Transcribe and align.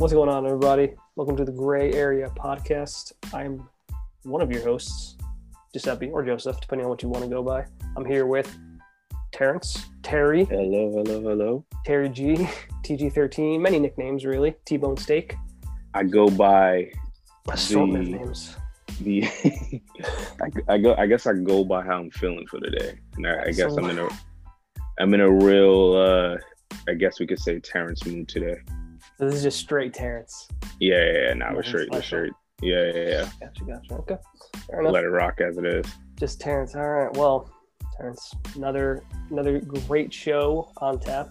What's 0.00 0.14
going 0.14 0.30
on, 0.30 0.46
everybody? 0.46 0.94
Welcome 1.16 1.36
to 1.36 1.44
the 1.44 1.52
Gray 1.52 1.92
Area 1.92 2.30
Podcast. 2.30 3.12
I'm 3.34 3.68
one 4.22 4.40
of 4.40 4.50
your 4.50 4.62
hosts, 4.62 5.18
Giuseppe 5.74 6.08
or 6.08 6.24
Joseph, 6.24 6.58
depending 6.58 6.86
on 6.86 6.90
what 6.90 7.02
you 7.02 7.10
want 7.10 7.22
to 7.24 7.28
go 7.28 7.42
by. 7.42 7.66
I'm 7.98 8.06
here 8.06 8.24
with 8.24 8.50
Terrence, 9.30 9.88
Terry, 10.02 10.46
Hello, 10.46 10.90
hello, 10.90 11.20
hello. 11.20 11.64
Terry 11.84 12.08
G, 12.08 12.34
TG13, 12.82 13.60
many 13.60 13.78
nicknames 13.78 14.24
really, 14.24 14.54
T-Bone 14.64 14.96
Steak, 14.96 15.34
I 15.92 16.04
go 16.04 16.30
by 16.30 16.90
assortment 17.50 18.06
The- 18.06 18.10
names. 18.12 18.56
the. 19.02 19.22
I, 20.40 20.72
I 20.72 20.78
go. 20.78 20.94
I 20.96 21.06
guess 21.08 21.26
I 21.26 21.34
go 21.34 21.62
by 21.62 21.84
how 21.84 21.98
I'm 21.98 22.10
feeling 22.10 22.46
for 22.46 22.58
the 22.58 22.70
day, 22.70 22.98
and 23.16 23.26
I, 23.26 23.48
I 23.48 23.50
guess 23.52 23.76
I'm 23.76 23.90
in 23.90 23.98
a. 23.98 24.08
I'm 24.98 25.12
in 25.12 25.20
a 25.20 25.30
real. 25.30 25.92
uh 25.94 26.36
I 26.88 26.94
guess 26.94 27.20
we 27.20 27.26
could 27.26 27.38
say 27.38 27.60
Terrence 27.60 28.06
mood 28.06 28.28
today. 28.28 28.56
So 29.20 29.26
this 29.26 29.34
is 29.34 29.42
just 29.42 29.58
straight 29.58 29.92
Terrence. 29.92 30.48
Yeah, 30.78 31.04
yeah, 31.04 31.18
yeah. 31.26 31.34
Now 31.34 31.54
we're 31.54 31.62
straight. 31.62 31.90
We're 31.90 32.00
straight. 32.00 32.32
Yeah, 32.62 32.90
yeah, 32.94 33.02
yeah. 33.02 33.28
Gotcha, 33.38 33.64
gotcha. 33.64 33.94
Okay. 33.96 34.16
Fair 34.66 34.80
enough. 34.80 34.94
Let 34.94 35.04
it 35.04 35.08
rock 35.10 35.42
as 35.42 35.58
it 35.58 35.66
is. 35.66 35.84
Just 36.18 36.40
Terrence. 36.40 36.74
All 36.74 36.88
right. 36.88 37.14
Well, 37.14 37.50
Terrence, 37.98 38.32
another 38.56 39.04
another 39.30 39.60
great 39.60 40.10
show 40.10 40.72
on 40.78 41.00
tap. 41.00 41.28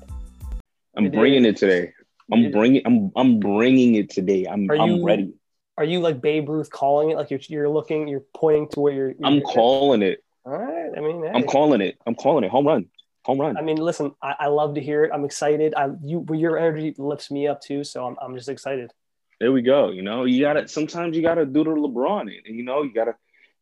I'm 0.95 1.07
It 1.07 1.13
bringing 1.13 1.45
is. 1.45 1.55
it 1.55 1.57
today. 1.57 1.91
I'm 2.31 2.45
It- 2.45 2.51
bringing. 2.53 2.83
I'm. 2.85 3.11
I'm 3.15 3.39
bringing 3.39 3.95
it 3.95 4.11
today. 4.11 4.45
I'm. 4.45 4.69
Are 4.69 4.77
I'm 4.77 4.89
you- 4.97 5.03
ready. 5.03 5.33
Are 5.79 5.83
you 5.83 5.99
like 5.99 6.21
Babe 6.21 6.47
Ruth 6.47 6.69
calling 6.69 7.09
it? 7.09 7.17
Like 7.17 7.31
you're 7.31 7.39
you're 7.47 7.69
looking, 7.69 8.07
you're 8.07 8.23
pointing 8.35 8.69
to 8.73 8.81
where 8.81 8.93
you're. 8.93 9.13
I'm 9.23 9.35
you're- 9.37 9.45
calling 9.51 10.03
it. 10.03 10.23
All 10.45 10.55
right. 10.55 10.91
I 10.95 11.01
mean, 11.01 11.25
I'm 11.33 11.47
calling 11.47 11.81
it. 11.81 11.97
I'm 12.05 12.13
calling 12.13 12.43
it. 12.43 12.51
Home 12.51 12.67
run. 12.67 12.85
Home 13.29 13.39
run. 13.41 13.57
I 13.57 13.61
mean, 13.61 13.77
listen, 13.77 14.15
I, 14.23 14.35
I 14.39 14.47
love 14.47 14.73
to 14.73 14.81
hear 14.81 15.03
it. 15.05 15.11
I'm 15.13 15.23
excited. 15.23 15.75
I 15.77 15.89
you 16.03 16.25
your 16.33 16.57
energy 16.57 16.95
lifts 16.97 17.29
me 17.29 17.47
up 17.47 17.61
too, 17.61 17.83
so 17.83 18.03
I'm 18.03 18.17
I'm 18.19 18.35
just 18.35 18.49
excited. 18.49 18.91
there 19.39 19.51
we 19.51 19.61
go. 19.61 19.91
You 19.91 20.01
know, 20.01 20.25
you 20.25 20.41
gotta 20.41 20.67
sometimes 20.67 21.15
you 21.15 21.21
gotta 21.21 21.45
do 21.45 21.63
the 21.63 21.69
LeBron, 21.69 22.21
and 22.21 22.55
you 22.57 22.63
know, 22.63 22.81
you 22.81 22.91
gotta 22.91 23.13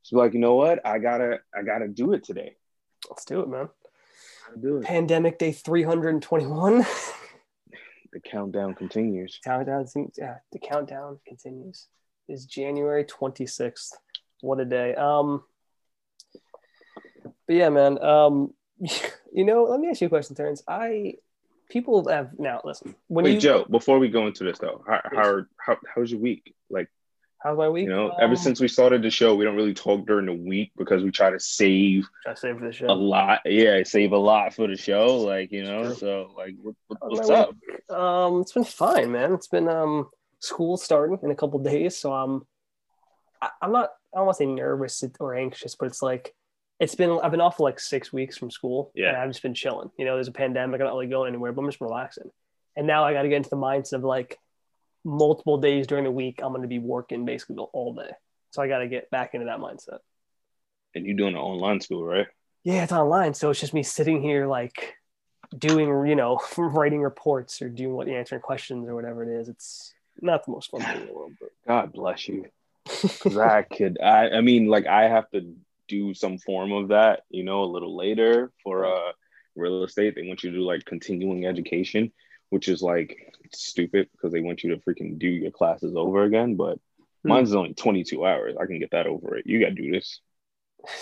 just 0.04 0.14
be 0.14 0.18
like, 0.20 0.34
you 0.34 0.40
know 0.40 0.56
what, 0.56 0.86
I 0.86 1.00
gotta, 1.00 1.42
I 1.54 1.64
gotta 1.64 1.90
do 1.90 2.14
it 2.14 2.24
today. 2.24 2.56
Let's 3.10 3.26
do 3.26 3.42
it, 3.42 3.50
man. 3.50 3.68
Do 4.58 4.78
it. 4.78 4.86
Pandemic 4.86 5.38
day 5.38 5.52
321. 5.52 6.86
The 8.14 8.22
countdown 8.22 8.74
continues. 8.74 9.38
countdown, 9.44 9.86
yeah, 10.18 10.38
the 10.54 10.60
countdown 10.60 11.20
continues. 11.28 11.88
Is 12.30 12.46
January 12.46 13.04
26th. 13.04 13.92
What 14.40 14.62
a 14.62 14.66
day. 14.66 14.96
Um, 14.96 15.44
but 17.46 17.56
yeah, 17.56 17.68
man. 17.68 18.02
Um, 18.02 18.54
you 19.32 19.46
know, 19.46 19.64
let 19.64 19.80
me 19.80 19.90
ask 19.90 20.02
you 20.02 20.08
a 20.08 20.10
question, 20.10 20.36
Terrence. 20.36 20.64
I 20.68 21.16
people 21.70 22.08
have 22.08 22.32
now 22.40 22.62
listen 22.64 22.96
when 23.08 23.26
Wait, 23.26 23.36
you 23.36 23.40
Joe, 23.42 23.66
before 23.70 24.00
we 24.00 24.10
go 24.10 24.28
into 24.28 24.44
this 24.44 24.58
though, 24.60 24.84
how, 24.88 25.02
how, 25.04 25.46
how 25.58 25.78
how's 25.94 26.12
your 26.12 26.20
week? 26.20 26.56
Like, 26.70 26.90
how's 27.44 27.58
my 27.58 27.70
week? 27.70 27.86
you 27.86 27.90
know, 27.90 28.12
Um, 28.12 28.18
ever 28.22 28.36
since 28.36 28.60
we 28.60 28.68
started 28.68 29.02
the 29.02 29.10
show, 29.10 29.36
we 29.36 29.46
don't 29.46 29.56
really 29.56 29.74
talk 29.74 30.06
during 30.06 30.26
the 30.26 30.34
week 30.34 30.72
because 30.78 31.04
we 31.04 31.12
try 31.12 31.30
to 31.30 31.40
save 31.40 32.08
try 32.24 32.34
to 32.34 32.40
save 32.40 32.58
for 32.58 32.72
the 32.72 32.92
a 32.92 32.94
lot. 32.94 33.42
Yeah, 33.46 33.76
I 33.76 33.84
save 33.84 34.12
a 34.12 34.18
lot 34.18 34.54
for 34.54 34.68
the 34.68 34.78
show. 34.78 35.18
Like, 35.18 35.52
you 35.52 35.64
know, 35.64 35.94
so 35.94 36.32
like, 36.38 36.56
what, 36.62 36.76
what, 36.88 37.00
what's 37.12 37.30
up? 37.30 37.56
Um, 37.90 38.42
it's 38.42 38.54
been 38.54 38.64
fine, 38.64 39.12
man. 39.12 39.34
It's 39.34 39.48
been 39.48 39.68
um 39.68 40.10
school 40.40 40.78
starting 40.78 41.20
in 41.24 41.32
a 41.32 41.36
couple 41.36 41.60
days, 41.60 41.98
so 41.98 42.14
I'm 42.14 42.46
I, 43.42 43.50
I'm 43.62 43.72
not 43.72 43.90
I 44.14 44.20
don't 44.20 44.26
want 44.26 44.38
to 44.38 44.44
say 44.44 44.48
nervous 44.48 45.04
or 45.20 45.36
anxious, 45.36 45.76
but 45.76 45.88
it's 45.88 46.02
like 46.02 46.34
it's 46.80 46.96
been 46.96 47.20
I've 47.24 47.32
been 47.32 47.42
off 47.42 47.58
for 47.58 47.64
like 47.64 47.80
six 47.80 48.14
weeks 48.14 48.38
from 48.38 48.52
school. 48.52 48.92
Yeah. 48.96 49.10
and 49.10 49.18
I've 49.18 49.30
just 49.30 49.42
been 49.42 49.54
chilling. 49.54 49.90
You 49.98 50.06
know, 50.06 50.16
there's 50.16 50.28
a 50.28 50.34
pandemic, 50.34 50.80
I'm 50.80 50.88
not 50.88 50.94
really 50.94 51.08
going 51.08 51.30
anywhere, 51.30 51.52
but 51.52 51.62
I'm 51.62 51.68
just 51.68 51.82
relaxing. 51.82 52.30
And 52.76 52.86
now 52.86 53.04
I 53.04 53.14
got 53.14 53.24
to 53.24 53.30
get 53.30 53.38
into 53.38 53.50
the 53.50 53.56
mindset 53.56 53.94
of 53.94 54.04
like 54.04 54.38
multiple 55.04 55.58
days 55.58 55.88
during 55.88 56.04
the 56.04 56.12
week, 56.12 56.42
I'm 56.44 56.50
going 56.50 56.62
to 56.62 56.68
be 56.68 56.80
working 56.80 57.26
basically 57.26 57.58
all 57.58 57.94
day. 57.94 58.12
So 58.52 58.62
I 58.62 58.68
got 58.68 58.80
to 58.80 58.88
get 58.88 59.10
back 59.10 59.34
into 59.34 59.48
that 59.48 59.60
mindset. 59.60 60.00
And 60.94 61.06
you're 61.06 61.18
doing 61.18 61.34
an 61.34 61.40
online 61.40 61.82
school, 61.82 62.04
right? 62.04 62.28
Yeah, 62.64 62.84
it's 62.84 62.92
online, 62.92 63.34
so 63.34 63.50
it's 63.50 63.60
just 63.60 63.74
me 63.74 63.84
sitting 63.84 64.22
here 64.22 64.46
like 64.46 64.96
doing, 65.58 65.88
you 66.08 66.16
know, 66.16 66.40
writing 66.58 67.02
reports 67.02 67.62
or 67.62 67.70
doing 67.70 67.94
what 67.94 68.08
answering 68.08 68.42
questions 68.42 68.88
or 68.88 68.96
whatever 68.96 69.24
it 69.24 69.40
is. 69.40 69.48
It's 69.48 69.94
not 70.22 70.46
the 70.46 70.52
most 70.52 70.72
fun 70.72 70.82
thing 70.82 71.02
in 71.02 71.08
the 71.08 71.14
world, 71.14 71.34
but 71.40 71.50
God 71.68 71.94
bless 71.94 72.28
you. 72.28 72.46
Cause 72.88 73.38
I 73.38 73.64
could, 73.64 74.00
I, 74.02 74.30
I 74.30 74.42
mean, 74.42 74.68
like 74.68 74.86
I 74.88 75.10
have 75.10 75.30
to 75.32 75.56
do 75.88 76.14
some 76.14 76.38
form 76.38 76.72
of 76.72 76.90
that, 76.90 77.22
you 77.30 77.44
know, 77.44 77.64
a 77.64 77.66
little 77.74 77.96
later 77.96 78.52
for 78.64 78.86
uh 78.86 79.12
real 79.56 79.84
estate. 79.84 80.16
They 80.16 80.28
want 80.28 80.44
you 80.44 80.52
to 80.52 80.58
do 80.58 80.64
like 80.64 80.86
continuing 80.86 81.46
education, 81.46 82.12
which 82.50 82.68
is 82.68 82.82
like 82.82 83.18
stupid 83.54 84.10
because 84.12 84.32
they 84.32 84.42
want 84.42 84.64
you 84.64 84.76
to 84.76 84.82
freaking 84.82 85.18
do 85.18 85.28
your 85.28 85.52
classes 85.52 85.94
over 85.96 86.24
again. 86.24 86.56
But 86.56 86.80
Hmm. 87.24 87.30
mine's 87.30 87.56
only 87.56 87.74
22 87.74 88.24
hours. 88.26 88.56
I 88.62 88.68
can 88.68 88.80
get 88.80 88.92
that 88.92 89.08
over 89.08 89.36
it. 89.38 89.48
You 89.48 89.60
got 89.60 89.70
to 89.70 89.82
do 89.82 89.92
this. 89.92 90.22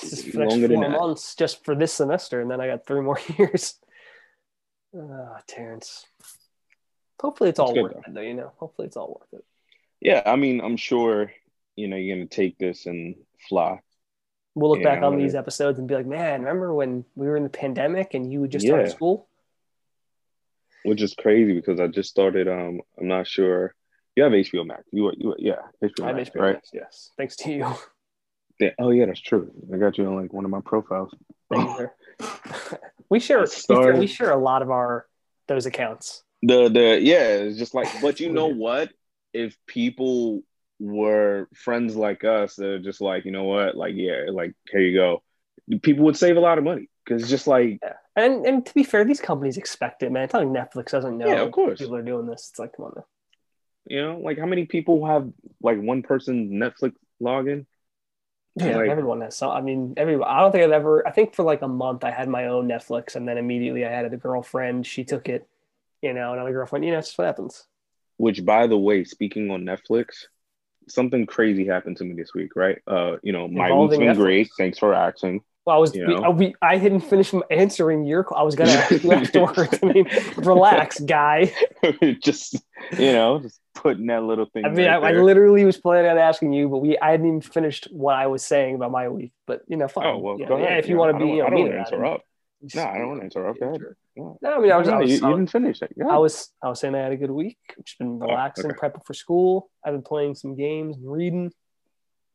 it's 0.01 0.12
just 0.12 0.31
for 0.31 0.40
the 0.40 0.45
Longer 0.45 0.68
than 0.69 0.79
that. 0.81 0.91
months 0.91 1.35
just 1.35 1.66
for 1.66 1.75
this 1.75 1.91
semester, 1.91 2.40
and 2.41 2.50
then 2.50 2.62
I 2.62 2.68
got 2.68 2.85
three 2.88 3.01
more 3.01 3.19
years. 3.38 3.78
Ah, 4.97 5.41
Terrence. 5.45 6.06
Hopefully 7.19 7.50
it's 7.50 7.59
all 7.59 7.74
good, 7.74 7.84
worth 7.84 7.94
though. 7.94 8.00
it, 8.07 8.13
though. 8.13 8.22
You 8.22 8.34
know, 8.34 8.51
hopefully 8.57 8.88
it's 8.88 8.95
all 8.97 9.19
worth 9.19 9.40
it. 9.40 9.45
Yeah, 10.00 10.22
I 10.25 10.35
mean, 10.38 10.62
I'm 10.62 10.78
sure 10.78 11.31
you 11.75 11.88
know 11.90 11.97
you're 11.97 12.16
gonna 12.16 12.28
take 12.28 12.57
this 12.57 12.85
and 12.85 13.16
fly. 13.50 13.81
We'll 14.55 14.71
look 14.71 14.79
Yeah, 14.79 14.95
back 14.95 15.03
on 15.03 15.17
these 15.17 15.35
episodes 15.35 15.79
and 15.79 15.88
be 15.88 15.95
like, 15.95 16.05
man, 16.05 16.39
remember 16.41 16.73
when 16.73 17.03
we 17.16 17.27
were 17.27 17.35
in 17.35 17.43
the 17.43 17.49
pandemic 17.49 18.13
and 18.13 18.31
you 18.31 18.39
would 18.41 18.51
just 18.51 18.66
Yeah. 18.66 18.88
school? 18.88 19.27
which 20.83 21.01
is 21.01 21.16
crazy 21.16 21.51
because 21.53 21.79
I 21.79 21.88
just 21.88 22.09
started. 22.11 22.47
Um, 22.47 22.79
I'm 22.99 23.07
not 23.07 23.25
sure. 23.27 23.73
You 24.15 24.21
have 24.23 24.33
HBO 24.33 24.63
Max. 24.67 24.83
You, 24.91 25.11
you, 25.17 25.33
yeah, 25.39 25.55
HBO 25.83 26.03
I 26.03 26.07
have 26.09 26.15
Max, 26.17 26.29
HBO 26.29 26.41
right? 26.41 26.53
Max, 26.53 26.69
yes. 26.73 27.11
Thanks 27.17 27.35
to 27.38 27.51
you. 27.51 27.65
Yeah. 28.57 28.69
Oh 28.79 28.89
yeah, 28.91 29.05
that's 29.07 29.19
true. 29.19 29.51
I 29.73 29.75
got 29.77 29.97
you 29.97 30.05
on 30.07 30.15
like 30.15 30.31
one 30.31 30.45
of 30.45 30.49
my 30.51 30.61
profiles. 30.61 31.13
You, 31.51 31.89
we 33.09 33.19
share 33.19 33.41
I 33.41 33.45
to 33.45 33.49
be 33.49 33.51
fair, 33.51 33.59
started- 33.59 33.99
we 33.99 34.07
share 34.07 34.31
a 34.31 34.38
lot 34.38 34.61
of 34.61 34.71
our 34.71 35.07
those 35.49 35.65
accounts. 35.65 36.23
The 36.41 36.69
the 36.69 36.99
yeah, 37.01 37.27
it's 37.35 37.57
just 37.57 37.73
like. 37.75 37.89
But 38.01 38.21
you 38.21 38.31
know 38.31 38.47
what? 38.47 38.94
If 39.33 39.57
people 39.67 40.41
were 40.80 41.47
friends 41.56 41.96
like 41.96 42.24
us, 42.24 42.56
they're 42.56 42.80
just 42.80 43.02
like, 43.02 43.25
you 43.25 43.31
know 43.31 43.44
what? 43.46 43.75
Like 43.75 43.94
yeah, 43.96 44.25
like 44.31 44.53
here 44.69 44.81
you 44.81 44.97
go. 44.97 45.24
People 45.81 46.06
would 46.06 46.18
save 46.18 46.38
a 46.38 46.40
lot 46.41 46.58
of 46.58 46.63
money 46.63 46.90
because 47.03 47.22
it's 47.22 47.31
just 47.31 47.47
like 47.47 47.80
Yeah. 47.81 47.94
And 48.16 48.46
and 48.46 48.66
to 48.66 48.74
be 48.74 48.84
fair, 48.84 49.03
these 49.06 49.22
companies 49.22 49.58
expect 49.58 50.03
it, 50.03 50.12
man. 50.12 50.24
It's 50.24 50.34
not 50.34 50.46
like 50.46 50.69
Netflix 50.72 50.91
doesn't 50.91 51.18
know 51.18 51.28
Yeah, 51.28 51.41
of 51.41 51.52
course. 51.52 51.80
people 51.80 51.96
are 51.96 52.02
doing 52.03 52.28
this. 52.28 52.50
It's 52.50 52.59
like, 52.59 52.75
come 52.75 52.86
on 52.86 52.94
now. 52.96 53.06
you 53.88 54.02
know, 54.02 54.18
like 54.19 54.38
how 54.40 54.46
many 54.46 54.66
people 54.66 55.06
have 55.06 55.31
like 55.62 55.80
one 55.80 56.02
person 56.03 56.52
Netflix 56.52 56.94
login? 57.22 57.66
Yeah, 58.57 58.78
Like- 58.78 58.90
everyone 58.90 59.19
has 59.22 59.36
some. 59.38 59.52
I 59.52 59.59
mean, 59.62 59.96
everyone. 59.97 60.30
I 60.30 60.40
don't 60.40 60.52
think 60.53 60.63
I've 60.63 60.72
ever. 60.72 61.06
I 61.07 61.12
think 61.12 61.36
for 61.36 61.44
like 61.44 61.62
a 61.62 61.68
month, 61.68 62.03
I 62.06 62.12
had 62.12 62.30
my 62.30 62.47
own 62.47 62.68
Netflix, 62.69 63.16
and 63.18 63.28
then 63.28 63.38
immediately 63.38 63.86
I 63.86 63.92
had 63.92 64.06
a 64.12 64.16
girlfriend. 64.18 64.86
She 64.88 65.03
took 65.03 65.28
it. 65.28 65.47
You 66.02 66.13
know, 66.13 66.31
another 66.34 66.53
girlfriend. 66.53 66.86
You 66.86 66.92
know, 66.92 67.00
it's 67.00 67.09
just 67.09 67.18
what 67.18 67.25
happens. 67.25 67.66
Which, 68.18 68.46
by 68.46 68.68
the 68.68 68.78
way, 68.78 69.03
speaking 69.03 69.52
on 69.52 69.63
Netflix, 69.66 70.28
something 70.88 71.25
crazy 71.25 71.66
happened 71.66 71.97
to 71.97 72.03
me 72.03 72.13
this 72.13 72.34
week, 72.34 72.56
right? 72.56 72.79
Uh, 72.88 73.18
you 73.23 73.31
know, 73.31 73.47
my 73.47 73.68
Involving 73.68 74.01
week's 74.01 74.13
been 74.16 74.23
great. 74.23 74.50
Thanks 74.57 74.78
for 74.79 74.94
asking. 74.94 75.41
Well, 75.66 75.75
I 75.75 75.79
was. 75.79 75.96
You 75.96 76.06
know? 76.07 76.23
I, 76.23 76.29
we, 76.29 76.53
I 76.62 76.78
hadn't 76.78 77.01
finished 77.01 77.34
answering 77.50 78.06
your. 78.06 78.23
call. 78.23 78.38
I 78.38 78.44
was 78.44 78.53
gonna 78.56 78.72
ask 78.72 79.03
you 79.03 79.12
afterwards. 79.12 79.79
I 79.81 79.85
mean, 79.88 80.07
relax, 80.38 81.00
guy. 81.00 81.51
just 82.22 82.53
you 83.00 83.13
know, 83.13 83.40
just 83.40 83.59
putting 83.74 84.06
that 84.07 84.22
little 84.24 84.45
thing. 84.45 84.63
I 84.66 84.69
mean, 84.69 84.88
I, 84.88 84.97
right 84.97 85.03
I 85.06 85.12
there. 85.13 85.24
literally 85.24 85.66
was 85.66 85.78
planning 85.78 86.12
on 86.12 86.19
asking 86.19 86.53
you, 86.53 86.69
but 86.69 86.78
we. 86.78 86.97
I 87.00 87.12
hadn't 87.12 87.25
even 87.28 87.41
finished 87.41 87.88
what 87.91 88.16
I 88.16 88.28
was 88.28 88.44
saying 88.45 88.75
about 88.75 88.91
my 88.91 89.09
week. 89.09 89.31
But 89.47 89.62
you 89.68 89.78
know, 89.78 89.88
fine. 89.88 90.06
Oh 90.06 90.18
well, 90.19 90.40
Yeah, 90.40 90.47
go 90.47 90.57
yeah, 90.57 90.66
ahead. 90.66 90.84
if 90.84 90.90
you 90.90 90.97
want 90.97 91.13
to 91.13 91.18
be, 91.18 91.25
don't- 91.25 91.35
you 91.35 91.41
know, 91.41 91.47
I 91.47 91.50
don't 91.50 91.56
mean 91.63 91.75
want 91.75 91.88
to 91.88 91.95
interrupt. 91.95 92.24
No, 92.75 92.84
I 92.84 92.97
don't 93.00 93.07
want 93.09 93.19
to 93.22 93.25
interrupt. 93.25 93.59
Go 93.59 93.68
ahead. 93.69 93.81
No, 94.17 94.38
I 94.44 94.59
mean, 94.59 94.71
I 94.71 94.77
was. 94.77 94.88
No, 94.88 94.94
I 94.94 94.97
was, 95.00 95.12
you, 95.12 95.17
I 95.17 95.19
you 95.19 95.27
was 95.27 95.39
didn't 95.39 95.51
finish 95.51 95.81
it. 95.81 95.94
Yeah. 95.97 96.07
I 96.07 96.17
was 96.17 96.50
I 96.63 96.69
was 96.69 96.79
saying 96.79 96.95
I 96.95 97.00
had 97.00 97.12
a 97.12 97.17
good 97.17 97.31
week. 97.31 97.57
Just 97.83 98.00
been 98.00 98.19
oh, 98.21 98.27
relaxing, 98.27 98.71
okay. 98.71 98.75
prepping 98.77 99.06
for 99.06 99.13
school. 99.13 99.69
I've 99.83 99.94
been 99.94 100.03
playing 100.03 100.35
some 100.35 100.56
games 100.56 100.95
and 100.97 101.12
reading. 101.12 101.51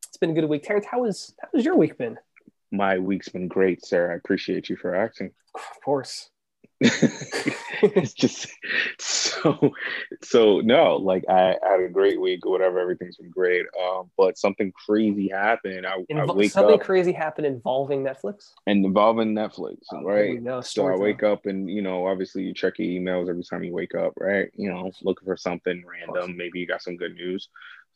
It's 0.08 0.16
been 0.18 0.30
a 0.30 0.34
good 0.34 0.48
week. 0.48 0.64
Terrence, 0.64 0.86
how 0.90 1.02
was 1.02 1.34
how 1.40 1.48
has 1.54 1.64
your 1.64 1.76
week 1.76 1.96
been? 1.96 2.18
My 2.70 2.98
week's 2.98 3.28
been 3.28 3.48
great, 3.48 3.84
sir. 3.84 4.12
I 4.12 4.16
appreciate 4.16 4.68
you 4.68 4.76
for 4.76 4.94
asking. 4.94 5.30
Of 5.54 5.80
course. 5.84 6.30
It's 6.82 8.14
just 8.14 8.46
so 8.98 9.70
so 10.22 10.60
no 10.60 10.96
like 10.96 11.24
I, 11.28 11.56
I 11.64 11.70
had 11.72 11.80
a 11.80 11.88
great 11.88 12.18
week 12.20 12.46
or 12.46 12.52
whatever 12.52 12.78
everything's 12.78 13.16
been 13.18 13.30
great 13.30 13.66
um 13.82 14.10
but 14.16 14.38
something 14.38 14.72
crazy 14.86 15.28
happened. 15.28 15.86
I, 15.86 15.96
I 15.96 16.04
Invo- 16.10 16.34
wake 16.36 16.52
something 16.52 16.74
up 16.74 16.80
crazy 16.80 17.12
happened 17.12 17.46
involving 17.46 18.02
Netflix. 18.02 18.52
and 18.66 18.84
involving 18.84 19.34
netflix 19.34 19.76
Oh, 19.92 20.02
right? 20.02 20.40
no, 20.40 20.60
so 20.62 20.86
i 20.86 20.96
wake 20.96 21.22
up 21.22 21.44
and 21.46 21.68
you 21.70 21.82
know 21.82 22.06
obviously 22.06 22.42
you 22.44 22.54
check 22.54 22.78
your 22.78 22.88
emails 22.88 23.28
every 23.28 23.44
time 23.44 23.62
you 23.62 23.72
wake 23.74 23.94
up 23.94 24.14
right? 24.16 24.48
You 24.54 24.70
know 24.72 24.90
looking 25.02 25.26
for 25.26 25.36
something 25.36 25.82
random 25.86 26.36
maybe 26.36 26.60
you 26.60 26.66
got 26.66 26.82
some 26.82 26.96
good 26.96 27.14
news. 27.14 27.48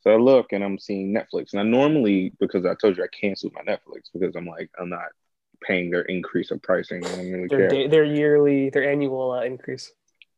So 0.03 0.11
i 0.11 0.17
look 0.17 0.53
and 0.53 0.63
i'm 0.63 0.79
seeing 0.79 1.15
netflix. 1.15 1.53
And 1.53 1.61
i 1.61 1.63
normally 1.65 2.33
because 2.39 2.67
i 2.67 2.75
told 2.75 2.99
you 2.99 3.05
i 3.05 3.09
canceled 3.19 3.55
my 3.55 3.63
netflix 3.63 4.03
because 4.13 4.37
i'm 4.37 4.47
like 4.47 4.71
i'm 4.79 4.91
not 4.91 5.09
paying 5.67 5.91
their 5.91 6.03
increase 6.03 6.51
of 6.51 6.61
pricing 6.63 7.05
i 7.05 7.09
don't 7.09 7.33
really 7.33 7.49
Their 7.49 7.59
care 7.59 7.69
day, 7.69 7.87
their 7.89 8.05
yearly, 8.05 8.71
their 8.71 8.89
annual 8.91 9.33
uh, 9.33 9.43
increase. 9.43 9.93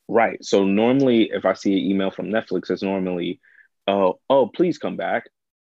Right. 0.09 0.39
So 0.45 0.65
normally, 0.65 1.31
if 1.33 1.45
I 1.45 1.55
see 1.55 1.73
an 1.73 1.79
email 1.91 2.11
from 2.13 2.27
Netflix, 2.29 2.71
it's 2.71 2.83
normally, 2.83 3.41
oh, 3.89 4.21
oh, 4.31 4.47
please 4.47 4.79
come 4.79 4.97
back. 4.97 5.25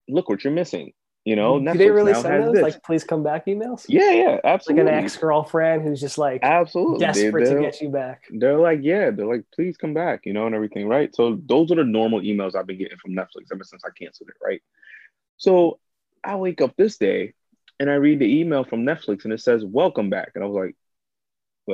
Look 0.08 0.30
what 0.30 0.44
you're 0.44 0.54
missing. 0.54 0.94
You 1.26 1.36
know, 1.36 1.60
Do 1.60 1.66
Netflix 1.66 1.78
they 1.80 1.90
really 1.90 2.14
send 2.14 2.44
those 2.44 2.54
this. 2.54 2.62
like 2.64 2.84
please 2.84 3.04
come 3.04 3.22
back 3.24 3.48
emails? 3.48 3.86
yeah, 3.90 4.12
yeah, 4.12 4.30
Like 4.30 4.42
absolutely. 4.46 4.92
an 4.94 5.04
ex 5.04 5.18
girlfriend 5.18 5.82
who's 5.84 6.00
just 6.00 6.18
like 6.18 6.40
absolutely. 6.44 7.00
Desperate 7.06 7.44
to 7.46 7.50
they're- 7.50 7.62
get 7.62 7.82
you 7.82 7.90
back. 7.90 8.24
they're 8.30 8.58
like, 8.60 8.80
yeah, 8.82 9.10
they're 9.12 9.26
like, 9.26 9.44
please 9.54 9.76
come 9.76 9.94
back, 9.94 10.22
you 10.26 10.32
know, 10.34 10.46
and 10.46 10.56
everything, 10.56 10.88
right? 10.88 11.14
So 11.14 11.38
those 11.46 11.70
are 11.72 11.76
the 11.76 11.84
normal 11.84 12.22
emails 12.22 12.56
I've 12.56 12.68
been 12.68 12.78
getting 12.78 12.98
from 13.00 13.12
Netflix 13.14 13.52
ever 13.52 13.64
since 13.66 13.84
I 13.84 13.90
canceled 14.02 14.30
it, 14.30 14.36
right? 14.42 14.62
So 15.38 15.80
I 16.24 16.36
wake 16.38 16.62
up 16.62 16.76
this 16.78 16.98
day 16.98 17.34
and 17.80 17.90
I 17.90 17.96
read 17.96 18.20
the 18.20 18.40
email 18.40 18.64
from 18.64 18.84
Netflix 18.84 19.24
and 19.24 19.34
it 19.34 19.42
says, 19.42 19.64
welcome 19.66 20.10
back. 20.10 20.32
And 20.36 20.44
I 20.44 20.48
was 20.48 20.56
like, 20.56 20.76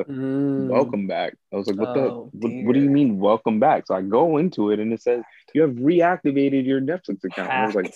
Mm. 0.10 0.68
welcome 0.68 1.08
back. 1.08 1.36
I 1.52 1.56
was 1.56 1.68
like, 1.68 1.78
what 1.78 1.94
the, 1.94 2.02
Oh, 2.02 2.30
what, 2.34 2.52
what 2.66 2.74
do 2.74 2.80
you 2.82 2.90
mean, 2.90 3.20
welcome 3.20 3.60
back? 3.60 3.88
So 3.88 3.96
I 3.96 4.02
go 4.02 4.38
into 4.38 4.72
it 4.72 4.80
and 4.80 4.92
it 4.92 5.02
says, 5.02 5.24
you 5.54 5.62
have 5.62 5.72
reactivated 5.72 6.66
your 6.66 6.82
Netflix 6.82 7.24
account. 7.24 7.52
And 7.54 7.62
I 7.62 7.66
was 7.66 7.76
like, 7.76 7.94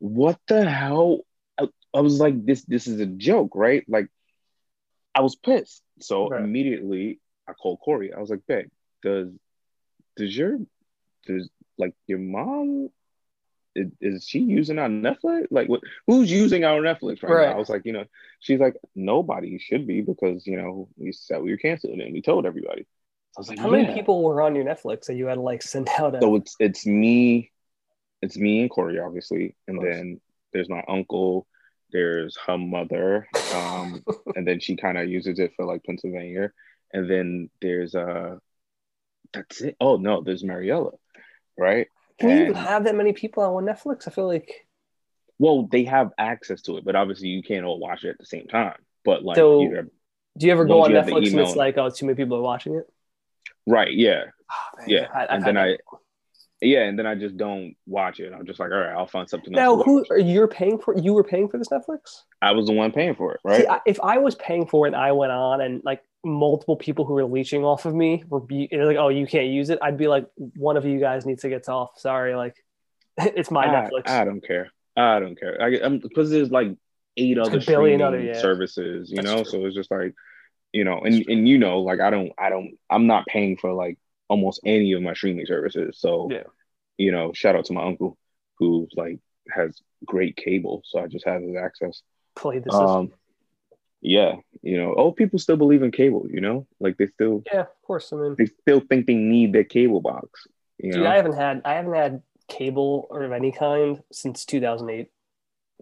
what 0.00 0.38
the 0.48 0.68
hell? 0.68 1.20
I, 1.58 1.68
I 1.94 2.00
was 2.00 2.18
like, 2.20 2.44
this, 2.44 2.64
this 2.64 2.86
is 2.86 3.00
a 3.00 3.06
joke, 3.06 3.52
right? 3.54 3.84
Like, 3.88 4.08
I 5.14 5.20
was 5.20 5.36
pissed. 5.36 5.82
So 6.00 6.28
Right. 6.28 6.40
immediately 6.40 7.20
I 7.48 7.52
called 7.52 7.80
Corey. 7.80 8.12
I 8.12 8.20
was 8.20 8.30
like, 8.30 8.46
babe, 8.46 8.68
does 9.02 9.28
does 10.16 10.36
your 10.36 10.58
does 11.26 11.48
like 11.76 11.94
your 12.06 12.18
mom 12.18 12.90
is, 13.74 13.90
is 14.00 14.26
she 14.26 14.40
using 14.40 14.78
our 14.78 14.88
Netflix? 14.88 15.46
Like 15.50 15.68
what 15.68 15.80
who's 16.06 16.30
using 16.30 16.64
our 16.64 16.80
Netflix 16.80 17.22
right, 17.22 17.32
Right. 17.32 17.48
now? 17.48 17.54
I 17.54 17.58
was 17.58 17.68
like, 17.68 17.82
you 17.84 17.92
know, 17.92 18.04
she's 18.40 18.60
like, 18.60 18.76
nobody 18.94 19.58
should 19.58 19.86
be 19.86 20.00
because 20.00 20.46
you 20.46 20.56
know, 20.56 20.88
we 20.96 21.12
said 21.12 21.42
we 21.42 21.50
were 21.50 21.56
canceling 21.56 22.00
it 22.00 22.04
and 22.04 22.12
we 22.14 22.22
told 22.22 22.46
everybody. 22.46 22.86
I 23.36 23.40
was 23.40 23.48
like, 23.48 23.58
How 23.58 23.68
many 23.70 23.92
people 23.92 24.22
were 24.24 24.42
on 24.42 24.54
your 24.54 24.64
Netflix 24.64 25.06
that 25.06 25.14
you 25.14 25.26
had 25.26 25.34
to 25.34 25.40
like 25.40 25.62
send 25.62 25.88
out 25.98 26.14
a 26.14 26.20
So 26.20 26.36
it's 26.36 26.56
it's 26.58 26.86
me, 26.86 27.50
it's 28.22 28.36
me 28.36 28.62
and 28.62 28.70
Corey, 28.70 28.98
obviously, 28.98 29.54
and 29.68 29.82
then 29.82 30.20
there's 30.52 30.68
my 30.68 30.82
uncle, 30.88 31.46
there's 31.92 32.36
her 32.46 32.58
mother, 32.58 33.28
um, 33.54 34.02
and 34.36 34.46
then 34.46 34.60
she 34.60 34.76
kind 34.76 34.98
of 34.98 35.08
uses 35.08 35.38
it 35.38 35.52
for 35.56 35.64
like 35.64 35.84
Pennsylvania, 35.84 36.50
and 36.92 37.08
then 37.08 37.50
there's 37.62 37.94
uh, 37.94 38.36
that's 39.32 39.60
it. 39.60 39.76
Oh 39.80 39.96
no, 39.96 40.22
there's 40.22 40.44
Mariella, 40.44 40.92
right? 41.58 41.88
Can 42.18 42.30
you 42.30 42.36
even 42.42 42.54
have 42.54 42.84
that 42.84 42.94
many 42.96 43.12
people 43.12 43.42
on 43.42 43.64
Netflix? 43.64 44.08
I 44.08 44.10
feel 44.10 44.26
like 44.26 44.66
Well, 45.38 45.68
they 45.70 45.84
have 45.84 46.10
access 46.18 46.62
to 46.62 46.76
it, 46.78 46.84
but 46.84 46.96
obviously 46.96 47.28
you 47.28 47.42
can't 47.42 47.64
all 47.64 47.78
watch 47.78 48.04
it 48.04 48.10
at 48.10 48.18
the 48.18 48.26
same 48.26 48.46
time. 48.46 48.76
But 49.04 49.22
like, 49.24 49.36
So- 49.36 49.62
either, 49.62 49.88
do 50.36 50.46
you 50.46 50.52
ever 50.52 50.64
go 50.64 50.82
on 50.82 50.90
you 50.90 50.96
have 50.96 51.06
the 51.06 51.12
Netflix 51.12 51.30
and 51.30 51.40
it's 51.40 51.56
like, 51.56 51.78
oh, 51.78 51.90
too 51.90 52.06
many 52.06 52.16
people 52.16 52.36
are 52.38 52.42
watching 52.42 52.74
it? 52.74 52.86
right? 53.66 53.92
Yeah, 53.92 54.24
Oh, 54.50 54.82
Yeah, 54.86 55.08
I, 55.14 55.24
and 55.26 55.44
then 55.44 55.54
that. 55.56 55.78
yeah, 56.62 56.84
and 56.84 56.98
then 56.98 57.06
I 57.06 57.14
just 57.14 57.36
don't 57.36 57.74
watch 57.86 58.18
it. 58.18 58.32
I'm 58.32 58.46
just 58.46 58.58
like, 58.58 58.70
all 58.72 58.78
right, 58.78 58.94
I'll 58.94 59.06
find 59.06 59.28
something 59.28 59.52
else. 59.54 59.78
now 59.78 59.82
who 59.82 60.04
are 60.10 60.18
you 60.18 60.46
paying 60.46 60.78
for? 60.78 60.96
You 60.96 61.12
were 61.12 61.24
paying 61.24 61.48
for 61.48 61.58
this 61.58 61.68
Netflix? 61.68 62.22
I 62.40 62.52
was 62.52 62.66
the 62.66 62.72
one 62.72 62.92
paying 62.92 63.14
for 63.14 63.34
it, 63.34 63.40
right? 63.44 63.60
See, 63.60 63.66
I, 63.68 63.80
if 63.86 64.00
I 64.00 64.18
was 64.18 64.34
paying 64.36 64.66
for 64.66 64.86
it 64.86 64.90
and 64.94 64.96
I 64.96 65.12
went 65.12 65.32
on 65.32 65.60
and 65.60 65.82
like 65.84 66.02
multiple 66.24 66.76
people 66.76 67.04
who 67.04 67.14
were 67.14 67.24
leeching 67.24 67.64
off 67.64 67.84
of 67.86 67.94
me 67.94 68.24
were 68.28 68.40
be 68.40 68.68
like, 68.72 68.96
oh, 68.96 69.08
you 69.08 69.26
can't 69.26 69.46
use 69.48 69.70
it, 69.70 69.78
I'd 69.82 69.96
be 69.96 70.08
like, 70.08 70.26
one 70.36 70.76
of 70.76 70.84
you 70.84 70.98
guys 71.00 71.24
needs 71.26 71.42
to 71.42 71.48
get 71.48 71.68
off. 71.68 71.98
Sorry, 71.98 72.34
like 72.34 72.54
it's 73.18 73.50
my 73.50 73.64
I, 73.66 73.68
Netflix. 73.88 74.08
I 74.08 74.24
don't 74.24 74.44
care. 74.46 74.70
I 74.96 75.20
don't 75.20 75.38
care. 75.38 75.60
I, 75.62 75.80
I'm 75.82 75.98
because 76.00 76.30
there's 76.30 76.50
like 76.50 76.68
eight 77.16 77.36
It's 77.38 77.48
other 77.48 77.60
billion 77.60 77.98
streaming 77.98 78.02
other, 78.02 78.20
yeah. 78.20 78.40
services, 78.40 79.10
you 79.10 79.16
That's 79.16 79.26
know. 79.26 79.42
true. 79.42 79.44
So 79.44 79.66
it's 79.66 79.74
just 79.76 79.90
like, 79.90 80.14
you 80.72 80.84
know, 80.84 81.00
and 81.00 81.24
and 81.28 81.48
you 81.48 81.58
know, 81.58 81.80
like 81.80 82.00
I 82.00 82.10
don't, 82.10 82.32
I 82.38 82.48
don't, 82.50 82.76
I'm 82.90 83.06
not 83.06 83.26
paying 83.26 83.56
for 83.56 83.72
like 83.72 83.98
almost 84.28 84.60
any 84.64 84.92
of 84.92 85.02
my 85.02 85.14
streaming 85.14 85.46
services. 85.46 85.98
So 86.00 86.28
Yeah. 86.30 86.42
you 86.96 87.12
know, 87.12 87.32
shout 87.32 87.54
out 87.56 87.64
to 87.66 87.72
my 87.72 87.84
uncle 87.84 88.18
who 88.58 88.88
like 88.96 89.18
has 89.50 89.80
great 90.04 90.36
cable, 90.36 90.82
so 90.84 90.98
I 91.00 91.06
just 91.06 91.24
have 91.26 91.42
his 91.42 91.56
access. 91.56 92.02
Play 92.34 92.58
the 92.58 92.70
system. 92.70 92.86
Um, 92.88 93.12
yeah, 94.00 94.36
you 94.62 94.76
know, 94.76 94.94
old 94.94 95.16
people 95.16 95.38
still 95.38 95.56
believe 95.56 95.82
in 95.82 95.90
cable. 95.90 96.26
You 96.30 96.40
know, 96.40 96.66
like 96.80 96.96
they 96.96 97.06
still 97.06 97.42
yeah, 97.52 97.60
of 97.62 97.82
course. 97.82 98.12
I 98.12 98.16
mean, 98.16 98.34
they 98.38 98.46
still 98.46 98.80
think 98.80 99.06
they 99.06 99.14
need 99.14 99.52
their 99.52 99.64
cable 99.64 100.00
box. 100.00 100.46
You 100.78 100.92
dude, 100.92 101.02
know, 101.02 101.10
I 101.10 101.16
haven't 101.16 101.34
had 101.34 101.62
I 101.64 101.74
haven't 101.74 101.94
had 101.94 102.22
cable 102.48 103.06
or 103.10 103.22
of 103.24 103.32
any 103.32 103.52
kind 103.52 104.00
since 104.12 104.44
2008. 104.44 105.08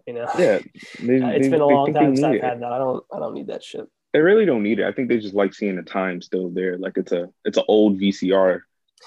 You 0.05 0.13
know, 0.13 0.27
yeah, 0.37 0.59
they, 1.01 1.21
Uh, 1.21 1.29
it's 1.29 1.45
they- 1.45 1.49
been 1.51 1.61
a 1.61 1.67
long 1.67 1.93
time 1.93 2.15
since 2.15 2.25
I've 2.25 2.35
it. 2.35 2.43
had 2.43 2.61
that. 2.61 2.71
I 2.71 2.77
don't 2.77 3.03
I 3.13 3.19
don't 3.19 3.33
need 3.33 3.47
that 3.47 3.63
shit. 3.63 3.87
They 4.13 4.19
really 4.19 4.45
don't 4.45 4.63
need 4.63 4.79
it. 4.79 4.85
I 4.85 4.91
think 4.93 5.09
they 5.09 5.19
just 5.19 5.35
like 5.35 5.53
seeing 5.53 5.75
the 5.75 5.83
time 5.83 6.21
still 6.21 6.49
there. 6.49 6.77
Like 6.77 6.97
it's 6.97 7.11
a 7.11 7.29
it's 7.45 7.57
an 7.57 7.65
old 7.67 7.99
VCR 7.99 8.61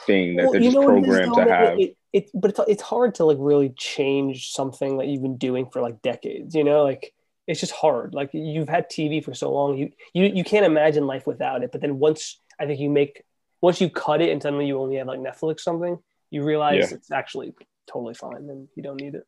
thing 0.06 0.36
that 0.36 0.44
Well, 0.44 0.52
they're 0.52 0.60
just 0.60 0.74
know 0.76 0.82
what 0.82 0.94
it 0.98 0.98
is, 1.00 1.06
programmed 1.06 1.34
to 1.34 1.54
have. 1.54 1.78
It, 1.80 1.96
it, 2.12 2.30
but 2.34 2.50
it's 2.50 2.60
it's 2.68 2.82
hard 2.82 3.14
to 3.16 3.24
like 3.24 3.38
really 3.40 3.70
change 3.76 4.52
something 4.52 4.98
that 4.98 5.06
you've 5.08 5.22
been 5.22 5.38
doing 5.38 5.66
for 5.70 5.80
like 5.80 6.02
decades. 6.02 6.54
You 6.54 6.64
know, 6.64 6.84
like 6.84 7.12
it's 7.50 7.60
just 7.60 7.72
hard. 7.72 8.14
Like 8.14 8.30
you've 8.32 8.68
had 8.68 8.88
TV 8.90 9.22
for 9.22 9.34
so 9.34 9.52
long, 9.52 9.76
you 9.76 9.90
you 10.14 10.24
you 10.38 10.44
can't 10.44 10.64
imagine 10.64 11.06
life 11.06 11.26
without 11.26 11.62
it. 11.64 11.72
But 11.72 11.80
then 11.80 11.98
once 11.98 12.40
I 12.58 12.66
think 12.66 12.80
you 12.80 12.88
make 12.90 13.22
once 13.60 13.80
you 13.80 13.90
cut 13.90 14.22
it 14.22 14.30
and 14.30 14.40
suddenly 14.42 14.66
you 14.66 14.78
only 14.78 14.96
have 14.96 15.06
like 15.06 15.20
Netflix 15.20 15.56
or 15.56 15.58
something, 15.58 15.98
you 16.30 16.42
realize 16.44 16.90
Yeah. 16.90 16.96
it's 16.96 17.10
actually 17.10 17.52
totally 17.86 18.14
fine 18.14 18.48
and 18.48 18.68
you 18.76 18.82
don't 18.82 19.00
need 19.00 19.14
it. 19.14 19.24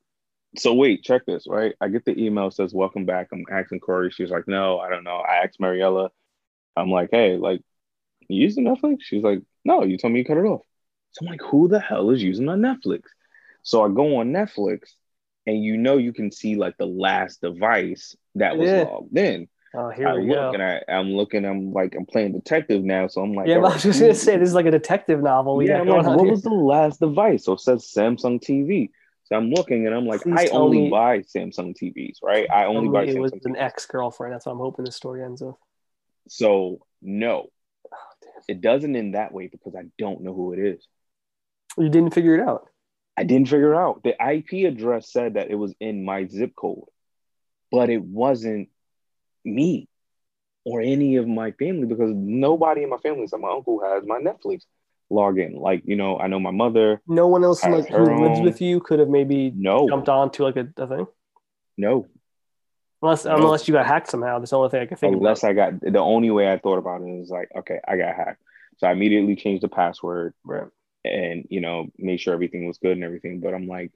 so 0.57 0.73
wait, 0.75 1.03
check 1.03 1.25
this, 1.27 1.45
right? 1.49 1.75
I 1.81 1.89
get 1.89 2.05
the 2.05 2.17
email 2.19 2.51
says 2.51 2.73
welcome 2.73 3.05
back. 3.07 3.29
I'm 3.33 3.45
asking 3.51 3.81
Corey. 3.81 4.11
She's 4.11 4.31
like, 4.31 4.47
no, 4.47 4.79
I 4.79 4.89
don't 4.89 5.05
know. 5.05 5.17
I 5.17 5.37
asked 5.45 5.59
Mariella. 5.61 6.11
I'm 6.77 6.91
like, 6.91 7.09
hey, 7.13 7.37
like, 7.37 7.61
you 8.29 8.41
using 8.43 8.65
Netflix? 8.65 8.99
She's 9.03 9.23
like, 9.23 9.41
no, 9.65 9.83
you 9.85 9.99
told 9.99 10.13
me 10.13 10.21
you 10.21 10.25
cut 10.25 10.39
it 10.39 10.45
off. 10.45 10.63
So 11.13 11.19
I'm 11.27 11.31
like, 11.31 11.43
who 11.43 11.69
the 11.69 11.81
hell 11.81 12.11
is 12.11 12.23
using 12.23 12.47
my 12.47 12.55
Netflix? 12.55 13.03
So 13.63 13.85
I 13.85 13.89
go 13.89 14.17
on 14.17 14.33
Netflix, 14.33 14.81
and 15.47 15.63
you 15.63 15.77
know 15.77 15.97
you 15.97 16.13
can 16.13 16.31
see 16.31 16.57
like 16.57 16.77
the 16.79 16.87
last 16.87 17.41
device 17.41 18.17
that 18.37 18.57
was 18.57 18.69
Yeah. 18.69 18.83
logged 18.83 19.17
in. 19.17 19.49
Oh, 19.75 19.89
here 19.89 20.07
I 20.07 20.15
we 20.17 20.27
look 20.29 20.37
go. 20.37 20.51
and 20.53 20.63
I, 20.63 20.83
I'm 20.87 21.13
looking. 21.13 21.47
I'm 21.47 21.73
like, 21.73 21.95
I'm 21.97 22.05
playing 22.05 22.33
detective 22.33 22.85
now, 22.85 23.07
so 23.09 23.23
I'm 23.23 23.33
like, 23.33 23.49
Yeah, 23.49 23.57
all 23.57 23.67
I 23.67 23.73
was 23.75 23.83
just 23.83 23.99
oh, 24.01 24.05
gonna 24.05 24.15
say 24.15 24.37
this 24.37 24.51
is 24.51 24.55
like 24.55 24.67
a 24.67 24.71
detective 24.71 25.23
novel. 25.23 25.57
We 25.57 25.67
yeah, 25.69 25.81
like, 25.81 26.05
what 26.07 26.27
was 26.27 26.43
the 26.43 26.51
last 26.51 27.01
device? 27.01 27.45
So 27.47 27.55
it 27.55 27.61
says 27.61 27.83
Samsung 27.97 28.39
TV. 28.43 28.91
So 29.25 29.37
I'm 29.37 29.49
looking 29.51 29.87
and 29.87 29.95
I'm 29.95 30.05
like, 30.07 30.23
Please 30.23 30.39
I 30.39 30.47
only 30.49 30.83
me- 30.83 30.91
buy 30.91 31.21
Samsung 31.21 31.75
TVs, 31.75 32.19
right? 32.23 32.47
I 32.53 32.67
only 32.67 32.91
buy 32.91 33.05
it 33.05 33.19
was 33.19 33.33
Samsung 33.33 33.47
an 33.47 33.57
ex 33.57 33.87
girlfriend. 33.87 34.35
That's 34.35 34.45
what 34.45 34.53
I'm 34.53 34.59
hoping 34.59 34.85
the 34.85 34.93
story 34.93 35.23
ends 35.25 35.41
with. 35.41 35.55
So 36.29 36.81
no, 37.01 37.47
Oh, 37.91 37.97
it 38.49 38.61
doesn't 38.61 38.95
end 38.95 39.15
that 39.15 39.33
way 39.33 39.47
because 39.47 39.75
I 39.75 39.85
don't 39.99 40.21
know 40.21 40.35
who 40.35 40.53
it 40.53 40.59
is. 40.59 40.87
You 41.79 41.89
didn't 41.89 42.13
figure 42.13 42.35
it 42.35 42.47
out. 42.47 42.69
I 43.17 43.25
didn't 43.25 43.49
figure 43.49 43.75
out. 43.75 44.03
The 44.03 44.15
IP 44.21 44.67
address 44.67 45.13
said 45.13 45.35
that 45.35 45.51
it 45.51 45.55
was 45.55 45.75
in 45.81 46.05
my 46.05 46.27
zip 46.27 46.53
code, 46.57 46.85
but 47.71 47.91
it 47.91 48.03
wasn't 48.03 48.69
me 49.45 49.89
or 50.65 50.81
any 50.81 51.17
of 51.17 51.27
my 51.27 51.53
family 51.53 51.87
because 51.87 52.13
nobody 52.15 52.85
in 52.85 52.89
my 52.89 52.97
family, 52.99 53.27
so 53.27 53.37
my 53.39 53.51
uncle 53.51 53.81
has 53.85 54.05
my 54.07 54.19
Netflix 54.19 54.63
login. 55.11 55.59
Like, 55.59 55.83
you 55.85 55.97
know, 55.97 56.19
I 56.19 56.27
know 56.29 56.41
my 56.41 56.53
mother. 56.53 57.03
No 57.07 57.27
one 57.27 57.45
else 57.45 57.65
like 57.65 57.89
who 57.89 57.97
her 57.97 58.19
lives 58.19 58.41
with 58.41 58.61
you 58.61 58.81
could 58.81 58.99
have 58.99 59.09
maybe 59.09 59.53
No, 59.55 59.89
jumped 59.89 60.09
on 60.09 60.31
to 60.33 60.45
like 60.45 60.57
a, 60.57 60.69
a 60.77 60.87
thing. 60.87 61.07
no. 61.77 62.07
Unless 63.03 63.25
No. 63.25 63.37
unless 63.37 63.67
you 63.67 63.75
got 63.75 63.87
hacked 63.87 64.11
somehow. 64.11 64.39
That's 64.39 64.51
the 64.53 64.57
only 64.59 64.71
thing 64.71 64.83
I 64.83 64.87
can 64.87 64.97
think 64.97 65.13
of. 65.13 65.19
Unless 65.19 65.43
about. 65.43 65.51
I 65.51 65.55
got 65.55 65.81
the 65.81 65.99
only 65.99 66.31
way 66.31 66.51
I 66.51 66.59
thought 66.59 66.79
about 66.79 67.03
it 67.03 67.09
is 67.21 67.31
like, 67.31 67.49
okay, 67.59 67.81
I 67.87 67.97
got 67.97 68.15
hacked. 68.15 68.43
So 68.79 68.87
I 68.87 68.93
immediately 68.93 69.37
changed 69.37 69.63
the 69.63 69.69
password 69.69 70.35
Right. 70.45 70.69
And 71.05 71.47
you 71.51 71.61
know, 71.61 71.89
made 71.99 72.21
sure 72.21 72.35
everything 72.35 72.67
was 72.67 72.79
good 72.79 72.93
and 72.93 73.05
everything. 73.05 73.41
But 73.41 73.55
I'm 73.55 73.67
like, 73.67 73.93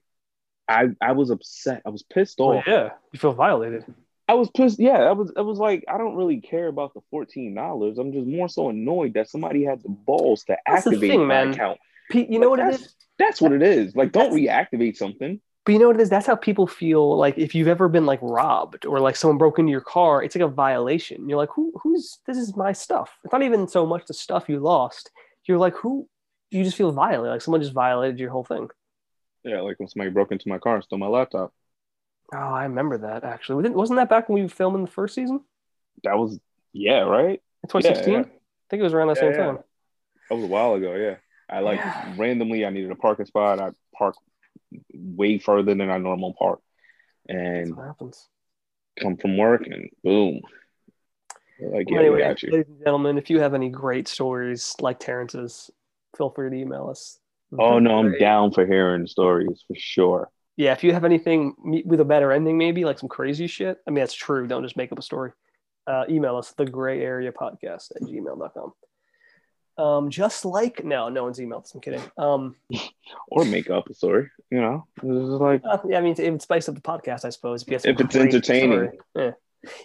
I 0.69 0.89
I 1.01 1.13
was 1.13 1.31
upset. 1.31 1.83
I 1.87 1.91
was 1.91 2.03
pissed 2.03 2.41
oh, 2.41 2.59
off. 2.59 2.67
Well, 2.67 2.77
yeah, 2.77 2.91
you 3.13 3.19
feel 3.19 3.33
violated. 3.33 3.85
I 4.29 4.35
was 4.35 4.51
pissed. 4.51 4.81
Yeah, 4.81 4.99
I 4.99 5.13
was. 5.13 5.33
I 5.37 5.43
was 5.43 5.59
like, 5.59 5.85
I 5.89 5.99
don't 5.99 6.17
really 6.17 6.41
care 6.41 6.67
about 6.67 6.95
the 6.95 7.01
fourteen 7.11 7.55
dollars. 7.55 7.99
I'm 7.99 8.13
just 8.13 8.27
more 8.27 8.49
so 8.49 8.71
annoyed 8.71 9.15
that 9.15 9.31
somebody 9.31 9.65
had 9.65 9.83
the 9.83 9.89
balls 9.89 10.45
to 10.45 10.57
That's 10.67 10.87
activate 10.87 11.11
thing, 11.11 11.21
my 11.21 11.45
man. 11.45 11.53
account. 11.53 11.79
Pete, 12.11 12.31
you 12.31 12.39
know 12.39 12.51
what 12.51 12.61
it 12.61 12.65
That's- 12.65 12.81
is? 12.81 12.95
That's 13.19 13.41
what 13.41 13.53
it 13.53 13.63
is. 13.63 13.97
Like, 13.97 14.13
don't 14.13 14.33
reactivate 14.33 14.97
something. 14.97 15.41
But 15.65 15.73
you 15.73 15.79
know 15.79 15.87
what 15.87 15.97
it 15.97 16.03
is? 16.03 16.11
That's 16.11 16.27
how 16.27 16.37
people 16.37 16.67
feel. 16.67 17.17
Like 17.17 17.39
if 17.39 17.55
you've 17.55 17.67
ever 17.67 17.89
been 17.89 18.05
like 18.05 18.21
robbed 18.23 18.85
or 18.85 19.01
like 19.01 19.17
someone 19.17 19.39
broke 19.39 19.59
into 19.59 19.73
your 19.73 19.81
car, 19.81 20.23
it's 20.23 20.37
like 20.37 20.45
a 20.45 20.49
violation. 20.49 21.29
You're 21.29 21.39
like, 21.39 21.49
who? 21.55 21.73
Who's? 21.83 22.19
This 22.27 22.37
is 22.37 22.55
my 22.57 22.73
stuff. 22.73 23.17
It's 23.25 23.33
not 23.33 23.43
even 23.43 23.67
so 23.67 23.87
much 23.87 24.07
the 24.07 24.15
stuff 24.15 24.49
you 24.49 24.61
lost. 24.61 25.11
You're 25.47 25.59
like, 25.59 25.75
who? 25.75 26.09
You 26.51 26.65
just 26.65 26.77
feel 26.77 26.93
violated. 26.93 27.33
Like 27.33 27.43
someone 27.43 27.61
just 27.61 27.73
violated 27.73 28.19
your 28.19 28.31
whole 28.31 28.45
thing. 28.45 28.69
Yeah, 29.45 29.61
like 29.61 29.79
when 29.79 29.89
somebody 29.89 30.11
broke 30.11 30.33
into 30.33 30.49
my 30.49 30.59
car 30.59 30.77
and 30.77 30.85
stole 30.85 30.99
my 30.99 31.07
laptop. 31.07 31.53
Oh, 32.35 32.39
I 32.39 32.65
remember 32.65 32.99
that 32.99 33.25
actually. 33.25 33.57
Wasn't- 33.57 33.75
Wasn't 33.77 33.97
that 33.99 34.09
back 34.09 34.29
when 34.29 34.35
we 34.37 34.43
were 34.43 34.49
filming 34.49 34.85
the 34.85 34.91
first 34.91 35.15
season? 35.15 35.41
That 36.05 36.19
was 36.19 36.39
yeah, 36.73 37.01
right. 37.01 37.41
2016? 37.69 38.13
Yeah, 38.13 38.21
I 38.21 38.25
think 38.71 38.81
it 38.81 38.83
was 38.83 38.93
around 38.95 39.09
that 39.09 39.17
Yeah, 39.17 39.21
same 39.23 39.33
yeah. 39.33 39.47
time. 39.47 39.59
That 40.29 40.35
was 40.37 40.45
a 40.45 40.49
while 40.49 40.75
ago. 40.75 40.95
Yeah, 40.95 41.17
I 41.49 41.61
like 41.61 41.81
Yeah. 41.81 42.15
randomly. 42.17 42.67
I 42.67 42.71
needed 42.71 42.91
a 42.91 42.97
parking 42.97 43.27
spot. 43.27 43.61
I 43.61 43.71
parked 43.97 44.19
way 44.93 45.39
further 45.39 45.75
than 45.75 45.89
I 45.91 45.99
normal 45.99 46.35
park, 46.35 46.61
That's 47.27 47.39
and 47.69 47.77
what 47.77 47.87
happens. 47.87 48.29
come 49.01 49.17
from 49.17 49.37
work 49.39 49.67
and 49.67 49.89
boom. 50.05 50.41
Like, 51.59 51.89
yeah, 51.89 51.97
Well, 51.97 52.01
anyway, 52.05 52.19
got 52.21 52.43
you. 52.43 52.51
ladies 52.53 52.69
and 52.69 52.81
gentlemen, 52.81 53.17
if 53.19 53.31
you 53.31 53.41
have 53.41 53.55
any 53.55 53.71
great 53.71 54.09
stories 54.09 54.75
like 54.81 54.99
Terrence's, 55.01 55.71
feel 56.17 56.31
free 56.31 56.51
to 56.51 56.57
email 56.57 56.89
us. 56.89 57.19
Oh 57.59 57.79
no, 57.79 57.99
I'm 57.99 58.19
down 58.19 58.53
for 58.53 58.67
hearing 58.67 59.07
stories 59.07 59.63
for 59.67 59.75
sure. 59.77 60.31
Yeah, 60.57 60.73
if 60.73 60.83
you 60.83 60.93
have 60.93 61.05
anything 61.05 61.83
with 61.85 62.01
a 62.01 62.05
better 62.05 62.33
ending, 62.33 62.57
maybe 62.57 62.85
like 62.85 62.99
some 62.99 63.09
crazy 63.09 63.47
shit. 63.47 63.79
I 63.87 63.91
mean, 63.91 64.01
that's 64.01 64.15
true. 64.15 64.47
Don't 64.47 64.63
just 64.63 64.77
make 64.77 64.91
up 64.91 64.99
a 64.99 65.03
story. 65.03 65.33
Uh, 65.87 66.05
email 66.09 66.37
us 66.37 66.53
the 66.53 66.65
gray 66.65 67.03
area 67.03 67.31
podcast 67.31 67.93
at 67.95 68.03
gmail.com. 68.03 68.73
Um, 69.79 70.11
just 70.11 70.45
like 70.47 70.83
no, 70.85 71.11
no 71.11 71.23
one's 71.25 71.39
emailed 71.39 71.65
us. 71.65 71.75
I'm 71.75 71.81
kidding. 71.81 72.03
Um, 72.17 72.57
Or 73.29 73.45
make 73.45 73.71
up 73.71 73.89
a 73.89 73.95
story. 73.95 74.31
You 74.51 74.61
know, 74.61 74.87
this 75.03 75.11
is 75.13 75.29
like 75.29 75.61
uh, 75.65 75.79
yeah, 75.89 75.99
I 75.99 76.01
mean, 76.01 76.15
it 76.19 76.31
would 76.31 76.43
spice 76.43 76.69
up 76.69 76.75
the 76.75 76.81
podcast, 76.81 77.25
I 77.25 77.31
suppose. 77.31 77.63
If, 77.63 77.69
you 77.69 77.75
have 77.75 77.83
some 77.83 77.91
If 77.93 78.01
it's 78.01 78.17
entertaining. 78.17 78.71
story. 78.73 78.99
Yeah. 79.15 79.31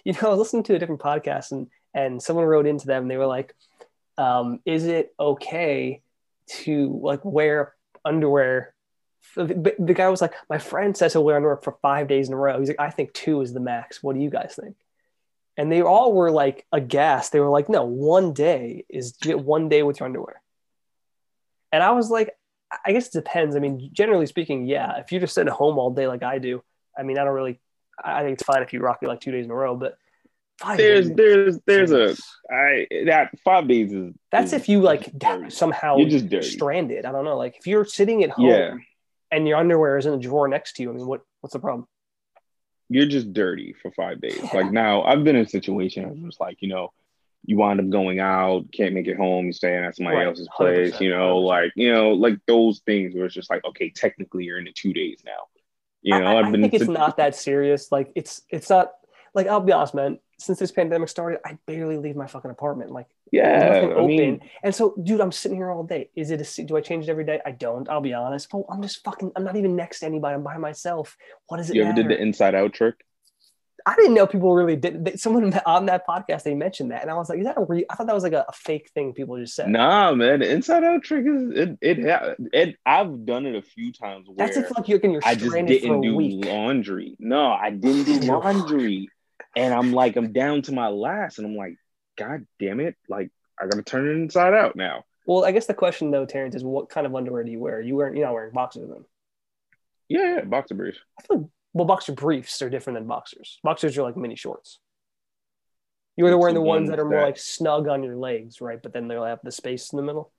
You 0.04 0.12
know, 0.12 0.28
I 0.28 0.30
was 0.30 0.38
listening 0.38 0.62
to 0.64 0.74
a 0.74 0.78
different 0.78 1.00
podcast 1.00 1.52
and 1.52 1.68
and 1.94 2.22
someone 2.22 2.46
wrote 2.46 2.66
into 2.66 2.86
them. 2.86 3.02
And 3.02 3.10
they 3.10 3.16
were 3.16 3.26
like, 3.26 3.54
um, 4.16 4.60
"Is 4.64 4.86
it 4.86 5.12
okay 5.20 6.02
to 6.48 6.98
like 7.02 7.24
wear 7.24 7.74
underwear?" 8.04 8.74
The, 9.36 9.94
guy 9.94 10.08
was 10.08 10.20
like, 10.20 10.34
"My 10.50 10.58
friend 10.58 10.96
says 10.96 11.12
he'll 11.12 11.24
wear 11.24 11.36
underwear 11.36 11.56
for 11.56 11.78
five 11.82 12.08
days 12.08 12.28
in 12.28 12.34
a 12.34 12.36
row." 12.36 12.58
He's 12.58 12.68
like, 12.68 12.80
"I 12.80 12.90
think 12.90 13.12
two 13.12 13.40
is 13.40 13.52
the 13.52 13.60
max. 13.60 14.02
What 14.02 14.14
do 14.14 14.22
you 14.22 14.30
guys 14.30 14.58
think?" 14.60 14.76
And 15.56 15.70
they 15.70 15.82
all 15.82 16.12
were 16.12 16.30
like 16.30 16.66
aghast. 16.72 17.32
They 17.32 17.40
were 17.40 17.50
like, 17.50 17.68
"No, 17.68 17.84
one 17.84 18.32
day 18.32 18.84
is 18.88 19.16
one 19.24 19.68
day 19.68 19.82
with 19.82 20.00
your 20.00 20.06
underwear." 20.06 20.42
And 21.72 21.82
I 21.82 21.92
was 21.92 22.10
like, 22.10 22.34
I 22.84 22.92
guess 22.92 23.08
it 23.08 23.12
depends. 23.12 23.56
I 23.56 23.58
mean, 23.58 23.90
generally 23.92 24.26
speaking, 24.26 24.66
yeah. 24.66 24.98
If 24.98 25.12
you're 25.12 25.20
just 25.20 25.34
sitting 25.34 25.48
at 25.48 25.54
home 25.54 25.78
all 25.78 25.90
day 25.90 26.06
like 26.06 26.22
I 26.22 26.38
do, 26.38 26.62
I 26.96 27.02
mean, 27.02 27.18
I 27.18 27.24
don't 27.24 27.34
really. 27.34 27.60
I 28.02 28.22
think 28.22 28.34
it's 28.34 28.42
fine 28.42 28.62
if 28.62 28.72
you 28.72 28.80
rock 28.80 29.00
it 29.02 29.08
like 29.08 29.20
two 29.20 29.30
days 29.30 29.44
in 29.44 29.50
a 29.50 29.54
row, 29.54 29.76
but 29.76 29.96
five 30.58 30.76
there's 30.78 31.08
days. 31.08 31.16
there's 31.16 31.60
there's 31.66 31.92
a 31.92 32.16
I 32.52 32.86
that 33.06 33.30
five 33.44 33.68
days 33.68 33.92
is 33.92 34.12
That's 34.30 34.48
is 34.52 34.60
if 34.60 34.68
you 34.68 34.80
like 34.80 35.10
dirty. 35.18 35.50
somehow 35.50 35.96
You're 35.96 36.08
just 36.08 36.28
dirty. 36.28 36.46
stranded. 36.46 37.04
I 37.04 37.12
don't 37.12 37.24
know. 37.24 37.36
Like 37.36 37.56
if 37.58 37.66
you're 37.66 37.84
sitting 37.84 38.22
at 38.24 38.30
home 38.30 38.46
Yeah. 38.46 38.74
and 39.30 39.46
your 39.48 39.58
underwear 39.58 39.98
is 39.98 40.06
in 40.06 40.12
the 40.12 40.18
drawer 40.18 40.48
next 40.48 40.74
to 40.74 40.82
you, 40.82 40.90
I 40.90 40.94
mean, 40.94 41.06
what 41.06 41.22
what's 41.40 41.52
the 41.54 41.60
problem? 41.60 41.86
you're 42.88 43.06
just 43.06 43.32
dirty 43.32 43.74
for 43.80 43.90
five 43.92 44.20
days. 44.20 44.36
Yeah. 44.38 44.50
Like 44.52 44.70
now, 44.70 45.02
I've 45.02 45.24
been 45.24 45.34
in 45.34 45.46
situations 45.46 46.18
where 46.20 46.28
it's 46.28 46.38
like, 46.38 46.58
you 46.60 46.68
know, 46.68 46.92
you 47.46 47.56
wind 47.56 47.80
up 47.80 47.88
going 47.88 48.20
out, 48.20 48.66
can't 48.70 48.92
make 48.92 49.06
it 49.06 49.16
home, 49.16 49.46
you're 49.46 49.54
staying 49.54 49.82
at 49.82 49.96
somebody 49.96 50.18
Right. 50.18 50.26
else's 50.26 50.46
place, 50.54 50.92
100%, 50.92 51.00
you 51.00 51.08
know, 51.08 51.36
100%. 51.40 51.46
like, 51.46 51.72
you 51.74 51.90
know, 51.90 52.10
like 52.10 52.34
those 52.46 52.80
things 52.80 53.14
where 53.14 53.24
it's 53.24 53.34
just 53.34 53.48
like, 53.48 53.64
okay, 53.64 53.88
technically 53.88 54.44
you're 54.44 54.58
in 54.58 54.64
the 54.66 54.72
two 54.72 54.92
days 54.92 55.22
now. 55.24 55.46
You 56.02 56.18
know, 56.20 56.26
I, 56.26 56.32
I 56.40 56.42
have 56.42 56.52
been 56.52 56.60
think 56.60 56.74
it's 56.74 56.86
not 56.86 57.16
that 57.16 57.34
serious. 57.34 57.90
Like 57.90 58.12
it's 58.14 58.42
it's 58.50 58.68
not 58.68 58.92
like 59.34 59.46
I'll 59.46 59.60
be 59.60 59.72
honest, 59.72 59.94
man. 59.94 60.18
Since 60.42 60.58
this 60.58 60.72
pandemic 60.72 61.08
started, 61.08 61.40
I 61.44 61.58
barely 61.66 61.96
leave 61.96 62.16
my 62.16 62.26
fucking 62.26 62.50
apartment. 62.50 62.90
Like 62.90 63.06
yeah, 63.30 63.58
nothing 63.68 63.90
I 63.90 63.94
open. 63.94 64.06
mean, 64.06 64.40
and 64.62 64.74
so, 64.74 64.94
dude, 65.02 65.20
I'm 65.20 65.32
sitting 65.32 65.56
here 65.56 65.70
all 65.70 65.84
day. 65.84 66.10
Is 66.14 66.30
it 66.30 66.40
a 66.58 66.64
do 66.64 66.76
I 66.76 66.80
change 66.80 67.04
it 67.08 67.10
every 67.10 67.24
day? 67.24 67.40
I 67.46 67.52
don't. 67.52 67.88
I'll 67.88 68.00
be 68.00 68.12
honest. 68.12 68.48
But 68.50 68.64
I'm 68.70 68.82
just 68.82 69.02
fucking. 69.04 69.32
I'm 69.36 69.44
not 69.44 69.56
even 69.56 69.76
next 69.76 70.00
to 70.00 70.06
anybody. 70.06 70.34
I'm 70.34 70.42
by 70.42 70.58
myself. 70.58 71.16
What 71.46 71.58
does 71.58 71.70
it 71.70 71.76
you 71.76 71.82
ever 71.82 71.90
matter? 71.90 72.08
did 72.08 72.10
the 72.10 72.20
inside 72.20 72.54
out 72.54 72.72
trick? 72.72 72.96
I 73.84 73.96
didn't 73.96 74.14
know 74.14 74.26
people 74.26 74.54
really 74.54 74.76
did. 74.76 75.04
They, 75.04 75.16
someone 75.16 75.52
on 75.66 75.86
that 75.86 76.06
podcast 76.06 76.44
they 76.44 76.54
mentioned 76.54 76.90
that, 76.92 77.02
and 77.02 77.10
I 77.10 77.14
was 77.14 77.28
like, 77.28 77.38
"Is 77.38 77.44
that 77.44 77.58
a 77.58 77.64
real?" 77.64 77.84
I 77.90 77.94
thought 77.94 78.06
that 78.06 78.14
was 78.14 78.22
like 78.22 78.32
a, 78.32 78.44
a 78.48 78.52
fake 78.52 78.90
thing 78.94 79.12
people 79.12 79.36
just 79.38 79.54
said. 79.54 79.68
Nah, 79.68 80.14
man, 80.14 80.40
the 80.40 80.50
inside 80.50 80.84
out 80.84 81.02
trick 81.02 81.24
is 81.26 81.50
it, 81.50 81.78
it, 81.80 82.38
it, 82.52 82.76
I've 82.86 83.24
done 83.26 83.46
it 83.46 83.56
a 83.56 83.62
few 83.62 83.92
times 83.92 84.28
where 84.28 84.46
That's 84.46 84.56
if 84.56 84.70
like 84.76 84.88
you're 84.88 85.00
you're 85.02 85.20
I 85.24 85.34
just 85.34 85.46
stranded 85.46 85.80
for 85.80 85.86
a 85.86 85.88
didn't 85.88 86.02
do 86.02 86.16
week. 86.16 86.44
laundry. 86.44 87.16
No, 87.18 87.50
I 87.50 87.70
didn't 87.70 88.04
do 88.04 88.26
laundry. 88.32 89.08
And 89.56 89.72
I'm 89.74 89.92
like, 89.92 90.16
I'm 90.16 90.32
down 90.32 90.62
to 90.62 90.72
my 90.72 90.88
last. 90.88 91.38
And 91.38 91.46
I'm 91.46 91.56
like, 91.56 91.76
God 92.16 92.46
damn 92.58 92.80
it. 92.80 92.96
Like, 93.08 93.30
I 93.60 93.66
gotta 93.66 93.82
turn 93.82 94.08
it 94.08 94.12
inside 94.12 94.54
out 94.54 94.76
now. 94.76 95.04
Well, 95.26 95.44
I 95.44 95.52
guess 95.52 95.66
the 95.66 95.74
question 95.74 96.10
though, 96.10 96.26
Terrence, 96.26 96.54
is 96.54 96.64
what 96.64 96.88
kind 96.88 97.06
of 97.06 97.14
underwear 97.14 97.44
do 97.44 97.50
you 97.50 97.60
wear? 97.60 97.80
You 97.80 97.96
wearing 97.96 98.16
you're 98.16 98.26
not 98.26 98.34
wearing 98.34 98.52
boxers 98.52 98.88
then? 98.88 99.04
Yeah, 100.08 100.36
yeah, 100.36 100.40
boxer 100.44 100.74
briefs. 100.74 100.98
I 101.18 101.22
feel 101.22 101.38
like, 101.38 101.46
well, 101.72 101.86
boxer 101.86 102.12
briefs 102.12 102.60
are 102.60 102.68
different 102.68 102.98
than 102.98 103.06
boxers. 103.06 103.58
Boxers 103.62 103.96
are 103.96 104.02
like 104.02 104.16
mini 104.16 104.36
shorts. 104.36 104.78
You're 106.16 106.36
wearing 106.36 106.54
the 106.54 106.60
ones 106.60 106.90
that 106.90 106.98
are 106.98 107.04
more 107.04 107.20
that- 107.20 107.24
like 107.24 107.38
snug 107.38 107.88
on 107.88 108.02
your 108.02 108.16
legs, 108.16 108.60
right? 108.60 108.82
But 108.82 108.92
then 108.92 109.08
they'll 109.08 109.24
have 109.24 109.40
the 109.42 109.52
space 109.52 109.92
in 109.92 109.96
the 109.96 110.02
middle. 110.02 110.32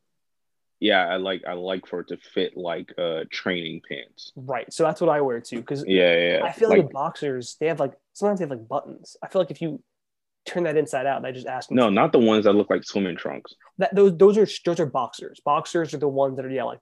Yeah, 0.83 1.07
I 1.07 1.15
like 1.15 1.43
I 1.47 1.53
like 1.53 1.87
for 1.87 2.01
it 2.01 2.09
to 2.09 2.17
fit 2.17 2.57
like 2.57 2.93
uh 2.97 3.21
training 3.31 3.81
pants. 3.87 4.33
Right. 4.35 4.71
So 4.71 4.83
that's 4.83 4.99
what 4.99 5.09
I 5.09 5.21
wear 5.21 5.39
too. 5.39 5.59
Because 5.59 5.85
Yeah, 5.87 6.13
yeah. 6.13 6.41
I 6.43 6.51
feel 6.51 6.67
like, 6.67 6.79
like 6.79 6.87
the 6.89 6.93
boxers, 6.93 7.55
they 7.57 7.67
have 7.67 7.79
like 7.79 7.93
sometimes 8.11 8.39
they 8.39 8.43
have 8.43 8.49
like 8.49 8.67
buttons. 8.67 9.15
I 9.23 9.29
feel 9.29 9.41
like 9.41 9.49
if 9.49 9.61
you 9.61 9.81
turn 10.45 10.63
that 10.63 10.75
inside 10.75 11.05
out, 11.05 11.15
and 11.17 11.25
I 11.25 11.31
just 11.31 11.47
ask 11.47 11.71
no, 11.71 11.89
not 11.89 12.11
the 12.11 12.19
ones 12.19 12.43
that 12.43 12.51
look 12.51 12.69
like 12.69 12.83
swimming 12.83 13.15
trunks. 13.15 13.55
that 13.77 13.95
those 13.95 14.17
those 14.17 14.37
are 14.37 14.47
those 14.65 14.81
are 14.81 14.85
boxers. 14.85 15.39
Boxers 15.45 15.93
are 15.93 15.99
the 15.99 16.09
ones 16.09 16.35
that 16.35 16.45
are 16.45 16.51
yeah 16.51 16.65
like 16.65 16.79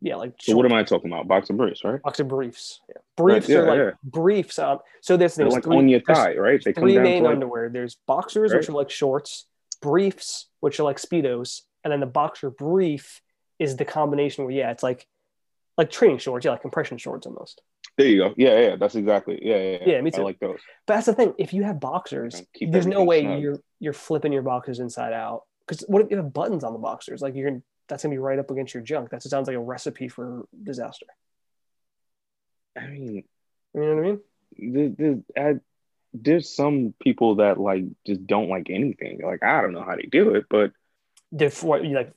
yeah 0.00 0.16
like 0.16 0.32
So 0.40 0.56
what 0.56 0.64
am 0.64 0.72
I 0.72 0.82
talking 0.82 1.12
about? 1.12 1.28
Boxer 1.28 1.52
briefs, 1.52 1.84
right? 1.84 2.00
boxer 2.00 2.24
briefs. 2.24 2.80
Yeah. 2.88 3.02
Briefs 3.18 3.50
yeah, 3.50 3.58
are 3.58 3.66
like 3.66 3.78
yeah. 3.78 3.90
briefs. 4.02 4.58
Um, 4.58 4.78
so 5.02 5.18
there's 5.18 5.34
there's 5.34 5.52
like 5.52 5.64
three, 5.64 5.76
on 5.76 5.90
your 5.90 6.00
thigh, 6.00 6.36
right? 6.36 6.58
They 6.64 6.72
come 6.72 6.84
three 6.84 6.94
down 6.94 7.02
main 7.02 7.24
like, 7.24 7.34
underwear. 7.34 7.68
There's 7.68 7.98
boxers, 8.06 8.54
which 8.54 8.70
are 8.70 8.72
like 8.72 8.88
shorts, 8.88 9.44
briefs, 9.82 10.46
which 10.60 10.80
are 10.80 10.84
like 10.84 10.96
speedos, 10.96 11.60
and 11.84 11.92
then 11.92 12.00
the 12.00 12.06
boxer 12.06 12.50
brief 12.50 13.20
is 13.58 13.76
the 13.76 13.84
combination 13.84 14.44
where 14.44 14.54
yeah, 14.54 14.70
it's 14.70 14.82
like 14.82 15.06
like 15.76 15.90
training 15.90 16.18
shorts, 16.18 16.44
yeah, 16.44 16.52
like 16.52 16.62
compression 16.62 16.98
shorts 16.98 17.26
almost. 17.26 17.62
there 17.96 18.06
you 18.06 18.18
go. 18.18 18.34
Yeah, 18.36 18.58
yeah, 18.60 18.76
that's 18.76 18.94
exactly. 18.94 19.38
Yeah, 19.42 19.56
yeah. 19.56 19.78
Yeah, 19.86 20.00
me 20.00 20.10
too. 20.10 20.20
I 20.20 20.24
like 20.24 20.40
those. 20.40 20.58
But 20.86 20.94
that's 20.94 21.06
the 21.06 21.14
thing. 21.14 21.34
If 21.38 21.52
you 21.52 21.62
have 21.62 21.80
boxers, 21.80 22.42
there's 22.60 22.86
no 22.86 23.04
way 23.04 23.22
snug. 23.22 23.40
you're 23.40 23.60
you're 23.78 23.92
flipping 23.92 24.32
your 24.32 24.42
boxers 24.42 24.80
inside 24.80 25.12
out. 25.12 25.44
Because 25.66 25.84
what 25.88 26.02
if 26.02 26.10
you 26.10 26.16
have 26.16 26.32
buttons 26.32 26.64
on 26.64 26.72
the 26.72 26.78
boxers? 26.78 27.22
Like 27.22 27.34
you're 27.34 27.50
gonna 27.50 27.62
that's 27.88 28.02
gonna 28.02 28.14
be 28.14 28.18
right 28.18 28.38
up 28.38 28.50
against 28.50 28.74
your 28.74 28.82
junk. 28.82 29.10
That 29.10 29.22
sounds 29.22 29.46
like 29.46 29.56
a 29.56 29.60
recipe 29.60 30.08
for 30.08 30.46
disaster. 30.62 31.06
I 32.76 32.86
mean, 32.86 33.24
You 33.74 33.80
know 33.80 33.94
what 33.94 34.20
I 34.58 34.72
mean? 34.92 35.24
I, 35.36 35.54
there's 36.12 36.54
some 36.54 36.94
people 37.00 37.36
that 37.36 37.58
like 37.58 37.84
just 38.06 38.26
don't 38.26 38.48
like 38.48 38.68
anything. 38.70 39.20
Like 39.22 39.42
I 39.42 39.60
don't 39.60 39.72
know 39.72 39.84
how 39.84 39.96
they 39.96 40.08
do 40.10 40.34
it, 40.34 40.46
but 40.48 40.72
What 41.62 41.84
you 41.84 41.96
like 41.96 42.12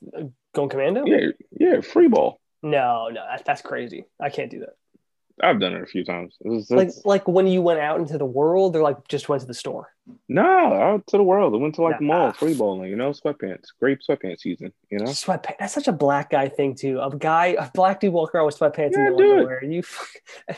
going 0.54 0.68
commando? 0.68 1.04
yeah, 1.06 1.28
yeah, 1.58 1.80
free 1.80 2.08
ball. 2.08 2.40
No, 2.62 3.08
no, 3.12 3.22
that's, 3.30 3.42
that's 3.44 3.62
crazy. 3.62 4.04
I 4.20 4.30
can't 4.30 4.50
do 4.50 4.60
that. 4.60 4.74
I've 5.42 5.58
done 5.58 5.72
it 5.74 5.82
a 5.82 5.86
few 5.86 6.04
times. 6.04 6.36
It's, 6.42 6.70
Like 6.70 6.88
it's, 6.88 7.04
like 7.04 7.26
when 7.26 7.48
you 7.48 7.60
went 7.60 7.80
out 7.80 7.98
into 7.98 8.16
the 8.18 8.24
world, 8.24 8.76
or 8.76 8.82
like 8.82 9.08
just 9.08 9.28
went 9.28 9.40
to 9.42 9.48
the 9.48 9.52
store. 9.54 9.90
no, 10.28 10.44
out 10.44 11.06
to 11.08 11.16
the 11.16 11.24
world. 11.24 11.54
I 11.54 11.56
went 11.56 11.74
to 11.74 11.82
like 11.82 11.98
the 11.98 12.04
mall, 12.04 12.32
free 12.32 12.54
balling. 12.54 12.88
You 12.88 12.94
know, 12.94 13.10
sweatpants, 13.10 13.64
grape 13.80 13.98
sweatpants 14.08 14.40
season. 14.42 14.72
You 14.90 14.98
know, 15.00 15.06
Sweatpants. 15.06 15.56
That's 15.58 15.74
such 15.74 15.88
a 15.88 15.92
black 15.92 16.30
guy 16.30 16.48
thing 16.48 16.76
too. 16.76 17.00
A 17.00 17.14
guy, 17.16 17.46
a 17.58 17.68
black 17.74 17.98
dude 17.98 18.12
walking 18.12 18.38
around 18.38 18.46
with 18.46 18.58
sweatpants 18.60 18.92
Yeah, 18.92 19.10
do 19.16 19.34
it. 19.34 19.38
underwear. 19.40 19.64
You 19.64 19.82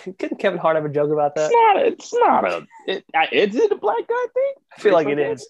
couldn't 0.18 0.38
Kevin 0.38 0.58
Hart 0.58 0.76
have 0.76 0.84
a 0.84 0.90
joke 0.90 1.10
about 1.10 1.34
that? 1.36 1.50
it's 1.50 1.54
not. 1.54 1.86
It's 1.86 2.14
not 2.14 2.44
a. 2.52 2.66
It, 2.86 3.04
I- 3.14 3.28
is 3.32 3.54
it 3.56 3.72
a 3.72 3.76
black 3.76 4.06
guy 4.06 4.26
thing? 4.34 4.52
I 4.76 4.80
feel 4.82 4.92
like 4.92 5.08
it 5.08 5.18
is. 5.18 5.48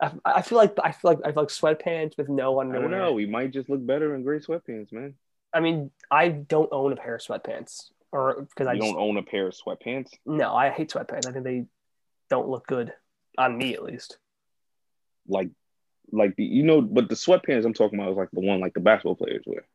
I, 0.00 0.12
I 0.24 0.42
feel 0.42 0.58
like 0.58 0.76
I 0.82 0.92
feel 0.92 1.10
like 1.10 1.20
I 1.24 1.32
feel 1.32 1.42
like 1.44 1.48
sweatpants 1.48 2.16
with 2.18 2.28
no 2.28 2.58
I 2.58 2.62
underwear. 2.62 2.88
don't 2.88 2.98
know. 2.98 3.12
We 3.12 3.26
might 3.26 3.50
just 3.50 3.70
look 3.70 3.84
better 3.84 4.14
in 4.14 4.22
gray 4.22 4.38
sweatpants, 4.38 4.92
man. 4.92 5.14
I 5.52 5.60
mean, 5.60 5.90
I 6.10 6.28
don't 6.28 6.68
own 6.70 6.92
a 6.92 6.96
pair 6.96 7.14
of 7.14 7.22
sweatpants, 7.22 7.90
or 8.12 8.46
because 8.50 8.66
I 8.66 8.76
just, 8.76 8.86
don't 8.86 8.98
own 8.98 9.16
a 9.16 9.22
pair 9.22 9.46
of 9.48 9.54
sweatpants. 9.54 10.10
no, 10.26 10.54
I 10.54 10.70
hate 10.70 10.90
sweatpants. 10.90 11.26
I 11.26 11.32
think 11.32 11.44
they 11.44 11.64
don't 12.28 12.48
look 12.48 12.66
good 12.66 12.92
on 13.38 13.56
me, 13.56 13.74
at 13.74 13.82
least. 13.82 14.18
Like, 15.28 15.50
like 16.12 16.36
the 16.36 16.44
you 16.44 16.62
know, 16.62 16.82
but 16.82 17.08
the 17.08 17.14
sweatpants 17.14 17.64
I'm 17.64 17.72
talking 17.72 17.98
about 17.98 18.12
is 18.12 18.18
like 18.18 18.30
the 18.32 18.40
one 18.40 18.60
like 18.60 18.74
the 18.74 18.80
basketball 18.80 19.16
players 19.16 19.44
wear. 19.46 19.66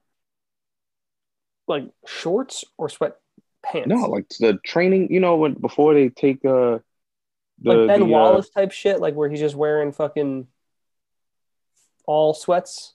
Like 1.68 1.90
shorts 2.06 2.64
or 2.78 2.90
sweatpants. 2.90 3.88
No, 3.88 4.06
like 4.06 4.30
the 4.40 4.60
training. 4.64 5.12
You 5.12 5.20
know, 5.20 5.38
when 5.38 5.54
before 5.54 5.96
they 5.96 6.10
take 6.10 6.46
uh 6.46 6.80
the, 7.62 7.74
like 7.74 7.88
Ben 7.88 8.00
the, 8.02 8.06
uh, 8.06 8.10
Wallace 8.10 8.50
type 8.50 8.72
shit, 8.72 9.00
like 9.00 9.14
where 9.16 9.30
he's 9.30 9.40
just 9.40 9.56
wearing 9.56 9.92
fucking 9.92 10.48
all 12.06 12.34
sweats. 12.34 12.94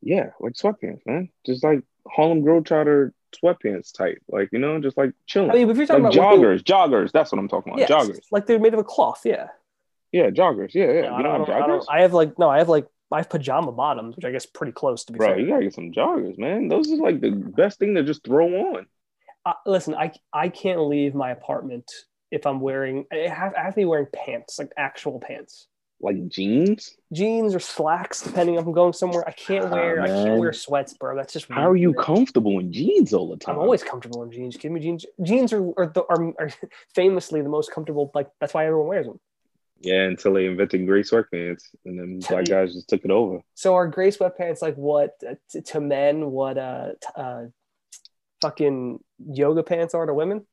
Yeah, 0.00 0.30
like 0.40 0.52
sweatpants, 0.54 1.00
man. 1.06 1.30
Just 1.44 1.64
like 1.64 1.82
Harlem 2.06 2.42
Globetrotter 2.42 3.12
sweatpants 3.42 3.92
type. 3.92 4.18
Like, 4.28 4.50
you 4.52 4.58
know, 4.58 4.80
just 4.80 4.96
like 4.96 5.12
chilling. 5.26 5.50
I 5.50 5.54
mean, 5.54 5.70
if 5.70 5.76
you're 5.76 5.86
talking 5.86 6.04
like 6.04 6.14
about 6.14 6.38
what 6.38 6.40
joggers, 6.40 6.62
joggers. 6.62 7.12
That's 7.12 7.32
what 7.32 7.38
I'm 7.38 7.48
talking 7.48 7.72
about. 7.72 7.80
yeah, 7.80 7.96
Joggers. 7.96 8.20
like 8.30 8.46
they're 8.46 8.60
made 8.60 8.74
of 8.74 8.80
a 8.80 8.84
cloth. 8.84 9.22
Yeah. 9.24 9.48
Yeah, 10.12 10.30
joggers. 10.30 10.72
Yeah, 10.74 10.92
yeah. 10.92 11.00
No, 11.02 11.14
I, 11.14 11.16
you 11.18 11.22
don't, 11.24 11.24
don't 11.24 11.32
I, 11.32 11.36
have 11.36 11.46
don't, 11.46 11.62
I, 11.62 11.66
don't- 11.66 11.86
I 11.90 12.00
have 12.02 12.14
like 12.14 12.38
no, 12.38 12.48
I 12.48 12.58
have 12.58 12.68
like 12.68 12.86
I 13.10 13.18
have 13.18 13.28
pajama 13.28 13.72
bottoms, 13.72 14.16
which 14.16 14.24
I 14.24 14.30
guess 14.30 14.46
pretty 14.46 14.72
close 14.72 15.04
to 15.06 15.12
be 15.12 15.18
Bro, 15.18 15.28
fair. 15.28 15.38
you 15.40 15.48
gotta 15.48 15.64
get 15.64 15.74
some 15.74 15.92
joggers, 15.92 16.38
man. 16.38 16.68
Those 16.68 16.90
are 16.92 16.96
like 16.96 17.20
the 17.20 17.30
best 17.30 17.78
thing 17.78 17.94
to 17.96 18.02
just 18.04 18.22
throw 18.24 18.46
on. 18.74 18.86
uh, 19.44 19.54
listen, 19.66 19.94
I 19.94 20.12
I 20.32 20.48
can't 20.48 20.80
leave 20.82 21.14
my 21.14 21.30
apartment 21.30 21.90
if 22.30 22.46
I'm 22.46 22.60
wearing. 22.60 23.04
I 23.12 23.28
have, 23.28 23.54
I 23.54 23.62
have 23.62 23.74
to 23.74 23.80
be 23.80 23.84
wearing 23.84 24.06
pants, 24.12 24.58
like 24.58 24.70
actual 24.76 25.18
pants, 25.20 25.66
Like 26.00 26.28
jeans. 26.28 26.96
jeans 27.12 27.54
or 27.54 27.60
slacks, 27.60 28.22
depending 28.22 28.56
if 28.56 28.64
I'm 28.66 28.72
going 28.72 28.92
somewhere. 28.92 29.24
I 29.26 29.32
can't 29.32 29.66
Ah, 29.66 29.70
wear. 29.72 30.00
I 30.02 30.06
can't 30.08 30.38
wear 30.38 30.52
sweats, 30.52 30.94
bro. 30.94 31.16
That's 31.16 31.32
just. 31.32 31.46
How 31.50 31.70
are 31.70 31.76
you 31.76 31.94
comfortable 31.94 32.58
in 32.58 32.72
jeans 32.72 33.12
all 33.12 33.28
the 33.30 33.36
time? 33.36 33.54
I'm 33.56 33.60
always 33.62 33.82
comfortable 33.82 34.22
in 34.22 34.30
jeans. 34.32 34.56
Give 34.56 34.70
me 34.72 34.80
jeans. 34.80 35.04
Jeans 35.22 35.52
are 35.52 35.62
are, 35.76 35.86
the, 35.86 36.02
are 36.08 36.34
are 36.38 36.50
famously 36.94 37.42
the 37.42 37.48
most 37.48 37.72
comfortable. 37.72 38.10
Like 38.14 38.28
that's 38.40 38.54
why 38.54 38.66
everyone 38.66 38.88
wears 38.88 39.06
them. 39.06 39.20
Yeah, 39.80 40.02
until 40.06 40.34
they 40.34 40.46
invented 40.46 40.86
gray 40.86 41.02
sweatpants, 41.02 41.62
and 41.84 41.98
then 42.00 42.18
black 42.28 42.46
guys 42.46 42.74
just 42.74 42.88
took 42.88 43.04
it 43.04 43.12
over. 43.12 43.40
So 43.54 43.76
are 43.76 43.86
gray 43.86 44.10
sweatpants 44.10 44.60
like 44.60 44.74
what 44.74 45.10
uh, 45.28 45.34
t- 45.50 45.60
to 45.60 45.80
men? 45.80 46.32
What 46.32 46.58
uh, 46.58 46.94
t- 47.00 47.08
uh, 47.14 47.42
fucking 48.42 48.98
yoga 49.32 49.62
pants 49.62 49.94
are 49.94 50.04
to 50.06 50.14
women? 50.14 50.46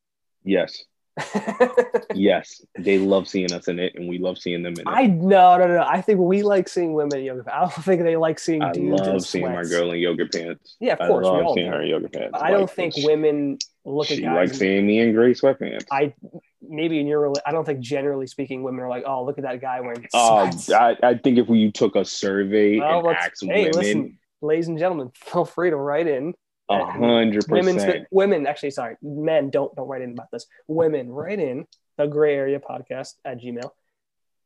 Yes, 0.44 0.84
yes, 2.13 2.62
they 2.77 2.98
love 2.98 3.27
seeing 3.27 3.51
us 3.53 3.67
in 3.67 3.79
it, 3.79 3.95
and 3.95 4.07
we 4.07 4.17
love 4.17 4.38
seeing 4.38 4.63
them 4.63 4.74
in 4.74 4.79
it. 4.81 4.86
I 4.88 5.07
no 5.07 5.57
no 5.57 5.67
no. 5.67 5.86
I 5.88 6.01
think 6.01 6.19
we 6.19 6.43
like 6.43 6.67
seeing 6.67 6.93
women 6.93 7.19
in 7.19 7.25
yoga. 7.25 7.43
pants. 7.43 7.55
I 7.55 7.60
don't 7.62 7.86
think 7.86 8.03
they 8.03 8.15
like 8.17 8.39
seeing 8.39 8.62
I 8.62 8.72
dudes 8.72 9.01
in 9.01 9.07
love 9.13 9.25
seeing 9.25 9.51
my 9.51 9.63
girl 9.63 9.91
in 9.91 10.00
yoga 10.00 10.25
pants. 10.25 10.75
Yeah, 10.79 10.93
of 10.93 11.00
course, 11.00 11.25
I 11.25 11.29
love 11.29 11.53
seeing 11.53 11.67
do. 11.67 11.72
her 11.77 11.81
in 11.81 11.89
yoga 11.89 12.10
pants. 12.10 12.38
I 12.39 12.51
don't 12.51 12.69
think 12.69 12.93
she- 12.95 13.05
women 13.05 13.57
look 13.86 14.12
at 14.12 14.17
She 14.17 14.24
guys. 14.24 14.36
likes 14.50 14.57
seeing 14.57 14.86
me 14.86 15.00
in 15.00 15.13
gray 15.13 15.34
sweatpants. 15.34 15.86
I 15.91 16.13
maybe 16.62 17.00
in 17.00 17.07
your 17.07 17.31
I 17.45 17.51
don't 17.51 17.65
think 17.65 17.79
generally 17.79 18.27
speaking 18.27 18.63
women 18.63 18.81
are 18.81 18.89
like, 18.89 19.03
oh, 19.05 19.24
look 19.24 19.38
at 19.38 19.43
that 19.43 19.62
guy 19.62 19.79
wearing 19.81 20.05
Um, 20.13 20.51
sweats. 20.51 20.72
I, 20.72 20.98
I 21.03 21.15
think 21.17 21.38
if 21.38 21.48
you 21.50 21.72
took 21.72 21.95
a 21.95 22.03
survey 22.03 22.79
Well, 22.79 23.07
and 23.07 23.17
asked 23.17 23.43
hey, 23.43 23.65
women, 23.65 23.72
listen, 23.74 24.19
ladies 24.41 24.67
and 24.67 24.77
gentlemen, 24.79 25.12
feel 25.15 25.45
free 25.45 25.69
to 25.69 25.75
write 25.77 26.07
in. 26.07 26.34
A 26.69 26.86
hundred 26.86 27.45
percent, 27.48 28.07
women 28.12 28.48
actually 28.48 28.72
sorry, 28.72 28.95
men 29.01 29.50
don't 29.50 29.75
don't 29.75 29.88
write 29.88 30.01
in 30.01 30.12
about 30.12 30.31
this. 30.31 30.45
Women 30.67 31.10
write 31.10 31.39
in 31.39 31.65
the 31.98 32.07
gray 32.07 32.36
area 32.36 32.60
podcast 32.60 33.13
at 33.24 33.39
Gmail. 33.39 33.69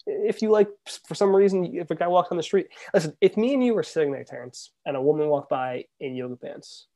If 0.05 0.41
you 0.41 0.49
like 0.49 0.69
for 1.07 1.15
some 1.15 1.35
reason 1.35 1.75
if 1.75 1.91
a 1.91 1.95
guy 1.95 2.07
walks 2.07 2.29
on 2.31 2.37
the 2.37 2.43
street, 2.43 2.67
listen, 2.93 3.15
if 3.21 3.37
me 3.37 3.53
and 3.53 3.63
you 3.63 3.73
were 3.73 3.83
sitting 3.83 4.11
there, 4.11 4.23
Terrence, 4.23 4.71
and 4.85 4.97
a 4.97 5.01
woman 5.01 5.27
walked 5.27 5.49
by 5.49 5.85
in 5.99 6.15
yoga 6.15 6.35
pants, 6.35 6.87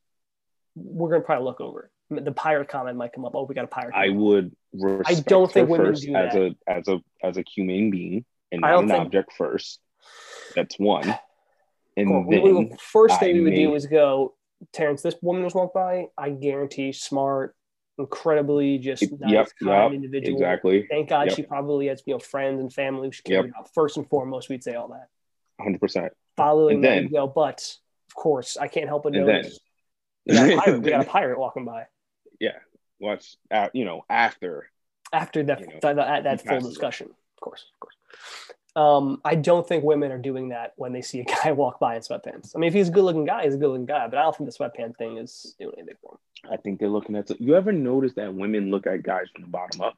we're 0.76 1.10
gonna 1.10 1.22
probably 1.22 1.46
look 1.46 1.62
over. 1.62 1.92
The 2.10 2.32
pirate 2.32 2.68
comment 2.68 2.98
might 2.98 3.14
come 3.14 3.26
up. 3.26 3.34
Oh, 3.36 3.44
we 3.44 3.56
got 3.56 3.66
a 3.66 3.68
pirate. 3.68 3.94
I 3.96 4.08
comment. 4.08 4.22
would 4.22 4.56
respect 4.74 5.28
don't 5.28 5.52
think 5.52 5.70
women 5.70 5.88
first 5.88 6.04
do 6.04 6.16
as 6.16 6.34
that. 6.34 6.42
a 6.42 6.56
as 6.72 6.88
a 6.88 7.02
as 7.24 7.38
a 7.38 7.44
human 7.56 7.92
being 7.92 8.26
and 8.52 8.66
I 8.66 8.72
not 8.72 8.84
an 8.84 8.90
think- 8.90 9.06
object 9.06 9.34
first. 9.34 9.80
That's 10.56 10.78
one. 10.78 11.16
And 11.96 12.08
Cool. 12.08 12.26
Then 12.30 12.56
we- 12.70 12.76
first 12.80 13.20
thing 13.20 13.30
I 13.30 13.34
we 13.40 13.42
would 13.42 13.56
do 13.56 13.76
is 13.76 13.86
go, 13.86 14.34
Terrence, 14.72 15.02
this 15.02 15.16
woman 15.22 15.44
was 15.44 15.54
walked 15.54 15.74
by. 15.74 16.08
I 16.18 16.30
guarantee, 16.30 16.92
smart, 16.94 17.56
incredibly 17.98 18.78
just 18.78 19.04
nice, 19.20 19.32
yep, 19.32 19.48
kind 19.62 19.94
yep, 19.94 20.04
individual. 20.04 20.36
exactly, 20.38 20.88
Thank 20.90 21.10
God 21.10 21.28
Yep. 21.28 21.36
she 21.36 21.44
probably 21.44 21.88
has 21.88 22.02
you 22.06 22.14
know 22.14 22.20
friends 22.20 22.60
and 22.62 22.72
family 22.74 23.08
who 23.08 23.12
she 23.12 23.24
cares 23.24 23.50
about. 23.50 23.74
First 23.74 23.98
and 23.98 24.08
foremost, 24.08 24.50
we'd 24.50 24.64
say 24.64 24.76
all 24.76 24.88
that. 24.90 25.08
hundred 25.62 25.80
percent. 25.80 26.14
Following 26.38 26.76
And 26.78 26.84
that, 26.86 26.90
then- 26.90 27.08
go, 27.12 27.28
but 27.28 27.76
of 28.10 28.16
course, 28.16 28.58
I 28.58 28.68
can't 28.68 28.88
help 28.88 29.04
but 29.04 29.14
notice 29.14 29.60
we, 30.26 30.34
got 30.36 30.50
a 30.50 30.56
pirate, 30.58 30.82
we 30.82 30.90
got 30.90 31.02
a 31.02 31.10
pirate 31.10 31.40
walking 31.40 31.66
by 31.66 31.86
Yeah. 32.40 32.58
Watch, 33.00 33.36
uh, 33.52 33.70
you 33.74 33.86
know, 33.86 34.06
after 34.10 34.70
after 35.12 35.44
that 35.44 35.60
You 35.60 35.68
know, 35.68 35.80
that, 35.96 36.24
that, 36.24 36.42
full 36.46 36.62
discussion. 36.62 37.08
Of 37.08 37.40
course, 37.42 37.66
of 37.74 37.80
course. 37.80 37.96
Um, 38.76 39.22
I 39.24 39.36
don't 39.36 39.68
think 39.68 39.84
women 39.84 40.12
are 40.12 40.18
doing 40.18 40.50
that 40.50 40.74
when 40.78 40.94
they 40.94 41.02
see 41.02 41.20
a 41.20 41.24
guy 41.44 41.52
walk 41.52 41.80
by 41.80 41.96
in 41.96 42.02
sweatpants. 42.02 42.56
I 42.56 42.60
mean, 42.60 42.68
if 42.68 42.74
he's 42.74 42.90
a 42.90 42.92
good-looking 42.92 43.26
guy, 43.26 43.44
he's 43.44 43.54
a 43.54 43.58
good-looking 43.58 43.86
guy, 43.86 44.08
but 44.08 44.18
I 44.18 44.24
don't 44.24 44.36
think 44.36 44.50
the 44.52 44.58
sweatpants 44.58 44.98
thing 44.98 45.18
is 45.18 45.56
doing 45.60 45.76
anything 45.78 45.96
for 46.02 46.14
him. 46.14 46.52
I 46.52 46.58
think 46.58 46.80
they're 46.80 46.90
looking 46.90 47.16
at. 47.16 47.30
You 47.40 47.56
ever 47.56 47.72
notice 47.72 48.14
that 48.16 48.34
women 48.34 48.72
look 48.72 48.88
at 48.88 49.04
guys 49.04 49.28
from 49.34 49.44
the 49.44 49.48
bottom 49.50 49.82
up? 49.82 49.96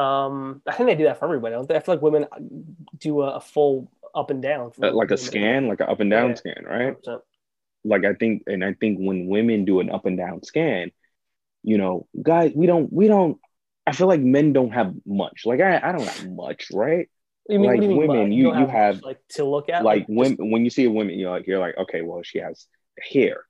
Um, 0.00 0.62
I 0.66 0.72
think 0.74 0.88
they 0.88 0.94
do 0.94 1.04
that 1.04 1.18
for 1.18 1.24
everybody. 1.24 1.54
Don't 1.54 1.68
they? 1.68 1.74
I 1.76 1.80
feel 1.80 1.96
like 1.96 2.02
women 2.02 2.26
do 2.98 3.22
a, 3.22 3.32
a 3.36 3.40
full 3.40 3.90
up 4.14 4.30
and 4.30 4.40
down, 4.40 4.70
for 4.70 4.86
Uh, 4.86 4.92
like 4.92 5.10
a 5.10 5.16
scan, 5.16 5.66
like 5.66 5.80
an 5.80 5.88
up 5.88 6.00
and 6.00 6.10
down 6.10 6.30
Yeah. 6.30 6.34
scan, 6.36 6.64
right? 6.64 6.96
100%. 7.02 7.20
like 7.84 8.04
I 8.04 8.14
think, 8.14 8.44
and 8.46 8.64
I 8.64 8.74
think 8.74 8.98
when 8.98 9.26
women 9.26 9.64
do 9.64 9.80
an 9.80 9.90
up 9.90 10.06
and 10.06 10.16
down 10.16 10.42
scan, 10.44 10.92
you 11.62 11.76
know, 11.78 12.06
guys, 12.22 12.52
we 12.54 12.66
don't, 12.66 12.92
we 12.92 13.08
don't. 13.08 13.38
I 13.86 13.92
feel 13.92 14.06
like 14.06 14.20
men 14.20 14.52
don't 14.52 14.70
have 14.70 14.94
much. 15.04 15.42
Like 15.44 15.60
I, 15.60 15.80
I 15.82 15.92
don't 15.92 16.06
have 16.06 16.30
much, 16.30 16.68
right? 16.72 17.08
You 17.50 17.58
mean, 17.58 17.70
Like 17.70 17.82
you 17.82 17.88
mean, 17.88 17.96
women, 17.96 18.32
you- 18.32 18.48
you 18.48 18.54
much, 18.54 18.70
have- 18.70 19.02
like 19.02 19.20
to 19.30 19.44
look 19.44 19.68
at, 19.68 19.82
Like 19.84 20.06
just- 20.06 20.16
when 20.38 20.50
when 20.50 20.64
you 20.64 20.70
see 20.70 20.84
a 20.84 20.90
woman, 20.90 21.18
you're 21.18 21.30
like, 21.30 21.46
you're 21.46 21.58
like, 21.58 21.76
okay, 21.76 22.02
well, 22.02 22.22
she 22.22 22.38
has 22.38 22.66
the 22.96 23.02
hair, 23.20 23.44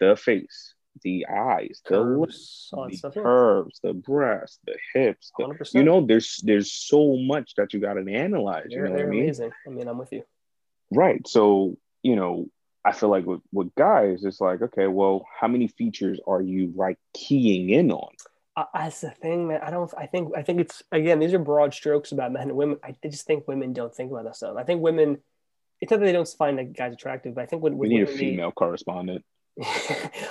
the 0.00 0.16
face, 0.16 0.74
the 1.02 1.26
eyes, 1.26 1.80
the 1.88 2.00
lips, 2.00 2.70
curves, 2.72 3.00
that 3.02 3.14
the 3.14 3.20
curves, 3.22 3.80
the 3.82 3.94
breasts, 3.94 4.58
the 4.66 4.76
hips. 4.94 5.32
The, 5.38 5.44
100%. 5.44 5.74
you 5.74 5.84
know, 5.84 6.00
there's 6.04 6.38
there's 6.44 6.72
so 6.72 7.16
much 7.16 7.54
that 7.56 7.72
you 7.72 7.80
got 7.80 7.94
to 7.94 8.12
analyze. 8.12 8.66
You 8.70 8.76
they're, 8.78 8.84
know 8.88 8.92
what 8.92 9.02
I 9.02 9.06
mean? 9.06 9.22
amazing. 9.24 9.52
I 9.66 9.70
mean, 9.70 9.88
I'm 9.88 9.98
with 9.98 10.12
you. 10.12 10.24
Right. 10.90 11.26
So, 11.26 11.76
you 12.02 12.16
know, 12.16 12.48
I 12.84 12.92
feel 12.92 13.08
like 13.08 13.26
with, 13.26 13.40
with 13.52 13.74
guys, 13.74 14.24
it's 14.24 14.40
like, 14.40 14.62
okay, 14.62 14.86
well, 14.86 15.26
how 15.40 15.48
many 15.48 15.66
features 15.66 16.20
are 16.26 16.40
you 16.40 16.72
like 16.76 16.98
keying 17.12 17.70
in 17.70 17.90
on? 17.90 18.12
Uh, 18.56 18.64
I, 18.72 18.84
that's 18.84 19.02
the 19.02 19.10
thing, 19.10 19.48
man. 19.48 19.60
I 19.62 19.70
don't. 19.70 19.92
I 19.98 20.06
think. 20.06 20.32
I 20.36 20.42
think 20.42 20.60
it's 20.60 20.82
again. 20.90 21.18
These 21.18 21.34
are 21.34 21.38
broad 21.38 21.74
strokes 21.74 22.12
about 22.12 22.32
men 22.32 22.48
and 22.48 22.56
women. 22.56 22.78
I 22.82 22.94
just 23.08 23.26
think 23.26 23.46
women 23.46 23.72
don't 23.72 23.94
think 23.94 24.10
about 24.10 24.24
that 24.24 24.36
stuff. 24.36 24.56
I 24.56 24.64
think 24.64 24.80
women. 24.82 25.18
It's 25.80 25.90
not 25.90 26.00
that 26.00 26.06
they 26.06 26.12
don't 26.12 26.26
find 26.26 26.74
guys 26.74 26.94
attractive, 26.94 27.34
but 27.34 27.42
I 27.42 27.46
think 27.46 27.62
when 27.62 27.76
We 27.76 27.88
need 27.88 27.96
a 28.02 28.04
women, 28.06 28.14
they- 28.16 28.30
female 28.30 28.52
correspondent. 28.52 29.24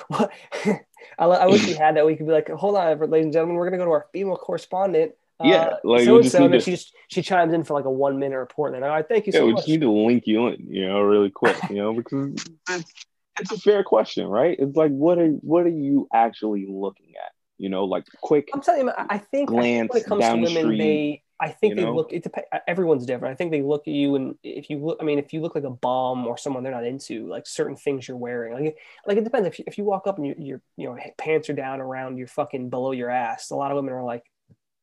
Well, 0.09 0.29
I, 1.19 1.25
I 1.25 1.45
wish 1.47 1.65
we 1.65 1.73
had 1.73 1.95
that. 1.97 2.05
We 2.05 2.15
could 2.15 2.25
be 2.25 2.31
like, 2.33 2.49
hold 2.49 2.75
on, 2.75 2.99
ladies 3.09 3.25
and 3.25 3.33
gentlemen, 3.33 3.55
we're 3.57 3.65
gonna 3.65 3.77
go 3.77 3.85
to 3.85 3.91
our 3.91 4.07
female 4.11 4.37
correspondent. 4.37 5.13
Yeah, 5.43 5.55
uh, 5.65 5.77
like, 5.83 6.03
so 6.05 6.17
and 6.17 6.31
so, 6.31 6.45
and 6.45 6.53
then 6.53 6.61
she 6.61 6.71
just 6.71 6.93
she 7.09 7.21
chimes 7.21 7.53
in 7.53 7.63
for 7.63 7.73
like 7.73 7.85
a 7.85 7.91
one 7.91 8.17
minute 8.19 8.37
report, 8.37 8.73
and 8.73 8.81
then 8.81 8.89
all 8.89 8.95
right, 8.95 9.07
thank 9.07 9.27
you 9.27 9.33
Yeah, 9.33 9.39
so 9.41 9.45
we 9.45 9.51
much. 9.53 9.59
just 9.61 9.69
need 9.69 9.81
to 9.81 9.91
link 9.91 10.23
you 10.25 10.47
in, 10.47 10.65
you 10.67 10.87
know, 10.87 11.01
really 11.01 11.29
quick, 11.29 11.57
you 11.69 11.75
know, 11.75 11.93
because 11.93 12.33
it's, 12.69 12.93
it's 13.39 13.51
a 13.51 13.57
fair 13.59 13.83
question, 13.83 14.27
right? 14.27 14.55
It's 14.57 14.75
like, 14.75 14.91
what 14.91 15.19
are 15.19 15.27
what 15.27 15.65
are 15.65 15.69
you 15.69 16.07
actually 16.13 16.65
looking 16.69 17.13
at? 17.23 17.31
You 17.57 17.69
know, 17.69 17.85
like 17.85 18.05
quick. 18.21 18.49
I'm 18.53 18.61
telling 18.61 18.87
you, 18.87 18.89
I 18.89 18.95
think, 18.95 19.11
I 19.11 19.17
think 19.17 19.49
glance 19.49 19.89
when 19.93 20.01
it 20.01 20.05
comes 20.05 20.25
to 20.25 20.33
women, 20.33 20.47
street, 20.49 20.77
they 20.77 21.23
I 21.39 21.49
think 21.49 21.71
you 21.71 21.75
they 21.75 21.83
know? 21.83 21.95
look. 21.95 22.13
It 22.13 22.23
depends. 22.23 22.47
Everyone's 22.67 23.05
different. 23.05 23.33
I 23.33 23.35
think 23.35 23.51
they 23.51 23.61
look 23.61 23.87
at 23.87 23.93
you, 23.93 24.15
and 24.15 24.35
if 24.43 24.69
you 24.69 24.77
look, 24.77 24.97
I 25.01 25.03
mean, 25.03 25.19
if 25.19 25.33
you 25.33 25.41
look 25.41 25.53
like 25.53 25.65
a 25.65 25.69
bomb 25.69 26.25
or 26.27 26.37
someone 26.37 26.63
they're 26.63 26.71
not 26.71 26.85
into, 26.85 27.27
like 27.27 27.45
certain 27.45 27.75
things 27.75 28.07
you're 28.07 28.17
wearing, 28.17 28.53
like 28.53 28.77
like 29.05 29.17
it 29.17 29.23
depends. 29.25 29.47
If 29.47 29.59
you, 29.59 29.65
if 29.67 29.77
you 29.77 29.83
walk 29.83 30.07
up 30.07 30.17
and 30.17 30.25
your 30.25 30.35
your 30.37 30.61
you 30.77 30.87
know 30.87 30.97
pants 31.17 31.49
are 31.49 31.53
down 31.53 31.81
around 31.81 32.17
your 32.17 32.27
fucking 32.27 32.69
below 32.69 32.91
your 32.93 33.09
ass, 33.09 33.49
a 33.49 33.55
lot 33.55 33.71
of 33.71 33.75
women 33.75 33.93
are 33.93 34.03
like, 34.03 34.23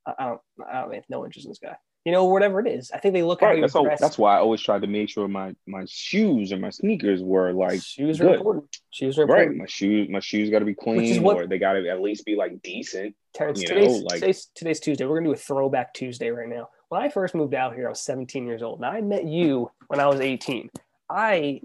I, 0.06 0.12
I 0.18 0.26
don't, 0.26 0.40
I 0.70 0.80
don't 0.82 0.94
have 0.94 1.04
no 1.08 1.24
interest 1.24 1.46
in 1.46 1.50
this 1.50 1.58
guy. 1.58 1.76
You 2.04 2.10
know, 2.10 2.24
whatever 2.24 2.58
it 2.58 2.66
is. 2.66 2.90
I 2.90 2.98
think 2.98 3.14
they 3.14 3.22
look 3.22 3.42
at 3.42 3.46
Right. 3.46 3.56
you 3.56 3.60
That's 3.60 3.76
all, 3.76 3.84
dress. 3.84 4.00
that's 4.00 4.18
why 4.18 4.34
I 4.36 4.40
always 4.40 4.60
tried 4.60 4.82
to 4.82 4.88
make 4.88 5.08
sure 5.08 5.28
my 5.28 5.54
my 5.66 5.84
shoes 5.86 6.50
and 6.50 6.60
my 6.60 6.70
sneakers 6.70 7.22
were 7.22 7.52
like 7.52 7.80
shoes 7.80 8.20
are 8.20 8.24
good. 8.24 8.34
important. 8.38 8.76
Shoes 8.90 9.18
are 9.20 9.26
right. 9.26 9.54
My 9.54 9.66
shoes 9.66 10.08
my 10.08 10.18
shoes 10.18 10.50
got 10.50 10.58
to 10.58 10.64
be 10.64 10.74
clean, 10.74 11.22
what- 11.22 11.36
or 11.36 11.46
they 11.46 11.58
got 11.58 11.74
to 11.74 11.88
at 11.88 12.00
least 12.02 12.24
be 12.24 12.34
like 12.34 12.60
decent. 12.62 13.14
Terrence, 13.34 13.62
today's, 13.62 14.00
know, 14.00 14.06
like- 14.06 14.18
today's 14.20 14.46
today's 14.54 14.80
Tuesday. 14.80 15.04
We're 15.06 15.18
gonna 15.20 15.28
do 15.28 15.32
a 15.32 15.36
throwback 15.36 15.94
Tuesday 15.94 16.30
right 16.30 16.48
now. 16.48 16.70
When 16.88 17.00
I 17.00 17.08
first 17.08 17.36
moved 17.36 17.54
out 17.54 17.74
here, 17.76 17.86
I 17.86 17.90
was 17.90 18.00
17 18.00 18.46
years 18.46 18.62
old, 18.62 18.80
and 18.80 18.86
I 18.86 19.00
met 19.00 19.24
you 19.24 19.70
when 19.86 20.00
I 20.00 20.08
was 20.08 20.20
18. 20.20 20.70
I 21.08 21.60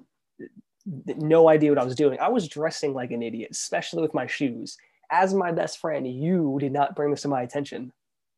no 0.86 1.50
idea 1.50 1.72
what 1.72 1.80
I 1.80 1.84
was 1.84 1.96
doing. 1.96 2.20
I 2.20 2.30
was 2.30 2.48
dressing 2.48 2.94
like 2.94 3.12
an 3.12 3.22
idiot, 3.24 3.50
especially 3.52 4.02
with 4.04 4.14
my 4.14 4.28
shoes. 4.28 4.78
As 5.10 5.34
my 5.34 5.52
best 5.52 5.80
friend, 5.80 6.06
you 6.08 6.58
did 6.60 6.72
not 6.72 6.96
bring 6.96 7.12
this 7.12 7.22
to 7.24 7.28
my 7.28 7.42
attention 7.42 7.92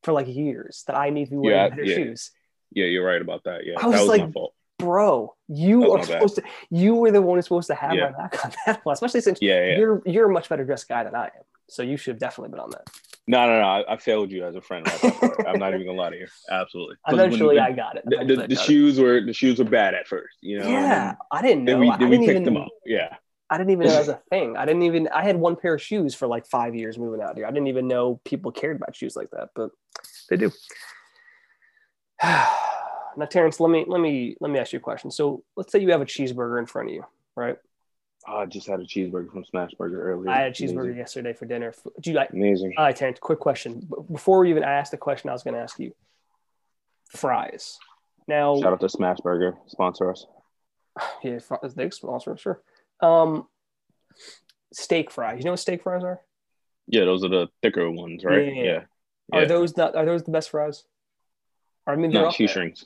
for 0.03 0.11
like 0.13 0.27
years 0.27 0.83
that 0.87 0.95
I 0.95 1.09
need 1.09 1.25
to 1.25 1.31
be 1.31 1.37
wearing 1.37 1.57
Yeah, 1.57 1.69
better 1.69 1.83
yeah. 1.83 1.95
shoes. 1.95 2.31
Yeah, 2.71 2.85
you're 2.85 3.05
right 3.05 3.21
about 3.21 3.43
that. 3.45 3.65
Yeah, 3.65 3.73
I 3.77 3.81
that 3.83 3.87
was 3.89 3.99
was 4.01 4.09
like- 4.09 4.21
my 4.25 4.31
fault. 4.31 4.53
Bro, 4.77 5.35
you 5.49 5.91
are 5.91 5.97
my 5.97 6.03
bad. 6.05 6.07
supposed 6.07 6.35
to. 6.35 6.43
You 6.69 6.95
were 6.95 7.11
the 7.11 7.21
one 7.21 7.37
who's 7.37 7.43
supposed 7.43 7.67
to 7.67 7.75
have 7.75 7.93
Yeah. 7.95 8.11
my 8.11 8.17
back 8.17 8.45
on 8.45 8.51
that 8.65 8.85
one, 8.85 8.93
especially 8.93 9.19
since 9.19 9.39
Yeah, 9.41 9.75
you're 9.77 10.01
you're 10.05 10.29
a 10.29 10.33
much 10.33 10.47
better 10.47 10.63
dressed 10.63 10.87
guy 10.87 11.03
than 11.03 11.15
I 11.15 11.25
am. 11.25 11.43
So 11.67 11.83
you 11.83 11.97
should 11.97 12.13
have 12.13 12.19
definitely 12.19 12.51
been 12.51 12.61
on 12.61 12.69
that. 12.69 12.89
No, 13.27 13.45
no, 13.45 13.59
no. 13.59 13.67
I, 13.67 13.93
I 13.93 13.97
failed 13.97 14.31
you 14.31 14.45
as 14.45 14.55
a 14.55 14.61
friend. 14.61 14.87
Right. 15.03 15.33
I'm 15.45 15.59
not 15.59 15.73
even 15.73 15.85
gonna 15.85 15.97
lie 15.99 16.11
to 16.11 16.17
you. 16.17 16.27
Absolutely. 16.49 16.95
Eventually, 17.09 17.55
the, 17.57 17.61
I 17.63 17.71
got 17.73 17.97
it. 17.97 18.03
the, 18.05 18.17
the, 18.19 18.25
the 18.25 18.35
got 18.37 18.51
it. 18.51 18.59
shoes 18.59 18.97
were 19.01 19.19
the 19.19 19.33
shoes 19.33 19.59
were 19.59 19.65
bad 19.65 19.95
at 19.95 20.07
first. 20.07 20.37
You 20.41 20.59
know. 20.59 20.69
Yeah, 20.69 21.15
I 21.29 21.41
didn't 21.41 21.65
know. 21.65 21.73
Then, 21.73 21.79
we 21.81 21.89
I 21.89 21.97
then 21.97 22.09
we 22.09 22.17
picked 22.19 22.29
even, 22.29 22.43
them 22.45 22.57
up. 22.57 22.69
Yeah. 22.85 23.17
I 23.49 23.57
didn't 23.57 23.71
even 23.71 23.87
know 23.87 23.93
that 23.93 23.99
was 23.99 24.09
a 24.09 24.21
thing. 24.29 24.57
I 24.57 24.65
didn't 24.65 24.83
even. 24.83 25.07
I 25.09 25.23
had 25.23 25.35
one 25.37 25.55
pair 25.55 25.73
of 25.73 25.81
shoes 25.81 26.13
for 26.13 26.27
like 26.27 26.45
five 26.45 26.75
years 26.75 26.97
moving 26.97 27.21
out 27.21 27.35
here. 27.35 27.45
I 27.45 27.51
didn't 27.51 27.67
even 27.67 27.87
know 27.87 28.21
people 28.23 28.51
cared 28.51 28.77
about 28.77 28.95
shoes 28.95 29.15
like 29.15 29.31
that, 29.31 29.49
but 29.55 29.71
they 30.29 30.37
do. 30.37 30.51
now, 32.23 33.25
Terrence, 33.29 33.59
let 33.59 33.69
me 33.69 33.85
let 33.87 34.01
me 34.01 34.35
let 34.39 34.51
me 34.51 34.59
ask 34.59 34.73
you 34.73 34.77
a 34.77 34.81
question. 34.81 35.11
So, 35.11 35.43
let's 35.55 35.71
say 35.71 35.79
you 35.79 35.91
have 35.91 36.01
a 36.01 36.05
cheeseburger 36.05 36.59
in 36.59 36.65
front 36.65 36.89
of 36.89 36.95
you, 36.95 37.05
right? 37.35 37.57
I 38.27 38.45
just 38.45 38.67
had 38.67 38.79
a 38.79 38.85
cheeseburger 38.85 39.31
from 39.31 39.45
Smashburger 39.45 39.95
earlier. 39.95 40.29
I 40.29 40.41
had 40.41 40.47
a 40.47 40.51
cheeseburger 40.51 40.81
Amazing. 40.81 40.97
yesterday 40.97 41.33
for 41.33 41.45
dinner. 41.45 41.73
Do 42.01 42.11
you 42.11 42.15
like? 42.15 42.31
Amazing. 42.31 42.73
All 42.77 42.85
right, 42.85 42.95
Terrence. 42.95 43.17
Quick 43.19 43.39
question. 43.39 43.89
Before 44.11 44.39
we 44.39 44.49
even 44.49 44.63
ask 44.63 44.91
the 44.91 44.97
question, 44.97 45.29
I 45.29 45.33
was 45.33 45.43
going 45.43 45.53
to 45.55 45.61
ask 45.61 45.79
you. 45.79 45.93
Fries. 47.09 47.79
Now, 48.27 48.61
Shout 48.61 48.73
out 48.73 48.79
to 48.81 48.87
Smashburger, 48.87 49.57
sponsor 49.67 50.11
us. 50.11 50.27
yeah, 51.23 51.39
they 51.75 51.89
sponsor, 51.89 52.37
sure. 52.37 52.61
Um, 53.01 53.47
steak 54.73 55.11
fries. 55.11 55.39
You 55.39 55.45
know 55.45 55.51
what 55.51 55.59
steak 55.59 55.83
fries 55.83 56.03
are? 56.03 56.19
Yeah, 56.87 57.05
those 57.05 57.23
are 57.23 57.29
the 57.29 57.47
thicker 57.61 57.89
ones, 57.89 58.23
right? 58.23 58.53
Yeah. 58.55 58.63
Yeah. 58.63 58.79
Are 59.31 59.41
Yeah. 59.41 59.47
those 59.47 59.77
not? 59.77 59.95
Are 59.95 60.05
those 60.05 60.23
the 60.23 60.31
best 60.31 60.49
fries? 60.49 60.83
Or, 61.85 61.93
I 61.93 61.95
mean, 61.95 62.11
they're 62.11 62.23
No, 62.23 62.31
shoestrings. 62.31 62.85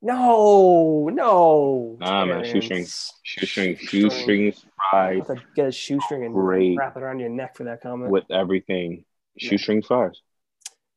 No, 0.00 1.08
no. 1.12 1.96
Nah, 2.00 2.24
man, 2.24 2.44
shoestrings. 2.44 3.12
Shoestrings. 3.22 3.78
Shoestring. 3.78 4.52
Shoestrings 4.52 4.64
have 4.90 5.26
to 5.28 5.36
get 5.54 5.68
a 5.68 5.72
shoestring 5.72 6.24
and 6.24 6.34
Great. 6.34 6.76
wrap 6.76 6.96
it 6.96 7.02
around 7.02 7.20
your 7.20 7.28
neck 7.28 7.56
for 7.56 7.64
that 7.64 7.80
comment. 7.82 8.10
with 8.10 8.28
everything. 8.30 9.04
Yeah. 9.36 9.50
Shoestring 9.50 9.82
fries. 9.82 10.20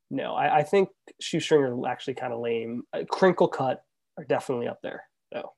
No, 0.10 0.34
I, 0.36 0.58
I 0.58 0.64
think 0.64 0.90
shoestring 1.20 1.62
are 1.62 1.88
actually 1.88 2.16
kind 2.16 2.34
of 2.34 2.40
lame. 2.40 2.84
Uh, 2.94 3.04
crinkle 3.10 3.48
cut 3.48 3.84
are 4.18 4.24
definitely 4.24 4.68
up 4.68 4.82
there. 4.82 5.04
No. 5.34 5.54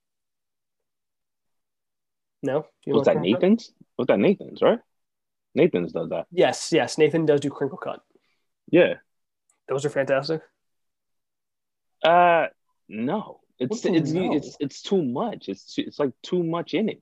No? 2.43 2.65
Was 2.86 3.06
that? 3.06 3.19
Nathan's? 3.21 3.71
Was 3.97 4.08
that 4.08 4.19
Nathan's, 4.19 4.62
right? 4.62 4.80
Nathan's 5.56 5.91
does 5.91 6.10
that. 6.10 6.28
Yes, 6.32 6.71
yes. 6.71 6.97
Nathan 6.97 7.26
does 7.26 7.39
do 7.39 7.50
crinkle 7.50 7.78
cut. 7.80 8.02
Yeah. 8.69 8.95
Those 9.67 9.86
are 9.86 9.89
fantastic. 9.89 10.41
Uh 12.04 12.47
no. 12.88 13.41
It's 13.60 13.71
What 13.71 13.82
do 13.84 13.89
you 13.91 13.95
it's 14.00 14.12
know? 14.12 14.34
it's 14.36 14.58
it's 14.60 14.82
too 14.82 15.02
much. 15.02 15.50
It's 15.50 15.78
it's 15.78 16.00
like 16.00 16.12
too 16.21 16.43
much 16.43 16.73
in 16.73 16.89
it. 16.89 17.02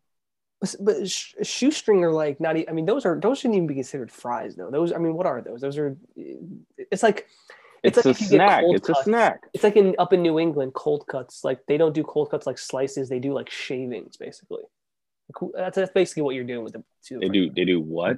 But, 0.62 0.76
but 0.80 1.10
sh- 1.10 1.34
shoestring 1.43 2.04
are 2.06 2.13
like 2.13 2.39
not. 2.39 2.56
e- 2.56 2.65
I 2.67 2.71
mean, 2.71 2.86
those 2.86 3.06
are 3.06 3.19
those 3.19 3.39
shouldn't 3.39 3.56
even 3.56 3.67
be 3.67 3.76
considered 3.76 4.10
fries 4.12 4.56
though. 4.56 4.71
Those. 4.71 4.93
I 4.93 4.98
mean, 4.98 5.15
what 5.15 5.26
are 5.26 5.41
those? 5.41 5.60
Those 5.62 5.78
are. 5.78 5.98
It's 6.15 7.04
like 7.04 7.28
It's, 7.84 7.98
It's 7.98 8.06
like 8.06 8.06
a 8.06 8.10
if 8.10 8.21
you 8.21 8.28
get 8.30 8.36
snack. 8.38 8.63
It's 8.67 8.89
a 8.89 8.95
snack. 9.04 9.41
it's 9.54 9.63
like 9.65 9.76
in 9.76 9.95
up 10.00 10.13
in 10.13 10.21
New 10.21 10.39
England, 10.39 10.74
cold 10.74 11.06
cuts. 11.08 11.43
Like 11.43 11.60
they 11.67 11.76
don't 11.78 11.93
do 11.93 12.04
cold 12.04 12.32
cuts 12.32 12.48
like 12.48 12.58
slices. 12.58 13.10
They 13.10 13.19
do 13.19 13.34
like 13.34 13.50
shavings, 13.50 14.15
basically. 14.15 14.63
That's, 15.55 15.75
that's 15.75 15.91
basically 15.91 16.23
what 16.23 16.35
you're 16.35 16.43
doing 16.43 16.63
with 16.63 16.73
the 16.73 16.83
two. 17.03 17.19
They 17.19 17.29
do 17.29 17.49
they 17.49 17.65
do 17.65 17.79
what? 17.79 18.17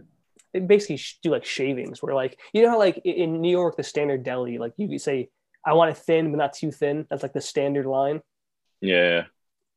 They 0.53 0.59
basically 0.59 1.01
do 1.23 1.31
like 1.31 1.45
shavings, 1.45 2.01
where 2.01 2.13
like 2.13 2.39
you 2.53 2.61
know 2.61 2.69
how 2.69 2.77
like 2.77 3.01
in 3.03 3.41
New 3.41 3.51
York, 3.51 3.77
the 3.77 3.83
standard 3.83 4.23
deli, 4.23 4.57
like 4.57 4.73
you 4.77 4.87
could 4.87 5.01
say, 5.01 5.29
"I 5.65 5.73
want 5.73 5.91
it 5.91 5.97
thin 5.97 6.31
but 6.31 6.37
not 6.37 6.53
too 6.53 6.71
thin." 6.71 7.05
That's 7.09 7.23
like 7.23 7.33
the 7.33 7.41
standard 7.41 7.85
line. 7.85 8.21
Yeah. 8.81 9.23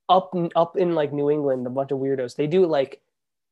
Up 0.09 0.35
up 0.57 0.77
in 0.77 0.95
like 0.95 1.13
New 1.13 1.31
England, 1.31 1.67
a 1.67 1.71
bunch 1.71 1.93
of 1.93 1.99
weirdos. 1.99 2.35
They 2.35 2.47
do 2.47 2.65
it 2.65 2.69
like 2.69 3.01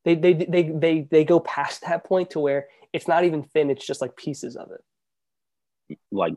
they 0.04 0.14
they 0.14 0.32
they 0.32 0.62
they 0.62 1.00
they 1.02 1.24
go 1.24 1.40
past 1.40 1.82
that 1.82 2.04
point 2.04 2.30
to 2.30 2.40
where 2.40 2.68
it's 2.92 3.08
not 3.08 3.24
even 3.24 3.42
thin. 3.42 3.70
It's 3.70 3.86
just 3.86 4.00
like 4.00 4.16
pieces 4.16 4.56
of 4.56 4.70
it. 4.72 5.98
Like 6.10 6.34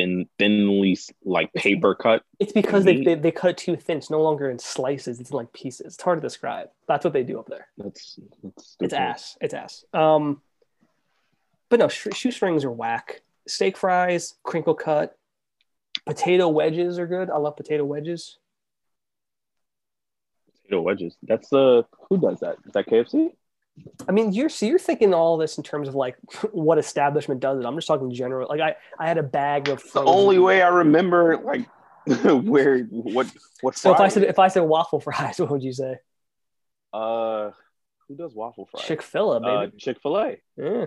thin 0.00 0.28
thinly 0.38 0.98
like 1.24 1.52
paper 1.54 1.94
cut. 1.94 2.22
It's 2.38 2.52
because 2.52 2.84
they, 2.84 3.02
they 3.02 3.14
they 3.14 3.30
cut 3.30 3.50
it 3.50 3.56
too 3.58 3.76
thin. 3.76 3.98
It's 3.98 4.10
no 4.10 4.22
longer 4.22 4.50
in 4.50 4.58
slices. 4.58 5.20
It's 5.20 5.30
in 5.30 5.36
like 5.36 5.52
pieces. 5.52 5.94
It's 5.94 6.02
hard 6.02 6.18
to 6.18 6.26
describe. 6.26 6.68
That's 6.88 7.04
what 7.04 7.12
they 7.12 7.22
do 7.22 7.38
up 7.38 7.46
there. 7.48 7.68
That's 7.78 8.18
that's 8.42 8.76
It's 8.80 8.94
ass. 8.94 9.38
It's 9.40 9.54
ass. 9.54 9.84
Um, 9.92 10.40
but 11.68 11.80
no, 11.80 11.88
sh- 11.88 12.08
shoestrings 12.14 12.64
are 12.64 12.70
whack. 12.70 13.22
Steak 13.46 13.76
fries, 13.76 14.34
crinkle 14.42 14.74
cut, 14.74 15.16
potato 16.06 16.48
wedges 16.48 16.98
are 16.98 17.06
good. 17.06 17.30
I 17.30 17.38
love 17.38 17.56
potato 17.56 17.84
wedges. 17.84 18.38
Potato 20.62 20.82
wedges. 20.82 21.16
That's 21.22 21.48
the 21.48 21.84
who 22.08 22.18
does 22.18 22.40
that? 22.40 22.56
Is 22.66 22.72
that 22.72 22.86
KFC? 22.86 23.32
I 24.08 24.12
mean, 24.12 24.32
you're 24.32 24.48
so 24.48 24.66
you're 24.66 24.78
thinking 24.78 25.14
all 25.14 25.36
this 25.36 25.58
in 25.58 25.64
terms 25.64 25.88
of 25.88 25.94
like 25.94 26.16
what 26.52 26.78
establishment 26.78 27.40
does 27.40 27.58
it. 27.58 27.66
I'm 27.66 27.74
just 27.76 27.86
talking 27.86 28.12
general. 28.12 28.48
Like 28.48 28.60
I, 28.60 28.76
I 28.98 29.08
had 29.08 29.18
a 29.18 29.22
bag 29.22 29.68
of. 29.68 29.82
The 29.92 30.02
only 30.02 30.38
way 30.38 30.62
I 30.62 30.68
remember 30.68 31.36
like 31.38 31.68
where 32.24 32.80
what 32.84 33.26
what 33.60 33.76
So 33.76 33.92
if 33.92 34.00
I 34.00 34.08
said 34.08 34.24
if 34.24 34.38
I 34.38 34.48
said 34.48 34.60
waffle 34.60 35.00
fries, 35.00 35.38
what 35.38 35.50
would 35.50 35.62
you 35.62 35.72
say? 35.72 35.96
uh 36.92 37.50
who 38.08 38.16
does 38.16 38.34
waffle 38.34 38.66
fries? 38.70 38.84
Chick 38.84 39.02
Fil 39.02 39.32
A, 39.32 39.40
uh. 39.40 39.66
Chick 39.78 40.00
Fil 40.02 40.18
A. 40.18 40.36
Yeah. 40.56 40.86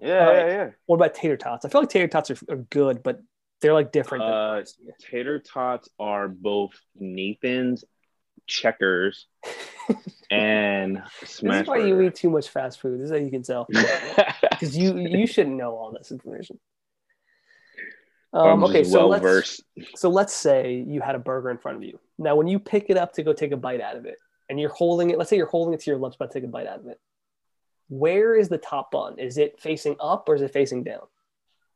Yeah, 0.00 0.32
yeah, 0.32 0.46
yeah. 0.46 0.70
What 0.86 0.96
about 0.96 1.14
tater 1.14 1.36
tots? 1.36 1.64
I 1.64 1.68
feel 1.68 1.80
like 1.80 1.90
tater 1.90 2.06
tots 2.06 2.30
are, 2.30 2.38
are 2.48 2.56
good, 2.56 3.02
but 3.02 3.20
they're 3.60 3.74
like 3.74 3.92
different. 3.92 4.24
Uh. 4.24 4.62
Tater 5.10 5.40
tots 5.40 5.88
are 5.98 6.28
both 6.28 6.70
Nathan's, 6.96 7.84
Checkers, 8.48 9.26
and 10.30 11.02
This 11.20 11.42
is 11.42 11.66
why 11.66 11.78
you 11.78 12.00
eat 12.00 12.14
too 12.14 12.30
much 12.30 12.48
fast 12.48 12.80
food. 12.80 12.98
This 12.98 13.06
is 13.06 13.10
how 13.10 13.16
you 13.18 13.30
can 13.30 13.42
tell. 13.42 13.66
Because 13.68 14.76
you 14.76 14.96
you 14.96 15.26
shouldn't 15.26 15.56
know 15.56 15.76
all 15.76 15.92
this 15.92 16.10
information. 16.10 16.58
Um, 18.32 18.64
okay, 18.64 18.84
so 18.84 19.08
well 19.08 19.20
let's 19.20 19.62
so 19.94 20.10
let's 20.10 20.34
say 20.34 20.84
you 20.86 21.00
had 21.00 21.14
a 21.14 21.18
burger 21.18 21.50
in 21.50 21.58
front 21.58 21.76
of 21.76 21.84
you. 21.84 21.98
Now, 22.18 22.34
when 22.36 22.48
you 22.48 22.58
pick 22.58 22.86
it 22.88 22.96
up 22.96 23.12
to 23.14 23.22
go 23.22 23.32
take 23.32 23.52
a 23.52 23.56
bite 23.56 23.80
out 23.80 23.96
of 23.96 24.04
it, 24.04 24.18
and 24.48 24.58
you're 24.58 24.70
holding 24.70 25.10
it, 25.10 25.18
let's 25.18 25.30
say 25.30 25.36
you're 25.36 25.46
holding 25.46 25.74
it 25.74 25.80
to 25.80 25.90
your 25.90 25.98
lips, 25.98 26.16
to 26.16 26.28
take 26.28 26.44
a 26.44 26.48
bite 26.48 26.66
out 26.66 26.80
of 26.80 26.86
it. 26.86 27.00
Where 27.88 28.34
is 28.34 28.48
the 28.48 28.58
top 28.58 28.90
bun? 28.90 29.18
Is 29.18 29.38
it 29.38 29.60
facing 29.60 29.96
up 30.00 30.28
or 30.28 30.34
is 30.34 30.42
it 30.42 30.52
facing 30.52 30.84
down? 30.84 31.06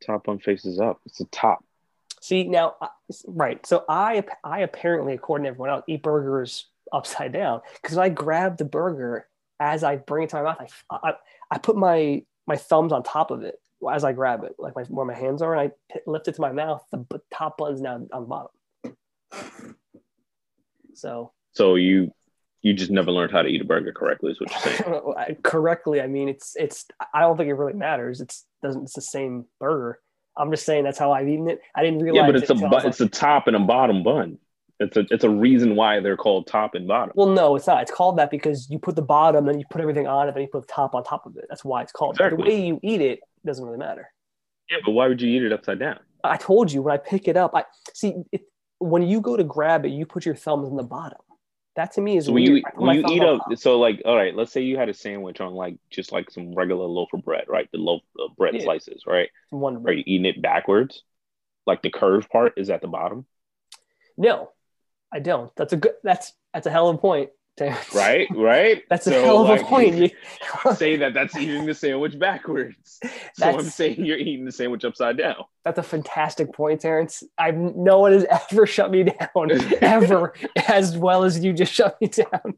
Top 0.05 0.25
bun 0.25 0.39
faces 0.39 0.81
up. 0.81 1.01
It's 1.07 1.19
the 1.19 1.27
top. 1.27 1.65
See 2.23 2.45
now, 2.45 2.77
uh, 2.81 2.87
right? 3.27 3.67
So 3.67 3.85
I 3.89 4.23
I 4.45 4.61
apparently, 4.61 5.13
according 5.13 5.43
to 5.43 5.49
everyone 5.49 5.71
else, 5.71 5.83
eat 5.89 6.05
burgers 6.05 6.67
upside 6.93 7.33
down 7.33 7.63
because 7.83 7.99
I 7.99 8.11
grab 8.11 8.59
the 8.59 8.65
burger 8.65 9.27
as 9.59 9.83
I 9.83 9.97
bring 9.97 10.23
it 10.25 10.31
to 10.31 10.37
my 10.37 10.43
mouth. 10.43 10.83
I, 10.89 10.99
I, 11.03 11.13
I 11.51 11.59
put 11.59 11.77
my 11.77 12.23
my 12.47 12.55
thumbs 12.55 12.93
on 12.93 13.03
top 13.03 13.33
of 13.33 13.43
it 13.43 13.57
as 13.93 14.05
I 14.05 14.13
grab 14.13 14.45
it, 14.45 14.55
like 14.57 14.77
my, 14.77 14.85
where 14.85 15.05
my 15.05 15.15
hands 15.15 15.43
are, 15.43 15.53
and 15.53 15.73
I 15.73 15.99
lift 16.07 16.29
it 16.29 16.37
to 16.37 16.41
my 16.41 16.53
mouth. 16.53 16.85
The 16.93 17.05
top 17.35 17.59
bun's 17.59 17.81
now 17.81 17.95
on 17.95 18.09
the 18.09 18.21
bottom. 18.21 19.77
So 20.95 21.33
So 21.55 21.75
you 21.75 22.13
you 22.61 22.73
just 22.73 22.93
never 22.93 23.11
learned 23.11 23.33
how 23.33 23.43
to 23.43 23.49
eat 23.49 23.63
a 23.63 23.65
burger 23.65 23.93
correctly. 23.93 24.31
Is 24.31 24.41
what 24.41 24.49
you're 24.53 24.61
saying. 24.61 25.37
Correctly, 25.43 26.01
I 26.01 26.07
mean 26.07 26.29
it's 26.29 26.55
it's. 26.55 26.87
I 27.13 27.23
don't 27.23 27.37
think 27.37 27.49
it 27.49 27.55
really 27.55 27.73
matters. 27.73 28.21
It's 28.21 28.47
doesn't. 28.63 28.85
It's 28.85 28.95
the 28.95 29.01
same 29.01 29.47
burger. 29.59 29.99
I'm 30.37 30.51
just 30.51 30.65
saying 30.65 30.85
that's 30.85 30.99
how 30.99 31.13
I've 31.13 31.29
eaten 31.29 31.49
it. 31.49 31.61
I 31.75 31.83
didn't 31.83 32.01
realize. 32.01 32.21
yeah, 32.21 32.27
but 32.27 32.37
it's 32.37 32.51
a 32.51 32.55
it 32.55 32.65
I 32.65 32.69
bu- 32.69 32.89
it's 32.89 33.01
a 33.01 33.09
top 33.09 33.47
and 33.47 33.57
a 33.57 33.61
bottom 33.61 34.03
bun. 34.03 34.39
It's 34.81 34.97
a 34.97 35.05
it's 35.11 35.25
a 35.25 35.31
reason 35.31 35.77
why 35.77 36.01
they're 36.01 36.17
called 36.17 36.47
top 36.47 36.75
and 36.75 36.89
bottom. 36.89 37.13
Well, 37.15 37.29
no, 37.29 37.55
it's 37.57 37.67
not. 37.67 37.83
It's 37.83 37.91
called 37.91 38.19
that 38.19 38.31
because 38.31 38.69
you 38.71 38.79
put 38.79 38.97
the 38.97 39.03
bottom, 39.03 39.47
then 39.47 39.59
you 39.59 39.65
put 39.71 39.81
everything 39.81 40.07
on 40.07 40.29
it, 40.29 40.33
then 40.35 40.43
you 40.43 40.49
put 40.49 40.67
the 40.67 40.73
top 40.73 40.95
on 40.95 41.05
top 41.05 41.27
of 41.27 41.37
it. 41.37 41.45
That's 41.49 41.65
why 41.65 41.83
it's 41.83 41.93
called. 41.93 42.17
that. 42.19 42.31
The 42.31 42.37
way 42.37 42.65
you 42.67 42.81
eat 42.83 43.01
it 43.01 43.21
doesn't 43.45 43.65
really 43.65 43.79
matter. 43.79 44.09
Yeah, 44.71 44.79
but 44.85 44.93
why 44.93 45.07
would 45.07 45.21
you 45.21 45.29
eat 45.29 45.45
it 45.45 45.53
upside 45.53 45.79
down? 45.79 46.01
I 46.25 46.37
told 46.37 46.73
you 46.73 46.83
when 46.83 46.95
I 46.95 46.97
pick 46.97 47.29
it 47.29 47.37
up. 47.37 47.53
I 47.55 47.65
see 47.95 48.15
it, 48.33 48.43
when 48.79 49.03
you 49.03 49.21
go 49.21 49.37
to 49.37 49.45
grab 49.45 49.85
it, 49.85 49.91
you 49.91 50.07
put 50.07 50.25
your 50.25 50.35
thumbs 50.35 50.69
in 50.69 50.77
the 50.77 50.83
bottom. 50.83 51.19
That 51.75 51.93
to 51.93 52.01
me 52.03 52.19
is 52.19 52.27
So 52.27 52.33
when 52.33 52.43
weird. 52.43 52.57
you 52.59 52.63
when 52.77 52.97
you 52.97 53.05
eat 53.09 53.23
up, 53.23 53.41
so 53.57 53.79
like, 53.81 54.03
all 54.05 54.15
right, 54.15 54.35
let's 54.35 54.53
say 54.53 54.61
you 54.61 54.77
had 54.77 54.89
a 54.91 54.95
sandwich 54.95 55.41
on 55.41 55.55
like 55.55 55.77
just 55.91 56.13
like 56.13 56.31
some 56.31 56.55
regular 56.55 56.85
loaf 56.85 57.09
of 57.15 57.25
bread, 57.25 57.45
right? 57.49 57.69
The 57.73 57.79
loaf 57.79 58.03
of 58.19 58.37
bread 58.37 58.55
Yeah. 58.55 58.65
slices, 58.65 59.05
right? 59.07 59.31
Wonder 59.51 59.89
Are 59.89 59.93
you 59.93 60.05
eating 60.07 60.27
it 60.27 60.43
backwards? 60.43 61.03
Like 61.67 61.81
the 61.83 61.91
curved 61.91 62.29
part 62.29 62.55
is 62.59 62.69
at 62.71 62.83
the 62.83 62.89
bottom, 62.89 63.25
No, 64.19 64.51
I 65.13 65.21
don't. 65.21 65.55
That's 65.57 65.73
a 65.73 65.77
good. 65.77 65.95
That's 66.03 66.33
that's 66.53 66.67
a 66.67 66.71
hell 66.71 66.89
of 66.91 66.97
a 66.97 66.99
point. 66.99 67.31
Right? 67.95 68.27
Right. 68.35 68.83
That's 68.91 69.07
a 69.07 69.11
So, 69.11 69.23
hell 69.25 69.43
of 69.43 69.49
like, 69.49 69.61
a 69.61 69.65
point. 69.65 69.95
You, 69.97 70.11
say 70.75 70.97
that 70.97 71.15
that's 71.15 71.37
eating 71.37 71.67
the 71.67 71.75
sandwich 71.75 72.19
backwards. 72.19 72.99
So 73.35 73.47
I'm 73.47 73.61
saying 73.63 74.05
you're 74.05 74.17
eating 74.19 74.45
the 74.45 74.53
sandwich 74.53 74.85
upside 74.85 75.17
down. 75.19 75.37
that's 75.65 75.79
a 75.79 75.83
fantastic 75.83 76.53
point, 76.53 76.81
Terrence. 76.81 77.23
I've 77.39 77.57
no 77.57 77.99
one 78.01 78.13
has 78.13 78.25
ever 78.53 78.67
shut 78.67 78.91
me 78.91 79.05
down 79.05 79.51
ever 79.83 80.35
as 80.69 80.97
well 80.97 81.25
as 81.25 81.45
you 81.45 81.53
just 81.53 81.73
shut 81.73 82.01
me 82.01 82.09
down. 82.09 82.57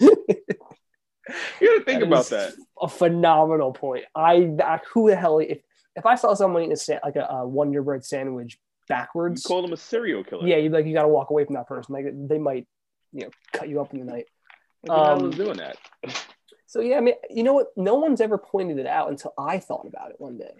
You 0.00 1.68
gotta 1.68 1.84
think 1.84 2.00
That 2.00 2.02
about 2.02 2.26
that. 2.26 2.54
A 2.80 2.88
phenomenal 2.88 3.72
point. 3.72 4.04
I, 4.14 4.50
I 4.62 4.80
who 4.92 5.10
the 5.10 5.16
hell 5.16 5.38
if 5.38 5.58
if 5.96 6.04
I 6.06 6.14
saw 6.16 6.34
someone 6.34 6.62
eating 6.62 6.72
a 6.72 6.76
sa- 6.76 6.98
like 7.04 7.16
a, 7.16 7.24
a 7.24 7.46
Wonder 7.48 7.82
Bread 7.82 8.04
sandwich 8.04 8.54
You 8.54 8.84
backwards, 8.88 9.42
call 9.42 9.62
them 9.62 9.72
a 9.72 9.76
serial 9.76 10.24
killer. 10.24 10.46
yeah, 10.46 10.56
you 10.56 10.70
like 10.70 10.86
you 10.86 10.94
got 10.94 11.02
to 11.02 11.08
walk 11.08 11.30
away 11.30 11.44
from 11.44 11.54
that 11.54 11.66
person. 11.68 11.94
Like 11.94 12.06
they 12.28 12.38
might, 12.38 12.66
you 13.12 13.22
know, 13.22 13.30
cut 13.52 13.68
you 13.68 13.80
up 13.80 13.92
in 13.92 14.00
the 14.00 14.06
night. 14.06 14.26
The 14.84 14.92
hell 14.92 15.04
Um, 15.04 15.30
is 15.30 15.36
doing 15.36 15.58
that? 15.58 15.76
So 16.66 16.80
yeah, 16.80 16.98
I 16.98 17.00
mean, 17.00 17.14
you 17.28 17.42
know 17.42 17.52
what? 17.52 17.68
No 17.76 17.96
one's 17.96 18.20
ever 18.20 18.38
pointed 18.38 18.78
it 18.78 18.86
out 18.86 19.10
until 19.10 19.34
I 19.36 19.58
thought 19.58 19.86
about 19.86 20.10
it 20.10 20.20
one 20.20 20.38
day, 20.38 20.54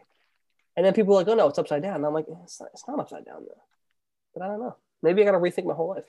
and 0.77 0.85
then 0.85 0.93
people 0.93 1.15
were 1.15 1.21
like, 1.21 1.29
"Oh 1.29 1.35
no, 1.35 1.47
it's 1.49 1.59
upside 1.59 1.83
down." 1.83 1.97
And 1.97 2.07
I'm 2.07 2.13
like, 2.13 2.27
"Eh, 2.29 2.35
"It's 2.43 2.61
not. 2.61 2.71
It's 2.73 2.89
not 2.89 2.99
upside 2.99 3.25
down 3.25 3.45
though." 3.45 3.63
But 4.35 4.43
I 4.43 4.49
don't 4.49 4.61
know. 4.61 4.77
Maybe 5.03 5.23
I 5.23 5.25
got 5.25 5.33
to 5.33 5.39
rethink 5.39 5.65
my 5.65 5.75
whole 5.75 5.89
life. 5.91 6.05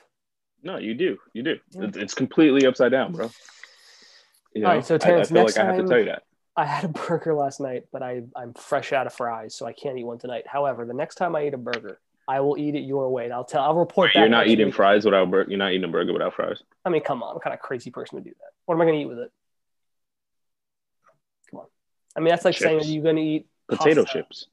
No, 0.63 0.77
you 0.77 0.93
do. 0.93 1.17
You 1.33 1.43
do. 1.43 1.59
Yeah. 1.71 1.89
It's, 1.95 2.13
completely 2.13 2.65
upside 2.65 2.91
down, 2.91 3.13
bro. 3.13 3.31
You 4.53 4.61
know, 4.61 4.67
All 4.67 4.75
right, 4.75 4.85
so 4.85 4.95
I- 4.95 4.97
Terrence, 4.97 5.31
I, 5.31 5.33
feel 5.33 5.43
next 5.43 5.57
like 5.57 5.65
I 5.65 5.73
have 5.73 5.81
to 5.83 5.87
tell 5.87 5.99
you 5.99 6.05
that. 6.05 6.23
I 6.55 6.65
had 6.65 6.83
a 6.83 6.89
burger 6.89 7.33
last 7.33 7.59
night, 7.59 7.85
but 7.91 8.03
I 8.03 8.23
I'm 8.35 8.53
fresh 8.53 8.91
out 8.93 9.07
of 9.07 9.13
fries, 9.13 9.55
so 9.55 9.65
I 9.65 9.73
can't 9.73 9.97
eat 9.97 10.03
one 10.03 10.19
tonight. 10.19 10.45
However, 10.47 10.85
the 10.85 10.93
next 10.93 11.15
time 11.15 11.35
I 11.35 11.45
eat 11.45 11.53
a 11.53 11.57
burger, 11.57 11.99
I 12.31 12.39
will 12.39 12.57
eat 12.57 12.75
it 12.75 12.83
your 12.83 13.09
way, 13.09 13.25
and 13.25 13.33
I'll 13.33 13.43
tell. 13.43 13.61
I'll 13.61 13.75
report 13.75 14.09
back. 14.13 14.21
You're 14.21 14.29
not 14.29 14.47
eating 14.47 14.67
week. 14.67 14.75
fries 14.75 15.03
without 15.03 15.29
bur- 15.29 15.47
you're 15.49 15.57
not 15.57 15.73
eating 15.73 15.83
a 15.83 15.89
burger 15.89 16.13
without 16.13 16.33
fries. 16.33 16.63
I 16.85 16.89
mean, 16.89 17.01
come 17.01 17.21
on, 17.21 17.35
I'm 17.35 17.41
kind 17.41 17.53
of 17.53 17.59
crazy 17.59 17.91
person 17.91 18.19
to 18.19 18.23
do 18.23 18.29
that. 18.29 18.51
What 18.65 18.75
am 18.75 18.81
I 18.81 18.85
going 18.85 18.95
to 18.95 19.01
eat 19.01 19.09
with 19.09 19.19
it? 19.19 19.31
Come 21.49 21.59
on. 21.59 21.65
I 22.15 22.21
mean, 22.21 22.29
that's 22.29 22.45
like 22.45 22.55
saying, 22.55 22.79
are 22.79 22.83
you 22.85 23.01
going 23.01 23.17
to 23.17 23.21
eat 23.21 23.47
Potato 23.67 24.05
pasta? 24.05 24.19
chips. 24.19 24.47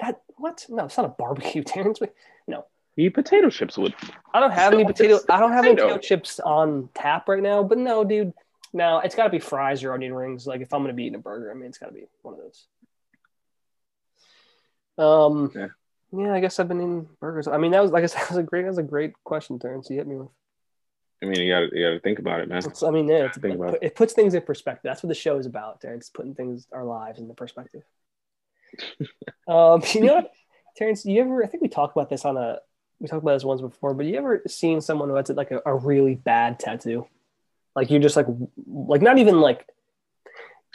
That 0.00 0.20
what? 0.36 0.66
No, 0.68 0.84
it's 0.84 0.96
not 0.98 1.06
a 1.06 1.08
barbecue, 1.08 1.62
Terrence. 1.66 2.02
Wait, 2.02 2.12
No, 2.46 2.66
You 2.96 3.06
eat 3.06 3.14
potato 3.14 3.48
chips 3.48 3.78
with. 3.78 3.94
I 4.34 4.40
don't 4.40 4.52
have 4.52 4.74
any 4.74 4.84
potato. 4.84 5.20
I 5.30 5.40
don't 5.40 5.52
have 5.52 5.64
any 5.64 5.76
potato. 5.76 5.96
chips 5.96 6.38
on 6.38 6.90
tap 6.92 7.30
right 7.30 7.42
now. 7.42 7.62
But 7.62 7.78
no, 7.78 8.04
dude. 8.04 8.34
No, 8.74 8.98
it's 8.98 9.14
got 9.14 9.24
to 9.24 9.30
be 9.30 9.38
fries 9.38 9.84
or 9.84 9.94
onion 9.94 10.12
rings. 10.12 10.46
Like 10.46 10.60
if 10.60 10.74
I'm 10.74 10.80
going 10.80 10.88
to 10.88 10.94
be 10.94 11.04
eating 11.04 11.14
a 11.14 11.18
burger, 11.18 11.50
I 11.50 11.54
mean, 11.54 11.68
it's 11.68 11.78
got 11.78 11.86
to 11.86 11.92
be 11.92 12.04
one 12.20 12.34
of 12.34 12.40
those. 12.40 12.66
Um. 14.98 15.50
Yeah. 15.54 15.68
Yeah. 16.16 16.34
I 16.34 16.40
guess 16.40 16.58
I've 16.58 16.68
been 16.68 16.80
eating 16.80 17.08
burgers. 17.20 17.48
I 17.48 17.58
mean, 17.58 17.72
that 17.72 17.82
was 17.82 17.90
like 17.90 18.04
I 18.04 18.06
said, 18.06 18.20
that 18.22 18.30
was 18.30 18.38
a 18.38 18.42
great. 18.42 18.62
That 18.62 18.68
was 18.68 18.78
a 18.78 18.82
great 18.82 19.12
question, 19.24 19.58
Terrence. 19.58 19.88
You 19.90 19.96
hit 19.96 20.06
me 20.06 20.16
with. 20.16 20.28
I 21.22 21.26
mean, 21.26 21.40
you 21.40 21.52
got 21.52 21.60
to 21.60 21.76
you 21.76 21.86
got 21.86 21.94
to 21.94 22.00
think 22.00 22.18
about 22.18 22.40
it, 22.40 22.48
man. 22.48 22.58
It's, 22.58 22.82
I 22.82 22.90
mean, 22.90 23.08
yeah, 23.08 23.26
it's, 23.26 23.38
Think 23.38 23.56
about 23.56 23.74
it 23.74 23.82
it 23.82 23.94
puts 23.94 24.12
things 24.12 24.34
in 24.34 24.42
perspective. 24.42 24.82
That's 24.84 25.02
what 25.02 25.08
the 25.08 25.14
show 25.14 25.38
is 25.38 25.46
about, 25.46 25.80
Terrence. 25.80 26.10
Putting 26.10 26.34
things, 26.34 26.66
our 26.72 26.84
lives 26.84 27.18
into 27.18 27.34
perspective. 27.34 27.82
um, 29.48 29.82
you 29.94 30.02
know 30.02 30.16
what, 30.16 30.32
Terrence? 30.76 31.04
You 31.06 31.22
ever? 31.22 31.42
I 31.42 31.46
think 31.46 31.62
we 31.62 31.68
talked 31.68 31.96
about 31.96 32.10
this 32.10 32.24
on 32.24 32.36
a. 32.36 32.58
We 33.00 33.08
talked 33.08 33.22
about 33.22 33.34
this 33.34 33.44
once 33.44 33.60
before, 33.60 33.94
but 33.94 34.06
you 34.06 34.16
ever 34.16 34.42
seen 34.46 34.80
someone 34.80 35.08
who 35.08 35.16
has 35.16 35.28
like 35.30 35.50
a, 35.50 35.60
a 35.66 35.74
really 35.74 36.14
bad 36.14 36.58
tattoo? 36.58 37.06
Like 37.74 37.90
you're 37.90 38.00
just 38.00 38.16
like 38.16 38.26
like 38.66 39.02
not 39.02 39.18
even 39.18 39.40
like. 39.40 39.66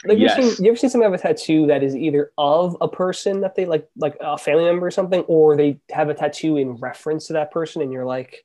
Like 0.04 0.18
Yes. 0.18 0.38
you, 0.38 0.50
seen, 0.50 0.64
you 0.64 0.70
ever 0.70 0.76
seen 0.78 0.90
someone 0.90 1.10
have 1.10 1.20
a 1.20 1.22
tattoo 1.22 1.66
that 1.66 1.82
is 1.82 1.94
either 1.94 2.32
of 2.38 2.76
a 2.80 2.88
person 2.88 3.40
that 3.42 3.54
they 3.54 3.66
like, 3.66 3.88
like 3.96 4.16
a 4.20 4.38
family 4.38 4.64
member 4.64 4.86
or 4.86 4.90
something, 4.90 5.20
or 5.22 5.56
they 5.56 5.78
have 5.90 6.08
a 6.08 6.14
tattoo 6.14 6.56
in 6.56 6.72
reference 6.76 7.26
to 7.26 7.34
that 7.34 7.50
person, 7.50 7.82
and 7.82 7.92
you're 7.92 8.06
like, 8.06 8.44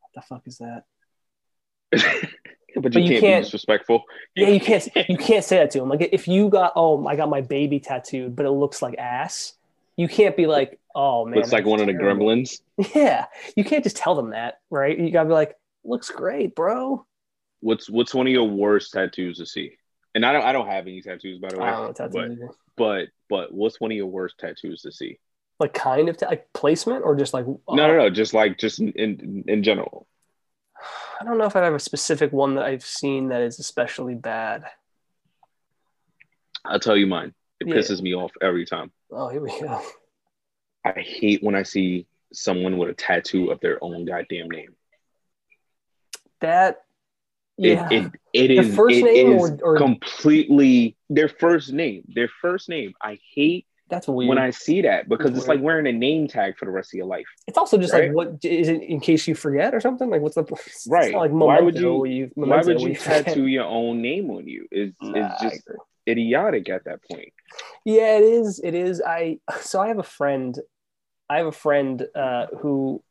"What 0.00 0.12
the 0.14 0.22
fuck 0.22 0.46
is 0.46 0.58
that?" 0.58 0.84
but 1.92 2.94
you, 2.94 3.08
can't, 3.08 3.20
can't- 3.20 3.42
be 3.42 3.44
disrespectful. 3.44 4.04
Yeah, 4.34 4.48
you 4.48 4.60
can't 4.60 4.88
you 5.08 5.16
can't 5.16 5.44
say 5.44 5.56
that 5.58 5.70
to 5.72 5.82
him. 5.82 5.88
Like 5.88 6.08
if 6.12 6.28
you 6.28 6.48
got 6.48 6.72
oh 6.76 7.06
I 7.06 7.16
got 7.16 7.28
my 7.28 7.40
baby 7.40 7.80
tattooed, 7.80 8.36
but 8.36 8.46
it 8.46 8.50
looks 8.50 8.82
like 8.82 8.96
ass, 8.98 9.54
you 9.96 10.08
can't 10.08 10.36
be 10.36 10.46
like 10.46 10.78
oh 10.94 11.24
man. 11.26 11.38
It's 11.38 11.52
like 11.52 11.64
one 11.66 11.80
of 11.80 11.86
the 11.86 11.94
gremlins. 11.94 12.60
Yeah, 12.94 13.26
you 13.56 13.64
can't 13.64 13.82
just 13.82 13.96
tell 13.96 14.14
them 14.14 14.30
that, 14.30 14.60
right? 14.70 14.96
You 14.98 15.10
gotta 15.10 15.28
be 15.28 15.34
like, 15.34 15.56
looks 15.84 16.10
great, 16.10 16.54
bro. 16.54 17.04
What's 17.60 17.90
what's 17.90 18.14
one 18.14 18.26
of 18.26 18.32
your 18.32 18.48
worst 18.48 18.92
tattoos 18.92 19.38
to 19.38 19.46
see? 19.46 19.77
And 20.18 20.26
I 20.26 20.32
don't 20.32 20.42
I 20.42 20.50
don't 20.50 20.66
have 20.66 20.88
any 20.88 21.00
tattoos 21.00 21.38
by 21.38 21.46
the 21.46 21.58
way. 21.60 21.64
I 21.68 21.70
don't 21.70 21.86
what 21.86 21.96
tattoos 21.96 22.12
but 22.14 22.30
either. 22.32 22.48
but 22.76 23.08
but 23.30 23.54
what's 23.54 23.80
one 23.80 23.92
of 23.92 23.96
your 23.96 24.08
worst 24.08 24.36
tattoos 24.36 24.82
to 24.82 24.90
see? 24.90 25.20
Like 25.60 25.72
kind 25.74 26.08
of 26.08 26.16
ta- 26.16 26.26
like 26.26 26.52
placement 26.52 27.04
or 27.04 27.14
just 27.14 27.32
like 27.32 27.46
No, 27.46 27.60
uh, 27.68 27.74
no, 27.76 27.96
no. 27.96 28.10
Just 28.10 28.34
like 28.34 28.58
just 28.58 28.80
in 28.80 28.90
in, 28.94 29.44
in 29.46 29.62
general. 29.62 30.08
I 31.20 31.24
don't 31.24 31.38
know 31.38 31.44
if 31.44 31.54
I 31.54 31.62
have 31.64 31.72
a 31.74 31.78
specific 31.78 32.32
one 32.32 32.56
that 32.56 32.64
I've 32.64 32.84
seen 32.84 33.28
that 33.28 33.42
is 33.42 33.60
especially 33.60 34.16
bad. 34.16 34.64
I'll 36.64 36.80
tell 36.80 36.96
you 36.96 37.06
mine. 37.06 37.32
It 37.60 37.68
Yeah. 37.68 37.76
pisses 37.76 38.02
me 38.02 38.12
off 38.16 38.32
every 38.42 38.66
time. 38.66 38.90
Oh, 39.12 39.28
here 39.28 39.40
we 39.40 39.50
go. 39.60 39.80
I 40.84 40.94
hate 41.00 41.44
when 41.44 41.54
I 41.54 41.62
see 41.62 42.08
someone 42.32 42.76
with 42.76 42.88
a 42.90 42.94
tattoo 42.94 43.52
of 43.52 43.60
their 43.60 43.78
own 43.84 44.04
goddamn 44.04 44.50
name. 44.50 44.74
That 46.40 46.82
yeah. 47.58 47.88
It 47.90 48.04
it, 48.04 48.12
it 48.32 48.50
is 48.52 48.74
first 48.76 48.96
it 48.96 49.04
name 49.04 49.32
is 49.32 49.42
or- 49.42 49.58
or- 49.74 49.76
completely 49.76 50.96
their 51.10 51.28
first 51.28 51.72
name. 51.72 52.04
Their 52.08 52.28
first 52.40 52.68
name. 52.68 52.92
I 53.02 53.18
hate 53.34 53.66
that's 53.90 54.06
weird. 54.06 54.28
when 54.28 54.38
I 54.38 54.50
see 54.50 54.82
that 54.82 55.08
because 55.08 55.30
That's 55.32 55.38
it's 55.40 55.48
like 55.48 55.60
wearing 55.62 55.86
a 55.86 55.92
name 55.92 56.28
tag 56.28 56.58
for 56.58 56.66
the 56.66 56.70
rest 56.70 56.92
of 56.92 56.98
your 56.98 57.06
life. 57.06 57.24
it's 57.46 57.56
also 57.56 57.78
just 57.78 57.92
Right? 57.94 58.08
like 58.08 58.14
what 58.14 58.44
is 58.44 58.68
it 58.68 58.82
in 58.82 59.00
case 59.00 59.26
you 59.26 59.34
forget 59.34 59.74
or 59.74 59.80
something? 59.80 60.10
Like 60.10 60.20
what's 60.20 60.34
the 60.34 60.44
Right. 60.88 61.14
like 61.14 61.30
Why 61.30 61.60
would 61.60 61.76
you- 61.78 62.04
you 62.06 62.30
Why 62.34 62.60
would 62.62 62.80
you 62.80 62.94
tattoo 62.94 63.46
your 63.46 63.64
own 63.64 64.02
name 64.02 64.30
on 64.30 64.46
you? 64.46 64.66
It's, 64.70 64.96
Nah, 65.00 65.32
it's 65.32 65.42
just 65.42 65.62
idiotic 66.06 66.68
at 66.68 66.84
that 66.84 67.00
point. 67.10 67.32
Yeah, 67.84 68.18
it 68.18 68.24
is. 68.24 68.60
It 68.62 68.74
is. 68.74 69.00
I 69.04 69.38
so 69.60 69.80
I 69.80 69.88
have 69.88 69.98
a 69.98 70.02
friend. 70.18 70.58
I 71.30 71.38
have 71.38 71.46
a 71.46 71.52
friend 71.52 72.06
uh, 72.14 72.46
who 72.60 73.02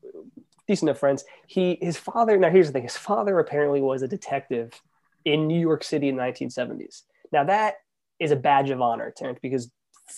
decent 0.67 0.89
of 0.89 0.99
friends. 0.99 1.23
He 1.47 1.77
his 1.81 1.97
father. 1.97 2.37
Now 2.37 2.49
here's 2.49 2.67
the 2.67 2.73
thing. 2.73 2.83
His 2.83 2.97
father 2.97 3.39
apparently 3.39 3.81
was 3.81 4.01
a 4.01 4.07
detective 4.07 4.81
in 5.25 5.47
New 5.47 5.59
York 5.59 5.83
City 5.83 6.09
in 6.09 6.15
the 6.15 6.23
1970s. 6.23 7.03
Now 7.31 7.43
that 7.45 7.75
is 8.19 8.31
a 8.31 8.35
badge 8.35 8.69
of 8.69 8.81
honor, 8.81 9.11
Terrence, 9.15 9.39
because 9.41 9.71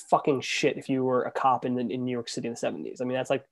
fucking 0.10 0.42
shit 0.42 0.78
if 0.78 0.88
you 0.88 1.04
were 1.04 1.24
a 1.24 1.32
cop 1.32 1.66
in, 1.66 1.80
in 1.92 2.06
New 2.06 2.12
York 2.12 2.30
City 2.30 2.48
in 2.48 2.54
the 2.54 2.60
70s. 2.60 3.02
I 3.02 3.06
mean 3.06 3.16
that's 3.16 3.30
like, 3.30 3.46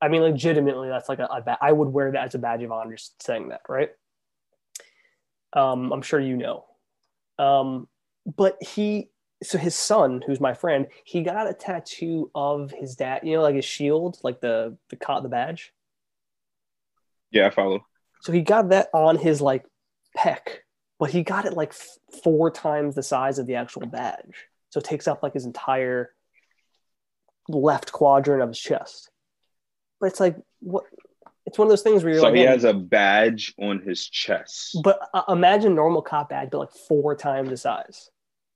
I 0.00 0.08
mean 0.08 0.22
legitimately 0.22 0.88
that's 0.88 1.08
like 1.08 1.20
a, 1.20 1.26
a 1.26 1.40
ba- 1.40 1.58
I 1.60 1.72
would 1.72 1.88
wear 1.88 2.12
that 2.12 2.26
as 2.26 2.34
a 2.34 2.38
badge 2.38 2.62
of 2.62 2.72
honor 2.72 2.96
just 2.96 3.22
saying 3.22 3.48
that, 3.48 3.62
right? 3.68 3.90
Um, 5.54 5.92
I'm 5.92 6.02
sure 6.02 6.20
you 6.20 6.36
know. 6.36 6.64
Um, 7.38 7.88
but 8.36 8.62
he 8.62 9.10
so 9.42 9.58
his 9.58 9.74
son, 9.74 10.22
who's 10.26 10.40
my 10.40 10.54
friend, 10.54 10.86
he 11.04 11.22
got 11.22 11.48
a 11.48 11.54
tattoo 11.54 12.30
of 12.34 12.70
his 12.70 12.96
dad. 12.96 13.20
You 13.24 13.36
know, 13.36 13.42
like 13.42 13.54
his 13.54 13.64
shield, 13.64 14.18
like 14.22 14.40
the 14.40 14.76
the 14.90 15.20
the 15.22 15.28
badge. 15.28 15.72
Yeah, 17.34 17.48
I 17.48 17.50
follow. 17.50 17.84
So 18.22 18.32
he 18.32 18.40
got 18.40 18.70
that 18.70 18.88
on 18.94 19.16
his 19.18 19.42
like 19.42 19.66
pec, 20.16 20.38
but 20.98 21.10
he 21.10 21.22
got 21.22 21.44
it 21.44 21.52
like 21.52 21.70
f- 21.70 21.98
four 22.22 22.50
times 22.50 22.94
the 22.94 23.02
size 23.02 23.38
of 23.38 23.46
the 23.46 23.56
actual 23.56 23.86
badge. 23.86 24.46
So 24.70 24.78
it 24.78 24.84
takes 24.84 25.06
up 25.06 25.22
like 25.22 25.34
his 25.34 25.44
entire 25.44 26.14
left 27.48 27.92
quadrant 27.92 28.42
of 28.42 28.48
his 28.48 28.58
chest. 28.58 29.10
But 30.00 30.06
it's 30.06 30.20
like 30.20 30.36
what? 30.60 30.84
It's 31.46 31.58
one 31.58 31.66
of 31.66 31.70
those 31.70 31.82
things 31.82 32.02
where 32.02 32.12
you're 32.14 32.20
So 32.22 32.28
like, 32.28 32.36
he 32.36 32.44
man, 32.44 32.52
has 32.52 32.64
a 32.64 32.72
badge 32.72 33.52
on 33.60 33.80
his 33.82 34.08
chest, 34.08 34.78
but 34.82 34.98
uh, 35.12 35.24
imagine 35.28 35.74
normal 35.74 36.00
cop 36.00 36.30
badge, 36.30 36.48
but 36.50 36.58
like 36.58 36.72
four 36.88 37.14
times 37.14 37.50
the 37.50 37.56
size. 37.58 38.08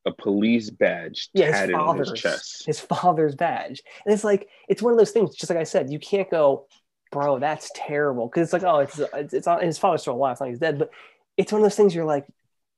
a 0.06 0.12
police 0.12 0.70
badge 0.70 1.28
yeah, 1.34 1.46
his 1.46 1.54
tatted 1.54 1.74
on 1.74 1.98
his 1.98 2.08
father's 2.08 2.20
chest. 2.22 2.64
his 2.64 2.80
father's 2.80 3.34
badge, 3.34 3.82
and 4.06 4.14
it's 4.14 4.24
like 4.24 4.48
it's 4.68 4.80
one 4.80 4.92
of 4.94 4.98
those 4.98 5.10
things. 5.10 5.34
Just 5.36 5.50
like 5.50 5.58
I 5.58 5.64
said, 5.64 5.92
you 5.92 5.98
can't 5.98 6.30
go, 6.30 6.66
bro, 7.10 7.38
that's 7.38 7.70
terrible, 7.74 8.26
because 8.26 8.44
it's 8.44 8.52
like, 8.52 8.62
oh, 8.62 8.80
it's 8.80 8.98
it's, 8.98 9.34
it's 9.34 9.46
on 9.46 9.62
his 9.62 9.78
father's 9.78 10.02
still 10.02 10.14
alive, 10.14 10.32
it's 10.32 10.40
not 10.40 10.48
he's 10.48 10.58
dead, 10.58 10.78
but 10.78 10.90
it's 11.36 11.52
one 11.52 11.60
of 11.60 11.64
those 11.64 11.76
things. 11.76 11.94
You're 11.94 12.04
like, 12.04 12.26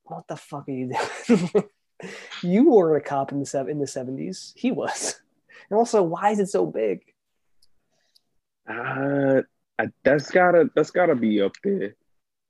what 0.03 0.27
the 0.27 0.35
fuck 0.35 0.67
are 0.67 0.71
you 0.71 0.93
doing? 1.27 1.63
you 2.43 2.69
were 2.69 2.95
a 2.95 3.01
cop 3.01 3.31
in 3.31 3.39
the 3.39 3.45
sev- 3.45 3.69
in 3.69 3.79
the 3.79 3.87
seventies. 3.87 4.53
He 4.55 4.71
was, 4.71 5.21
and 5.69 5.77
also, 5.77 6.03
why 6.03 6.31
is 6.31 6.39
it 6.39 6.49
so 6.49 6.65
big? 6.65 7.01
Uh, 8.67 9.41
that's 10.03 10.31
gotta 10.31 10.69
that's 10.75 10.91
gotta 10.91 11.15
be 11.15 11.41
up 11.41 11.53
there. 11.63 11.95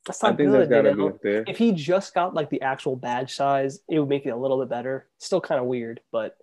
That's 0.06 0.24
I 0.24 0.30
not 0.30 0.38
think 0.38 0.50
good. 0.50 0.62
that's 0.62 0.70
gotta 0.70 0.96
be 0.96 1.04
up 1.04 1.22
there. 1.22 1.44
If 1.48 1.58
he 1.58 1.72
just 1.72 2.14
got 2.14 2.34
like 2.34 2.50
the 2.50 2.62
actual 2.62 2.96
badge 2.96 3.34
size, 3.34 3.80
it 3.90 4.00
would 4.00 4.10
make 4.10 4.26
it 4.26 4.30
a 4.30 4.36
little 4.36 4.60
bit 4.60 4.70
better. 4.70 5.08
Still 5.20 5.42
kind 5.42 5.62
of 5.62 5.68
weird, 5.68 6.02
but 6.12 6.38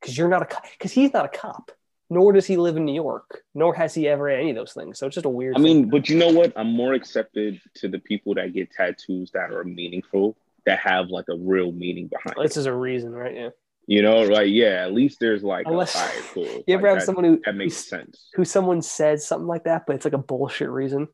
because 0.00 0.16
you're 0.16 0.28
not 0.28 0.42
a 0.42 0.62
because 0.72 0.92
he's 0.92 1.12
not 1.12 1.24
a 1.24 1.28
cop, 1.28 1.72
nor 2.10 2.32
does 2.32 2.46
he 2.46 2.56
live 2.56 2.76
in 2.76 2.84
New 2.84 2.94
York, 2.94 3.42
nor 3.54 3.74
has 3.74 3.94
he 3.94 4.06
ever 4.08 4.28
any 4.28 4.50
of 4.50 4.56
those 4.56 4.72
things. 4.72 4.98
So 4.98 5.06
it's 5.06 5.14
just 5.14 5.26
a 5.26 5.30
weird. 5.30 5.56
I 5.56 5.58
mean, 5.58 5.88
but 5.88 6.08
you 6.08 6.16
know 6.18 6.32
what? 6.32 6.52
I'm 6.56 6.72
more 6.72 6.94
accepted 6.94 7.60
to 7.76 7.88
the 7.88 7.98
people 7.98 8.34
that 8.34 8.52
get 8.52 8.70
tattoos 8.70 9.30
that 9.32 9.50
are 9.52 9.64
meaningful, 9.64 10.36
that 10.66 10.78
have 10.80 11.08
like 11.08 11.26
a 11.30 11.36
real 11.36 11.72
meaning 11.72 12.08
behind 12.08 12.36
it. 12.38 12.42
this 12.42 12.56
is 12.56 12.66
a 12.66 12.72
reason, 12.74 13.12
right? 13.12 13.34
Yeah. 13.34 13.48
You 13.86 14.00
know, 14.00 14.22
like 14.22 14.48
yeah, 14.50 14.82
at 14.84 14.94
least 14.94 15.18
there's 15.20 15.42
like, 15.42 15.66
Unless- 15.66 15.94
a, 15.96 16.22
cool. 16.32 16.44
You 16.66 16.74
ever 16.74 16.82
Like, 16.82 16.90
have 16.90 16.98
that, 17.00 17.04
someone 17.06 17.24
who 17.24 17.40
that 17.44 17.54
makes 17.54 17.76
sense. 17.76 18.28
who 18.34 18.44
someone 18.44 18.80
says 18.80 19.26
something 19.26 19.46
like 19.46 19.64
that, 19.64 19.84
but 19.86 19.96
it's 19.96 20.06
like 20.06 20.14
a 20.14 20.18
bullshit 20.18 20.70
reason. 20.70 21.08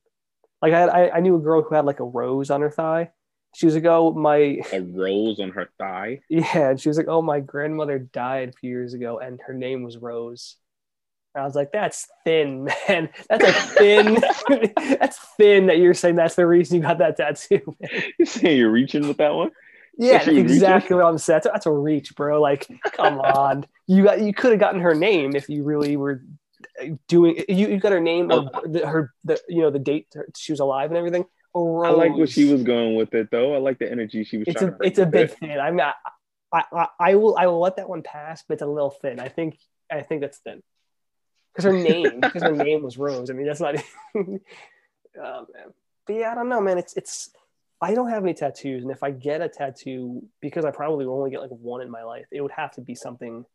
Like 0.62 0.72
I, 0.74 0.84
I, 0.84 1.16
I 1.16 1.20
knew 1.20 1.36
a 1.36 1.40
girl 1.40 1.62
who 1.62 1.74
had 1.74 1.84
like 1.84 1.98
a 2.00 2.04
rose 2.04 2.50
on 2.50 2.60
her 2.60 2.70
thigh. 2.70 3.10
She 3.56 3.66
was 3.66 3.74
like, 3.74 3.84
"Oh 3.86 4.12
my, 4.12 4.60
A 4.72 4.80
rose 4.80 5.40
on 5.40 5.50
her 5.50 5.68
thigh. 5.78 6.20
yeah," 6.28 6.70
and 6.70 6.80
she 6.80 6.88
was 6.88 6.96
like, 6.96 7.08
"Oh 7.08 7.22
my 7.22 7.40
grandmother 7.40 7.98
died 7.98 8.50
a 8.50 8.52
few 8.52 8.70
years 8.70 8.94
ago, 8.94 9.18
and 9.18 9.40
her 9.46 9.54
name 9.54 9.82
was 9.82 9.96
Rose." 9.96 10.54
And 11.34 11.42
I 11.42 11.44
was 11.44 11.54
like, 11.54 11.70
"That's 11.72 12.08
thin, 12.24 12.64
man. 12.88 13.10
That's 13.28 13.44
a 13.44 13.52
thin. 13.52 14.22
that's 14.76 15.18
thin 15.36 15.66
that 15.66 15.78
you're 15.78 15.94
saying 15.94 16.16
that's 16.16 16.34
the 16.34 16.46
reason 16.46 16.76
you 16.76 16.82
got 16.82 16.98
that 16.98 17.16
tattoo." 17.16 17.76
You 18.18 18.26
saying 18.26 18.58
you're 18.58 18.70
reaching 18.70 19.06
with 19.06 19.18
that 19.18 19.34
one? 19.34 19.50
Yeah, 19.96 20.18
was 20.18 20.28
reaching? 20.28 20.44
exactly 20.44 20.96
what 20.96 21.04
I'm 21.04 21.18
saying. 21.18 21.40
That's, 21.44 21.52
that's 21.52 21.66
a 21.66 21.72
reach, 21.72 22.16
bro. 22.16 22.40
Like, 22.40 22.66
come 22.92 23.20
on. 23.20 23.66
You 23.86 24.04
got 24.04 24.20
you 24.20 24.34
could 24.34 24.50
have 24.50 24.60
gotten 24.60 24.80
her 24.80 24.94
name 24.94 25.36
if 25.36 25.48
you 25.48 25.62
really 25.62 25.96
were 25.96 26.22
uh, 26.80 26.86
doing. 27.06 27.44
You, 27.48 27.68
you 27.68 27.78
got 27.78 27.92
her 27.92 28.00
name 28.00 28.32
or 28.32 28.50
the, 28.64 28.86
her 28.86 29.12
the 29.24 29.40
you 29.48 29.62
know 29.62 29.70
the 29.70 29.78
date 29.78 30.12
she 30.36 30.52
was 30.52 30.60
alive 30.60 30.90
and 30.90 30.98
everything. 30.98 31.26
I 31.54 31.58
like 31.58 32.16
what 32.16 32.28
she 32.28 32.50
was 32.50 32.62
going 32.62 32.94
with 32.94 33.12
it 33.14 33.30
though. 33.30 33.54
I 33.54 33.58
like 33.58 33.78
the 33.78 33.90
energy 33.90 34.24
she 34.24 34.38
was 34.38 34.48
It's 34.48 34.60
trying 34.60 34.72
a 34.72 34.76
it's 34.82 34.98
a 34.98 35.06
bit 35.06 35.32
thin. 35.32 35.58
I'm 35.58 35.78
I, 35.80 35.92
I 36.52 36.62
I 36.72 36.86
I 36.98 37.14
will 37.16 37.36
I 37.36 37.46
will 37.46 37.60
let 37.60 37.76
that 37.76 37.88
one 37.88 38.02
pass, 38.02 38.44
but 38.46 38.54
it's 38.54 38.62
a 38.62 38.66
little 38.66 38.90
thin. 38.90 39.20
I 39.20 39.28
think 39.28 39.58
I 39.90 40.02
think 40.02 40.22
that's 40.22 40.38
thin 40.38 40.62
because 41.62 41.64
her 41.64 41.82
name 41.82 42.20
because 42.20 42.42
her 42.42 42.52
name 42.52 42.82
was 42.82 42.98
Rose. 42.98 43.30
I 43.30 43.34
mean, 43.34 43.46
that's 43.46 43.60
not. 43.60 43.76
oh 44.16 44.36
man, 45.14 45.72
but 46.06 46.16
yeah, 46.16 46.32
I 46.32 46.34
don't 46.34 46.48
know, 46.48 46.60
man. 46.60 46.78
It's 46.78 46.96
it's. 46.96 47.30
I 47.82 47.94
don't 47.94 48.10
have 48.10 48.24
any 48.24 48.34
tattoos, 48.34 48.82
and 48.82 48.92
if 48.92 49.02
I 49.02 49.10
get 49.10 49.40
a 49.40 49.48
tattoo, 49.48 50.22
because 50.40 50.66
I 50.66 50.70
probably 50.70 51.06
will 51.06 51.16
only 51.16 51.30
get 51.30 51.40
like 51.40 51.50
one 51.50 51.80
in 51.80 51.90
my 51.90 52.02
life, 52.02 52.26
it 52.30 52.42
would 52.42 52.50
have 52.52 52.72
to 52.72 52.82
be 52.82 52.94
something 52.94 53.46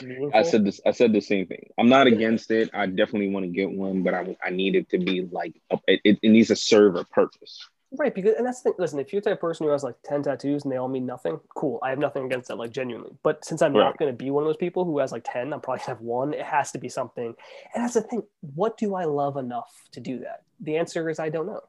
meaningful. 0.00 0.38
I 0.38 0.44
said 0.44 0.64
this. 0.64 0.80
I 0.86 0.92
said 0.92 1.12
the 1.12 1.20
same 1.20 1.46
thing. 1.46 1.70
I'm 1.78 1.88
not 1.88 2.06
against 2.06 2.50
it. 2.50 2.70
I 2.72 2.86
definitely 2.86 3.30
want 3.30 3.44
to 3.44 3.50
get 3.50 3.70
one, 3.70 4.02
but 4.02 4.14
I 4.14 4.36
I 4.44 4.50
need 4.50 4.76
it 4.76 4.88
to 4.90 4.98
be 4.98 5.28
like 5.30 5.60
a, 5.70 5.78
it, 5.88 6.18
it 6.22 6.28
needs 6.28 6.48
to 6.48 6.56
serve 6.56 6.96
a 6.96 7.04
purpose. 7.04 7.68
Right 7.98 8.14
because 8.14 8.34
and 8.36 8.46
that's 8.46 8.60
the 8.62 8.70
thing. 8.70 8.76
Listen, 8.78 8.98
if 8.98 9.12
you're 9.12 9.20
the 9.20 9.30
type 9.30 9.36
of 9.38 9.40
person 9.40 9.66
who 9.66 9.72
has 9.72 9.82
like 9.84 9.96
ten 10.04 10.22
tattoos 10.22 10.64
and 10.64 10.72
they 10.72 10.76
all 10.76 10.88
mean 10.88 11.06
nothing, 11.06 11.38
cool. 11.54 11.78
I 11.82 11.90
have 11.90 11.98
nothing 11.98 12.24
against 12.24 12.48
that, 12.48 12.56
like 12.56 12.70
genuinely. 12.70 13.12
But 13.22 13.44
since 13.44 13.62
I'm 13.62 13.72
Right. 13.74 13.84
not 13.84 13.98
going 13.98 14.10
to 14.12 14.16
be 14.16 14.30
one 14.30 14.42
of 14.42 14.48
those 14.48 14.56
people 14.56 14.84
who 14.84 14.98
has 14.98 15.12
like 15.12 15.24
ten, 15.24 15.52
I'm 15.52 15.60
probably 15.60 15.80
gonna 15.80 15.88
have 15.98 16.00
one. 16.00 16.34
It 16.34 16.42
has 16.44 16.72
to 16.72 16.78
be 16.78 16.88
something. 16.88 17.34
And 17.74 17.84
that's 17.84 17.94
the 17.94 18.02
thing. 18.02 18.22
What 18.54 18.76
do 18.76 18.94
I 18.94 19.04
love 19.04 19.36
enough 19.36 19.72
to 19.92 20.00
do 20.00 20.18
that? 20.20 20.42
The 20.60 20.76
answer 20.76 21.08
is 21.10 21.18
I 21.18 21.28
don't 21.28 21.46
know. 21.46 21.60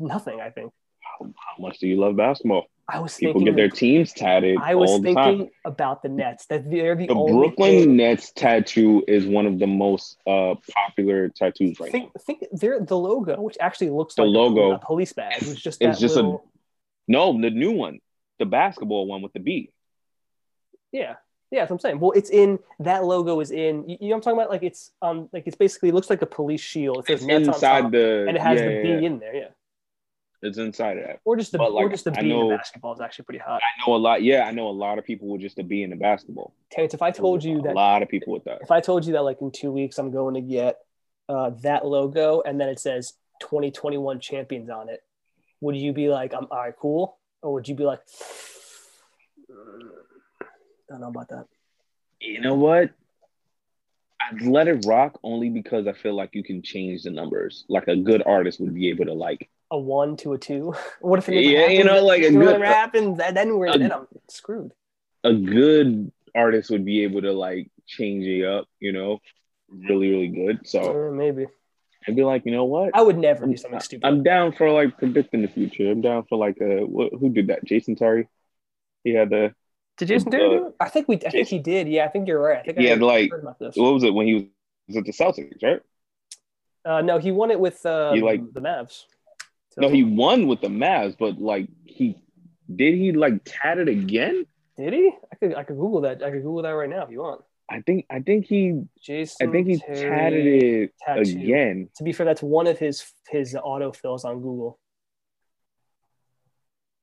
Nothing. 0.00 0.40
I 0.40 0.50
think. 0.50 0.72
How, 1.00 1.26
how 1.26 1.62
much 1.62 1.78
do 1.78 1.86
you 1.88 1.96
love 1.98 2.16
basketball? 2.16 2.66
I 2.90 3.00
was 3.00 3.16
People 3.16 3.40
thinking. 3.40 3.54
get 3.54 3.56
their 3.56 3.68
teams 3.68 4.12
tatted 4.14 4.56
I 4.62 4.74
was 4.74 4.90
thinking 4.92 5.14
time. 5.14 5.48
about 5.66 6.02
the 6.02 6.08
Nets. 6.08 6.46
That 6.46 6.70
they're 6.70 6.94
the, 6.96 7.06
The 7.08 7.14
Brooklyn 7.14 7.80
thing- 7.80 7.96
Nets 7.96 8.32
tattoo 8.32 9.04
is 9.06 9.26
one 9.26 9.44
of 9.46 9.58
the 9.58 9.66
most 9.66 10.16
uh, 10.26 10.54
popular 10.72 11.28
tattoos 11.28 11.78
right 11.80 11.92
think 11.92 12.12
think 12.20 12.44
they're 12.52 12.80
the 12.80 12.96
logo, 12.96 13.40
which 13.42 13.58
actually 13.60 13.90
looks 13.90 14.14
The 14.14 14.22
like 14.22 14.28
a 14.34 14.38
logo. 14.38 14.70
a 14.72 14.78
police 14.78 15.12
badge. 15.12 15.42
It's 15.42 15.60
just 15.60 15.82
It's 15.82 16.00
just 16.00 16.14
a- 16.16 16.22
little, 16.22 16.44
now. 17.06 17.32
No, 17.32 17.40
the 17.40 17.50
new 17.50 17.72
one, 17.72 18.00
the 18.38 18.46
basketball 18.46 19.06
one 19.06 19.20
with 19.22 19.32
the 19.34 19.40
B. 19.40 19.70
yeah. 20.92 21.16
Yeah, 21.50 21.60
that's 21.60 21.70
what 21.70 21.76
I'm 21.76 21.80
saying. 21.80 22.00
Well, 22.00 22.10
it's 22.12 22.28
in 22.28 22.58
that 22.80 23.04
logo 23.06 23.40
is 23.40 23.50
in. 23.50 23.88
You, 23.88 23.96
know 24.00 24.06
what 24.08 24.14
I'm 24.16 24.20
talking 24.20 24.38
about? 24.38 24.50
Like 24.50 24.62
it's 24.62 24.90
um 25.00 25.30
like 25.32 25.44
it's 25.46 25.56
basically 25.56 25.88
it 25.88 25.94
looks 25.94 26.10
like 26.10 26.20
a 26.20 26.26
police 26.26 26.60
shield. 26.60 26.98
It 26.98 27.06
says 27.06 27.20
It's 27.20 27.24
Nets 27.26 27.48
on 27.48 27.54
inside 27.54 27.90
the 27.90 28.26
and 28.28 28.36
it 28.36 28.40
has 28.42 28.60
yeah, 28.60 28.66
the 28.68 28.82
B 28.82 28.88
yeah. 28.90 28.98
in 28.98 29.18
there. 29.18 29.34
Yeah, 29.34 29.48
It's 30.40 30.56
inside 30.58 30.98
of 30.98 31.04
that. 31.06 31.20
or 31.24 31.36
just 31.36 31.50
the 31.52 31.58
But, 31.58 31.72
or 31.72 31.88
just 31.88 32.04
the 32.04 32.12
I 32.16 32.22
B 32.22 32.30
in 32.30 32.36
know- 32.36 32.50
the 32.50 32.56
basketball 32.56 32.92
is 32.94 33.00
actually 33.00 33.24
pretty 33.24 33.40
hot. 33.40 33.60
I 33.60 33.86
know 33.88 33.96
a 33.96 33.98
lot. 33.98 34.22
Yeah, 34.22 34.44
I 34.44 34.52
know 34.52 34.68
a 34.68 34.70
lot 34.70 34.98
of 34.98 35.04
people 35.04 35.28
with 35.28 35.40
just 35.40 35.56
to 35.56 35.64
be 35.64 35.82
in 35.82 35.90
the 35.90 35.96
basketball. 35.96 36.54
Terrence, 36.70 36.94
if 36.94 37.02
I 37.02 37.10
told 37.10 37.42
you 37.42 37.58
a 37.58 37.62
that 37.62 37.72
a 37.72 37.74
lot 37.74 38.02
of 38.02 38.08
people 38.08 38.32
with 38.32 38.44
that. 38.44 38.58
if 38.62 38.70
I 38.70 38.80
told 38.80 39.04
you 39.04 39.14
that 39.14 39.22
like 39.22 39.38
in 39.42 39.50
two 39.50 39.72
weeks 39.72 39.98
I'm 39.98 40.10
going 40.12 40.34
to 40.34 40.40
get 40.40 40.76
uh, 41.28 41.50
that 41.62 41.84
logo 41.84 42.40
and 42.46 42.60
then 42.60 42.68
it 42.68 42.78
says 42.78 43.14
2021 43.40 44.20
champions 44.20 44.70
on 44.70 44.88
it, 44.88 45.00
would 45.60 45.76
you 45.76 45.92
be 45.92 46.08
like, 46.08 46.32
I'm 46.32 46.46
all 46.52 46.58
right, 46.58 46.74
cool? 46.78 47.18
Or 47.42 47.52
would 47.54 47.68
you 47.68 47.74
be 47.74 47.84
like, 47.84 48.00
"Mm, 49.50 49.88
I 50.40 50.44
don't 50.88 51.00
know 51.00 51.08
about 51.08 51.28
that. 51.30 51.46
You 52.20 52.40
know 52.40 52.54
what? 52.54 52.90
I'd 54.20 54.42
let 54.42 54.68
it 54.68 54.84
rock 54.86 55.18
only 55.22 55.48
because 55.50 55.86
I 55.86 55.92
feel 55.92 56.14
like 56.14 56.30
you 56.34 56.42
can 56.42 56.62
change 56.62 57.02
the 57.04 57.10
numbers. 57.10 57.64
Like 57.68 57.88
a 57.88 57.96
good 57.96 58.22
artist 58.26 58.60
would 58.60 58.74
be 58.74 58.88
able 58.90 59.06
to 59.06 59.14
like 59.14 59.48
A 59.70 59.78
one 59.78 60.16
to 60.18 60.32
a 60.32 60.38
two. 60.38 60.74
What 61.00 61.18
if 61.18 61.28
it 61.28 61.40
Yeah, 61.42 61.66
you 61.68 61.84
know, 61.84 62.04
like 62.04 62.22
a 62.22 62.30
good- 62.30 62.60
happens, 62.62 63.20
and 63.20 63.36
then 63.36 63.58
we're 63.58 63.68
a- 63.68 63.78
then 63.78 63.92
I'm 63.92 64.06
screwed. 64.28 64.72
a 65.24 65.34
good 65.34 66.10
artist 66.34 66.70
would 66.70 66.84
be 66.84 67.02
able 67.04 67.22
to 67.22 67.32
like 67.32 67.70
change 67.86 68.24
it 68.26 68.44
up, 68.44 68.66
you 68.80 68.92
know, 68.92 69.18
really, 69.68 70.10
really 70.10 70.28
good. 70.28 70.66
So 70.66 71.08
Uh, 71.08 71.10
maybe 71.12 71.46
I'd 72.06 72.16
be 72.16 72.22
like, 72.24 72.46
you 72.46 72.52
know 72.52 72.64
what? 72.64 72.90
I 72.94 73.02
would 73.02 73.18
never 73.18 73.46
do 73.46 73.56
something 73.56 73.80
stupid. 73.80 74.06
I'm 74.06 74.22
down 74.22 74.52
for 74.52 74.70
like 74.70 74.96
predicting 74.96 75.42
the 75.42 75.48
future. 75.48 75.90
I'm 75.90 76.00
down 76.00 76.24
for 76.28 76.38
like 76.38 76.56
uh 76.62 76.84
wh- 76.86 77.12
who 77.18 77.28
did 77.30 77.48
that? 77.48 77.64
Jason 77.64 77.94
Terry. 77.96 78.28
He 79.04 79.10
had 79.12 79.28
the 79.30 79.54
Did 79.98 80.08
Jason 80.08 80.28
uh, 80.28 80.30
Terry 80.30 80.48
do 80.48 80.66
it? 80.68 80.74
I 80.80 80.88
think 80.88 81.08
we. 81.08 81.16
I 81.26 81.30
think 81.30 81.48
he 81.48 81.58
did. 81.58 81.88
Yeah, 81.88 82.04
I 82.06 82.08
think 82.08 82.26
you're 82.28 82.40
right. 82.40 82.60
I 82.60 82.72
think 82.72 82.78
had, 82.88 83.02
like- 83.02 83.30
heard 83.30 83.42
about 83.42 83.58
this. 83.58 83.76
what 83.76 83.92
was 83.92 84.04
it 84.04 84.14
when 84.14 84.26
he 84.26 84.34
was, 84.34 84.44
was 84.88 84.96
at 84.96 85.04
the 85.04 85.12
Celtics, 85.12 85.62
right? 85.62 85.80
Uh, 86.84 87.02
no, 87.02 87.18
he 87.18 87.30
won 87.32 87.50
it 87.50 87.60
with 87.60 87.84
uh, 87.84 88.14
like- 88.22 88.52
the 88.54 88.60
Mavs. 88.62 89.04
So- 89.80 89.86
No, 89.86 89.88
he 89.94 90.02
won 90.04 90.46
with 90.48 90.60
the 90.60 90.68
Mavs, 90.68 91.16
but 91.18 91.38
like 91.40 91.68
he 91.84 92.16
did 92.74 92.94
he 92.94 93.12
like 93.12 93.40
tat 93.44 93.78
it 93.78 93.88
again? 93.88 94.44
did 94.76 94.92
he? 94.92 95.10
I 95.32 95.36
could. 95.36 95.54
I 95.54 95.62
could 95.64 95.76
Google 95.76 96.02
that. 96.02 96.22
I 96.22 96.30
could 96.30 96.42
Google 96.42 96.62
that 96.62 96.70
right 96.70 96.88
now 96.90 97.02
if 97.04 97.10
you 97.10 97.20
want. 97.20 97.42
I 97.70 97.80
think 97.82 98.06
I 98.10 98.20
think 98.20 98.46
he 98.46 98.82
Jason. 99.02 99.48
I 99.48 99.52
think 99.52 99.66
he 99.68 99.78
Terry 99.78 100.08
tatted 100.10 100.46
it 100.46 100.92
tattoo. 101.04 101.20
again. 101.38 101.88
To 101.96 102.04
be 102.04 102.12
fair, 102.12 102.26
that's 102.26 102.42
one 102.42 102.66
of 102.66 102.78
his 102.78 103.12
his 103.28 103.54
autofills 103.54 104.24
on 104.24 104.36
Google. 104.40 104.78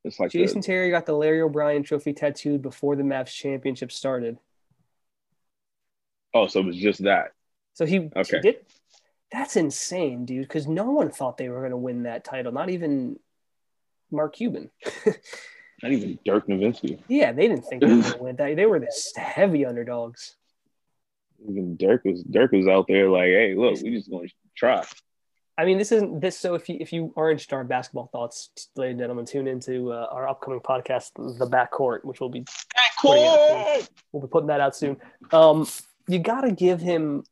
It's 0.04 0.20
like 0.20 0.32
Jason 0.32 0.62
the, 0.62 0.66
Terry 0.68 0.92
got 0.92 1.06
the 1.06 1.14
Larry 1.14 1.42
O'Brien 1.42 1.84
Trophy 1.84 2.14
tattooed 2.14 2.62
before 2.62 2.96
the 2.96 3.04
Mavs 3.04 3.34
championship 3.34 3.92
started. 3.92 4.38
oh, 6.34 6.48
so 6.48 6.60
it 6.60 6.66
was 6.68 6.78
just 6.78 7.04
that. 7.04 7.32
So 7.74 7.86
he, 7.86 8.10
Okay. 8.16 8.38
he 8.38 8.40
did. 8.42 8.58
That's 9.36 9.58
insane, 9.58 10.24
dude. 10.24 10.48
Because 10.48 10.66
no 10.66 10.92
one 10.92 11.12
thought 11.12 11.38
they 11.38 11.50
were 11.50 11.60
going 11.60 11.72
to 11.72 11.78
win 11.78 12.04
that 12.04 12.24
title. 12.24 12.54
Not 12.54 12.70
even 12.70 13.20
Mark 14.10 14.38
Cuban. 14.38 14.72
Not 15.84 15.92
even 15.92 16.18
Dirk 16.24 16.48
Nowitzki. 16.48 17.02
yeah, 17.10 17.34
they 17.34 17.50
didn't 17.50 17.66
think 17.66 17.82
they 17.82 17.88
were 17.88 18.02
going 18.02 18.14
to 18.18 18.24
win 18.24 18.36
that. 18.38 18.56
They 18.56 18.66
were 18.66 18.80
this 18.80 19.12
heavy 19.18 19.66
underdogs. 19.66 20.38
Even 21.50 21.76
Dirk 21.76 22.06
was 22.06 22.24
Dirk 22.24 22.54
was 22.54 22.66
out 22.66 22.86
there 22.88 23.10
like, 23.10 23.26
hey, 23.26 23.56
look, 23.56 23.82
we 23.82 23.92
just 23.92 24.10
gonna 24.10 24.30
try. 24.56 24.86
I 25.58 25.66
mean, 25.66 25.78
this 25.78 25.92
isn't 25.92 26.22
this. 26.22 26.40
So 26.40 26.56
if 26.56 26.70
you 26.70 26.78
if 26.80 26.94
you 26.94 27.12
are 27.18 27.30
interested 27.30 27.56
in 27.56 27.58
our 27.58 27.64
basketball 27.66 28.08
thoughts, 28.14 28.52
ladies 28.78 28.92
and 28.92 29.00
gentlemen, 29.02 29.26
tune 29.26 29.50
into 29.50 29.92
uh, 29.92 30.08
our 30.12 30.30
upcoming 30.30 30.62
podcast, 30.62 31.12
The 31.38 31.46
Backcourt, 31.46 32.06
which 32.06 32.22
will 32.22 32.30
be 32.30 32.46
we'll 33.04 34.22
be 34.22 34.28
putting 34.30 34.48
that 34.48 34.62
out 34.62 34.78
soon. 34.78 34.96
Um, 35.34 35.68
you 36.08 36.20
got 36.20 36.42
to 36.42 36.54
give 36.54 36.80
him. 36.80 37.26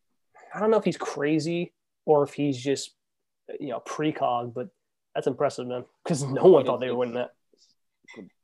I 0.54 0.60
don't 0.60 0.70
know 0.70 0.78
if 0.78 0.84
he's 0.84 0.98
crazy 0.98 1.72
or 2.06 2.24
if 2.24 2.34
he's 2.34 2.58
just 2.58 2.92
you 3.60 3.70
know 3.70 3.82
precog, 3.86 4.54
but 4.54 4.70
that's 5.14 5.28
impressive, 5.28 5.68
man. 5.68 5.86
Because 6.04 6.24
no 6.24 6.46
one 6.46 6.66
thought 6.66 6.80
they 6.80 6.90
were 6.90 6.98
winning 6.98 7.16
that. 7.16 7.34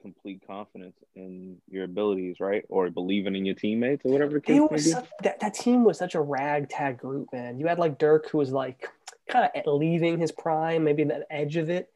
Complete 0.02 0.42
confidence 0.48 0.96
in 1.16 1.58
your 1.68 1.84
abilities, 1.84 2.38
right? 2.40 2.64
Or 2.70 2.90
believing 2.90 3.36
in 3.36 3.46
your 3.46 3.56
teammates 3.56 4.04
or 4.06 4.12
whatever 4.12 4.34
the 4.34 4.40
They 4.40 4.54
case 4.54 4.62
were 4.62 4.70
may 4.72 4.78
such, 4.78 5.08
that 5.24 5.40
that 5.42 5.54
team 5.54 5.84
was 5.84 5.98
such 5.98 6.16
a 6.16 6.22
ragtag 6.22 6.98
group, 6.98 7.28
man. 7.34 7.60
You 7.60 7.68
had 7.68 7.78
like 7.78 8.00
Dirk, 8.00 8.30
who 8.30 8.38
was 8.38 8.52
like 8.52 8.88
kind 9.30 9.50
of 9.54 9.74
leaving 9.74 10.18
his 10.18 10.32
prime, 10.32 10.84
maybe 10.84 11.04
that 11.04 11.28
edge 11.30 11.58
of 11.58 11.70
it, 11.70 11.90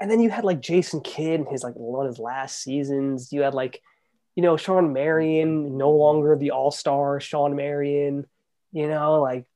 and 0.00 0.10
then 0.10 0.20
you 0.20 0.30
had 0.30 0.44
like 0.44 0.60
Jason 0.60 1.00
Kidd 1.00 1.40
in 1.40 1.46
his 1.46 1.64
like 1.64 1.74
one 1.74 2.06
of 2.06 2.12
his 2.12 2.20
last 2.20 2.62
seasons. 2.62 3.32
You 3.32 3.42
had 3.42 3.54
like, 3.54 3.80
you 4.36 4.42
know, 4.42 4.56
Shawn 4.56 4.92
Marion, 4.92 5.78
no 5.78 5.90
longer 5.90 6.36
the 6.36 6.50
All 6.52 6.70
Star 6.70 7.18
Shawn 7.18 7.56
Marion. 7.56 8.26
You 8.72 8.88
know, 8.88 9.22
like 9.22 9.46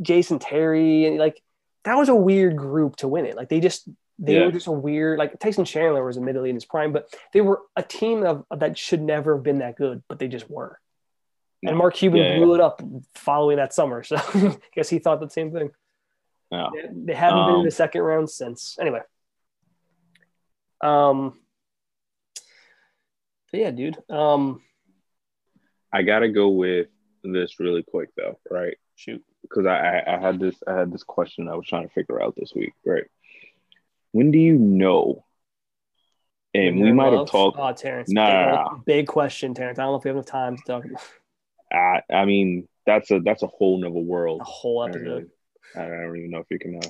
Jason 0.00 0.38
Terry, 0.38 1.06
and 1.06 1.18
like 1.18 1.42
that 1.84 1.96
was 1.96 2.08
a 2.08 2.14
weird 2.14 2.56
group 2.56 2.96
to 2.96 3.08
win 3.08 3.26
it. 3.26 3.36
Like 3.36 3.48
they 3.48 3.60
just 3.60 3.88
they 4.18 4.34
Yeah. 4.38 4.46
were 4.46 4.52
just 4.52 4.66
a 4.68 4.72
weird 4.72 5.18
like 5.18 5.38
Tyson 5.40 5.64
Chandler 5.64 6.04
was 6.04 6.16
admittedly 6.16 6.50
in 6.50 6.56
his 6.56 6.64
prime, 6.64 6.92
but 6.92 7.12
they 7.32 7.40
were 7.40 7.60
a 7.76 7.82
team 7.82 8.24
of 8.24 8.44
that 8.56 8.78
should 8.78 9.02
never 9.02 9.34
have 9.36 9.42
been 9.42 9.58
that 9.58 9.76
good, 9.76 10.02
but 10.08 10.18
they 10.18 10.28
just 10.28 10.48
were. 10.48 10.78
And 11.64 11.76
Mark 11.76 11.94
Cuban 11.94 12.18
Yeah, 12.20 12.36
blew 12.38 12.54
it 12.54 12.60
up 12.60 12.82
following 13.14 13.56
that 13.58 13.72
summer. 13.72 14.02
So 14.02 14.16
I 14.34 14.58
guess 14.74 14.88
he 14.88 14.98
thought 14.98 15.20
the 15.20 15.28
same 15.30 15.52
thing. 15.52 15.70
Yeah. 16.50 16.68
They- 16.74 16.88
They 16.92 17.14
haven't 17.14 17.44
been 17.46 17.54
in 17.54 17.60
Um, 17.60 17.64
the 17.64 17.70
second 17.70 18.02
round 18.02 18.30
since. 18.30 18.76
Anyway. 18.80 19.00
Um 20.80 21.38
yeah, 23.52 23.70
dude. 23.70 23.98
Um 24.10 24.62
I 25.92 26.02
gotta 26.02 26.28
go 26.30 26.48
with 26.48 26.88
this 27.22 27.60
really 27.60 27.82
quick 27.82 28.10
though, 28.16 28.38
right? 28.50 28.76
shoot. 28.94 29.24
Because 29.42 29.66
I, 29.66 30.02
I 30.06 30.18
had 30.18 30.38
this 30.38 30.56
I 30.66 30.78
had 30.78 30.92
this 30.92 31.02
question 31.02 31.48
I 31.48 31.54
was 31.54 31.66
trying 31.66 31.86
to 31.86 31.92
figure 31.94 32.22
out 32.22 32.34
this 32.36 32.52
week, 32.54 32.72
right? 32.84 33.04
When 34.12 34.30
do 34.30 34.38
you 34.38 34.54
know? 34.58 35.24
And 36.54 36.80
we 36.80 36.92
might 36.92 37.12
have 37.12 37.28
talked. 37.28 37.58
Oh, 37.58 37.72
Terrence. 37.72 38.10
No, 38.10 38.24
big, 38.26 38.32
no, 38.34 38.52
no. 38.76 38.82
big 38.84 39.06
question, 39.06 39.54
Terrence. 39.54 39.78
I 39.78 39.82
don't 39.84 39.92
know 39.92 39.96
if 39.98 40.04
we 40.04 40.08
have 40.08 40.16
enough 40.16 40.26
time 40.26 40.56
to 40.58 40.62
talk 40.64 40.84
I 41.72 42.02
I 42.12 42.24
mean, 42.26 42.68
that's 42.84 43.10
a 43.10 43.20
that's 43.20 43.42
a 43.42 43.46
whole 43.46 43.80
nother 43.80 43.94
world. 43.94 44.42
a 44.42 44.44
whole 44.44 44.80
I 44.82 44.88
don't, 44.88 44.96
episode. 44.96 45.12
really- 45.14 45.28
I 45.74 45.88
don't 45.88 46.16
even 46.18 46.30
know 46.30 46.40
if 46.40 46.46
you 46.50 46.58
can 46.58 46.76
uh, 46.76 46.88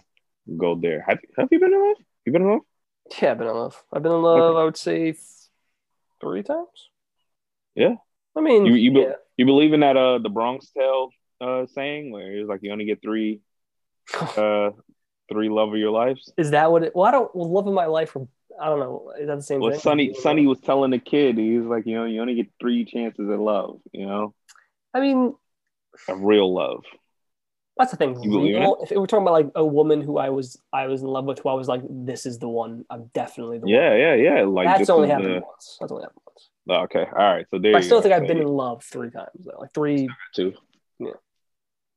go 0.56 0.74
there. 0.74 1.04
Have, 1.06 1.20
have 1.38 1.48
you 1.52 1.60
been 1.60 1.72
in 1.72 1.80
love? 1.88 1.96
You 2.24 2.32
been 2.32 2.42
in 2.42 2.48
love? 2.48 2.60
Yeah, 3.20 3.30
I've 3.32 3.38
been 3.38 3.46
in 3.46 3.54
love. 3.54 3.80
I've 3.92 4.02
been 4.02 4.10
in 4.12 4.22
love, 4.22 4.56
I 4.56 4.64
would 4.64 4.76
say 4.76 5.14
three 6.20 6.42
times. 6.42 6.90
Yeah. 7.76 7.94
I 8.36 8.40
mean, 8.40 8.66
You- 8.66 8.74
you 8.74 8.92
be- 8.92 9.00
yeah. 9.00 9.12
You 9.36 9.46
believe 9.46 9.72
in 9.72 9.80
that 9.80 9.96
uh 9.96 10.18
the 10.18 10.28
Bronx 10.28 10.70
Tale 10.70 11.10
uh 11.42 11.66
saying 11.74 12.10
where 12.12 12.32
it's 12.38 12.48
like 12.48 12.60
you 12.62 12.72
only 12.72 12.84
get 12.84 13.02
three 13.02 13.40
uh 14.36 14.70
three 15.30 15.48
love 15.48 15.70
of 15.72 15.78
your 15.78 15.90
lives? 15.90 16.32
is 16.36 16.50
that 16.52 16.70
what 16.70 16.82
it 16.84 16.94
well 16.94 17.04
I 17.06 17.10
don't 17.10 17.34
well, 17.34 17.50
love 17.52 17.66
of 17.66 17.74
my 17.74 17.86
life 17.86 18.14
or 18.16 18.28
I 18.60 18.66
don't 18.66 18.80
know. 18.80 19.12
Is 19.18 19.26
that 19.28 19.36
the 19.36 19.42
same 19.42 19.60
Well, 19.60 19.70
thing? 19.70 19.80
Sonny 19.80 20.14
Sonny 20.14 20.46
was 20.46 20.60
telling 20.60 20.90
the 20.90 20.98
kid 20.98 21.38
he 21.38 21.58
was 21.58 21.66
like, 21.66 21.86
you 21.86 21.94
know, 21.96 22.04
you 22.04 22.20
only 22.20 22.34
get 22.34 22.48
three 22.60 22.84
chances 22.84 23.28
at 23.30 23.38
love, 23.38 23.80
you 23.92 24.06
know, 24.06 24.34
I 24.94 25.00
mean, 25.00 25.34
of 26.08 26.20
real 26.20 26.52
love. 26.54 26.84
That's 27.78 27.90
the 27.90 27.96
thing. 27.96 28.22
You 28.22 28.30
believe 28.30 28.54
Real, 28.56 28.76
if 28.82 28.90
we're 28.90 29.06
talking 29.06 29.22
about 29.26 29.32
like 29.32 29.50
a 29.54 29.64
woman 29.64 30.02
who 30.02 30.18
I 30.18 30.28
was 30.28 30.60
I 30.72 30.86
was 30.86 31.00
in 31.00 31.08
love 31.08 31.24
with, 31.24 31.38
who 31.38 31.48
I 31.48 31.54
was 31.54 31.66
like, 31.68 31.80
this 31.88 32.26
is 32.26 32.38
the 32.38 32.48
one. 32.48 32.84
I'm 32.90 33.10
definitely 33.14 33.58
the 33.58 33.66
one 33.66 33.74
Yeah, 33.74 33.96
yeah, 33.96 34.14
yeah. 34.14 34.42
Like. 34.44 34.66
That's 34.66 34.90
only 34.90 35.08
happened 35.08 35.36
the- 35.36 35.40
once. 35.46 35.78
That's 35.80 35.90
only 35.90 36.04
happened 36.04 36.20
once. 36.26 36.84
okay, 36.84 37.06
all 37.10 37.34
right. 37.34 37.46
So 37.50 37.58
there. 37.58 37.74
I 37.74 37.80
still 37.80 37.98
go. 37.98 38.02
think 38.02 38.14
I've 38.14 38.22
So 38.24 38.28
been 38.28 38.42
in 38.42 38.46
love 38.48 38.84
three 38.84 39.10
times 39.10 39.30
though. 39.46 39.58
Like 39.58 39.72
three. 39.72 40.08
two. 40.34 40.52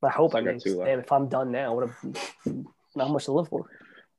I 0.05 0.11
hope 0.11 0.35
I 0.35 0.39
I 0.39 0.41
got 0.41 0.51
mean, 0.51 0.59
two 0.59 0.77
left. 0.77 0.89
damn, 0.89 0.99
if 0.99 1.11
I'm 1.11 1.27
done 1.27 1.51
now, 1.51 1.75
what 1.75 1.89
a, 1.89 2.49
not 2.95 3.09
much 3.09 3.25
to 3.25 3.31
live 3.33 3.47
for. 3.49 3.65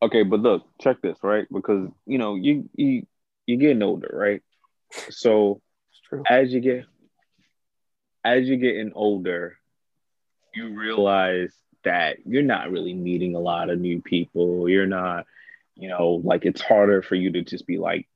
Okay, 0.02 0.22
but 0.22 0.40
look, 0.40 0.62
check 0.80 1.00
this, 1.02 1.18
right? 1.22 1.46
Because 1.52 1.88
you 2.06 2.18
know 2.18 2.34
you 2.34 2.68
you 2.74 3.06
you're 3.46 3.58
getting 3.58 3.82
older, 3.82 4.10
right? 4.12 4.42
So 5.10 5.60
as 6.28 6.52
you 6.52 6.60
get 6.60 6.84
as 8.24 8.46
you're 8.46 8.58
getting 8.58 8.92
older, 8.94 9.56
you 10.54 10.74
realize 10.78 11.52
that 11.84 12.18
you're 12.26 12.42
not 12.42 12.70
really 12.70 12.92
meeting 12.92 13.34
a 13.34 13.40
lot 13.40 13.70
of 13.70 13.78
new 13.78 14.02
people. 14.02 14.68
You're 14.68 14.86
not, 14.86 15.24
you 15.76 15.88
know, 15.88 16.20
like 16.24 16.44
it's 16.44 16.60
harder 16.60 17.00
for 17.02 17.14
you 17.14 17.30
to 17.32 17.42
just 17.42 17.66
be 17.66 17.78
like, 17.78 18.08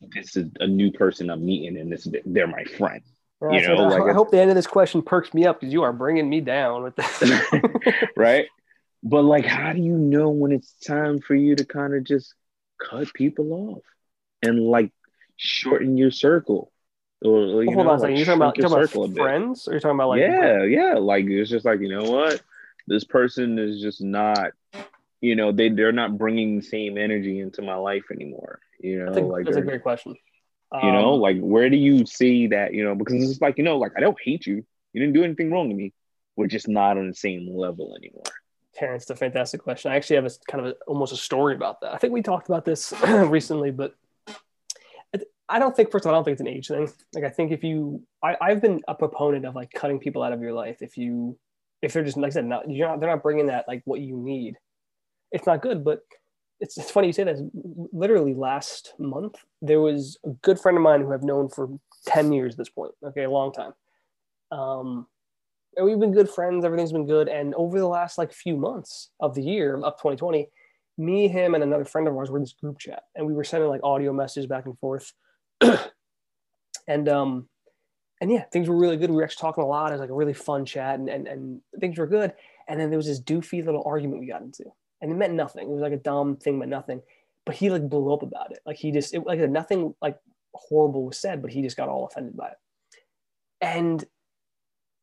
this 0.00 0.36
is 0.36 0.48
a 0.60 0.66
new 0.66 0.92
person 0.92 1.30
I'm 1.30 1.44
meeting, 1.44 1.76
and 1.78 1.90
this 1.92 2.06
they're 2.24 2.46
my 2.46 2.64
friend. 2.64 3.02
Yeah, 3.42 3.50
you 3.52 3.68
know, 3.68 3.84
I, 3.84 3.98
like 3.98 4.10
I 4.10 4.14
hope 4.14 4.30
the 4.30 4.40
end 4.40 4.50
of 4.50 4.56
this 4.56 4.66
question 4.66 5.02
perks 5.02 5.34
me 5.34 5.44
up 5.44 5.60
because 5.60 5.72
you 5.72 5.82
are 5.82 5.92
bringing 5.92 6.28
me 6.28 6.40
down 6.40 6.82
with 6.82 6.96
this. 6.96 7.22
right? 8.16 8.46
But 9.02 9.22
like, 9.22 9.44
how 9.44 9.72
do 9.72 9.80
you 9.80 9.96
know 9.96 10.30
when 10.30 10.52
it's 10.52 10.72
time 10.84 11.20
for 11.20 11.34
you 11.34 11.54
to 11.56 11.64
kind 11.64 11.94
of 11.94 12.04
just 12.04 12.34
cut 12.82 13.12
people 13.14 13.52
off 13.52 13.82
and 14.42 14.60
like 14.60 14.90
shorten 15.36 15.98
your 15.98 16.10
circle? 16.10 16.72
Or 17.22 17.62
you 17.62 17.72
Hold 17.72 17.86
know, 17.86 17.92
on 17.92 17.96
a 17.96 18.00
second. 18.00 18.14
like, 18.14 18.18
You're 18.18 18.26
talking 18.26 18.42
about, 18.42 18.58
you're 18.58 18.86
talking 18.88 19.04
about 19.04 19.16
friends, 19.16 19.68
or 19.68 19.72
you're 19.72 19.80
talking 19.80 19.96
about 19.96 20.08
like 20.08 20.20
yeah, 20.20 20.62
yeah. 20.64 20.94
Like 20.94 21.26
it's 21.26 21.50
just 21.50 21.64
like 21.64 21.80
you 21.80 21.88
know 21.88 22.10
what, 22.10 22.42
this 22.86 23.04
person 23.04 23.58
is 23.58 23.80
just 23.80 24.02
not, 24.02 24.52
you 25.20 25.36
know, 25.36 25.52
they 25.52 25.68
they're 25.68 25.92
not 25.92 26.18
bringing 26.18 26.56
the 26.56 26.64
same 26.64 26.98
energy 26.98 27.40
into 27.40 27.62
my 27.62 27.76
life 27.76 28.04
anymore. 28.10 28.60
You 28.80 28.98
know, 28.98 29.06
That's, 29.06 29.18
a, 29.18 29.22
like 29.22 29.44
that's 29.44 29.56
a 29.56 29.62
great 29.62 29.82
question. 29.82 30.16
You 30.72 30.92
know, 30.92 31.14
Um, 31.14 31.20
like 31.20 31.38
where 31.38 31.70
do 31.70 31.76
you 31.76 32.06
see 32.06 32.48
that? 32.48 32.74
You 32.74 32.84
know, 32.84 32.94
because 32.94 33.30
it's 33.30 33.40
like 33.40 33.56
you 33.58 33.64
know, 33.64 33.78
like 33.78 33.92
I 33.96 34.00
don't 34.00 34.18
hate 34.20 34.46
you. 34.46 34.64
You 34.92 35.00
didn't 35.00 35.14
do 35.14 35.24
anything 35.24 35.50
wrong 35.52 35.68
to 35.68 35.74
me. 35.74 35.92
We're 36.36 36.48
just 36.48 36.68
not 36.68 36.98
on 36.98 37.08
the 37.08 37.14
same 37.14 37.48
level 37.56 37.94
anymore. 37.96 38.24
Terrence, 38.74 39.04
it's 39.04 39.10
a 39.10 39.16
fantastic 39.16 39.62
question. 39.62 39.90
I 39.90 39.96
actually 39.96 40.16
have 40.16 40.26
a 40.26 40.30
kind 40.50 40.66
of 40.66 40.72
a, 40.72 40.76
almost 40.86 41.12
a 41.12 41.16
story 41.16 41.54
about 41.54 41.80
that. 41.80 41.94
I 41.94 41.98
think 41.98 42.12
we 42.12 42.20
talked 42.20 42.48
about 42.48 42.64
this 42.64 42.92
recently, 43.06 43.70
but 43.70 43.94
I 45.48 45.58
don't 45.58 45.74
think 45.76 45.90
first 45.90 46.04
of 46.04 46.10
all, 46.10 46.14
I 46.14 46.18
don't 46.18 46.24
think 46.24 46.32
it's 46.34 46.40
an 46.40 46.48
age 46.48 46.68
thing. 46.68 46.90
Like 47.14 47.24
I 47.24 47.30
think 47.30 47.52
if 47.52 47.62
you, 47.62 48.02
I, 48.22 48.36
I've 48.40 48.60
been 48.60 48.80
a 48.88 48.94
proponent 48.94 49.46
of 49.46 49.54
like 49.54 49.70
cutting 49.72 50.00
people 50.00 50.22
out 50.22 50.32
of 50.32 50.40
your 50.40 50.52
life 50.52 50.82
if 50.82 50.98
you, 50.98 51.38
if 51.82 51.92
they're 51.92 52.04
just 52.04 52.16
like 52.16 52.32
I 52.32 52.34
said, 52.34 52.46
not 52.46 52.68
you're 52.68 52.88
not 52.88 53.00
they're 53.00 53.10
not 53.10 53.22
bringing 53.22 53.46
that 53.46 53.68
like 53.68 53.82
what 53.84 54.00
you 54.00 54.16
need. 54.16 54.56
It's 55.30 55.46
not 55.46 55.62
good, 55.62 55.84
but 55.84 56.00
it's 56.60 56.78
it's 56.78 56.90
funny 56.90 57.08
you 57.08 57.12
say 57.12 57.24
that. 57.24 57.50
Literally 57.92 58.34
last 58.34 58.94
month, 58.98 59.36
there 59.60 59.80
was 59.80 60.18
a 60.24 60.30
good 60.42 60.58
friend 60.58 60.76
of 60.76 60.82
mine 60.82 61.02
who 61.02 61.12
I've 61.12 61.22
known 61.22 61.48
for 61.48 61.68
ten 62.06 62.32
years 62.32 62.54
at 62.54 62.58
this 62.58 62.70
point. 62.70 62.92
Okay, 63.02 63.24
a 63.24 63.30
long 63.30 63.52
time. 63.52 63.72
Um, 64.50 65.06
and 65.76 65.84
we've 65.84 65.98
been 65.98 66.12
good 66.12 66.30
friends. 66.30 66.64
Everything's 66.64 66.92
been 66.92 67.06
good. 67.06 67.28
And 67.28 67.54
over 67.54 67.78
the 67.78 67.86
last 67.86 68.16
like 68.18 68.32
few 68.32 68.56
months 68.56 69.10
of 69.20 69.34
the 69.34 69.42
year 69.42 69.76
of 69.76 69.94
2020, 69.94 70.48
me, 70.98 71.28
him, 71.28 71.54
and 71.54 71.62
another 71.62 71.84
friend 71.84 72.08
of 72.08 72.16
ours 72.16 72.30
were 72.30 72.38
in 72.38 72.42
this 72.42 72.54
group 72.54 72.78
chat, 72.78 73.02
and 73.14 73.26
we 73.26 73.34
were 73.34 73.44
sending 73.44 73.68
like 73.68 73.82
audio 73.84 74.12
messages 74.12 74.46
back 74.46 74.64
and 74.64 74.78
forth. 74.78 75.12
and 76.88 77.08
um, 77.08 77.48
and 78.20 78.30
yeah, 78.30 78.44
things 78.52 78.68
were 78.68 78.76
really 78.76 78.96
good. 78.96 79.10
We 79.10 79.16
were 79.16 79.24
actually 79.24 79.42
talking 79.42 79.64
a 79.64 79.66
lot. 79.66 79.90
It 79.90 79.94
was 79.94 80.00
like 80.00 80.10
a 80.10 80.14
really 80.14 80.32
fun 80.32 80.64
chat, 80.64 80.98
and 80.98 81.08
and, 81.08 81.28
and 81.28 81.60
things 81.78 81.98
were 81.98 82.06
good. 82.06 82.32
And 82.68 82.80
then 82.80 82.90
there 82.90 82.96
was 82.96 83.06
this 83.06 83.20
doofy 83.20 83.64
little 83.64 83.82
argument 83.86 84.20
we 84.20 84.26
got 84.26 84.42
into, 84.42 84.64
and 85.00 85.10
it 85.10 85.14
meant 85.14 85.34
nothing. 85.34 85.68
It 85.68 85.72
was 85.72 85.82
like 85.82 85.92
a 85.92 85.98
dumb 85.98 86.36
thing, 86.36 86.58
meant 86.58 86.70
nothing. 86.70 87.02
But 87.44 87.56
he 87.56 87.70
like 87.70 87.88
blew 87.88 88.12
up 88.12 88.22
about 88.22 88.52
it. 88.52 88.60
Like 88.66 88.76
he 88.76 88.90
just 88.90 89.14
it, 89.14 89.26
like 89.26 89.38
nothing 89.38 89.94
like 90.02 90.18
horrible 90.54 91.04
was 91.04 91.18
said, 91.18 91.42
but 91.42 91.52
he 91.52 91.62
just 91.62 91.76
got 91.76 91.88
all 91.88 92.06
offended 92.06 92.36
by 92.36 92.48
it. 92.48 92.58
And 93.60 94.04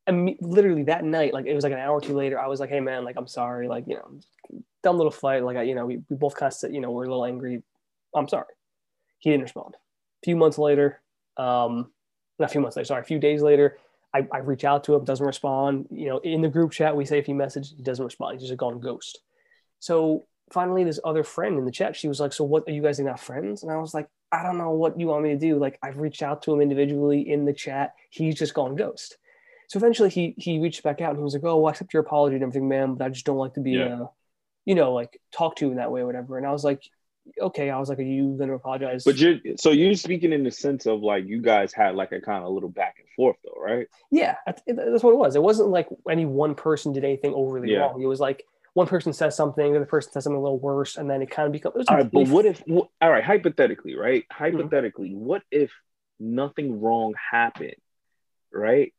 literally 0.06 0.84
that 0.84 1.04
night, 1.04 1.32
like 1.32 1.46
it 1.46 1.54
was 1.54 1.64
like 1.64 1.72
an 1.72 1.78
hour 1.78 1.96
or 1.96 2.00
two 2.00 2.14
later, 2.14 2.38
I 2.38 2.46
was 2.46 2.60
like, 2.60 2.70
"Hey 2.70 2.80
man, 2.80 3.04
like 3.04 3.16
I'm 3.16 3.26
sorry, 3.26 3.68
like 3.68 3.84
you 3.86 3.94
know, 3.94 4.20
dumb 4.82 4.96
little 4.96 5.10
fight. 5.10 5.42
Like 5.42 5.56
I, 5.56 5.62
you 5.62 5.74
know, 5.74 5.86
we, 5.86 6.02
we 6.08 6.16
both 6.16 6.34
kind 6.34 6.50
of 6.50 6.54
said, 6.54 6.74
you 6.74 6.80
know, 6.80 6.90
we're 6.90 7.04
a 7.04 7.08
little 7.08 7.24
angry. 7.24 7.62
I'm 8.14 8.28
sorry." 8.28 8.52
He 9.18 9.30
didn't 9.30 9.44
respond. 9.44 9.74
A 9.74 10.24
few 10.24 10.36
months 10.36 10.58
later, 10.58 11.00
um, 11.38 11.90
not 12.38 12.46
a 12.46 12.52
few 12.52 12.60
months 12.60 12.76
later, 12.76 12.84
sorry, 12.84 13.00
a 13.00 13.04
few 13.04 13.18
days 13.18 13.40
later, 13.40 13.78
I, 14.14 14.26
I 14.30 14.38
reach 14.38 14.64
out 14.64 14.84
to 14.84 14.94
him, 14.94 15.04
doesn't 15.04 15.24
respond. 15.24 15.86
You 15.90 16.08
know, 16.08 16.18
in 16.18 16.42
the 16.42 16.48
group 16.48 16.72
chat, 16.72 16.94
we 16.94 17.06
say 17.06 17.18
if 17.18 17.26
he 17.26 17.32
message, 17.32 17.72
he 17.74 17.82
doesn't 17.82 18.04
respond. 18.04 18.34
He's 18.34 18.42
just 18.42 18.52
a 18.52 18.56
gone 18.56 18.80
ghost. 18.80 19.20
So 19.84 20.24
finally, 20.50 20.82
this 20.82 20.98
other 21.04 21.22
friend 21.22 21.58
in 21.58 21.66
the 21.66 21.70
chat, 21.70 21.94
she 21.94 22.08
was 22.08 22.18
like, 22.18 22.32
"So 22.32 22.42
what? 22.42 22.66
Are 22.66 22.72
you 22.72 22.80
guys 22.80 22.98
not 23.00 23.20
friends?" 23.20 23.62
And 23.62 23.70
I 23.70 23.76
was 23.76 23.92
like, 23.92 24.08
"I 24.32 24.42
don't 24.42 24.56
know 24.56 24.70
what 24.70 24.98
you 24.98 25.08
want 25.08 25.24
me 25.24 25.28
to 25.30 25.36
do. 25.38 25.58
Like 25.58 25.78
I've 25.82 25.98
reached 25.98 26.22
out 26.22 26.40
to 26.44 26.54
him 26.54 26.62
individually 26.62 27.20
in 27.28 27.44
the 27.44 27.52
chat. 27.52 27.92
He's 28.08 28.34
just 28.34 28.54
gone 28.54 28.76
ghost." 28.76 29.18
So 29.68 29.76
eventually, 29.76 30.08
he 30.08 30.34
he 30.38 30.58
reached 30.58 30.82
back 30.82 31.02
out 31.02 31.10
and 31.10 31.18
he 31.18 31.22
was 31.22 31.34
like, 31.34 31.44
"Oh, 31.44 31.58
well, 31.58 31.66
I 31.66 31.70
accept 31.72 31.92
your 31.92 32.00
apology 32.02 32.36
and 32.36 32.42
everything, 32.42 32.66
man, 32.66 32.94
but 32.94 33.04
I 33.04 33.10
just 33.10 33.26
don't 33.26 33.36
like 33.36 33.52
to 33.54 33.60
be, 33.60 33.72
Yeah. 33.72 34.04
uh, 34.04 34.06
you 34.64 34.74
know, 34.74 34.94
like 34.94 35.20
talk 35.32 35.56
to 35.56 35.66
you 35.66 35.70
in 35.72 35.76
that 35.76 35.92
way 35.92 36.00
or 36.00 36.06
whatever." 36.06 36.38
And 36.38 36.46
I 36.46 36.52
was 36.52 36.64
like, 36.64 36.80
"Okay." 37.38 37.68
I 37.68 37.78
was 37.78 37.90
like, 37.90 37.98
"Are 37.98 38.02
you 38.16 38.36
going 38.38 38.48
to 38.48 38.54
apologize?" 38.54 39.04
But 39.04 39.18
you're 39.18 39.36
so 39.56 39.70
you're 39.70 39.92
speaking 39.96 40.32
in 40.32 40.44
the 40.44 40.50
sense 40.50 40.86
of 40.86 41.02
like 41.02 41.26
you 41.26 41.42
guys 41.42 41.74
had 41.74 41.94
like 41.94 42.12
a 42.12 42.22
kind 42.22 42.42
of 42.42 42.50
little 42.54 42.70
back 42.70 42.94
and 43.00 43.08
forth 43.14 43.36
though, 43.44 43.60
right? 43.60 43.86
Yeah, 44.10 44.36
that's 44.46 44.62
that's 44.66 45.02
what 45.04 45.12
it 45.12 45.18
was. 45.18 45.36
It 45.36 45.42
wasn't 45.42 45.68
like 45.68 45.88
any 46.08 46.24
one 46.24 46.54
person 46.54 46.94
did 46.94 47.04
anything 47.04 47.34
overly 47.34 47.70
Yeah. 47.70 47.80
wrong. 47.80 48.00
It 48.02 48.06
was 48.06 48.20
like 48.20 48.44
one 48.74 48.86
person 48.86 49.12
says 49.12 49.36
something, 49.36 49.72
the 49.72 49.78
other 49.78 49.86
person 49.86 50.12
says 50.12 50.24
something 50.24 50.38
a 50.38 50.42
little 50.42 50.58
worse, 50.58 50.96
and 50.96 51.08
then 51.08 51.22
it 51.22 51.30
kind 51.30 51.46
of 51.46 51.52
becomes. 51.52 51.86
All 51.88 51.96
right, 51.96 52.10
but 52.10 52.28
what 52.28 52.44
if? 52.44 52.62
all 52.68 52.90
right, 53.00 53.24
hypothetically, 53.24 53.96
right? 53.96 54.24
Mm-hmm. 54.24 54.44
Hypothetically, 54.44 55.14
what 55.14 55.42
if 55.50 55.70
nothing 56.20 56.80
wrong 56.80 57.14
happened, 57.30 57.76
right? 58.52 58.92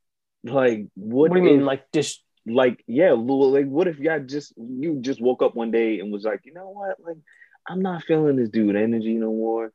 Like, 0.44 0.88
what, 0.96 1.32
What, 1.32 1.38
do 1.38 1.44
you 1.44 1.50
if, 1.50 1.58
mean, 1.58 1.66
like 1.66 1.92
just? 1.92 2.24
like, 2.46 2.84
yeah, 2.88 3.12
like, 3.12 3.66
what 3.66 3.88
if 3.88 3.98
y'all 4.00 4.20
just 4.20 4.54
you 4.58 5.00
just 5.02 5.20
woke 5.20 5.42
up 5.42 5.56
one 5.56 5.72
day 5.72 6.00
and 6.00 6.12
was 6.12 6.24
like, 6.24 6.42
you 6.44 6.54
know 6.54 6.70
what, 6.70 6.98
like, 7.06 7.18
I'm 7.68 7.82
not 7.82 8.04
feeling 8.04 8.36
this 8.36 8.50
dude 8.50 8.76
energy 8.76 9.16
no 9.16 9.32
more. 9.32 9.72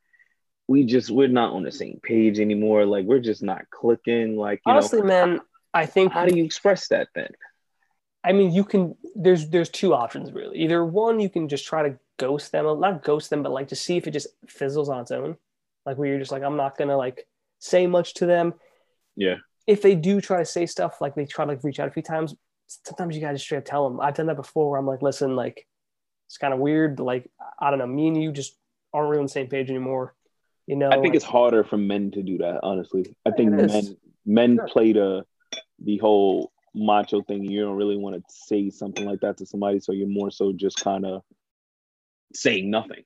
We 0.68 0.84
just 0.84 1.10
we're 1.10 1.28
not 1.28 1.52
on 1.52 1.64
the 1.64 1.72
same 1.72 1.98
page 2.02 2.38
anymore. 2.38 2.86
Like, 2.86 3.04
we're 3.04 3.18
just 3.18 3.42
not 3.42 3.68
clicking. 3.70 4.36
Like, 4.36 4.60
you 4.64 4.72
Honestly, 4.72 5.00
know, 5.00 5.06
man, 5.06 5.40
I 5.74 5.86
think. 5.86 6.12
how 6.12 6.24
do 6.24 6.36
you 6.36 6.44
express 6.44 6.88
that 6.88 7.08
then? 7.14 7.32
I 8.22 8.32
mean, 8.32 8.52
you 8.52 8.64
can. 8.64 8.96
There's 9.14 9.48
there's 9.48 9.68
two 9.70 9.94
options 9.94 10.32
really. 10.32 10.58
Either 10.58 10.84
one, 10.84 11.20
you 11.20 11.28
can 11.30 11.48
just 11.48 11.66
try 11.66 11.88
to 11.88 11.98
ghost 12.18 12.52
them, 12.52 12.64
not 12.80 13.02
ghost 13.02 13.30
them, 13.30 13.42
but 13.42 13.52
like 13.52 13.68
to 13.68 13.76
see 13.76 13.96
if 13.96 14.06
it 14.06 14.10
just 14.12 14.28
fizzles 14.46 14.88
on 14.88 15.00
its 15.00 15.10
own. 15.10 15.36
Like 15.86 15.96
where 15.96 16.08
you're 16.08 16.18
just 16.18 16.32
like, 16.32 16.42
I'm 16.42 16.56
not 16.56 16.76
gonna 16.76 16.96
like 16.96 17.26
say 17.58 17.86
much 17.86 18.14
to 18.14 18.26
them. 18.26 18.54
Yeah. 19.16 19.36
If 19.66 19.82
they 19.82 19.94
do 19.94 20.20
try 20.20 20.38
to 20.38 20.44
say 20.44 20.66
stuff, 20.66 21.00
like 21.00 21.14
they 21.14 21.24
try 21.26 21.44
to 21.44 21.50
like 21.52 21.64
reach 21.64 21.80
out 21.80 21.88
a 21.88 21.90
few 21.92 22.02
times, 22.02 22.34
sometimes 22.66 23.14
you 23.14 23.20
gotta 23.22 23.34
just 23.34 23.46
straight 23.46 23.58
up 23.58 23.64
tell 23.64 23.88
them. 23.88 24.00
I've 24.00 24.14
done 24.14 24.26
that 24.26 24.36
before 24.36 24.70
where 24.70 24.78
I'm 24.78 24.86
like, 24.86 25.00
listen, 25.02 25.34
like 25.36 25.66
it's 26.26 26.36
kind 26.36 26.52
of 26.52 26.60
weird. 26.60 26.96
but, 26.96 27.04
Like 27.04 27.30
I 27.58 27.70
don't 27.70 27.78
know, 27.78 27.86
me 27.86 28.08
and 28.08 28.22
you 28.22 28.32
just 28.32 28.54
aren't 28.92 29.08
really 29.08 29.20
on 29.20 29.26
the 29.26 29.30
same 29.32 29.46
page 29.48 29.70
anymore. 29.70 30.14
You 30.66 30.76
know, 30.76 30.88
I 30.88 30.94
think 30.94 31.06
like- 31.06 31.14
it's 31.14 31.24
harder 31.24 31.64
for 31.64 31.78
men 31.78 32.10
to 32.12 32.22
do 32.22 32.38
that. 32.38 32.60
Honestly, 32.62 33.16
I 33.26 33.30
think 33.30 33.50
men 33.52 33.96
men 34.26 34.56
Sure. 34.56 34.68
play 34.68 34.92
the 34.92 35.24
the 35.82 35.96
whole 35.98 36.52
macho 36.74 37.22
thing. 37.22 37.44
You 37.44 37.62
don't 37.62 37.76
really 37.76 37.96
want 37.96 38.16
to 38.16 38.22
say 38.28 38.70
something 38.70 39.04
like 39.04 39.20
that 39.20 39.38
to 39.38 39.46
somebody, 39.46 39.80
so 39.80 39.92
you're 39.92 40.08
more 40.08 40.30
so 40.30 40.52
just 40.52 40.82
kind 40.82 41.04
of 41.04 41.22
saying 42.34 42.70
nothing. 42.70 43.04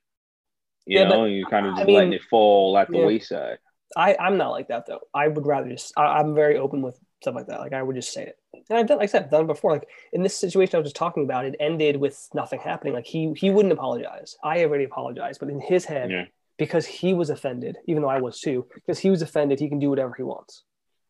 You 0.85 0.99
Yeah, 0.99 1.03
know, 1.05 1.21
but, 1.21 1.23
and 1.25 1.35
you're 1.35 1.49
kind 1.49 1.65
of 1.65 1.73
I 1.73 1.77
just 1.77 1.87
mean, 1.87 1.95
letting 1.95 2.13
it 2.13 2.23
fall 2.29 2.77
at 2.77 2.89
the 2.89 2.97
yeah. 2.99 3.05
wayside. 3.05 3.57
I, 3.95 4.15
I'm 4.19 4.37
not 4.37 4.49
like 4.51 4.67
that 4.69 4.85
though. 4.87 5.01
I 5.13 5.27
would 5.27 5.45
rather 5.45 5.69
just 5.69 5.93
I, 5.97 6.03
I'm 6.19 6.35
very 6.35 6.57
open 6.57 6.81
with 6.81 6.99
stuff 7.21 7.35
like 7.35 7.47
that. 7.47 7.59
Like 7.59 7.73
I 7.73 7.81
would 7.81 7.95
just 7.95 8.11
say 8.13 8.23
it. 8.23 8.37
And 8.69 8.77
I've 8.77 8.87
done 8.87 8.97
like 8.97 9.09
I 9.09 9.11
said, 9.11 9.23
I've 9.23 9.31
done 9.31 9.41
it 9.45 9.47
before. 9.47 9.71
Like 9.71 9.87
in 10.11 10.21
this 10.21 10.35
situation 10.35 10.75
I 10.75 10.79
was 10.79 10.87
just 10.87 10.95
talking 10.95 11.23
about, 11.23 11.45
it 11.45 11.55
ended 11.59 11.97
with 11.97 12.27
nothing 12.33 12.59
happening. 12.59 12.93
Like 12.93 13.05
he 13.05 13.33
he 13.37 13.49
wouldn't 13.49 13.71
apologize. 13.73 14.35
I 14.43 14.63
already 14.63 14.83
apologized, 14.83 15.39
but 15.39 15.49
in 15.49 15.59
his 15.61 15.85
head, 15.85 16.11
Yeah. 16.11 16.25
because 16.57 16.85
he 16.85 17.13
was 17.13 17.29
offended, 17.29 17.77
even 17.87 18.01
though 18.01 18.09
I 18.09 18.19
was 18.19 18.39
too, 18.39 18.67
because 18.73 18.99
he 18.99 19.09
was 19.09 19.21
offended, 19.21 19.59
he 19.59 19.69
can 19.69 19.79
do 19.79 19.89
whatever 19.89 20.13
he 20.15 20.23
wants. 20.23 20.63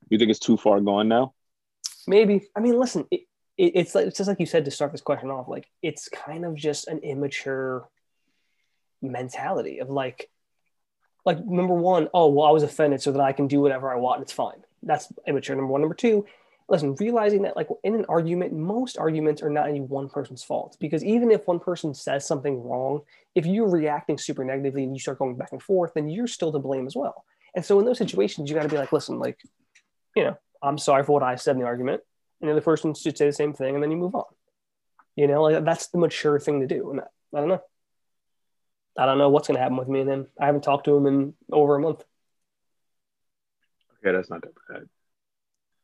You 0.10 0.18
think 0.20 0.30
it's 0.30 0.40
too 0.40 0.58
far 0.58 0.80
gone 0.82 1.08
now? 1.08 1.34
Maybe. 2.08 2.48
I 2.56 2.60
mean, 2.60 2.80
listen, 2.80 3.06
it, 3.12 3.22
it, 3.58 3.72
it's 3.76 3.96
like 3.96 4.08
it's 4.08 4.18
just 4.18 4.28
like 4.28 4.40
you 4.40 4.46
said 4.46 4.66
to 4.66 4.72
start 4.72 4.92
this 4.92 5.02
question 5.02 5.30
off. 5.30 5.48
Like 5.48 5.68
it's 5.82 6.10
kind 6.10 6.46
of 6.46 6.56
just 6.56 6.88
an 6.88 7.00
immature 7.00 7.88
mentality 9.02 9.80
of 9.80 9.90
like, 9.90 10.30
like 11.26 11.44
number 11.46 11.74
one, 11.74 12.10
oh 12.14 12.30
well, 12.30 12.46
I 12.46 12.52
was 12.52 12.64
offended, 12.64 13.02
so 13.02 13.12
that 13.12 13.22
I 13.22 13.32
can 13.32 13.48
do 13.48 13.62
whatever 13.62 13.92
I 13.92 13.96
want. 13.96 14.18
and 14.18 14.24
It's 14.24 14.34
fine. 14.34 14.64
That's 14.84 15.12
immature. 15.28 15.56
Number 15.56 15.72
one. 15.72 15.82
Number 15.82 15.96
two, 15.96 16.26
listen, 16.68 16.96
realizing 16.96 17.44
that 17.44 17.56
like 17.56 17.68
in 17.84 17.96
an 17.96 18.06
argument, 18.10 18.54
most 18.54 18.98
arguments 18.98 19.42
are 19.42 19.50
not 19.50 19.70
any 19.70 19.82
one 19.82 20.10
person's 20.10 20.44
fault 20.44 20.78
because 20.80 21.04
even 21.04 21.32
if 21.32 21.48
one 21.48 21.60
person 21.60 21.94
says 21.94 22.26
something 22.28 22.64
wrong, 22.64 23.02
if 23.34 23.46
you're 23.46 23.70
reacting 23.70 24.18
super 24.18 24.44
negatively 24.44 24.84
and 24.84 24.94
you 24.94 25.00
start 25.00 25.20
going 25.20 25.36
back 25.36 25.52
and 25.52 25.62
forth, 25.62 25.94
then 25.94 26.08
you're 26.08 26.28
still 26.28 26.52
to 26.52 26.60
blame 26.60 26.88
as 26.88 26.96
well. 26.96 27.26
And 27.56 27.64
so 27.64 27.80
in 27.80 27.86
those 27.86 27.98
situations, 27.98 28.50
you 28.50 28.56
got 28.56 28.64
to 28.64 28.70
be 28.70 28.78
like, 28.78 28.92
listen, 28.92 29.18
like, 29.18 29.40
you 30.16 30.24
know, 30.24 30.38
I'm 30.62 30.78
sorry 30.78 31.04
for 31.04 31.14
what 31.14 31.24
I 31.24 31.36
said 31.36 31.56
in 31.56 31.62
the 31.62 31.66
argument 31.68 32.02
and 32.42 32.50
the 32.50 32.54
other 32.54 32.62
person 32.62 32.94
should 32.94 33.18
say 33.18 33.26
the 33.26 33.32
same 33.34 33.54
thing 33.54 33.76
and 33.76 33.84
then 33.84 33.92
you 33.92 33.98
move 33.98 34.16
on 34.16 34.26
you 35.16 35.28
know 35.28 35.42
like 35.44 35.64
that's 35.64 35.88
the 35.88 35.98
mature 35.98 36.40
thing 36.40 36.60
to 36.60 36.68
do 36.68 36.92
and 36.92 37.00
I, 37.02 37.04
I 37.34 37.40
don't 37.40 37.48
know 37.50 37.62
i 38.98 39.06
don't 39.06 39.18
know 39.18 39.30
what's 39.30 39.48
going 39.48 39.56
to 39.56 39.62
happen 39.62 39.78
with 39.78 39.88
me 39.88 40.02
and 40.02 40.10
him 40.10 40.28
i 40.40 40.46
haven't 40.46 40.64
talked 40.64 40.86
to 40.86 40.96
him 40.96 41.06
in 41.06 41.34
over 41.52 41.76
a 41.76 41.80
month 41.80 42.04
Okay, 44.04 44.16
that's 44.16 44.30
not 44.30 44.42
that 44.42 44.54
bad. 44.70 44.84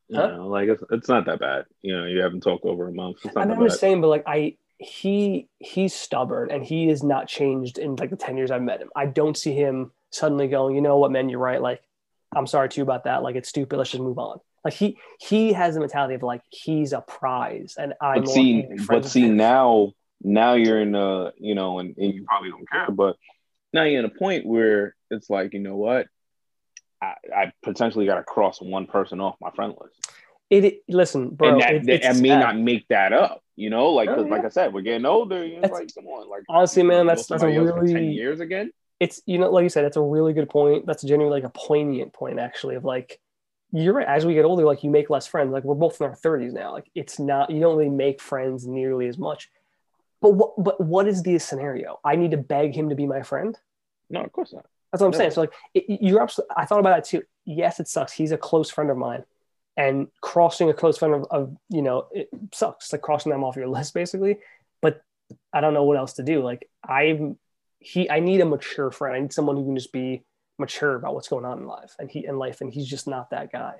You 0.08 0.16
Huh? 0.16 0.26
know, 0.28 0.48
like 0.48 0.68
it's, 0.68 0.82
it's 0.90 1.08
not 1.08 1.26
that 1.26 1.40
bad. 1.40 1.64
You 1.80 1.96
know, 1.96 2.04
you 2.04 2.20
haven't 2.20 2.42
talked 2.42 2.64
over 2.64 2.86
a 2.86 2.92
month. 2.92 3.16
Not 3.24 3.36
I'm 3.36 3.48
bad. 3.48 3.60
just 3.60 3.80
saying 3.80 4.00
but 4.00 4.08
like 4.08 4.24
i 4.26 4.56
he 4.78 5.48
he's 5.58 5.94
stubborn 5.94 6.50
and 6.50 6.62
he 6.64 6.88
has 6.88 7.02
not 7.02 7.26
changed 7.28 7.78
in 7.78 7.96
like 7.96 8.10
the 8.10 8.16
10 8.16 8.36
years 8.36 8.50
i've 8.50 8.62
met 8.62 8.80
him 8.80 8.90
i 8.96 9.06
don't 9.06 9.36
see 9.36 9.54
him 9.54 9.92
suddenly 10.10 10.48
going 10.48 10.74
you 10.74 10.82
know 10.82 10.98
what 10.98 11.10
man 11.12 11.28
you're 11.28 11.38
right 11.38 11.62
like 11.62 11.82
i'm 12.36 12.46
sorry 12.46 12.68
too 12.68 12.82
about 12.82 13.04
that 13.04 13.22
like 13.22 13.36
it's 13.36 13.48
stupid 13.48 13.76
let's 13.76 13.90
just 13.90 14.02
move 14.02 14.18
on 14.18 14.38
like 14.64 14.74
he 14.74 14.96
he 15.20 15.52
has 15.52 15.74
the 15.74 15.80
mentality 15.80 16.14
of 16.14 16.22
like 16.22 16.42
he's 16.50 16.92
a 16.92 17.00
prize 17.00 17.74
and 17.78 17.94
i'm 18.00 18.20
but 18.22 18.28
see, 18.30 18.66
but 18.88 19.04
see 19.04 19.28
now, 19.28 19.92
now 20.22 20.54
you're 20.54 20.80
in 20.80 20.94
a, 20.94 21.32
you 21.36 21.54
know, 21.54 21.78
and, 21.80 21.96
and 21.96 22.14
you 22.14 22.24
probably 22.24 22.50
don't 22.50 22.68
care, 22.70 22.90
but 22.90 23.16
now 23.72 23.82
you're 23.84 23.98
in 24.00 24.04
a 24.04 24.08
point 24.08 24.46
where 24.46 24.94
it's 25.10 25.28
like, 25.30 25.52
you 25.52 25.58
know 25.60 25.76
what, 25.76 26.06
I, 27.00 27.14
I 27.34 27.52
potentially 27.62 28.06
got 28.06 28.16
to 28.16 28.22
cross 28.22 28.60
one 28.60 28.86
person 28.86 29.20
off 29.20 29.34
my 29.40 29.50
friend 29.50 29.74
list, 29.80 30.06
it, 30.50 30.64
it 30.64 30.82
listen 30.88 31.30
bro 31.30 31.48
and 31.54 31.60
that, 31.60 31.74
it- 31.74 31.86
that- 31.86 32.06
I 32.06 32.10
it's 32.10 32.20
may 32.20 32.28
sad. 32.28 32.38
not 32.40 32.58
make 32.58 32.86
that 32.88 33.12
up, 33.12 33.42
you 33.56 33.70
know, 33.70 33.90
like 33.90 34.08
Oh, 34.10 34.16
'cause 34.16 34.26
like. 34.30 34.44
I 34.44 34.48
said, 34.48 34.72
we're 34.72 34.82
getting 34.82 35.06
older. 35.06 35.44
You 35.44 35.60
know, 35.60 35.68
like 35.68 35.92
come 35.94 36.06
on, 36.06 36.28
like 36.28 36.42
honestly 36.48 36.82
man 36.84 37.06
that's 37.06 37.26
that's 37.26 37.42
a 37.42 37.46
else 37.46 37.54
ten 37.74 37.74
really 37.94 38.08
years 38.12 38.38
again. 38.40 38.70
it's 39.00 39.20
you 39.26 39.38
know 39.38 39.50
like 39.50 39.62
you 39.64 39.68
said 39.68 39.84
that's 39.84 39.96
a 39.96 40.00
really 40.02 40.32
good 40.34 40.48
point 40.48 40.86
that's 40.86 41.02
genuinely 41.02 41.40
like 41.40 41.48
a 41.48 41.52
poignant 41.58 42.12
point 42.12 42.38
actually 42.38 42.76
of 42.76 42.84
like 42.84 43.18
you're 43.72 43.94
right 43.94 44.06
as 44.06 44.26
we 44.26 44.34
get 44.34 44.44
older 44.44 44.64
like 44.64 44.84
you 44.84 44.90
make 44.90 45.08
less 45.10 45.26
friends 45.26 45.52
like 45.52 45.64
we're 45.64 45.74
both 45.74 46.00
in 46.00 46.06
our 46.06 46.14
30s 46.14 46.52
now 46.52 46.72
like 46.72 46.90
it's 46.94 47.18
not 47.18 47.50
you 47.50 47.58
don't 47.60 47.76
really 47.76 47.90
make 47.90 48.20
friends 48.20 48.66
nearly 48.66 49.08
as 49.08 49.18
much 49.18 49.50
but 50.20 50.34
what 50.34 50.52
but 50.62 50.80
what 50.80 51.08
is 51.08 51.22
the 51.22 51.38
scenario 51.38 51.98
i 52.04 52.14
need 52.14 52.30
to 52.32 52.36
beg 52.36 52.74
him 52.74 52.88
to 52.90 52.94
be 52.94 53.06
my 53.06 53.22
friend 53.22 53.58
No, 54.10 54.22
of 54.22 54.32
course 54.32 54.52
not. 54.52 54.66
That's 54.90 55.00
what 55.00 55.06
I'm 55.06 55.12
Yeah. 55.14 55.18
saying. 55.18 55.30
So 55.30 55.40
like, 55.40 55.52
it, 55.72 55.84
you're 55.88 56.20
absolutely. 56.20 56.54
I 56.54 56.66
thought 56.66 56.80
about 56.80 56.96
that 56.96 57.04
too. 57.04 57.22
Yes, 57.46 57.80
it 57.80 57.88
sucks. 57.88 58.12
He's 58.12 58.30
a 58.30 58.36
close 58.36 58.68
friend 58.68 58.90
of 58.90 58.98
mine, 58.98 59.24
and 59.74 60.08
crossing 60.20 60.68
a 60.68 60.74
close 60.74 60.98
friend 60.98 61.14
of, 61.14 61.24
of 61.30 61.56
you 61.70 61.80
know, 61.80 62.08
it 62.12 62.28
sucks. 62.52 62.92
Like 62.92 63.00
crossing 63.00 63.32
them 63.32 63.42
off 63.42 63.56
your 63.56 63.68
list, 63.76 63.94
basically. 63.94 64.36
But 64.82 65.00
I 65.50 65.62
don't 65.62 65.72
know 65.72 65.84
what 65.84 65.96
else 65.96 66.12
to 66.14 66.22
do. 66.22 66.42
Like 66.42 66.68
I'm, 66.86 67.38
he. 67.78 68.10
I 68.10 68.20
need 68.20 68.42
a 68.42 68.44
mature 68.44 68.90
friend. 68.90 69.16
I 69.16 69.20
need 69.20 69.32
someone 69.32 69.56
who 69.56 69.64
can 69.64 69.76
just 69.76 69.92
be 69.94 70.24
mature 70.58 70.94
about 70.94 71.14
what's 71.14 71.28
going 71.28 71.44
on 71.44 71.58
in 71.58 71.66
life 71.66 71.94
and 71.98 72.10
he 72.10 72.26
in 72.26 72.38
life, 72.38 72.60
and 72.60 72.72
he's 72.72 72.88
just 72.88 73.06
not 73.06 73.30
that 73.30 73.52
guy. 73.52 73.74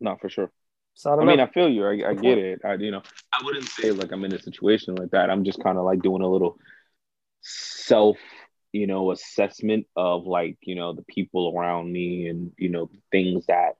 Not 0.00 0.20
for 0.20 0.28
sure. 0.28 0.50
So 0.94 1.10
I 1.10 1.22
I 1.22 1.24
mean. 1.24 1.40
I 1.40 1.46
feel 1.46 1.68
you. 1.68 1.86
I, 1.86 2.10
I 2.10 2.14
get 2.14 2.38
it. 2.38 2.60
I, 2.64 2.74
you 2.74 2.90
know, 2.90 3.02
I 3.32 3.42
wouldn't 3.44 3.68
say 3.68 3.92
like 3.92 4.12
I'm 4.12 4.24
in 4.24 4.34
a 4.34 4.42
situation 4.42 4.94
like 4.94 5.10
that. 5.12 5.30
I'm 5.30 5.44
just 5.44 5.62
kind 5.62 5.78
of 5.78 5.84
like 5.84 6.02
doing 6.02 6.22
a 6.22 6.28
little 6.28 6.58
self, 7.40 8.18
you 8.72 8.86
know, 8.86 9.10
assessment 9.10 9.86
of 9.96 10.26
like, 10.26 10.58
you 10.62 10.74
know, 10.74 10.92
the 10.92 11.02
people 11.02 11.54
around 11.56 11.90
me 11.90 12.28
and, 12.28 12.52
you 12.58 12.68
know, 12.68 12.90
things 13.10 13.46
that, 13.46 13.76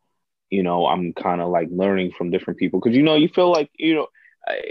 you 0.51 0.63
know, 0.63 0.87
I'm 0.87 1.13
kind 1.13 1.41
of 1.41 1.51
like 1.51 1.69
learning 1.71 2.13
from 2.17 2.31
different 2.31 2.59
people. 2.59 2.81
Cause, 2.81 2.95
you 2.95 3.03
know, 3.03 3.15
you 3.15 3.29
feel 3.29 3.51
like, 3.51 3.71
you 3.79 3.95
know, 3.95 4.07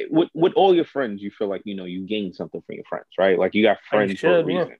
with, 0.09 0.29
with 0.33 0.53
all 0.53 0.75
your 0.75 0.85
friends, 0.85 1.21
you 1.21 1.31
feel 1.31 1.47
like, 1.47 1.61
you 1.65 1.75
know, 1.75 1.85
you 1.85 2.07
gain 2.07 2.33
something 2.33 2.61
from 2.61 2.75
your 2.75 2.85
friends, 2.85 3.07
right? 3.17 3.37
Like 3.37 3.53
you 3.55 3.63
got 3.63 3.77
oh, 3.77 3.89
friends 3.89 4.19
for 4.19 4.39
a 4.39 4.43
reason 4.43 4.69
yeah. 4.69 4.75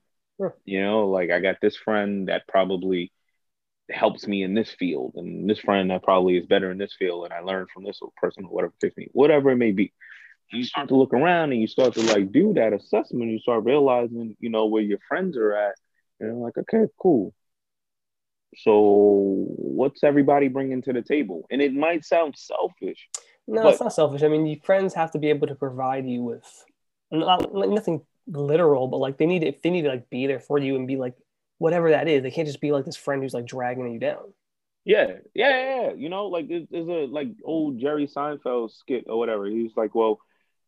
You 0.64 0.82
know, 0.82 1.08
like 1.08 1.30
I 1.30 1.40
got 1.40 1.56
this 1.60 1.76
friend 1.76 2.28
that 2.28 2.46
probably 2.48 3.12
helps 3.90 4.26
me 4.26 4.42
in 4.42 4.54
this 4.54 4.70
field 4.70 5.12
and 5.16 5.48
this 5.48 5.58
friend 5.58 5.90
that 5.90 6.02
probably 6.02 6.36
is 6.36 6.46
better 6.46 6.70
in 6.70 6.78
this 6.78 6.94
field 6.98 7.24
and 7.24 7.32
I 7.34 7.40
learned 7.40 7.70
from 7.70 7.84
this 7.84 8.00
person 8.16 8.44
or 8.44 8.50
whatever 8.50 8.72
it 8.82 8.96
me, 8.96 9.08
whatever 9.12 9.50
it 9.50 9.56
may 9.56 9.72
be. 9.72 9.92
You 10.50 10.64
start 10.64 10.88
to 10.88 10.96
look 10.96 11.14
around 11.14 11.52
and 11.52 11.60
you 11.60 11.66
start 11.66 11.94
to 11.94 12.02
like 12.02 12.30
do 12.30 12.52
that 12.54 12.72
assessment. 12.72 13.30
You 13.30 13.38
start 13.38 13.64
realizing, 13.64 14.36
you 14.38 14.50
know, 14.50 14.66
where 14.66 14.82
your 14.82 14.98
friends 15.08 15.36
are 15.36 15.54
at. 15.54 15.74
And 16.20 16.28
you're 16.30 16.44
like, 16.44 16.58
okay, 16.58 16.86
cool. 17.00 17.32
So 18.56 19.46
what's 19.56 20.04
everybody 20.04 20.48
bringing 20.48 20.82
to 20.82 20.92
the 20.92 21.02
table? 21.02 21.46
And 21.50 21.62
it 21.62 21.72
might 21.72 22.04
sound 22.04 22.34
selfish. 22.36 23.08
No, 23.46 23.62
But- 23.62 23.72
it's 23.72 23.80
not 23.80 23.94
selfish. 23.94 24.22
I 24.22 24.28
mean, 24.28 24.46
your 24.46 24.60
friends 24.62 24.94
have 24.94 25.10
to 25.12 25.18
be 25.18 25.30
able 25.30 25.46
to 25.48 25.54
provide 25.54 26.06
you 26.06 26.22
with 26.22 26.64
not, 27.10 27.54
like, 27.54 27.70
nothing 27.70 28.02
literal, 28.26 28.88
but 28.88 28.98
like 28.98 29.18
they 29.18 29.26
need 29.26 29.40
to, 29.40 29.48
if 29.48 29.62
they 29.62 29.70
need 29.70 29.82
to 29.82 29.88
like 29.88 30.10
be 30.10 30.26
there 30.26 30.40
for 30.40 30.58
you 30.58 30.76
and 30.76 30.86
be 30.86 30.96
like 30.96 31.14
whatever 31.58 31.90
that 31.90 32.08
is. 32.08 32.22
They 32.22 32.30
can't 32.32 32.48
just 32.48 32.60
be 32.60 32.72
like 32.72 32.84
this 32.84 32.96
friend 32.96 33.22
who's 33.22 33.34
like 33.34 33.46
dragging 33.46 33.90
you 33.92 34.00
down. 34.00 34.32
Yeah, 34.84 35.18
yeah, 35.32 35.82
yeah. 35.82 35.92
You 35.92 36.08
know, 36.08 36.26
like 36.26 36.50
it- 36.50 36.68
there's 36.70 36.88
a 36.88 37.06
like 37.06 37.28
old 37.44 37.78
Jerry 37.78 38.08
Seinfeld 38.08 38.72
skit 38.72 39.04
or 39.08 39.16
whatever. 39.18 39.46
He's 39.46 39.76
like, 39.76 39.94
well, 39.94 40.18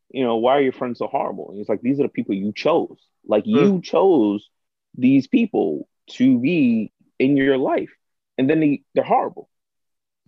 you 0.09 0.23
know, 0.23 0.37
why 0.37 0.57
are 0.57 0.61
your 0.61 0.71
friends 0.71 0.99
so 0.99 1.07
horrible? 1.07 1.49
And 1.49 1.57
he's 1.57 1.67
like, 1.67 1.81
these 1.81 1.99
are 1.99 2.03
the 2.03 2.09
people 2.09 2.33
you 2.33 2.53
chose. 2.53 2.97
Like 3.27 3.43
hmm. 3.43 3.51
you 3.51 3.81
chose 3.81 4.49
these 4.97 5.27
people 5.27 5.89
to 6.11 6.39
be 6.39 6.93
in 7.19 7.35
your 7.35 7.57
life, 7.57 7.91
and 8.37 8.49
then 8.49 8.61
they 8.61 8.83
they're 8.93 9.03
horrible. 9.03 9.49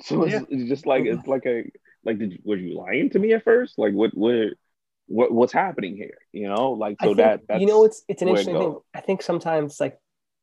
So 0.01 0.23
it's, 0.23 0.33
Yeah. 0.33 0.41
it's 0.49 0.69
just 0.69 0.85
like 0.85 1.05
it's 1.05 1.27
like 1.33 1.45
a 1.45 1.71
like 2.03 2.17
did 2.19 2.33
you, 2.33 2.39
were 2.43 2.57
you 2.57 2.77
lying 2.77 3.09
to 3.11 3.19
me 3.19 3.31
at 3.33 3.45
first? 3.45 3.77
Like 3.77 3.93
what 3.93 4.11
what 4.17 4.49
what 5.07 5.31
what's 5.31 5.53
happening 5.53 5.95
here? 5.95 6.17
You 6.31 6.47
know, 6.49 6.71
like 6.71 6.97
so 7.01 7.07
think, 7.07 7.17
that 7.17 7.41
that's 7.47 7.61
you 7.61 7.67
know, 7.67 7.85
it's 7.85 8.03
it's 8.07 8.21
an 8.21 8.27
interesting 8.27 8.59
thing. 8.59 8.77
I 8.93 9.01
think 9.01 9.21
sometimes 9.21 9.79
like 9.79 9.97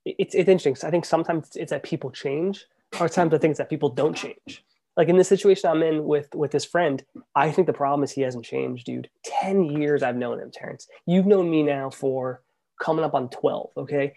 it's 0.04 0.34
it's 0.34 0.48
interesting 0.48 0.76
I 0.86 0.90
think 0.90 1.04
sometimes 1.04 1.46
it's, 1.48 1.56
it's 1.56 1.70
that 1.70 1.82
people 1.82 2.10
change. 2.10 2.64
Other 2.94 3.08
times 3.08 3.34
I 3.34 3.38
think 3.38 3.52
it's 3.52 3.58
that 3.58 3.70
people 3.70 3.88
don't 3.88 4.14
change. 4.14 4.64
Like 4.96 5.08
in 5.08 5.16
this 5.16 5.28
situation 5.28 5.70
I'm 5.70 5.82
in 5.82 6.04
with 6.04 6.34
with 6.34 6.50
this 6.50 6.64
friend, 6.64 7.02
I 7.34 7.50
think 7.50 7.66
the 7.66 7.72
problem 7.72 8.04
is 8.04 8.12
he 8.12 8.22
hasn't 8.22 8.44
changed, 8.44 8.86
dude. 8.86 9.10
Ten 9.24 9.64
years 9.64 10.02
I've 10.02 10.16
known 10.16 10.40
him, 10.40 10.50
Terrence. 10.52 10.86
You've 11.06 11.26
known 11.26 11.50
me 11.50 11.62
now 11.62 11.90
for 11.90 12.42
coming 12.80 13.04
up 13.04 13.14
on 13.14 13.28
twelve. 13.28 13.70
Okay, 13.76 14.14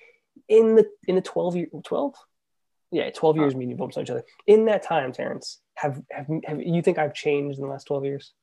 in 0.47 0.75
the 0.75 0.87
in 1.07 1.15
the 1.15 1.21
twelve 1.21 1.55
year 1.55 1.67
twelve, 1.83 2.13
yeah, 2.91 3.09
twelve 3.09 3.37
years 3.37 3.55
me 3.55 3.63
and 3.63 3.71
you 3.71 3.77
bumped 3.77 3.97
each 3.97 4.09
other. 4.09 4.23
In 4.45 4.65
that 4.65 4.83
time, 4.83 5.11
Terrence, 5.11 5.59
have 5.75 6.01
have 6.11 6.27
have 6.45 6.61
you 6.61 6.81
think 6.81 6.99
I've 6.99 7.13
changed 7.13 7.57
in 7.57 7.65
the 7.65 7.71
last 7.71 7.85
twelve 7.85 8.05
years? 8.05 8.33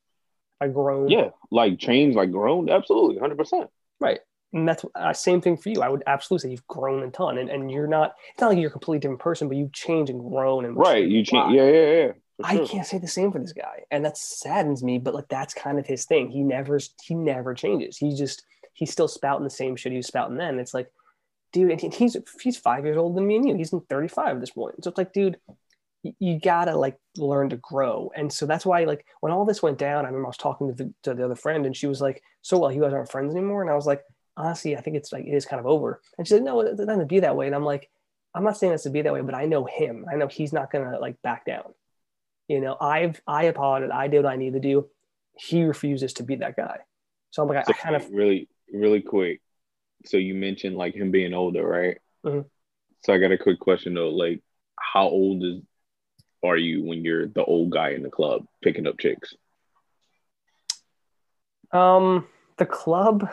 I've 0.61 0.75
grown. 0.75 1.09
yeah, 1.09 1.31
like 1.51 1.79
change, 1.79 2.15
like 2.15 2.31
grown, 2.31 2.71
absolutely, 2.71 3.19
hundred 3.19 3.39
percent. 3.39 3.69
Right. 4.01 4.21
And 4.53 4.69
that's 4.69 4.85
uh, 4.95 5.13
same 5.13 5.41
thing 5.41 5.57
for 5.57 5.69
you. 5.71 5.83
I 5.83 5.89
would 5.89 6.05
absolutely 6.07 6.49
say 6.49 6.51
you've 6.53 6.67
grown 6.69 7.03
a 7.03 7.11
ton, 7.11 7.39
and, 7.39 7.51
and 7.51 7.71
you're 7.71 7.89
not. 7.89 8.15
It's 8.33 8.41
not 8.41 8.51
like 8.51 8.59
you're 8.59 8.69
a 8.69 8.73
completely 8.73 9.01
different 9.01 9.21
person, 9.21 9.49
but 9.49 9.57
you've 9.57 9.73
changed 9.73 10.11
and 10.11 10.21
grown 10.21 10.65
and 10.65 10.77
Right, 10.77 11.05
you 11.07 11.25
change. 11.25 11.55
Yeah, 11.55 11.69
yeah, 11.69 11.93
yeah. 11.93 12.13
I 12.43 12.57
sure. 12.57 12.67
can't 12.67 12.87
say 12.87 12.99
the 12.99 13.09
same 13.09 13.33
for 13.33 13.41
this 13.41 13.53
guy, 13.53 13.81
and 13.91 14.05
that 14.05 14.17
saddens 14.17 14.83
me. 14.83 14.99
But 14.99 15.15
like 15.15 15.29
that's 15.29 15.55
kind 15.55 15.79
of 15.79 15.87
his 15.87 16.05
thing. 16.05 16.31
He 16.31 16.43
never 16.43 16.79
he 17.05 17.15
never 17.15 17.53
changes. 17.55 17.99
He 17.99 18.15
just 18.15 18.45
he's 18.75 18.93
still 18.93 19.09
spouting 19.09 19.45
the 19.45 19.51
same 19.51 19.75
shit 19.77 19.93
he 19.93 19.97
was 19.99 20.07
spouting 20.07 20.37
then. 20.37 20.61
It's 20.61 20.75
like, 20.75 20.89
dude, 21.53 21.71
and 21.71 21.95
he's 21.95 22.17
he's 22.41 22.57
five 22.57 22.85
years 22.85 22.97
older 22.97 23.17
than 23.17 23.27
me 23.27 23.37
and 23.37 23.49
you. 23.49 23.57
He's 23.57 23.73
in 23.73 23.81
thirty 23.83 24.09
five 24.09 24.37
at 24.37 24.41
this 24.41 24.51
point. 24.51 24.85
So 24.85 24.91
it's 24.91 24.99
like, 24.99 25.13
dude, 25.13 25.39
you 26.19 26.39
gotta 26.39 26.77
like 26.77 26.99
learn 27.17 27.51
to 27.51 27.57
grow. 27.57 28.11
And 28.15 28.33
so 28.33 28.47
that's 28.47 28.67
why 28.67 28.85
like 28.85 29.07
when 29.21 29.33
all 29.33 29.45
this 29.45 29.63
went 29.63 29.79
down, 29.79 30.05
I 30.05 30.09
remember 30.09 30.27
I 30.27 30.29
was 30.29 30.37
talking 30.37 30.69
to 30.69 30.75
the, 30.75 30.93
to 31.05 31.15
the 31.15 31.25
other 31.25 31.37
friend, 31.37 31.67
and 31.67 31.77
she 31.77 31.87
was 31.87 32.01
like, 32.01 32.23
"So 32.43 32.59
well, 32.59 32.73
you 32.73 32.83
guys 32.83 32.93
aren't 32.93 33.11
friends 33.11 33.35
anymore." 33.35 33.63
And 33.63 33.71
I 33.71 33.75
was 33.75 33.87
like, 33.87 34.03
honestly, 34.37 34.77
I 34.77 34.81
think 34.81 34.97
it's 34.97 35.13
like 35.13 35.25
it 35.25 35.35
is 35.35 35.47
kind 35.47 35.61
of 35.61 35.67
over. 35.67 36.01
And 36.19 36.27
she 36.27 36.35
said, 36.35 36.43
"No, 36.43 36.61
it 36.61 36.77
doesn't 36.77 37.09
be 37.09 37.21
that 37.21 37.37
way." 37.37 37.47
And 37.47 37.55
I'm 37.55 37.65
like, 37.65 37.91
I'm 38.35 38.45
not 38.45 38.59
saying 38.59 38.73
this 38.73 38.83
to 38.83 38.91
be 38.91 39.03
that 39.03 39.13
way, 39.13 39.23
but 39.23 39.35
I 39.35 39.47
know 39.47 39.65
him. 39.65 40.07
I 40.11 40.17
know 40.17 40.27
he's 40.27 40.53
not 40.53 40.71
gonna 40.71 40.99
like 40.99 41.21
back 41.23 41.47
down. 41.47 41.73
You 42.49 42.61
know, 42.61 42.77
I've 42.81 43.21
I 43.27 43.45
applauded. 43.45 43.91
I 43.91 44.09
did 44.09 44.25
what 44.25 44.33
I 44.33 44.37
needed 44.37 44.63
to 44.63 44.69
do. 44.69 44.89
He 45.37 45.65
refuses 45.65 46.13
to 46.15 46.23
be 46.23 46.37
that 46.37 46.57
guy. 46.57 46.79
So 47.31 47.43
I'm 47.43 47.49
like, 47.49 47.59
I, 47.59 47.63
So 47.63 47.73
I 47.73 47.83
kind 47.83 47.97
of 47.97 48.11
really, 48.11 48.49
really 48.73 49.01
quick. 49.01 49.41
So 50.05 50.17
you 50.19 50.35
mentioned 50.35 50.77
like 50.77 50.95
him 50.95 51.11
being 51.11 51.33
older, 51.33 51.67
right? 51.67 51.99
Mhm. 52.25 52.45
So 53.05 53.13
I 53.13 53.19
got 53.19 53.33
a 53.33 53.39
quick 53.39 53.59
question 53.59 53.95
though. 53.95 54.11
Like, 54.11 54.43
how 54.79 55.09
old 55.09 55.43
is 55.43 55.63
are 56.45 56.57
you 56.57 56.85
when 56.85 57.05
you're 57.05 57.27
the 57.27 57.45
old 57.45 57.71
guy 57.71 57.91
in 57.91 58.03
the 58.03 58.11
club 58.11 58.47
picking 58.63 58.87
up 58.87 58.99
chicks? 58.99 59.35
um 61.73 62.27
the 62.57 62.67
club, 62.67 63.29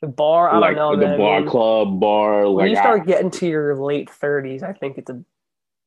the 0.00 0.06
bar. 0.06 0.48
I 0.50 0.58
like 0.58 0.76
don't 0.76 0.94
know. 0.94 0.96
the 1.00 1.06
man. 1.06 1.14
I 1.14 1.18
bar, 1.18 1.40
mean, 1.40 1.48
club, 1.48 1.98
bar. 2.00 2.42
when 2.50 2.66
Like 2.66 2.70
you 2.70 2.76
start 2.76 3.00
I, 3.02 3.04
getting 3.04 3.30
to 3.32 3.46
your 3.46 3.76
late 3.76 4.08
30s, 4.08 4.62
I 4.62 4.72
think 4.72 4.98
it's 4.98 5.10
a 5.10 5.24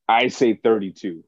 I 0.10 0.28
say 0.28 0.56
32. 0.56 1.24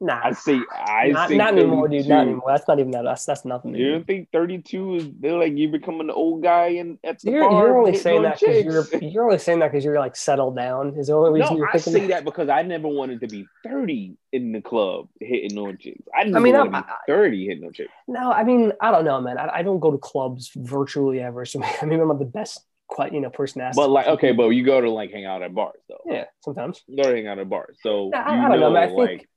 Nah. 0.00 0.20
I 0.24 0.32
say 0.32 0.60
I 0.72 1.08
not, 1.08 1.30
not 1.30 1.52
anymore, 1.56 1.88
dude. 1.88 2.06
Not 2.08 2.22
anymore. 2.22 2.44
That's 2.48 2.66
not 2.68 2.78
even 2.78 2.90
that. 2.92 3.02
That's 3.04 3.24
that's 3.24 3.44
nothing. 3.44 3.74
You 3.74 3.92
don't 3.92 4.06
think 4.06 4.28
32 4.32 4.94
is 4.96 5.08
they're 5.20 5.38
like 5.38 5.52
you're 5.56 5.70
becoming 5.70 6.06
the 6.08 6.14
old 6.14 6.42
guy 6.42 6.66
and 6.80 6.98
at 7.04 7.20
the 7.20 7.30
You're, 7.30 7.48
bar 7.48 7.52
you're 7.66 7.78
only 7.78 7.96
saying 7.96 8.22
that 8.22 8.40
because 8.40 8.64
you're 8.92 9.00
you're 9.02 9.24
only 9.24 9.38
saying 9.38 9.60
that 9.60 9.70
because 9.72 9.84
you're 9.84 9.98
like 9.98 10.16
settled 10.16 10.56
down. 10.56 10.94
Is 10.98 11.06
the 11.06 11.14
only 11.14 11.40
reason 11.40 11.54
No, 11.54 11.58
you're 11.58 11.68
I 11.68 11.72
thinking 11.78 11.92
say 12.02 12.06
that 12.08 12.24
because 12.24 12.48
I 12.48 12.62
never 12.62 12.88
wanted 12.88 13.20
to 13.20 13.28
be 13.28 13.46
30 13.64 14.16
in 14.32 14.52
the 14.52 14.60
club 14.60 15.08
hitting 15.20 15.56
on 15.58 15.78
chicks. 15.78 16.02
I 16.16 16.24
never 16.24 16.40
mean, 16.40 16.54
wanted 16.54 16.70
to 16.72 16.76
I'm- 16.76 16.84
be 17.06 17.12
30 17.12 17.46
hitting 17.46 17.64
on 17.64 17.72
chicks. 17.72 17.92
No, 18.08 18.32
I 18.32 18.42
mean, 18.44 18.72
I 18.80 18.90
don't 18.90 19.04
know, 19.04 19.20
man. 19.20 19.38
I, 19.38 19.58
I 19.58 19.62
don't 19.62 19.80
go 19.80 19.90
to 19.92 19.98
clubs 19.98 20.50
virtually 20.56 21.20
ever. 21.20 21.44
So 21.44 21.62
I 21.82 21.84
mean, 21.86 22.00
I'm 22.00 22.08
not 22.08 22.18
the 22.18 22.24
best, 22.24 22.60
quite 22.88 23.12
you 23.12 23.20
know, 23.20 23.30
person 23.30 23.60
to 23.60 23.66
ask. 23.66 23.76
But 23.76 23.90
like, 23.90 24.06
okay, 24.08 24.32
but 24.32 24.48
you 24.50 24.64
go 24.64 24.80
to 24.80 24.90
like 24.90 25.10
hang 25.12 25.24
out 25.24 25.42
at 25.42 25.54
bars 25.54 25.80
though. 25.88 26.00
yeah, 26.06 26.24
sometimes. 26.40 26.82
You 26.88 27.02
go 27.02 27.08
to 27.10 27.14
hang 27.16 27.26
out 27.28 27.38
at 27.38 27.48
bars. 27.48 27.78
So 27.82 28.10
I- 28.12 28.18
I 28.18 28.34
you 28.42 28.48
don't 28.48 28.60
know, 28.60 28.70
man. 28.70 28.82
I 28.82 28.86
think- 28.88 28.98
like 28.98 29.28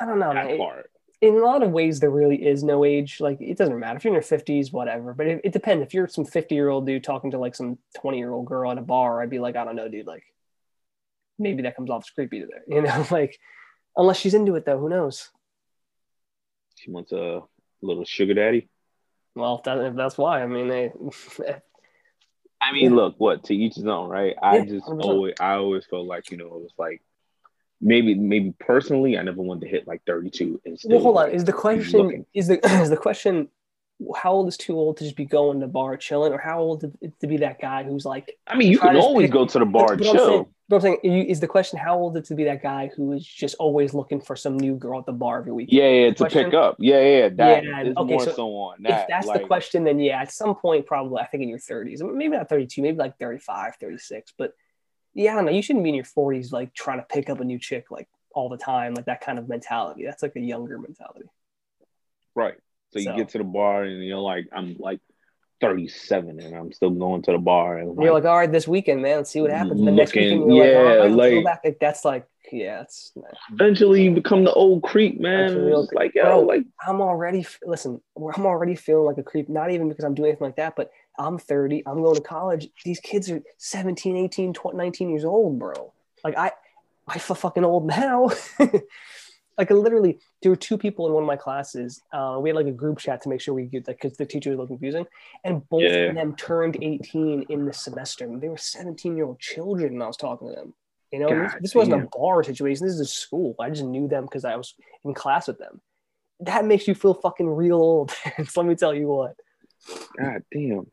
I 0.00 0.04
don't 0.06 0.18
know, 0.18 0.32
that 0.34 0.50
It- 0.50 0.58
part. 0.58 0.90
in 1.20 1.34
a 1.36 1.38
lot 1.44 1.62
of 1.62 1.70
ways, 1.70 2.00
there 2.00 2.10
really 2.10 2.46
is 2.46 2.64
no 2.64 2.84
age. 2.84 3.20
Like, 3.20 3.40
it 3.40 3.58
doesn't 3.58 3.78
matter 3.78 3.96
if 3.98 4.04
you're 4.04 4.10
in 4.10 4.14
your 4.14 4.22
50s, 4.22 4.72
whatever. 4.72 5.12
But 5.14 5.26
it, 5.26 5.40
it 5.44 5.52
depends. 5.52 5.82
If 5.82 5.92
you're 5.94 6.08
some 6.08 6.24
50 6.24 6.54
year 6.54 6.68
old 6.70 6.86
dude 6.86 7.04
talking 7.04 7.30
to 7.32 7.38
like 7.38 7.54
some 7.54 7.78
20 8.00 8.16
year 8.18 8.32
old 8.32 8.46
girl 8.46 8.70
at 8.70 8.78
a 8.78 8.82
bar, 8.82 9.20
I'd 9.22 9.28
be 9.30 9.38
like, 9.38 9.54
I 9.56 9.64
don't 9.64 9.76
know, 9.76 9.88
dude. 9.88 10.06
Like, 10.06 10.24
maybe 11.38 11.62
that 11.62 11.76
comes 11.76 11.90
off 11.90 12.04
as 12.06 12.10
creepy 12.10 12.40
to 12.40 12.46
there, 12.46 12.62
you 12.68 12.82
know? 12.82 13.06
like, 13.10 13.38
unless 13.96 14.18
she's 14.18 14.34
into 14.34 14.54
it, 14.56 14.64
though, 14.64 14.78
who 14.78 14.88
knows? 14.88 15.30
She 16.76 16.90
wants 16.90 17.12
a 17.12 17.42
little 17.82 18.04
sugar 18.06 18.32
daddy. 18.34 18.68
Well, 19.34 19.56
if, 19.58 19.64
that, 19.64 19.78
if 19.78 19.94
that's 19.94 20.16
why, 20.18 20.42
I 20.42 20.46
mean, 20.46 20.68
they, 20.68 20.90
I 22.62 22.72
mean, 22.72 22.90
Yeah. 22.90 22.96
look, 22.96 23.14
what 23.18 23.44
to 23.44 23.54
each 23.54 23.74
his 23.76 23.86
own, 23.86 24.08
right? 24.08 24.34
I 24.42 24.58
Yeah, 24.58 24.64
just 24.64 24.86
100%. 24.86 25.04
always, 25.04 25.34
I 25.40 25.54
always 25.54 25.84
felt 25.86 26.06
like 26.06 26.30
you 26.30 26.36
know, 26.36 26.46
it 26.46 26.62
was 26.62 26.72
like 26.78 27.02
maybe, 27.80 28.14
maybe 28.14 28.54
personally, 28.58 29.16
I 29.18 29.22
never 29.22 29.42
wanted 29.42 29.62
to 29.62 29.68
hit 29.68 29.86
like 29.86 30.02
32. 30.06 30.60
And 30.64 30.78
well, 30.84 31.00
hold 31.00 31.16
on. 31.18 31.30
Is 31.30 31.44
the 31.44 31.52
question 31.52 32.26
is 32.34 32.48
the 32.48 32.64
is 32.82 32.90
the 32.90 32.96
question 32.96 33.48
how 34.16 34.32
old 34.32 34.48
is 34.48 34.56
too 34.56 34.74
old 34.78 34.96
to 34.96 35.04
just 35.04 35.14
be 35.16 35.26
going 35.26 35.60
to 35.60 35.66
bar 35.66 35.94
chilling, 35.96 36.32
or 36.32 36.38
how 36.38 36.58
old 36.60 36.80
to, 36.80 36.90
to 37.20 37.26
be 37.26 37.36
that 37.38 37.60
guy 37.60 37.82
who's 37.84 38.06
like 38.06 38.38
I 38.46 38.56
mean, 38.56 38.70
you 38.70 38.78
can 38.78 38.96
always 38.96 39.26
pick- 39.26 39.32
go 39.34 39.44
to 39.46 39.58
the 39.58 39.66
bar 39.66 39.94
but 39.96 40.06
I'm 40.08 40.16
saying- 40.16 40.46
But 40.70 40.76
I'm 40.76 40.82
saying 40.82 40.98
you- 41.02 41.24
is 41.24 41.40
the 41.40 41.46
question 41.46 41.78
how 41.78 41.98
old 41.98 42.16
is 42.16 42.26
to 42.28 42.34
be 42.34 42.44
that 42.44 42.62
guy 42.62 42.90
who 42.96 43.12
is 43.12 43.26
just 43.26 43.56
always 43.56 43.92
looking 43.92 44.18
for 44.22 44.36
some 44.36 44.56
new 44.56 44.74
girl 44.76 45.00
at 45.00 45.04
the 45.06 45.12
bar 45.12 45.40
every 45.40 45.52
week? 45.52 45.68
Yeah, 45.70 45.88
yeah, 45.88 46.08
to 46.10 46.14
Question- 46.14 46.44
pick 46.46 46.54
up. 46.54 46.76
Yeah, 46.78 47.00
yeah, 47.02 47.28
that 47.28 47.64
Yeah, 47.64 47.82
is 47.82 47.96
okay, 47.98 48.10
more 48.10 48.24
so 48.24 48.32
so, 48.32 48.46
on 48.48 48.82
that. 48.84 49.02
if 49.02 49.08
that's 49.08 49.26
like, 49.26 49.42
the 49.42 49.46
question, 49.46 49.84
then 49.84 49.98
yeah, 49.98 50.22
at 50.22 50.32
some 50.32 50.54
point, 50.54 50.86
probably 50.86 51.20
I 51.20 51.26
think 51.26 51.42
in 51.42 51.50
your 51.50 51.58
30s, 51.58 52.00
maybe 52.14 52.36
not 52.38 52.48
32, 52.48 52.80
maybe 52.80 52.96
like 52.96 53.18
35, 53.18 53.74
36. 53.78 54.32
But 54.38 54.54
yeah, 55.14 55.32
I 55.32 55.36
don't 55.36 55.46
know. 55.46 55.52
You 55.52 55.62
shouldn't 55.62 55.84
be 55.84 55.90
in 55.90 55.94
your 55.94 56.04
40s 56.04 56.52
like 56.52 56.74
trying 56.74 56.98
to 56.98 57.06
pick 57.08 57.30
up 57.30 57.40
a 57.40 57.44
new 57.44 57.58
chick 57.58 57.90
like 57.90 58.08
all 58.32 58.48
the 58.48 58.56
time, 58.56 58.94
like 58.94 59.06
that 59.06 59.20
kind 59.20 59.38
of 59.38 59.48
mentality. 59.48 60.04
That's 60.04 60.22
like 60.22 60.36
a 60.36 60.40
younger 60.40 60.78
mentality. 60.78 61.28
Right. 62.34 62.54
So 62.92 62.98
you 62.98 63.14
get 63.16 63.30
to 63.30 63.38
the 63.38 63.44
bar 63.44 63.84
and 63.84 64.04
you're 64.04 64.18
like, 64.18 64.46
I'm 64.52 64.76
like 64.78 65.00
37 65.60 66.40
and 66.40 66.56
I'm 66.56 66.72
still 66.72 66.90
going 66.90 67.22
to 67.22 67.32
the 67.32 67.38
bar. 67.38 67.78
And 67.78 68.00
you're 68.00 68.12
like, 68.12 68.24
all 68.24 68.36
right, 68.36 68.50
this 68.50 68.66
weekend, 68.66 69.02
man, 69.02 69.18
let's 69.18 69.30
see 69.30 69.40
what 69.40 69.50
happens. 69.50 69.84
The 69.84 69.90
next 69.90 70.14
weekend, 70.14 70.44
like, 70.44 70.64
yeah, 70.64 70.72
right, 70.72 71.10
let's 71.10 71.30
go 71.30 71.36
like- 71.36 71.44
back. 71.44 71.60
Like, 71.64 71.78
that's 71.80 72.04
like, 72.04 72.26
yeah, 72.50 72.80
it's. 72.80 73.12
eventually 73.52 74.02
you 74.02 74.10
become 74.10 74.42
the 74.42 74.52
old 74.52 74.82
creep, 74.82 75.20
man. 75.20 75.70
That's 75.70 75.92
like, 75.92 76.16
yo, 76.16 76.40
like, 76.40 76.64
I'm 76.84 77.00
already 77.00 77.46
listen. 77.64 78.00
I'm 78.16 78.44
already 78.44 78.74
feeling 78.74 79.04
like 79.06 79.18
a 79.18 79.22
creep. 79.22 79.48
Not 79.48 79.70
even 79.70 79.88
because 79.88 80.04
I'm 80.04 80.14
doing 80.14 80.30
anything 80.30 80.46
like 80.46 80.56
that, 80.56 80.74
but 80.74 80.90
I'm 81.18 81.38
30. 81.38 81.82
I'm 81.86 82.02
going 82.02 82.16
to 82.16 82.20
college. 82.20 82.68
These 82.84 83.00
kids 83.00 83.30
are 83.30 83.42
17, 83.58 84.16
18, 84.16 84.52
20, 84.52 84.76
19 84.76 85.10
years 85.10 85.24
old, 85.24 85.58
bro. 85.58 85.92
Like 86.24 86.36
I, 86.36 86.52
I 87.08 87.18
feel 87.18 87.36
fucking 87.36 87.64
old 87.64 87.86
now. 87.86 88.30
like 89.58 89.70
literally, 89.70 90.18
there 90.42 90.50
were 90.50 90.56
two 90.56 90.78
people 90.78 91.06
in 91.06 91.12
one 91.12 91.22
of 91.22 91.26
my 91.26 91.36
classes. 91.36 92.00
Uh, 92.12 92.38
we 92.40 92.48
had 92.48 92.56
like 92.56 92.66
a 92.66 92.72
group 92.72 92.98
chat 92.98 93.22
to 93.22 93.28
make 93.28 93.40
sure 93.40 93.54
we 93.54 93.64
get 93.64 93.84
that 93.86 94.00
because 94.00 94.16
the 94.16 94.26
teacher 94.26 94.50
was 94.50 94.56
a 94.56 94.60
little 94.62 94.76
confusing, 94.76 95.06
and 95.44 95.68
both 95.68 95.82
Yeah. 95.82 96.08
of 96.08 96.14
them 96.14 96.36
turned 96.36 96.78
18 96.80 97.46
in 97.48 97.64
the 97.64 97.72
semester. 97.72 98.24
And 98.24 98.40
they 98.40 98.48
were 98.48 98.56
17 98.56 99.16
year 99.16 99.26
old 99.26 99.40
children, 99.40 99.94
and 99.94 100.02
I 100.02 100.06
was 100.06 100.16
talking 100.16 100.48
to 100.48 100.54
them. 100.54 100.74
You 101.12 101.18
know, 101.18 101.28
this, 101.42 101.52
God 101.52 101.62
this 101.62 101.74
wasn't 101.74 102.02
a 102.04 102.08
bar 102.16 102.44
situation. 102.44 102.86
This 102.86 102.94
is 102.94 103.00
a 103.00 103.04
school. 103.04 103.56
I 103.58 103.68
just 103.70 103.82
knew 103.82 104.06
them 104.06 104.24
because 104.24 104.44
I 104.44 104.54
was 104.54 104.74
in 105.04 105.12
class 105.12 105.48
with 105.48 105.58
them 105.58 105.80
that 106.40 106.64
makes 106.64 106.88
you 106.88 106.94
feel 106.94 107.14
fucking 107.14 107.48
real 107.48 107.76
old. 107.76 108.10
so 108.10 108.44
let 108.62 108.66
me 108.66 108.74
tell 108.74 108.94
you 108.94 109.08
what. 109.08 109.36
God 110.18 110.42
damn. 110.52 110.86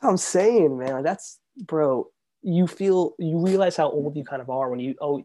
What 0.00 0.10
I'm 0.10 0.16
saying, 0.16 0.78
man. 0.78 0.92
Like, 0.94 1.04
That's 1.04 1.38
bro. 1.56 2.08
You 2.42 2.66
feel 2.66 3.14
you 3.18 3.38
realize 3.44 3.76
how 3.76 3.90
old 3.90 4.16
you 4.16 4.24
kind 4.24 4.40
of 4.40 4.48
are 4.48 4.70
when 4.70 4.80
you 4.80 4.94
oh 5.00 5.24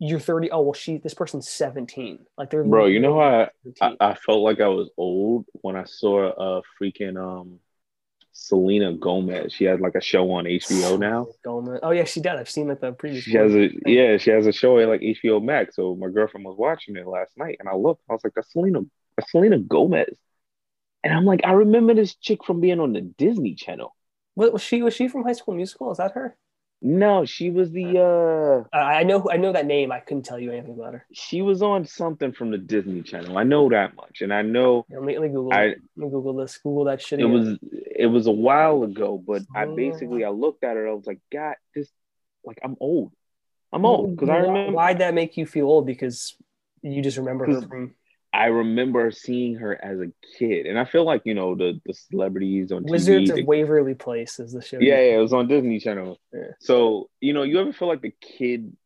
you're 0.00 0.20
30. 0.20 0.50
Oh 0.50 0.62
well, 0.62 0.72
she 0.72 0.98
this 0.98 1.14
person's 1.14 1.48
17. 1.48 2.26
Like 2.36 2.50
they're 2.50 2.64
Bro, 2.64 2.86
you 2.86 3.00
know 3.00 3.14
how 3.14 3.48
I, 3.80 3.84
I, 3.84 3.96
I 4.00 4.14
felt 4.14 4.40
like 4.40 4.60
I 4.60 4.68
was 4.68 4.90
old 4.96 5.46
when 5.52 5.76
I 5.76 5.84
saw 5.84 6.58
a 6.58 6.62
freaking 6.80 7.16
um 7.16 7.60
Selena 8.32 8.92
Gomez. 8.92 9.52
She 9.52 9.64
has 9.64 9.80
like 9.80 9.96
a 9.96 10.00
show 10.00 10.30
on 10.30 10.44
HBO 10.44 10.98
now. 11.00 11.26
Gomez. 11.44 11.80
Oh 11.82 11.90
yeah, 11.90 12.04
she 12.04 12.20
did. 12.20 12.32
I've 12.32 12.48
seen 12.48 12.68
like 12.68 12.80
the 12.80 12.92
previous. 12.92 13.24
She 13.24 13.36
has 13.36 13.52
a 13.52 13.70
yeah, 13.84 14.16
she 14.16 14.30
has 14.30 14.46
a 14.46 14.52
show 14.52 14.78
at 14.78 14.88
like 14.88 15.00
HBO 15.00 15.42
Max. 15.42 15.76
So 15.76 15.96
my 15.96 16.08
girlfriend 16.08 16.46
was 16.46 16.56
watching 16.56 16.96
it 16.96 17.06
last 17.06 17.36
night, 17.36 17.56
and 17.58 17.68
I 17.68 17.74
looked. 17.74 18.02
I 18.08 18.12
was 18.12 18.22
like, 18.22 18.34
"That's 18.34 18.52
Selena, 18.52 18.80
that's 19.16 19.30
Selena 19.32 19.58
Gomez," 19.58 20.16
and 21.02 21.12
I'm 21.12 21.24
like, 21.24 21.40
"I 21.44 21.52
remember 21.52 21.94
this 21.94 22.14
chick 22.14 22.44
from 22.44 22.60
being 22.60 22.78
on 22.78 22.92
the 22.92 23.00
Disney 23.00 23.54
Channel." 23.54 23.94
What, 24.38 24.52
was 24.52 24.62
she? 24.62 24.82
Was 24.82 24.94
she 24.94 25.08
from 25.08 25.24
High 25.24 25.32
School 25.32 25.54
Musical? 25.54 25.90
Is 25.90 25.98
that 25.98 26.12
her? 26.12 26.36
No, 26.80 27.24
she 27.24 27.50
was 27.50 27.72
the 27.72 27.98
uh, 27.98 28.76
I 28.76 29.00
I 29.00 29.02
know. 29.02 29.28
I 29.28 29.36
know 29.36 29.52
that 29.52 29.66
name. 29.66 29.90
I 29.90 29.98
couldn't 29.98 30.22
tell 30.22 30.38
you 30.38 30.52
anything 30.52 30.74
about 30.78 30.92
her. 30.92 31.04
she 31.12 31.42
was 31.42 31.60
on 31.60 31.84
something 31.86 32.30
from 32.32 32.52
the 32.52 32.58
Disney 32.58 33.02
Channel. 33.02 33.36
I 33.36 33.42
know 33.42 33.68
that 33.70 33.96
much, 33.96 34.20
and 34.20 34.32
I 34.32 34.42
know 34.42 34.86
Let 34.88 35.02
me, 35.02 35.18
let 35.18 35.22
me 35.22 35.28
Google. 35.34 35.52
I-. 35.52 35.66
Let 35.66 35.78
me 35.96 36.08
Google 36.10 36.34
this. 36.36 36.56
Google 36.58 36.84
that 36.84 37.02
shit. 37.02 37.18
it 37.18 37.24
again. 37.24 37.32
was 37.34 37.58
it 38.04 38.06
was 38.06 38.28
a 38.28 38.30
while 38.30 38.84
ago, 38.84 39.18
but 39.18 39.42
I 39.52 39.64
Oh. 39.64 39.74
basically 39.74 40.24
I 40.24 40.28
looked 40.30 40.62
at 40.62 40.76
her. 40.76 40.86
I 40.88 40.92
was 40.92 41.04
like, 41.04 41.18
God, 41.32 41.56
this 41.74 41.90
like 42.44 42.60
I'm 42.62 42.76
old. 42.78 43.10
I'm 43.72 43.84
old 43.84 44.14
because 44.14 44.28
I 44.28 44.36
remember 44.36 44.72
Why'd 44.76 44.98
that 45.00 45.14
make 45.14 45.36
you 45.36 45.46
feel 45.46 45.66
old? 45.66 45.84
Because 45.84 46.36
you 46.82 47.02
just 47.02 47.18
remember 47.18 47.44
her 47.46 47.60
from 47.62 47.96
I 48.32 48.46
remember 48.46 49.10
seeing 49.10 49.54
her 49.56 49.72
as 49.82 50.00
a 50.00 50.12
kid, 50.38 50.66
and 50.66 50.78
I 50.78 50.84
feel 50.84 51.04
like 51.04 51.22
you 51.24 51.34
know 51.34 51.54
the 51.54 51.80
the 51.86 51.94
celebrities 51.94 52.70
on 52.72 52.84
Wizards 52.84 53.30
TV. 53.30 53.40
of 53.40 53.46
Waverly 53.46 53.94
Place 53.94 54.38
is 54.38 54.52
the 54.52 54.60
show. 54.62 54.78
yeah, 54.80 55.00
yeah, 55.00 55.16
it 55.16 55.20
was 55.22 55.32
on 55.32 55.48
Disney 55.48 55.80
Channel. 55.80 56.18
Yeah. 56.32 56.42
So 56.60 57.08
you 57.20 57.32
know, 57.32 57.42
you 57.42 57.58
ever 57.58 57.72
feel 57.72 57.88
like 57.88 58.02
the 58.02 58.12
kid, 58.20 58.76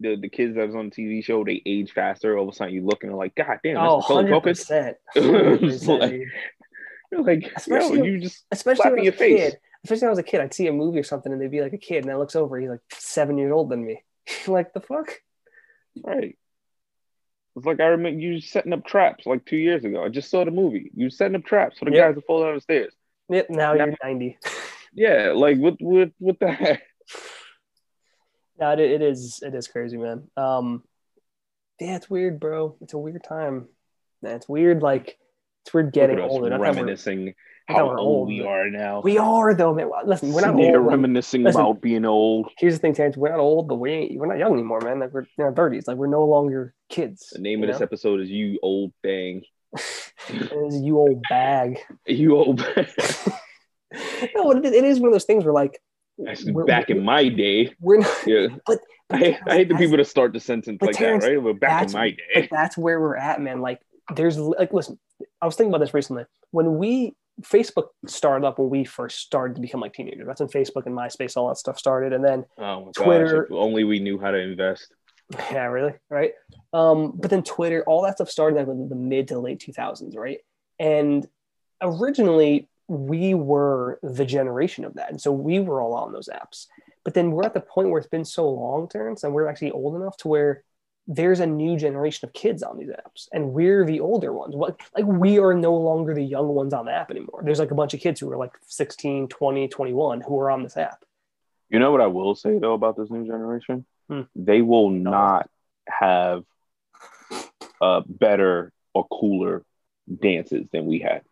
the 0.00 0.16
the 0.16 0.28
kids 0.28 0.56
that 0.56 0.66
was 0.66 0.74
on 0.74 0.90
the 0.90 0.94
TV 1.02 1.24
show, 1.24 1.44
they 1.44 1.62
age 1.64 1.92
faster. 1.92 2.36
All 2.36 2.48
of 2.48 2.52
a 2.54 2.56
sudden, 2.56 2.74
you 2.74 2.84
look 2.84 3.02
and 3.04 3.10
you're 3.10 3.18
like, 3.18 3.34
God 3.36 3.58
damn, 3.62 3.74
that's 3.74 3.86
Oh, 3.88 3.98
Macaulay 3.98 4.30
100 4.30 4.42
Culkin. 4.42 4.42
percent. 4.42 4.96
Like- 6.00 6.22
You're 7.12 7.22
like, 7.24 7.42
yo, 7.42 7.48
Especially- 7.56 8.04
you 8.06 8.18
just 8.20 8.44
Especially 8.52 8.90
when 8.90 8.92
I 8.92 8.92
in 8.92 8.94
was 8.98 9.02
a 9.02 9.04
your 9.04 9.12
face. 9.12 9.50
kid. 9.52 9.58
Especially 9.84 10.02
when 10.04 10.08
I 10.08 10.10
was 10.10 10.18
a 10.20 10.22
kid, 10.22 10.40
I'd 10.42 10.54
see 10.54 10.66
a 10.68 10.72
movie 10.72 10.98
or 11.00 11.02
something, 11.02 11.32
and 11.32 11.40
they'd 11.42 11.50
be 11.50 11.60
like 11.60 11.72
a 11.72 11.78
kid, 11.78 12.04
and 12.04 12.12
I 12.12 12.16
looks 12.16 12.36
over, 12.36 12.56
he's 12.60 12.68
like 12.70 12.80
seven 12.92 13.36
years 13.38 13.50
older 13.52 13.74
than 13.74 13.84
me. 13.84 14.02
like 14.46 14.72
the 14.72 14.80
fuck? 14.80 15.12
right. 16.04 16.36
It's 17.60 17.66
like 17.66 17.78
I 17.80 17.88
remember 17.88 18.18
you 18.18 18.40
setting 18.40 18.72
up 18.72 18.86
traps 18.86 19.26
like 19.26 19.44
two 19.44 19.58
years 19.58 19.84
ago. 19.84 20.02
I 20.02 20.08
just 20.08 20.30
saw 20.30 20.46
the 20.46 20.50
movie. 20.50 20.90
You 20.94 21.10
setting 21.10 21.36
up 21.36 21.44
traps 21.44 21.78
for 21.78 21.84
the 21.84 21.90
Yep. 21.92 22.06
guys 22.06 22.14
that 22.14 22.26
fall 22.26 22.42
down 22.42 22.54
the 22.54 22.60
stairs. 22.62 22.94
Yep. 23.28 23.50
Now 23.50 23.74
Now- 23.74 23.84
you're 23.84 23.96
ninety. 24.02 24.38
Yeah, 24.92 25.34
like 25.36 25.58
what 25.58 25.74
what 25.78 26.10
what 26.18 26.40
the 26.40 26.50
heck? 26.50 26.82
No, 28.58 28.72
it, 28.72 28.80
it 28.80 29.02
is. 29.02 29.40
It 29.40 29.54
is 29.54 29.68
crazy, 29.68 29.96
man. 29.96 30.28
Um, 30.36 30.82
yeah, 31.80 31.96
it's 31.96 32.10
weird, 32.10 32.40
bro. 32.40 32.76
It's 32.80 32.92
a 32.92 32.98
weird 32.98 33.22
time. 33.22 33.68
Man, 34.20 34.34
it's 34.34 34.48
weird. 34.48 34.82
Like 34.82 35.16
it's 35.64 35.72
weird 35.72 35.92
getting 35.92 36.18
older. 36.18 36.50
Not 36.50 36.60
reminiscing 36.60 37.34
how 37.72 37.86
we're 37.88 37.98
old 37.98 38.08
old, 38.20 38.28
we 38.28 38.42
are 38.42 38.70
now. 38.70 39.00
We 39.02 39.18
are 39.18 39.54
though, 39.54 39.74
man. 39.74 39.90
Listen, 40.04 40.32
we're 40.32 40.40
not 40.40 40.54
Sitting 40.54 40.64
here 40.70 40.80
old. 40.80 40.90
reminiscing 40.90 41.42
Listen. 41.42 41.60
about 41.60 41.80
being 41.80 42.04
old. 42.04 42.50
Here's 42.58 42.74
the 42.74 42.80
thing, 42.80 42.94
Terrence. 42.94 43.16
We're 43.16 43.30
not 43.30 43.38
old, 43.40 43.68
but 43.68 43.76
we 43.76 43.90
ain't, 43.90 44.18
we're 44.18 44.26
not 44.26 44.38
young 44.38 44.52
anymore, 44.52 44.80
man. 44.80 45.00
Like 45.00 45.12
we're 45.12 45.26
in 45.38 45.44
our 45.44 45.54
thirties. 45.54 45.86
Like 45.86 45.96
we're 45.96 46.06
no 46.06 46.24
longer 46.24 46.74
kids. 46.88 47.30
The 47.32 47.40
name 47.40 47.60
you 47.60 47.66
of 47.66 47.72
this 47.72 47.80
episode 47.80 48.20
is 48.20 48.30
"You 48.30 48.58
Old 48.62 48.92
Thing." 49.02 49.42
It 50.28 50.52
is 50.52 50.80
you 50.82 50.98
old 50.98 51.22
bag. 51.28 51.78
You 52.06 52.36
old. 52.36 52.58
bag. 52.58 52.88
no, 54.34 54.52
it, 54.52 54.64
it 54.64 54.84
is 54.84 55.00
one 55.00 55.08
of 55.08 55.14
those 55.14 55.24
things 55.24 55.44
where 55.44 55.54
like 55.54 55.80
we're, 56.46 56.64
back 56.64 56.90
in 56.90 57.02
my 57.02 57.28
day, 57.28 57.74
we're 57.80 57.98
not, 57.98 58.16
yeah. 58.26 58.48
but, 58.66 58.78
I, 59.10 59.16
hate- 59.16 59.38
I 59.46 59.54
hate 59.54 59.68
the 59.68 59.74
people 59.76 59.96
to 59.96 60.04
start 60.04 60.32
the 60.32 60.40
sentence 60.40 60.80
like 60.82 60.94
Terrence, 60.94 61.24
that, 61.24 61.34
right? 61.34 61.42
But 61.42 61.58
back 61.60 61.82
in 61.82 61.86
that's- 61.88 61.94
my 61.94 62.10
day, 62.10 62.48
that's 62.50 62.76
where 62.76 63.00
we're 63.00 63.16
at, 63.16 63.40
man. 63.40 63.60
Like 63.60 63.80
there's 64.14 64.38
like 64.38 64.72
listen, 64.72 64.98
I 65.40 65.46
was 65.46 65.56
thinking 65.56 65.70
about 65.72 65.84
this 65.84 65.94
recently. 65.94 66.24
When 66.50 66.78
we 66.78 67.14
Facebook 67.42 67.88
started 68.06 68.46
up 68.46 68.58
when 68.58 68.70
we 68.70 68.84
first 68.84 69.18
started 69.18 69.54
to 69.54 69.60
become 69.60 69.80
like 69.80 69.92
teenagers. 69.92 70.26
That's 70.26 70.40
when 70.40 70.48
Facebook 70.48 70.86
and 70.86 70.96
MySpace, 70.96 71.36
all 71.36 71.48
that 71.48 71.56
stuff 71.56 71.78
started, 71.78 72.12
and 72.12 72.24
then 72.24 72.44
oh 72.58 72.90
Twitter- 72.94 73.46
gosh! 73.50 73.56
Only 73.56 73.84
we 73.84 73.98
knew 73.98 74.18
how 74.18 74.30
to 74.30 74.38
invest. 74.38 74.92
Yeah, 75.52 75.66
really, 75.66 75.92
right? 76.08 76.32
Um, 76.72 77.12
but 77.14 77.30
then 77.30 77.44
Twitter, 77.44 77.84
all 77.86 78.02
that 78.02 78.16
stuff 78.16 78.28
started 78.28 78.56
like 78.56 78.66
in 78.66 78.88
the 78.88 78.96
mid 78.96 79.28
to 79.28 79.38
late 79.38 79.64
2000s, 79.64 80.16
right? 80.16 80.38
And 80.80 81.24
originally, 81.80 82.68
we 82.88 83.34
were 83.34 84.00
the 84.02 84.24
generation 84.24 84.84
of 84.84 84.94
that, 84.94 85.10
and 85.10 85.20
so 85.20 85.30
we 85.30 85.60
were 85.60 85.80
all 85.80 85.94
on 85.94 86.12
those 86.12 86.28
apps. 86.28 86.66
But 87.04 87.14
then 87.14 87.30
we're 87.30 87.44
at 87.44 87.54
the 87.54 87.60
point 87.60 87.90
where 87.90 87.98
it's 87.98 88.08
been 88.08 88.24
so 88.24 88.50
long, 88.50 88.88
Terrence, 88.88 89.22
and 89.22 89.32
we're 89.32 89.46
actually 89.46 89.70
old 89.70 89.94
enough 89.94 90.16
to 90.18 90.28
where 90.28 90.64
there's 91.12 91.40
a 91.40 91.46
new 91.46 91.76
generation 91.76 92.28
of 92.28 92.32
kids 92.32 92.62
on 92.62 92.78
these 92.78 92.88
apps, 92.88 93.26
and 93.32 93.52
we're 93.52 93.84
the 93.84 93.98
older 93.98 94.32
ones. 94.32 94.54
What 94.54 94.78
like 94.96 95.04
we 95.04 95.40
are 95.40 95.52
no 95.52 95.74
longer 95.74 96.14
the 96.14 96.22
young 96.22 96.46
ones 96.46 96.72
on 96.72 96.86
the 96.86 96.92
app 96.92 97.10
anymore. 97.10 97.42
There's 97.44 97.58
like 97.58 97.72
a 97.72 97.74
bunch 97.74 97.94
of 97.94 98.00
kids 98.00 98.20
who 98.20 98.30
are 98.30 98.36
like 98.36 98.52
16, 98.68 99.26
20, 99.26 99.68
21 99.68 100.20
who 100.20 100.38
are 100.38 100.52
on 100.52 100.62
this 100.62 100.76
app. 100.76 101.04
You 101.68 101.80
know 101.80 101.90
what 101.90 102.00
I 102.00 102.06
will 102.06 102.36
say 102.36 102.60
though 102.60 102.74
about 102.74 102.96
this 102.96 103.10
new 103.10 103.26
generation? 103.26 103.84
Hmm. 104.08 104.22
They 104.36 104.62
will 104.62 104.90
not 104.90 105.50
have 105.88 106.44
uh, 107.80 108.02
better 108.06 108.72
or 108.94 109.08
cooler 109.08 109.64
dances 110.22 110.68
than 110.72 110.86
we 110.86 111.00
had. 111.00 111.22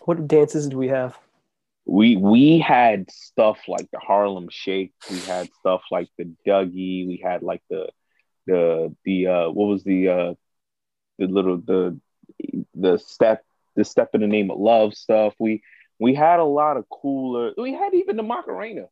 What 0.00 0.26
dances 0.26 0.66
do 0.66 0.76
we 0.76 0.88
have? 0.88 1.16
We 1.84 2.16
we 2.16 2.58
had 2.58 3.12
stuff 3.12 3.60
like 3.68 3.88
the 3.92 4.00
Harlem 4.00 4.48
Shake. 4.50 4.92
We 5.08 5.20
had 5.20 5.50
stuff 5.60 5.82
like 5.92 6.08
the 6.18 6.32
Dougie. 6.44 7.06
We 7.06 7.20
had 7.24 7.44
like 7.44 7.62
the 7.70 7.88
the 8.46 8.94
the 9.04 9.26
uh, 9.26 9.50
what 9.50 9.66
was 9.66 9.84
the 9.84 10.08
uh, 10.08 10.34
the 11.18 11.26
little 11.26 11.58
the 11.58 11.98
the 12.74 12.98
step 12.98 13.44
the 13.76 13.84
step 13.84 14.10
in 14.14 14.20
the 14.20 14.26
name 14.26 14.50
of 14.50 14.58
love 14.58 14.94
stuff. 14.94 15.34
We 15.38 15.62
we 15.98 16.14
had 16.14 16.40
a 16.40 16.44
lot 16.44 16.76
of 16.76 16.88
cooler. 16.88 17.52
We 17.56 17.72
had 17.72 17.94
even 17.94 18.16
the 18.16 18.22
Macarena. 18.22 18.86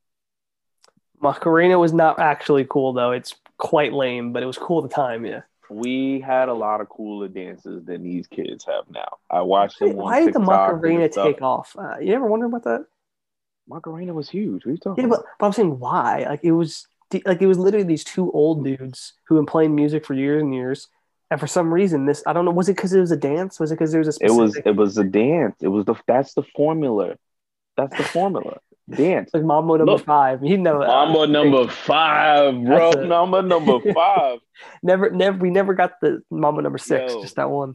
Macarena 1.20 1.78
was 1.78 1.92
not 1.92 2.18
actually 2.18 2.64
cool 2.68 2.92
though. 2.92 3.10
It's 3.12 3.34
quite 3.58 3.92
lame, 3.92 4.32
but 4.32 4.42
it 4.42 4.46
was 4.46 4.58
cool 4.58 4.82
at 4.82 4.88
the 4.88 4.94
time. 4.94 5.26
Yeah. 5.26 5.42
we 5.68 6.20
had 6.20 6.48
a 6.48 6.54
lot 6.54 6.80
of 6.80 6.88
cooler 6.88 7.28
dances 7.28 7.84
than 7.84 8.02
these 8.02 8.26
kids 8.26 8.64
have 8.64 8.84
now. 8.90 9.18
I 9.30 9.42
watched 9.42 9.78
them. 9.78 9.90
on 9.90 9.96
Why 9.96 10.24
did 10.24 10.34
the 10.34 10.40
Macarena 10.40 11.08
take 11.08 11.42
off? 11.42 11.76
Uh, 11.78 11.98
you 12.00 12.14
ever 12.14 12.26
wonder 12.26 12.46
about 12.46 12.64
that? 12.64 12.86
Macarena 13.68 14.14
was 14.14 14.28
huge. 14.30 14.64
What 14.64 14.70
are 14.70 14.72
you 14.72 14.78
talking 14.78 15.04
Yeah, 15.04 15.08
about? 15.08 15.24
but, 15.24 15.26
but 15.38 15.46
I'm 15.46 15.52
saying 15.52 15.78
why? 15.78 16.24
Like 16.28 16.40
it 16.42 16.52
was 16.52 16.88
like 17.24 17.42
it 17.42 17.46
was 17.46 17.58
literally 17.58 17.86
these 17.86 18.04
two 18.04 18.30
old 18.32 18.64
dudes 18.64 19.14
who 19.26 19.34
have 19.36 19.40
been 19.42 19.50
playing 19.50 19.74
music 19.74 20.04
for 20.06 20.14
years 20.14 20.42
and 20.42 20.54
years, 20.54 20.88
and 21.30 21.38
for 21.40 21.46
some 21.46 21.72
reason 21.72 22.06
this 22.06 22.22
I 22.26 22.32
don't 22.32 22.44
know 22.44 22.50
was 22.50 22.68
it 22.68 22.76
because 22.76 22.92
it 22.92 23.00
was 23.00 23.10
a 23.10 23.16
dance? 23.16 23.58
Was 23.60 23.70
it 23.70 23.74
because 23.76 23.92
there 23.92 24.00
was 24.00 24.18
a 24.20 24.24
It 24.24 24.30
was 24.30 24.56
it 24.56 24.76
was 24.76 24.98
a 24.98 25.04
dance. 25.04 25.56
It 25.60 25.68
was 25.68 25.84
the 25.84 25.94
that's 26.06 26.34
the 26.34 26.42
formula. 26.42 27.16
That's 27.76 27.96
the 27.96 28.04
formula. 28.04 28.58
Dance. 28.90 29.30
like 29.32 29.44
Mambo 29.44 29.76
number 29.76 29.92
Look. 29.92 30.04
five? 30.04 30.42
You 30.42 30.58
know, 30.58 30.82
uh, 30.82 31.04
Number 31.04 31.26
number 31.28 31.68
five, 31.68 32.54
bro. 32.60 32.90
That's 32.90 33.04
it. 33.04 33.06
Number 33.06 33.40
number 33.40 33.78
five. 33.94 34.40
never, 34.82 35.10
never, 35.10 35.38
we 35.38 35.50
never 35.50 35.74
got 35.74 36.00
the 36.00 36.22
Mambo 36.28 36.60
number 36.60 36.78
six, 36.78 37.12
Yo. 37.12 37.22
just 37.22 37.36
that 37.36 37.48
one 37.48 37.74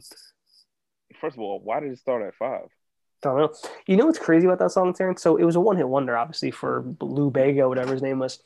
first 1.20 1.36
of 1.36 1.40
all, 1.42 1.60
why 1.60 1.80
did 1.80 1.92
it 1.92 1.98
start 1.98 2.22
at 2.22 2.34
five? 2.34 2.64
I 2.64 2.68
Don't 3.22 3.38
know. 3.38 3.54
You 3.86 3.96
know 3.96 4.06
what's 4.06 4.18
crazy 4.18 4.46
about 4.46 4.58
that 4.60 4.70
song, 4.70 4.92
Terrence? 4.92 5.22
So 5.22 5.36
it 5.36 5.44
was 5.44 5.56
a 5.56 5.60
one 5.60 5.76
hit 5.76 5.88
wonder, 5.88 6.16
obviously, 6.16 6.50
for 6.50 6.84
Lou 7.00 7.30
Bega, 7.30 7.68
whatever 7.68 7.92
his 7.92 8.02
name 8.02 8.18
was. 8.18 8.40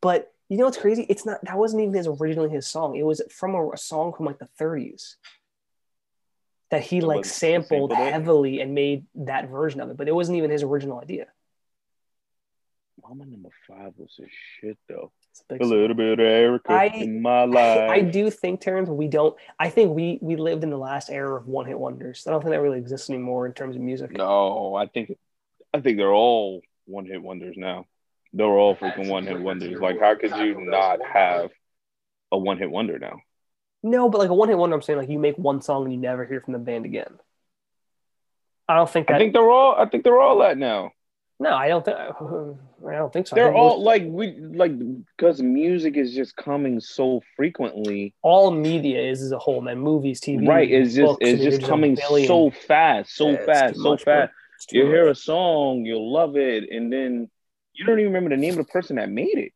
But 0.00 0.32
you 0.48 0.56
know 0.56 0.64
what's 0.64 0.78
crazy? 0.78 1.06
It's 1.08 1.26
not 1.26 1.38
that 1.44 1.58
wasn't 1.58 1.82
even 1.82 1.94
his 1.94 2.06
originally 2.06 2.50
his 2.50 2.66
song. 2.66 2.96
It 2.96 3.04
was 3.04 3.20
from 3.30 3.54
a, 3.54 3.70
a 3.70 3.76
song 3.76 4.12
from 4.12 4.26
like 4.26 4.38
the 4.38 4.48
30s. 4.60 5.16
that 6.70 6.82
he 6.82 7.00
like 7.00 7.24
sampled 7.24 7.90
sampled 7.90 7.92
heavily 7.92 8.60
and 8.60 8.74
made 8.74 9.06
that 9.14 9.48
version 9.48 9.80
of 9.80 9.90
it, 9.90 9.96
but 9.96 10.08
it 10.08 10.14
wasn't 10.14 10.36
even 10.38 10.50
his 10.50 10.62
original 10.62 11.00
idea. 11.00 11.26
Mambo 13.02 13.24
number 13.24 13.50
five 13.68 13.92
was 13.96 14.18
a 14.20 14.26
shit 14.60 14.78
though. 14.88 15.12
A 15.50 15.56
A 15.56 15.64
little 15.64 15.94
bit 15.94 16.18
of 16.18 16.20
Erica 16.20 16.72
I- 16.72 16.84
in 16.86 17.20
my 17.20 17.44
life. 17.44 17.90
I 17.90 18.00
do 18.00 18.30
think, 18.30 18.60
Terrence, 18.60 18.88
we 18.88 19.06
don't. 19.06 19.36
I 19.58 19.68
think 19.68 19.94
we 19.94 20.18
we 20.22 20.36
lived 20.36 20.64
in 20.64 20.70
the 20.70 20.78
last 20.78 21.10
era 21.10 21.36
of 21.36 21.46
one 21.46 21.66
hit 21.66 21.78
wonders. 21.78 22.24
I 22.26 22.30
don't 22.30 22.40
think 22.40 22.52
that 22.52 22.60
really 22.62 22.78
exists 22.78 23.10
anymore 23.10 23.46
in 23.46 23.52
terms 23.52 23.76
of 23.76 23.82
music. 23.82 24.12
No, 24.12 24.74
I 24.74 24.86
think 24.86 25.12
I 25.74 25.80
think 25.80 25.98
they're 25.98 26.12
all 26.12 26.62
one 26.86 27.04
hit 27.04 27.22
wonders 27.22 27.56
now. 27.58 27.84
They're 28.36 28.46
all 28.46 28.76
freaking 28.76 29.08
one 29.08 29.26
hit 29.26 29.40
wonders. 29.40 29.80
Like, 29.80 29.98
how 29.98 30.14
could 30.14 30.36
you 30.36 30.60
not 30.60 30.98
have 31.02 31.50
a 32.30 32.36
one 32.36 32.58
hit 32.58 32.70
wonder 32.70 32.98
now? 32.98 33.20
No, 33.82 34.10
but 34.10 34.18
like 34.18 34.28
a 34.28 34.34
one 34.34 34.48
hit 34.50 34.58
wonder, 34.58 34.76
I'm 34.76 34.82
saying 34.82 34.98
like 34.98 35.08
you 35.08 35.18
make 35.18 35.38
one 35.38 35.62
song 35.62 35.84
and 35.84 35.94
you 35.94 35.98
never 35.98 36.26
hear 36.26 36.42
from 36.42 36.52
the 36.52 36.58
band 36.58 36.84
again. 36.84 37.18
I 38.68 38.76
don't 38.76 38.90
think 38.90 39.06
that. 39.08 39.14
I 39.14 39.18
think 39.18 39.32
they're 39.32 39.50
all. 39.50 39.74
I 39.76 39.86
think 39.88 40.04
they're 40.04 40.20
all 40.20 40.40
that 40.40 40.58
now. 40.58 40.90
no, 41.40 41.50
I 41.50 41.68
don't 41.68 41.82
think. 41.84 41.96
I 41.96 42.92
don't 42.92 43.10
think 43.10 43.26
so. 43.26 43.36
They're 43.36 43.46
think 43.46 43.56
all 43.56 43.76
most- 43.78 43.86
like 43.86 44.04
we 44.06 44.32
like 44.38 44.72
because 45.16 45.40
music 45.40 45.96
is 45.96 46.14
just 46.14 46.36
coming 46.36 46.78
so 46.80 47.22
frequently. 47.36 48.14
all 48.22 48.50
media 48.50 49.00
is 49.00 49.22
as 49.22 49.32
a 49.32 49.38
whole, 49.38 49.62
man. 49.62 49.78
Movies, 49.78 50.20
TV, 50.20 50.46
right? 50.46 50.70
It's 50.70 50.94
just 50.94 51.06
books, 51.06 51.24
I 51.24 51.28
it's 51.28 51.42
just 51.42 51.62
coming 51.62 51.96
so 51.96 52.50
fast, 52.50 53.16
so 53.16 53.30
Yeah, 53.30 53.46
fast, 53.46 53.76
so 53.76 53.90
much, 53.90 54.04
fast. 54.04 54.32
You 54.72 54.86
hear 54.86 55.08
a 55.08 55.14
song, 55.14 55.86
you'll 55.86 56.12
love 56.12 56.36
it, 56.36 56.70
and 56.70 56.92
then 56.92 57.30
you 57.76 57.84
don't 57.84 57.98
even 57.98 58.12
remember 58.12 58.30
the 58.30 58.40
name 58.40 58.58
of 58.58 58.66
the 58.66 58.72
person 58.72 58.96
that 58.96 59.10
made 59.10 59.38
it. 59.38 59.52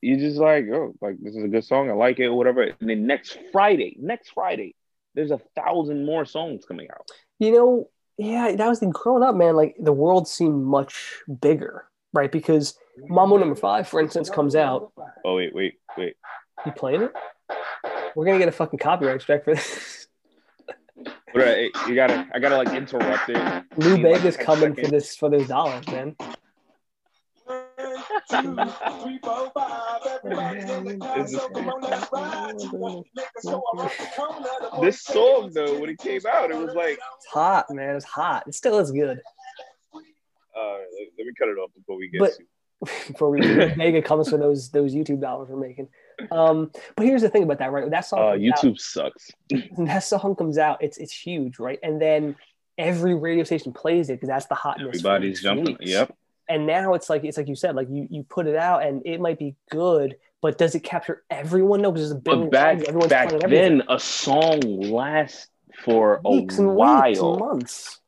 You're 0.00 0.18
just 0.18 0.38
like, 0.38 0.66
oh, 0.72 0.94
like 1.00 1.16
this 1.20 1.36
is 1.36 1.44
a 1.44 1.48
good 1.48 1.64
song, 1.64 1.90
I 1.90 1.92
like 1.92 2.18
it, 2.18 2.26
or 2.26 2.34
whatever. 2.34 2.62
And 2.62 2.88
then 2.88 3.06
next 3.06 3.38
Friday, 3.52 3.96
next 4.00 4.30
Friday, 4.30 4.74
there's 5.14 5.30
a 5.30 5.40
thousand 5.54 6.06
more 6.06 6.24
songs 6.24 6.64
coming 6.64 6.88
out. 6.90 7.08
You 7.38 7.52
know, 7.52 7.88
yeah, 8.16 8.54
that 8.54 8.68
was 8.68 8.80
the 8.80 8.86
growing 8.86 9.22
up, 9.22 9.34
man. 9.34 9.56
Like 9.56 9.76
the 9.78 9.92
world 9.92 10.26
seemed 10.26 10.64
much 10.64 11.22
bigger, 11.40 11.84
right? 12.12 12.32
Because 12.32 12.78
Mambo 12.96 13.36
Number 13.36 13.54
Five, 13.54 13.88
for 13.88 14.00
instance, 14.00 14.30
comes 14.30 14.54
out. 14.54 14.92
Oh 15.24 15.36
wait, 15.36 15.54
wait, 15.54 15.74
wait. 15.98 16.16
You 16.64 16.72
playing 16.72 17.02
it? 17.02 17.12
We're 18.14 18.24
gonna 18.24 18.38
get 18.38 18.48
a 18.48 18.52
fucking 18.52 18.78
copyright 18.78 19.22
strike 19.22 19.44
for 19.44 19.54
this. 19.54 19.96
But 21.32 21.46
uh, 21.46 21.54
you 21.86 21.94
gotta, 21.94 22.26
I 22.34 22.40
gotta 22.40 22.56
like 22.56 22.74
interrupt 22.74 23.28
it. 23.28 23.64
Lou 23.76 23.96
like, 23.96 24.20
Bega's 24.20 24.36
10 24.36 24.44
coming 24.44 24.74
for 24.74 24.88
this 24.88 25.16
for 25.16 25.30
those 25.30 25.46
dollars, 25.46 25.86
man. 25.86 26.16
This 34.80 35.00
song 35.02 35.50
though, 35.54 35.78
when 35.78 35.90
it 35.90 35.98
came 35.98 36.20
out, 36.30 36.50
it 36.50 36.56
was 36.56 36.74
like, 36.74 36.98
It's 37.16 37.26
hot, 37.30 37.66
man. 37.70 37.96
It's 37.96 38.04
hot. 38.04 38.44
It 38.46 38.54
still 38.54 38.78
is 38.78 38.90
good. 38.90 39.20
uh, 39.94 39.98
let 41.18 41.26
me 41.26 41.32
cut 41.38 41.48
it 41.48 41.58
off 41.58 41.70
before 41.76 41.96
we 41.96 42.08
get. 42.08 42.20
But- 42.20 42.32
to 42.32 42.44
Before 43.12 43.28
we 43.28 43.40
Bega 43.42 44.00
comes 44.00 44.30
for 44.30 44.38
those 44.38 44.70
those 44.70 44.94
YouTube 44.94 45.20
dollars 45.20 45.50
we're 45.50 45.60
making. 45.60 45.88
Um, 46.30 46.70
but 46.96 47.04
here's 47.04 47.20
the 47.20 47.28
thing 47.28 47.42
about 47.42 47.58
that, 47.58 47.72
right? 47.72 47.90
That 47.90 48.06
song, 48.06 48.20
uh, 48.20 48.32
comes 48.32 48.52
out- 48.52 48.64
YouTube 48.64 48.80
sucks. 48.80 49.30
that 49.76 49.98
song 50.02 50.34
comes 50.34 50.56
out, 50.56 50.82
it's 50.82 50.96
it's 50.96 51.12
huge, 51.12 51.58
right? 51.58 51.78
And 51.82 52.00
then 52.00 52.36
every 52.78 53.14
radio 53.14 53.44
station 53.44 53.74
plays 53.74 54.08
it 54.08 54.14
because 54.14 54.28
that's 54.28 54.46
the 54.46 54.54
hotness. 54.54 55.02
for 55.02 55.08
Everybody's 55.08 55.28
weeks. 55.32 55.42
jumping. 55.42 55.76
Yep. 55.80 56.16
And 56.50 56.66
now 56.66 56.94
it's 56.94 57.08
like 57.08 57.22
it's 57.22 57.36
like 57.36 57.46
you 57.46 57.54
said, 57.54 57.76
like 57.76 57.86
you 57.88 58.08
you 58.10 58.24
put 58.24 58.48
it 58.48 58.56
out 58.56 58.84
and 58.84 59.02
it 59.04 59.20
might 59.20 59.38
be 59.38 59.54
good, 59.70 60.16
but 60.42 60.58
does 60.58 60.74
it 60.74 60.80
capture 60.80 61.22
everyone? 61.30 61.80
No, 61.80 61.92
because 61.92 62.08
there's 62.08 62.18
a 62.18 62.20
billion 62.20 62.50
But 62.50 62.50
back 62.50 62.84
songs, 62.84 63.06
back 63.06 63.30
then, 63.48 63.84
a 63.88 64.00
song 64.00 64.60
lasts 64.60 65.46
for 65.84 66.20
a 66.24 66.30
weeks 66.30 66.58
and 66.58 66.74
while, 66.74 67.06
weeks 67.06 67.20
months. 67.20 68.00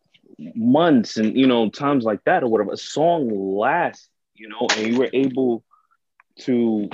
months, 0.57 1.16
and 1.18 1.38
you 1.38 1.47
know 1.47 1.70
times 1.70 2.03
like 2.03 2.24
that 2.24 2.43
or 2.43 2.49
whatever. 2.49 2.72
A 2.72 2.76
song 2.76 3.30
lasts, 3.57 4.09
you 4.34 4.49
know, 4.49 4.66
and 4.76 4.88
you 4.88 4.99
were 4.99 5.11
able 5.12 5.62
to 6.40 6.90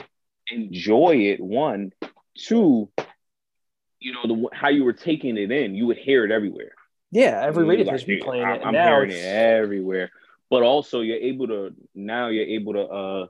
enjoy 0.51 1.16
it. 1.16 1.40
One, 1.40 1.92
two, 2.36 2.90
you 4.01 4.12
know 4.12 4.26
the 4.26 4.49
how 4.53 4.68
you 4.68 4.84
were 4.84 4.92
taking 4.92 5.38
it 5.38 5.51
in. 5.51 5.74
You 5.74 5.86
would 5.86 5.96
hear 5.96 6.26
it 6.26 6.30
everywhere. 6.30 6.72
Yeah, 7.11 7.40
every 7.42 7.64
radio 7.64 7.86
like, 7.86 8.01
station 8.01 8.18
be 8.18 8.22
playing 8.22 8.46
it. 8.46 8.61
I'm 8.62 8.74
now 8.74 8.96
hearing 8.96 9.12
it 9.12 9.24
everywhere. 9.24 10.11
But 10.51 10.62
also, 10.62 11.01
you're 11.01 11.16
able 11.16 11.49
to 11.49 11.74
now. 11.94 12.28
You're 12.28 12.46
able 12.46 12.72
to 12.74 12.82
uh 12.82 13.26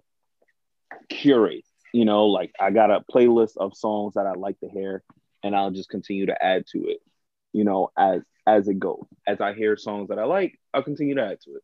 curate. 1.09 1.65
You 1.93 2.05
know, 2.05 2.27
like 2.27 2.53
I 2.61 2.71
got 2.71 2.91
a 2.91 3.05
playlist 3.13 3.57
of 3.57 3.77
songs 3.77 4.15
that 4.15 4.27
I 4.27 4.33
like 4.33 4.61
to 4.61 4.69
hear, 4.69 5.03
and 5.43 5.57
I'll 5.57 5.71
just 5.71 5.89
continue 5.89 6.27
to 6.27 6.45
add 6.45 6.65
to 6.73 6.87
it. 6.89 6.99
You 7.53 7.65
know, 7.65 7.91
as 7.97 8.23
as 8.47 8.69
it 8.69 8.79
goes. 8.79 9.05
As 9.27 9.41
I 9.41 9.53
hear 9.53 9.77
songs 9.77 10.09
that 10.09 10.19
I 10.19 10.25
like, 10.25 10.59
I'll 10.73 10.83
continue 10.83 11.15
to 11.17 11.25
add 11.25 11.41
to 11.43 11.57
it. 11.57 11.63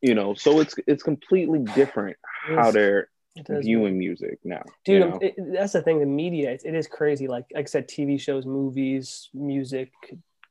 You 0.00 0.14
know, 0.14 0.34
so 0.34 0.60
it's 0.60 0.74
it's 0.86 1.02
completely 1.02 1.60
different 1.74 2.16
how 2.46 2.70
they're 2.70 3.08
viewing 3.36 3.98
music 3.98 4.38
now. 4.44 4.62
dude. 4.84 4.94
you 4.94 5.08
know? 5.08 5.18
it, 5.20 5.34
that's 5.52 5.72
the 5.72 5.82
thing. 5.82 6.00
The 6.00 6.06
media, 6.06 6.52
it, 6.52 6.62
it 6.64 6.74
is 6.74 6.86
crazy. 6.86 7.28
Like 7.28 7.46
like 7.54 7.64
I 7.64 7.66
said, 7.66 7.88
TV 7.88 8.20
shows, 8.20 8.46
movies, 8.46 9.28
music, 9.34 9.92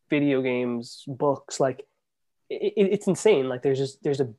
video 0.09 0.41
games, 0.41 1.03
books. 1.07 1.59
Like 1.59 1.85
it, 2.49 2.73
it, 2.75 2.93
it's 2.93 3.07
insane. 3.07 3.47
Like 3.49 3.61
there's 3.61 3.77
just 3.77 4.01
there's 4.03 4.19
a 4.21 4.29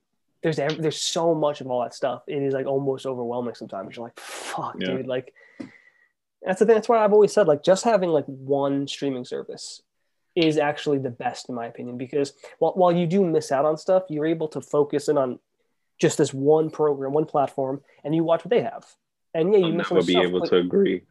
there's 0.43 0.57
there's 0.57 0.99
so 1.01 1.35
much 1.35 1.61
of 1.61 1.67
all 1.71 1.83
that 1.83 1.95
stuff. 1.95 2.23
It 2.27 2.43
is 2.43 2.55
like 2.55 2.67
almost 2.67 3.07
overwhelming 3.07 3.55
sometimes. 3.55 3.97
You're 3.97 4.05
like, 4.07 4.19
fuck, 4.19 4.77
Yeah. 4.79 4.97
dude. 4.97 5.07
Like 5.07 5.35
that's 6.43 6.59
the 6.61 6.67
thing. 6.67 6.75
That's 6.75 6.89
why 6.89 7.05
I've 7.05 7.13
always 7.13 7.33
said 7.33 7.47
like 7.47 7.63
just 7.63 7.85
having 7.85 8.11
like 8.11 8.25
one 8.27 8.89
streaming 8.89 9.25
service 9.25 9.83
is 10.37 10.57
actually 10.59 10.99
the 10.99 11.11
best 11.11 11.49
in 11.49 11.55
my 11.55 11.67
opinion 11.67 11.99
because 11.99 12.33
while, 12.61 12.73
while 12.75 12.93
you 12.93 13.07
do 13.07 13.25
miss 13.25 13.51
out 13.53 13.65
on 13.65 13.77
stuff, 13.77 14.05
you're 14.09 14.27
able 14.27 14.49
to 14.49 14.61
focus 14.61 15.09
in 15.09 15.19
on 15.19 15.39
just 15.99 16.17
this 16.17 16.33
one 16.33 16.71
program, 16.71 17.13
one 17.13 17.27
platform, 17.27 17.83
and 18.05 18.15
you 18.15 18.25
watch 18.25 18.43
what 18.45 18.51
they 18.51 18.63
have. 18.63 18.87
And 19.35 19.53
yeah, 19.53 19.59
you 19.59 19.67
I'll 19.67 19.73
miss 19.73 19.91
never 19.91 20.07
be 20.07 20.13
stuff, 20.13 20.25
able 20.25 20.41
but- 20.41 20.49
to 20.51 20.57
agree. 20.57 21.03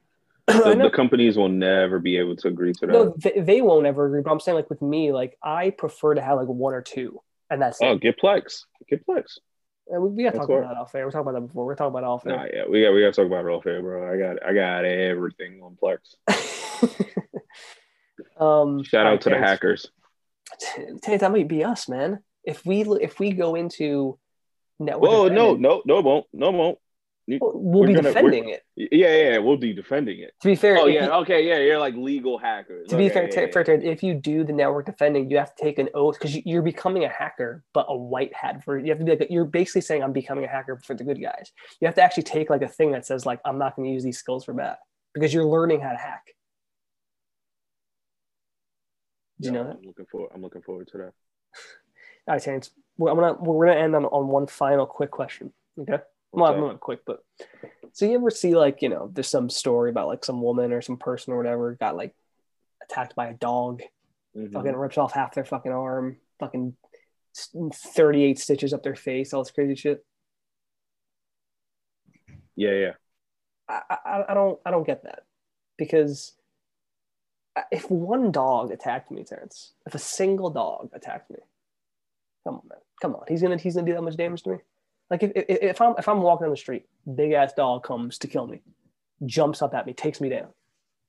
The, 0.63 0.75
the 0.75 0.89
companies 0.89 1.37
will 1.37 1.49
never 1.49 1.99
be 1.99 2.17
able 2.17 2.35
to 2.37 2.47
agree 2.47 2.73
to 2.73 2.87
that. 2.87 2.91
No, 2.91 3.13
they, 3.17 3.39
they 3.39 3.61
won't 3.61 3.85
ever 3.85 4.05
agree. 4.05 4.21
But 4.21 4.31
I'm 4.31 4.39
saying, 4.39 4.55
like 4.55 4.69
with 4.69 4.81
me, 4.81 5.11
like 5.11 5.37
I 5.43 5.69
prefer 5.69 6.15
to 6.15 6.21
have 6.21 6.37
like 6.37 6.47
one 6.47 6.73
or 6.73 6.81
two, 6.81 7.21
and 7.49 7.61
that's 7.61 7.79
oh, 7.81 7.93
it. 7.93 8.01
get 8.01 8.19
Plex. 8.19 8.65
Get 8.89 9.05
Plex. 9.05 9.37
And 9.87 10.03
we, 10.03 10.09
we 10.09 10.23
got 10.23 10.31
to 10.31 10.37
That's 10.37 10.47
talk 10.47 10.57
about 10.57 10.73
that 10.73 10.79
off 10.79 10.95
air. 10.95 11.05
We're 11.05 11.11
talking 11.11 11.29
about 11.29 11.39
that 11.39 11.47
before. 11.47 11.65
We're 11.65 11.75
talking 11.75 11.97
about 11.97 12.03
off 12.03 12.25
Nah, 12.25 12.43
air. 12.43 12.51
yeah, 12.53 12.63
we 12.69 12.81
got 12.81 12.93
we 12.93 13.01
got 13.01 13.13
to 13.13 13.21
talk 13.21 13.25
about 13.25 13.45
it 13.45 13.49
off 13.49 13.65
air, 13.65 13.81
bro. 13.81 14.11
I 14.11 14.17
got 14.17 14.45
I 14.45 14.53
got 14.53 14.85
everything 14.85 15.61
on 15.61 15.77
Plex. 15.81 16.15
um, 18.39 18.83
Shout 18.83 19.05
out 19.05 19.21
to 19.21 19.29
the 19.29 19.37
hackers. 19.37 19.89
That 21.05 21.31
might 21.31 21.47
be 21.47 21.63
us, 21.63 21.87
man. 21.87 22.19
If 22.43 22.65
we 22.65 22.81
if 22.81 23.19
we 23.19 23.31
go 23.31 23.55
into 23.55 24.17
network, 24.79 25.09
Whoa, 25.09 25.27
no, 25.27 25.55
no, 25.55 25.81
no, 25.85 25.99
it 25.99 26.05
won't, 26.05 26.25
no, 26.33 26.49
it 26.49 26.55
won't. 26.55 26.77
We'll 27.39 27.85
be 27.85 27.93
gonna- 27.93 28.09
defending 28.09 28.49
it. 28.49 28.63
Yeah, 28.75 28.87
yeah, 28.91 29.29
yeah, 29.31 29.37
we'll 29.37 29.57
be 29.57 29.73
defending 29.73 30.19
it. 30.19 30.33
To 30.41 30.47
be 30.47 30.55
fair, 30.55 30.77
Oh 30.77 30.87
yeah, 30.87 31.05
you- 31.05 31.11
okay, 31.21 31.47
yeah, 31.47 31.59
you're 31.59 31.79
like 31.79 31.95
legal 31.95 32.37
hackers. 32.37 32.87
to 32.89 32.97
be 32.97 33.09
fair, 33.09 33.29
yeah, 33.29 33.41
yeah, 33.41 33.51
fair, 33.51 33.63
Terrence, 33.63 33.83
if 33.85 34.01
you 34.01 34.13
do 34.15 34.43
the 34.43 34.53
network 34.53 34.85
defending, 34.85 35.29
you 35.29 35.37
have 35.37 35.53
to 35.55 35.63
take 35.63 35.77
an 35.79 35.89
oath 35.93 36.17
because 36.17 36.35
you, 36.35 36.41
you're 36.45 36.61
becoming 36.61 37.03
a 37.03 37.09
hacker, 37.09 37.63
but 37.73 37.85
a 37.89 37.95
white 37.95 38.33
hat 38.33 38.63
for 38.63 38.77
you 38.77 38.89
have 38.89 38.99
to 38.99 39.05
be 39.05 39.11
like 39.11 39.27
you're 39.29 39.45
basically 39.45 39.81
saying 39.81 40.03
I'm 40.03 40.13
becoming 40.13 40.45
a 40.45 40.47
hacker 40.47 40.79
for 40.83 40.95
the 40.95 41.03
good 41.03 41.21
guys. 41.21 41.51
You 41.79 41.85
have 41.87 41.95
to 41.95 42.01
actually 42.01 42.23
take 42.23 42.49
like 42.49 42.61
a 42.61 42.67
thing 42.67 42.91
that 42.91 43.05
says 43.05 43.25
like 43.25 43.39
I'm 43.45 43.57
not 43.57 43.75
going 43.75 43.87
to 43.87 43.93
use 43.93 44.03
these 44.03 44.17
skills 44.17 44.45
for 44.45 44.53
bad 44.53 44.77
because 45.13 45.33
you're 45.33 45.45
learning 45.45 45.81
how 45.81 45.91
to 45.91 45.97
hack. 45.97 46.33
Do 49.41 49.47
you 49.49 49.53
yeah, 49.53 49.61
know 49.61 49.67
that? 49.69 49.77
I'm 49.77 49.85
looking 49.85 50.05
forward. 50.05 50.31
I'm 50.33 50.41
looking 50.41 50.61
forward 50.61 50.87
to 50.91 50.97
that. 50.97 51.03
All 52.27 52.35
right, 52.35 52.41
Terrence. 52.41 52.71
We're, 52.97 53.11
I'm 53.11 53.17
gonna 53.17 53.33
we're 53.39 53.67
gonna 53.67 53.79
end 53.79 53.95
on, 53.95 54.05
on 54.05 54.27
one 54.27 54.47
final 54.47 54.85
quick 54.85 55.11
question. 55.11 55.53
Okay. 55.79 55.99
Well, 56.31 56.51
up? 56.51 56.57
not 56.57 56.79
quick, 56.79 57.01
but 57.05 57.23
so 57.93 58.05
you 58.05 58.15
ever 58.15 58.29
see 58.29 58.55
like 58.55 58.81
you 58.81 58.89
know 58.89 59.09
there's 59.11 59.27
some 59.27 59.49
story 59.49 59.89
about 59.89 60.07
like 60.07 60.23
some 60.23 60.41
woman 60.41 60.71
or 60.73 60.81
some 60.81 60.97
person 60.97 61.33
or 61.33 61.37
whatever 61.37 61.73
got 61.75 61.95
like 61.95 62.15
attacked 62.83 63.15
by 63.15 63.27
a 63.27 63.33
dog, 63.33 63.81
Mhm. 64.35 64.53
fucking 64.53 64.75
rips 64.75 64.97
off 64.97 65.13
half 65.13 65.33
their 65.33 65.45
fucking 65.45 65.71
arm, 65.71 66.17
fucking 66.39 66.75
38 67.73 68.37
stitches 68.39 68.73
up 68.73 68.83
their 68.83 68.95
face, 68.95 69.33
all 69.33 69.43
this 69.43 69.51
crazy 69.51 69.75
shit. 69.75 70.05
Yeah, 72.55 72.71
yeah. 72.71 72.93
I, 73.67 73.81
I, 73.89 74.23
I 74.29 74.33
don't 74.33 74.59
I 74.65 74.71
don't 74.71 74.85
get 74.85 75.03
that 75.03 75.23
because 75.77 76.33
if 77.71 77.89
one 77.89 78.31
dog 78.31 78.71
attacked 78.71 79.11
me, 79.11 79.23
Terrence, 79.23 79.73
if 79.85 79.95
a 79.95 79.99
single 79.99 80.49
dog 80.49 80.89
attacked 80.93 81.29
me, 81.29 81.37
come 82.43 82.55
on, 82.55 82.61
man, 82.69 82.79
come 83.01 83.15
on, 83.15 83.23
he's 83.27 83.41
gonna 83.41 83.57
he's 83.57 83.75
gonna 83.75 83.85
do 83.87 83.93
that 83.93 84.01
much 84.01 84.17
damage 84.17 84.43
to 84.43 84.49
me. 84.51 84.57
Like 85.09 85.23
if, 85.23 85.31
if, 85.35 85.45
if 85.49 85.81
I'm 85.81 85.95
if 85.97 86.07
I'm 86.07 86.21
walking 86.21 86.45
on 86.45 86.51
the 86.51 86.57
street, 86.57 86.85
big 87.15 87.31
ass 87.31 87.53
dog 87.53 87.83
comes 87.83 88.17
to 88.19 88.27
kill 88.27 88.47
me, 88.47 88.61
jumps 89.25 89.61
up 89.61 89.73
at 89.73 89.85
me, 89.85 89.93
takes 89.93 90.21
me 90.21 90.29
down. 90.29 90.47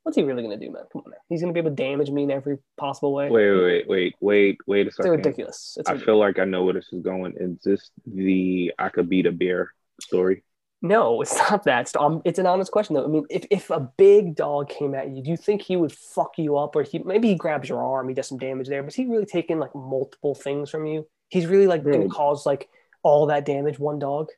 What's 0.02 0.16
he 0.16 0.22
really 0.22 0.42
gonna 0.42 0.56
do, 0.56 0.70
man? 0.70 0.84
Come 0.92 1.02
on, 1.04 1.10
man. 1.10 1.20
He's 1.28 1.42
gonna 1.42 1.52
be 1.52 1.60
able 1.60 1.70
to 1.70 1.76
damage 1.76 2.10
me 2.10 2.22
in 2.22 2.30
every 2.30 2.58
possible 2.78 3.12
way. 3.12 3.28
Wait, 3.28 3.50
wait, 3.50 3.88
wait, 3.88 4.14
wait, 4.20 4.58
wait, 4.66 4.86
a 4.86 4.90
second. 4.90 5.12
it's 5.12 5.16
ridiculous. 5.18 5.76
It's 5.78 5.88
I 5.88 5.92
ridiculous. 5.92 6.06
feel 6.06 6.18
like 6.18 6.38
I 6.38 6.44
know 6.44 6.64
where 6.64 6.74
this 6.74 6.88
is 6.92 7.02
going. 7.02 7.34
Is 7.38 7.58
this 7.62 7.90
the 8.06 8.72
I 8.78 8.88
could 8.88 9.10
beat 9.10 9.26
a 9.26 9.32
bear 9.32 9.72
story? 10.00 10.42
No, 10.82 11.20
it's 11.20 11.36
not 11.36 11.64
that. 11.64 11.82
It's, 11.82 11.96
um, 11.96 12.22
it's 12.24 12.38
an 12.38 12.46
honest 12.46 12.72
question 12.72 12.94
though. 12.94 13.04
I 13.04 13.08
mean, 13.08 13.26
if, 13.28 13.44
if 13.50 13.68
a 13.68 13.80
big 13.80 14.34
dog 14.34 14.70
came 14.70 14.94
at 14.94 15.10
you, 15.10 15.22
do 15.22 15.30
you 15.30 15.36
think 15.36 15.60
he 15.60 15.76
would 15.76 15.92
fuck 15.92 16.38
you 16.38 16.56
up, 16.56 16.74
or 16.74 16.82
he 16.82 17.00
maybe 17.00 17.28
he 17.28 17.34
grabs 17.34 17.68
your 17.68 17.82
arm, 17.82 18.08
he 18.08 18.14
does 18.14 18.28
some 18.28 18.38
damage 18.38 18.68
there, 18.68 18.82
but 18.82 18.88
is 18.88 18.94
he 18.94 19.04
really 19.04 19.26
taking 19.26 19.58
like 19.58 19.74
multiple 19.74 20.34
things 20.34 20.70
from 20.70 20.86
you? 20.86 21.06
He's 21.28 21.46
really 21.46 21.66
like 21.66 21.84
going 21.84 22.00
to 22.00 22.08
cause 22.08 22.46
like 22.46 22.70
all 23.02 23.26
that 23.26 23.44
damage 23.44 23.78
one 23.78 23.98
dog. 23.98 24.28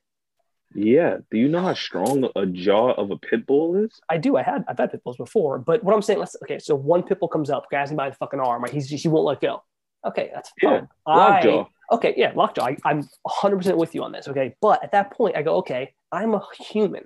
Yeah. 0.74 1.18
Do 1.30 1.36
you 1.38 1.48
know 1.48 1.60
how 1.60 1.74
strong 1.74 2.28
a 2.34 2.46
jaw 2.46 2.92
of 2.92 3.10
a 3.10 3.16
pit 3.18 3.46
bull 3.46 3.76
is? 3.76 4.00
I 4.08 4.16
do. 4.16 4.36
I 4.36 4.42
had 4.42 4.64
I've 4.68 4.78
had 4.78 4.90
pit 4.90 5.04
bulls 5.04 5.16
before, 5.18 5.58
but 5.58 5.84
what 5.84 5.94
I'm 5.94 6.02
saying, 6.02 6.18
let's 6.18 6.36
okay. 6.44 6.58
So 6.58 6.74
one 6.74 7.02
pit 7.02 7.20
bull 7.20 7.28
comes 7.28 7.50
up, 7.50 7.66
grabs 7.68 7.90
me 7.90 7.96
by 7.96 8.08
the 8.10 8.16
fucking 8.16 8.40
arm, 8.40 8.62
right? 8.62 8.72
He's 8.72 8.88
he 8.88 9.08
won't 9.08 9.26
let 9.26 9.40
go. 9.40 9.62
Okay, 10.06 10.30
that's 10.34 10.50
Yeah, 10.62 10.70
fine. 10.80 10.88
I, 11.06 11.18
Lockjaw. 11.18 11.66
okay, 11.92 12.14
yeah, 12.16 12.32
lockjaw. 12.34 12.64
I, 12.64 12.76
I'm 12.84 13.06
100 13.22 13.56
percent 13.58 13.76
with 13.76 13.94
you 13.94 14.02
on 14.02 14.12
this. 14.12 14.26
Okay, 14.28 14.54
but 14.60 14.82
at 14.82 14.92
that 14.92 15.12
point, 15.12 15.36
I 15.36 15.42
go, 15.42 15.56
okay, 15.58 15.94
I'm 16.10 16.34
a 16.34 16.42
human. 16.58 17.04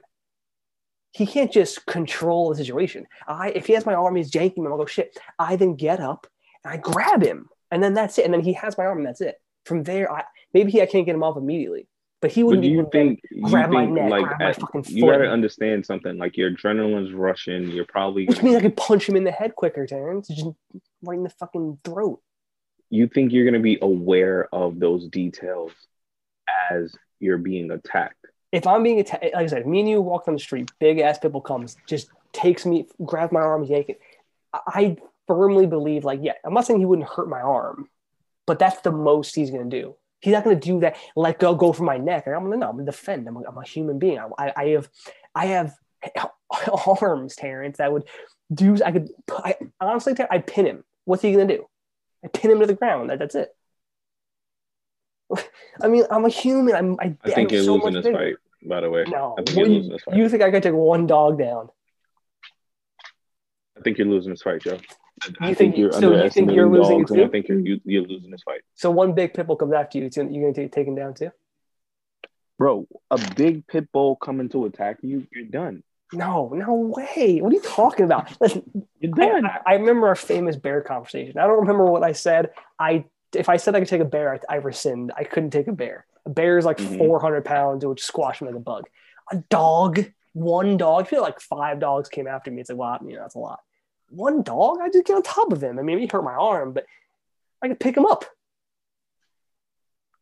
He 1.12 1.26
can't 1.26 1.52
just 1.52 1.86
control 1.86 2.50
the 2.50 2.57
situation. 2.57 3.07
I 3.26 3.48
if 3.50 3.66
he 3.66 3.72
has 3.72 3.84
my 3.84 3.94
arm, 3.94 4.16
he's 4.16 4.30
janking 4.30 4.59
me. 4.59 4.68
I'll 4.68 4.76
go 4.76 4.86
shit. 4.86 5.16
I 5.38 5.57
then 5.57 5.74
get 5.74 5.98
up 5.98 6.26
and 6.64 6.72
I 6.72 6.76
grab 6.76 7.22
him, 7.22 7.48
and 7.70 7.82
then 7.82 7.94
that's 7.94 8.18
it. 8.18 8.24
And 8.26 8.32
then 8.32 8.42
he 8.42 8.52
has 8.52 8.78
my 8.78 8.84
arm, 8.84 8.98
and 8.98 9.07
that's 9.07 9.20
it. 9.20 9.34
From 9.66 9.82
there, 9.82 10.10
I 10.10 10.24
maybe 10.54 10.70
he, 10.72 10.80
I 10.80 10.86
can't 10.86 11.04
get 11.04 11.14
him 11.14 11.22
off 11.22 11.36
immediately, 11.36 11.86
but 12.22 12.30
he 12.32 12.42
wouldn't 12.42 12.62
do 12.62 12.68
you 12.68 12.78
even 12.78 12.90
think 12.90 13.20
you 13.30 13.42
grab 13.42 13.70
my 13.70 13.82
think 13.84 13.92
neck, 13.94 14.10
like 14.10 14.24
grab 14.24 14.40
my 14.40 14.46
at- 14.50 14.60
fucking 14.60 14.84
you 14.88 15.04
gotta 15.10 15.28
understand 15.28 15.84
something? 15.84 16.16
Like 16.16 16.36
your 16.36 16.50
adrenaline's 16.50 17.12
rushing. 17.12 17.68
You're 17.70 17.84
probably 17.84 18.26
Which 18.26 18.42
means 18.42 18.56
I 18.56 18.60
could 18.62 18.76
punch 18.76 19.08
him 19.08 19.16
in 19.16 19.24
the 19.24 19.30
head 19.32 19.54
quicker, 19.54 19.86
Terrence. 19.86 20.28
Just 20.28 20.46
right 21.02 21.18
in 21.18 21.24
the 21.24 21.30
fucking 21.30 21.78
throat. 21.84 22.20
you 22.90 23.08
think 23.08 23.32
you're 23.32 23.44
gonna 23.44 23.58
be 23.60 23.78
aware 23.82 24.48
of 24.54 24.78
those 24.78 25.08
details 25.08 25.72
as 26.70 26.94
you're 27.18 27.38
being 27.38 27.70
attacked. 27.72 28.24
If 28.52 28.66
I'm 28.66 28.82
being 28.84 29.00
attacked, 29.00 29.24
like 29.24 29.34
I 29.34 29.46
said, 29.46 29.66
me 29.66 29.80
and 29.80 29.88
you 29.88 30.00
walk 30.00 30.26
down 30.26 30.36
the 30.36 30.40
street, 30.40 30.70
big 30.78 31.00
ass 31.00 31.18
people 31.18 31.40
comes, 31.40 31.76
just 31.86 32.08
takes 32.32 32.64
me, 32.64 32.86
grabs 33.04 33.32
my 33.32 33.40
arm, 33.40 33.64
yank 33.64 33.88
it. 33.88 34.00
I- 34.52 34.60
I 34.66 34.96
firmly 35.26 35.66
believe, 35.66 36.04
like, 36.04 36.20
yeah, 36.22 36.34
I'm 36.44 36.54
not 36.54 36.64
saying 36.66 36.78
he 36.78 36.86
wouldn't 36.86 37.08
hurt 37.08 37.28
my 37.28 37.40
arm, 37.40 37.88
but 38.47 38.59
that's 38.59 38.80
the 38.80 38.92
most 38.92 39.34
he's 39.34 39.51
gonna 39.51 39.64
do. 39.64 39.97
He's 40.20 40.32
not 40.32 40.44
gonna 40.44 40.57
do 40.57 40.80
that. 40.80 40.97
Let 41.14 41.38
go, 41.38 41.55
go 41.55 41.72
for 41.72 41.82
my 41.82 41.99
neck. 41.99 42.24
And 42.26 42.34
I'm 42.34 42.44
gonna 42.44 42.57
no. 42.57 42.68
I'm 42.68 42.76
gonna 42.76 42.86
defend. 42.86 43.28
I'm 43.28 43.36
a, 43.36 43.40
I'm 43.40 43.59
a 43.59 43.64
human 43.64 43.99
being. 43.99 44.18
I, 44.18 44.28
I, 44.38 44.53
I 44.57 44.66
have, 44.68 44.88
I 45.34 45.47
have 45.47 45.74
arms, 47.01 47.36
Terrence. 47.36 47.78
That 47.78 47.92
would 47.92 48.05
do. 48.53 48.76
I 48.84 48.92
could. 48.92 49.09
I, 49.30 49.57
honestly, 49.80 50.14
I'd 50.30 50.47
pin 50.47 50.66
him. 50.66 50.84
What's 51.05 51.22
he 51.22 51.32
gonna 51.32 51.47
do? 51.47 51.66
I 52.24 52.28
pin 52.28 52.51
him 52.51 52.61
to 52.61 52.66
the 52.66 52.74
ground. 52.74 53.11
That, 53.11 53.18
that's 53.18 53.34
it. 53.34 53.55
I 55.82 55.88
mean, 55.88 56.05
I'm 56.11 56.24
a 56.24 56.28
human. 56.28 56.74
I'm. 56.74 56.97
I, 57.01 57.16
I 57.24 57.30
think 57.30 57.51
I'm 57.51 57.55
you're 57.57 57.64
so 57.64 57.74
losing 57.74 57.92
this 57.92 58.05
bigger. 58.05 58.18
fight, 58.18 58.36
by 58.68 58.80
the 58.80 58.90
way. 58.90 59.05
No, 59.09 59.34
I 59.38 59.42
think 59.42 59.59
you're 59.59 59.68
losing 59.68 59.92
this 59.92 60.03
fight. 60.03 60.16
you 60.16 60.28
think 60.28 60.42
I 60.42 60.51
could 60.51 60.62
take 60.62 60.74
one 60.74 61.07
dog 61.07 61.38
down? 61.38 61.68
I 63.76 63.80
think 63.82 63.98
you're 63.98 64.06
losing 64.06 64.30
this 64.30 64.42
fight, 64.42 64.62
Joe. 64.62 64.78
I 65.40 65.48
You 65.48 65.54
think, 65.54 65.58
think- 65.58 65.76
you're 65.78 65.92
so 65.92 66.12
you 66.22 66.30
think 66.30 66.50
you're 66.52 66.68
losing 66.68 66.98
dogs, 66.98 67.10
it 67.10 67.14
and 67.18 67.24
I 67.26 67.28
think 67.28 67.48
you're 67.48 67.58
you, 67.60 67.80
you're 67.84 68.02
losing 68.04 68.30
this 68.30 68.42
fight, 68.42 68.60
So 68.74 68.90
one 68.90 69.12
big 69.14 69.34
pit 69.34 69.46
bull 69.46 69.56
comes 69.56 69.72
after 69.72 69.98
you. 69.98 70.04
It's 70.06 70.16
you're 70.16 70.26
going 70.26 70.52
to 70.54 70.60
take, 70.62 70.72
take 70.72 70.86
him 70.86 70.94
down 70.94 71.14
too? 71.14 71.30
bro. 72.58 72.86
A 73.10 73.18
big 73.34 73.66
pit 73.66 73.90
bull 73.92 74.16
coming 74.16 74.48
to 74.50 74.64
attack 74.64 74.98
you, 75.02 75.26
you're 75.32 75.44
done. 75.44 75.82
No, 76.12 76.48
no 76.54 76.72
way. 76.74 77.40
What 77.40 77.50
are 77.52 77.56
you 77.56 77.60
talking 77.62 78.04
about? 78.04 78.30
Listen, 78.40 78.62
You're 79.00 79.12
I, 79.20 79.26
done. 79.26 79.46
I, 79.46 79.60
I 79.66 79.74
remember 79.74 80.06
our 80.08 80.14
famous 80.14 80.56
bear 80.56 80.80
conversation. 80.80 81.36
I 81.38 81.46
don't 81.46 81.60
remember 81.60 81.84
what 81.86 82.02
I 82.04 82.12
said. 82.12 82.50
I 82.78 83.04
if 83.34 83.48
I 83.48 83.56
said 83.56 83.74
I 83.74 83.80
could 83.80 83.88
take 83.88 84.00
a 84.00 84.04
bear, 84.06 84.34
I, 84.34 84.54
I 84.54 84.56
rescind. 84.56 85.12
I 85.16 85.24
couldn't 85.24 85.50
take 85.50 85.66
a 85.66 85.72
bear. 85.72 86.06
A 86.24 86.30
bear 86.30 86.56
is 86.58 86.64
like 86.64 86.78
Mhm. 86.78 86.96
400 86.98 87.44
pounds. 87.44 87.82
It 87.84 87.88
would 87.88 88.00
squash 88.00 88.40
me 88.40 88.46
like 88.48 88.56
a 88.56 88.60
bug. 88.60 88.84
A 89.32 89.36
dog, 89.50 90.04
one 90.32 90.76
dog. 90.76 91.02
I 91.02 91.04
feel 91.06 91.22
like 91.22 91.40
five 91.40 91.80
dogs 91.80 92.08
came 92.08 92.26
after 92.28 92.50
me. 92.52 92.60
It's 92.60 92.70
like, 92.70 92.78
wow, 92.78 92.98
you 93.04 93.14
know, 93.14 93.20
that's 93.22 93.34
a 93.34 93.38
lot. 93.40 93.60
One 94.09 94.42
dog, 94.42 94.78
I 94.80 94.88
just 94.88 95.07
get 95.07 95.16
on 95.16 95.22
top 95.22 95.52
of 95.52 95.62
him. 95.62 95.78
I 95.78 95.82
mean, 95.82 95.98
he 95.98 96.07
hurt 96.07 96.22
my 96.22 96.34
arm, 96.34 96.72
but 96.72 96.86
I 97.62 97.68
could 97.68 97.80
pick 97.80 97.96
him 97.96 98.07
up. 98.07 98.24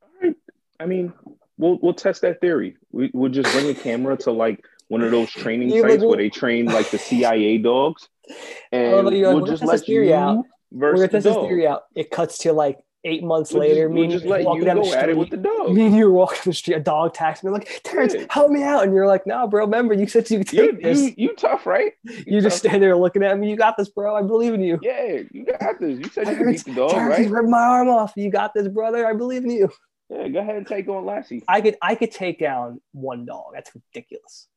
All 0.03 0.09
right. 0.22 0.37
I 0.80 0.87
mean, 0.87 1.12
we'll 1.59 1.78
we'll 1.82 1.95
test 1.95 2.22
that 2.22 2.41
theory. 2.41 2.76
We 2.93 3.11
we'll 3.12 3.30
just 3.30 3.53
bring 3.53 3.68
a 3.68 3.74
camera 3.74 4.16
to 4.18 4.32
like 4.32 4.64
one 4.89 5.03
of 5.03 5.11
those 5.11 5.30
training 5.30 5.70
sites 5.70 5.85
like, 5.85 6.01
where 6.01 6.18
they 6.18 6.30
train 6.30 6.66
like 6.66 6.91
the 6.91 6.99
CIA 6.99 7.59
dogs, 7.59 8.09
oh, 8.30 8.35
and 8.72 8.95
Oh, 8.95 9.01
like, 9.01 9.12
we'll 9.12 9.47
just 9.47 9.61
test 9.61 9.72
let 9.72 9.80
theory 9.85 10.09
you 10.09 10.14
out. 10.14 10.45
We're 10.70 10.95
gonna 10.95 11.09
test 11.09 11.24
this 11.24 11.37
theory 11.37 11.66
out. 11.66 11.82
It 11.95 12.11
cuts 12.11 12.39
to 12.39 12.53
like 12.53 12.78
eight 13.05 13.22
months 13.22 13.52
We'll 13.52 13.61
later. 13.61 13.86
just, 13.88 13.90
me 13.90 13.94
we'll 13.94 14.02
and 14.05 14.12
just 14.12 14.24
you 14.24 14.30
walking 14.30 14.61
you 14.61 14.64
down 14.64 14.76
the 14.76 14.82
go 14.82 14.92
at 14.92 14.94
it 14.94 15.00
street. 15.02 15.16
with 15.18 15.30
the 15.30 15.36
dog. 15.36 15.72
me 15.74 15.86
and 15.86 15.96
you 15.96 16.07
were 16.07 16.12
walking 16.12 16.38
the 16.44 16.52
street, 16.55 16.74
a 16.74 16.80
dog 16.80 17.11
attacks 17.11 17.44
me. 17.44 17.50
Like, 17.50 17.80
Terrence, 17.84 18.14
Yeah. 18.14 18.26
help 18.30 18.50
me 18.50 18.62
out. 18.62 18.84
And 18.84 18.94
you're 18.94 19.07
like, 19.07 19.26
no, 19.26 19.46
bro, 19.46 19.64
remember, 19.64 19.94
you 19.94 20.07
said 20.07 20.30
you 20.30 20.38
could 20.38 20.52
You, 20.52 20.72
take 20.72 20.82
this. 20.82 21.00
you 21.00 21.14
you 21.16 21.34
tough, 21.36 21.66
right? 21.66 21.92
You 22.05 22.40
just 22.40 22.62
tough. 22.62 22.70
stand 22.70 22.82
there 22.82 22.96
looking 22.96 23.22
at 23.22 23.38
me. 23.38 23.50
You 23.50 23.57
got 23.57 23.76
this, 23.76 23.88
bro. 23.88 24.14
I 24.16 24.22
believe 24.22 24.55
in 24.55 24.62
you. 24.62 24.78
Yeah, 24.82 25.20
you 25.32 25.44
got 25.44 25.78
this. 25.80 25.98
You 25.98 26.05
said 26.11 26.26
you 26.28 26.36
could 26.36 26.38
Terrence, 26.38 26.62
beat 26.64 26.74
the 26.74 26.80
dog, 26.80 26.90
Terrence, 26.90 27.18
right? 27.18 27.30
ripped 27.30 27.48
my 27.48 27.59
arm 27.62 27.88
off. 27.88 28.12
You 28.16 28.30
got 28.30 28.55
this, 28.55 28.68
brother. 28.68 29.07
I 29.07 29.12
believe 29.12 29.44
in 29.44 29.50
you. 29.50 29.70
Yeah, 30.11 30.28
go 30.28 30.38
ahead 30.40 30.57
and 30.57 30.66
take 30.66 30.86
on 30.88 31.05
Lassie. 31.07 31.42
I 31.48 31.61
could 31.62 31.76
I 31.82 31.94
could 31.94 32.11
take 32.11 32.38
down 32.38 32.80
one 32.92 33.24
dog. 33.24 33.52
That's 33.55 33.70
ridiculous. 33.74 34.48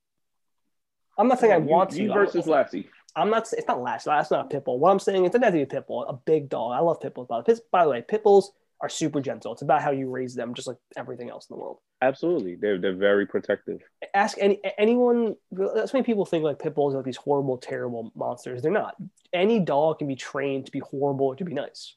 I'm 1.18 1.28
not 1.28 1.40
saying 1.40 1.54
I 1.54 1.58
You- 1.58 1.64
want 1.66 1.90
to. 1.92 2.04
you 2.04 2.14
versus 2.14 2.48
Lassie. 2.48 2.90
I'm 3.18 3.30
not. 3.30 3.52
It's 3.52 3.68
not 3.68 3.82
Lash. 3.82 4.04
That's 4.04 4.32
not 4.32 4.46
a 4.46 4.50
pit 4.50 4.64
bull. 4.66 4.80
What 4.80 4.92
I'm 4.92 5.00
saying 5.00 5.24
is 5.24 5.30
it 5.30 5.32
doesn't 5.34 5.44
have 5.44 5.54
to 5.54 5.58
be 5.58 5.64
a 5.64 5.66
pit 5.68 5.88
bull. 5.88 6.06
A 6.06 6.14
big 6.14 6.50
dog. 6.50 6.74
I 6.74 6.80
love 6.80 7.02
pit 7.02 7.14
bulls. 7.16 7.28
By 7.28 7.42
the, 7.42 7.52
way. 7.54 7.60
by 7.72 7.84
the 7.84 7.90
way, 7.90 8.02
pit 8.02 8.24
bulls 8.24 8.52
are 8.80 8.90
super 8.90 9.20
gentle. 9.20 9.52
It's 9.54 9.64
about 9.64 9.82
how 9.82 9.90
you 9.90 10.08
raise 10.10 10.36
them, 10.36 10.54
just 10.54 10.68
like 10.68 10.78
everything 10.96 11.30
else 11.32 11.48
in 11.50 11.56
the 11.56 11.60
world. 11.60 11.80
Absolutely, 12.02 12.56
they're 12.56 12.78
they're 12.78 12.96
very 12.96 13.26
protective. 13.26 13.82
Ask 14.14 14.38
any 14.40 14.60
anyone. 14.78 15.36
That's 15.52 15.94
many 15.94 16.04
people 16.04 16.26
think 16.26 16.44
like 16.44 16.60
pit 16.60 16.76
bulls 16.76 16.94
are 16.94 16.98
like 16.98 17.06
these 17.06 17.18
horrible, 17.18 17.58
terrible 17.58 18.12
monsters. 18.16 18.62
They're 18.62 18.72
not. 18.72 18.96
Any 19.34 19.60
dog 19.60 19.98
can 20.00 20.08
be 20.08 20.16
trained 20.16 20.68
to 20.68 20.72
be 20.72 20.80
horrible 20.80 21.26
or 21.26 21.36
to 21.36 21.44
be 21.44 21.54
nice. 21.54 21.96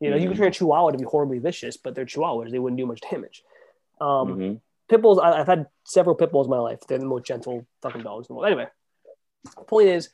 You 0.00 0.10
know, 0.10 0.16
you 0.16 0.28
can 0.28 0.34
Mhm. 0.34 0.38
train 0.38 0.48
a 0.50 0.52
Chihuahua 0.52 0.90
to 0.92 0.98
be 0.98 1.04
horribly 1.04 1.38
vicious, 1.38 1.76
but 1.76 1.94
they're 1.94 2.04
Chihuahuas. 2.06 2.50
They 2.50 2.58
wouldn't 2.58 2.78
do 2.78 2.86
much 2.86 3.00
damage. 3.10 3.42
Um, 4.00 4.36
Mhm. 4.36 4.60
pit 4.88 5.02
bulls 5.02 5.18
I, 5.18 5.40
i've 5.40 5.46
had 5.48 5.66
several 5.84 6.14
pit 6.14 6.30
bulls 6.32 6.46
in 6.46 6.50
my 6.50 6.58
life 6.60 6.80
they're 6.86 6.98
the 6.98 7.04
most 7.04 7.26
gentle 7.26 7.66
fucking 7.82 8.02
dogs 8.02 8.26
in 8.28 8.32
the 8.32 8.38
world 8.38 8.46
anyway 8.52 8.68
the 9.56 9.64
point 9.64 9.88
is 9.88 10.08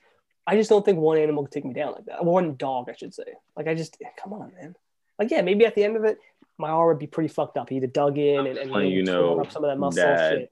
i 0.46 0.56
just 0.56 0.70
don't 0.70 0.84
think 0.84 0.98
one 0.98 1.18
animal 1.18 1.44
could 1.44 1.52
take 1.52 1.64
me 1.64 1.74
down 1.74 1.92
like 1.92 2.04
that. 2.06 2.24
One 2.24 2.56
dog 2.56 2.88
i 2.90 2.94
should 2.94 3.14
say. 3.14 3.24
Like 3.56 3.66
i 3.68 3.74
just 3.74 3.96
come 4.22 4.32
on 4.32 4.52
man. 4.60 4.74
Like 5.18 5.30
yeah 5.30 5.42
maybe 5.42 5.64
at 5.66 5.74
the 5.74 5.84
end 5.84 5.96
of 5.96 6.04
it 6.04 6.18
my 6.58 6.68
arm 6.70 6.88
would 6.88 6.98
be 7.00 7.06
pretty 7.08 7.28
fucked 7.28 7.56
up. 7.56 7.68
He'd 7.68 7.82
have 7.82 7.92
dug 7.92 8.16
in 8.18 8.46
and, 8.46 8.56
and 8.58 8.70
letting 8.70 8.92
you 8.92 9.02
know 9.02 9.40
up 9.40 9.50
some 9.50 9.64
of 9.64 9.70
that 9.70 9.78
muscle 9.78 10.02
that- 10.04 10.32
shit. 10.32 10.50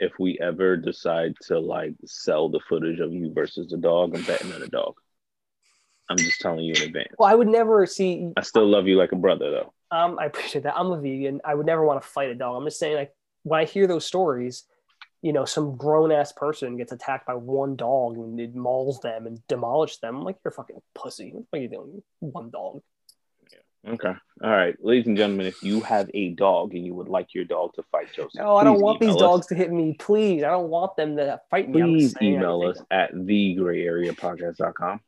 If 0.00 0.12
we 0.18 0.36
ever 0.40 0.76
decide 0.76 1.34
to 1.42 1.60
like 1.60 1.94
sell 2.04 2.48
the 2.48 2.58
footage 2.68 2.98
of 2.98 3.12
you 3.12 3.32
versus 3.32 3.68
the 3.70 3.76
dog, 3.76 4.16
I'm 4.16 4.24
betting 4.24 4.52
on 4.52 4.58
the 4.58 4.66
dog. 4.66 4.94
I'm 6.10 6.16
just 6.16 6.40
telling 6.40 6.64
you 6.64 6.74
in 6.74 6.82
advance. 6.82 7.08
well 7.18 7.30
i 7.30 7.34
would 7.34 7.46
never 7.48 7.86
see 7.86 8.32
I 8.36 8.42
still 8.42 8.66
love 8.66 8.88
you 8.88 8.96
like 8.96 9.12
a 9.12 9.16
brother, 9.16 9.50
though. 9.50 9.72
um 9.96 10.18
i 10.18 10.24
appreciate 10.26 10.64
that. 10.64 10.76
I'm 10.76 10.90
a 10.90 11.00
vegan. 11.00 11.40
I 11.44 11.54
would 11.54 11.66
never 11.66 11.84
want 11.84 12.02
to 12.02 12.08
fight 12.08 12.30
a 12.30 12.34
dog. 12.34 12.56
I'm 12.56 12.66
just 12.66 12.78
saying 12.80 12.96
like 12.96 13.12
when 13.44 13.60
i 13.60 13.64
hear 13.64 13.86
those 13.86 14.04
stories 14.04 14.64
you 15.22 15.32
know 15.32 15.44
some 15.44 15.76
grown-ass 15.76 16.32
person 16.32 16.76
gets 16.76 16.92
attacked 16.92 17.26
by 17.26 17.34
one 17.34 17.76
dog 17.76 18.16
and 18.16 18.38
it 18.40 18.54
mauls 18.54 19.00
them 19.00 19.26
and 19.26 19.40
demolishes 19.48 20.00
them 20.00 20.16
I'm 20.16 20.24
like 20.24 20.36
you're 20.44 20.52
a 20.52 20.54
fucking 20.54 20.82
pussy 20.94 21.30
what 21.32 21.58
are 21.58 21.62
you 21.62 21.68
doing 21.68 22.02
one 22.20 22.50
dog 22.50 22.82
Okay. 23.84 24.12
All 24.44 24.50
right, 24.50 24.76
ladies 24.80 25.08
and 25.08 25.16
gentlemen, 25.16 25.46
if 25.46 25.60
you 25.60 25.80
have 25.80 26.08
a 26.14 26.30
dog 26.34 26.72
and 26.72 26.86
you 26.86 26.94
would 26.94 27.08
like 27.08 27.34
your 27.34 27.44
dog 27.44 27.74
to 27.74 27.82
fight 27.90 28.06
Joseph, 28.14 28.36
No, 28.36 28.54
I 28.54 28.62
don't 28.62 28.80
want 28.80 29.00
these 29.00 29.08
email 29.08 29.18
dogs 29.18 29.48
to 29.48 29.56
hit 29.56 29.72
me. 29.72 29.96
Please, 29.98 30.44
I 30.44 30.50
don't 30.50 30.68
want 30.68 30.94
them 30.96 31.16
to 31.16 31.40
fight 31.50 31.68
me. 31.68 31.82
Please 31.82 32.14
email 32.22 32.62
us 32.62 32.80
at 32.92 33.12
thegrayareapodcast.com. 33.12 35.00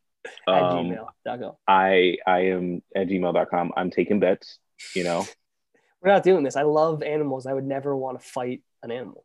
at 0.48 0.62
Um, 0.62 0.86
gmail.com. 0.90 1.52
I 1.68 2.16
I 2.26 2.38
am 2.46 2.82
at 2.96 3.06
gmail.com. 3.06 3.72
I'm 3.76 3.90
taking 3.90 4.18
bets. 4.18 4.58
You 4.96 5.04
know, 5.04 5.24
We're 6.02 6.10
not 6.10 6.24
doing 6.24 6.42
this. 6.42 6.56
I 6.56 6.62
love 6.62 7.02
animals. 7.04 7.46
I 7.46 7.52
would 7.52 7.64
never 7.64 7.96
want 7.96 8.20
to 8.20 8.26
fight 8.26 8.62
an 8.82 8.90
animal. 8.90 9.24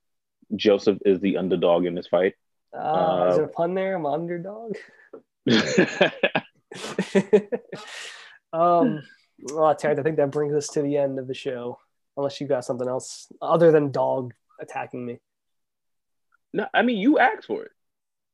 Joseph 0.56 0.98
is 1.06 1.20
the 1.20 1.38
underdog 1.38 1.86
in 1.86 1.96
this 1.96 2.08
fight. 2.08 2.34
Uh, 2.74 3.28
is 3.30 3.34
Uh, 3.34 3.36
there 3.38 3.46
a 3.46 3.48
pun 3.50 3.74
there? 3.74 3.96
I'm 3.96 4.06
an 4.06 4.14
underdog. 4.14 4.76
um, 8.54 9.02
well, 9.54 9.76
Terrence, 9.76 10.00
I 10.00 10.04
think 10.04 10.18
that 10.18 10.32
brings 10.32 10.54
us 10.54 10.68
to 10.70 10.82
the 10.82 10.98
end 10.98 11.20
of 11.20 11.28
the 11.28 11.34
show. 11.34 11.80
Unless 12.18 12.42
you 12.42 12.48
got 12.48 12.66
something 12.66 12.88
else 12.88 13.28
other 13.42 13.72
than 13.72 13.92
dog 13.92 14.34
attacking 14.60 15.06
me. 15.06 15.20
no, 16.54 16.68
I 16.74 16.82
mean 16.82 16.98
you 16.98 17.18
asked 17.18 17.48
for 17.48 17.64
it. 17.64 17.72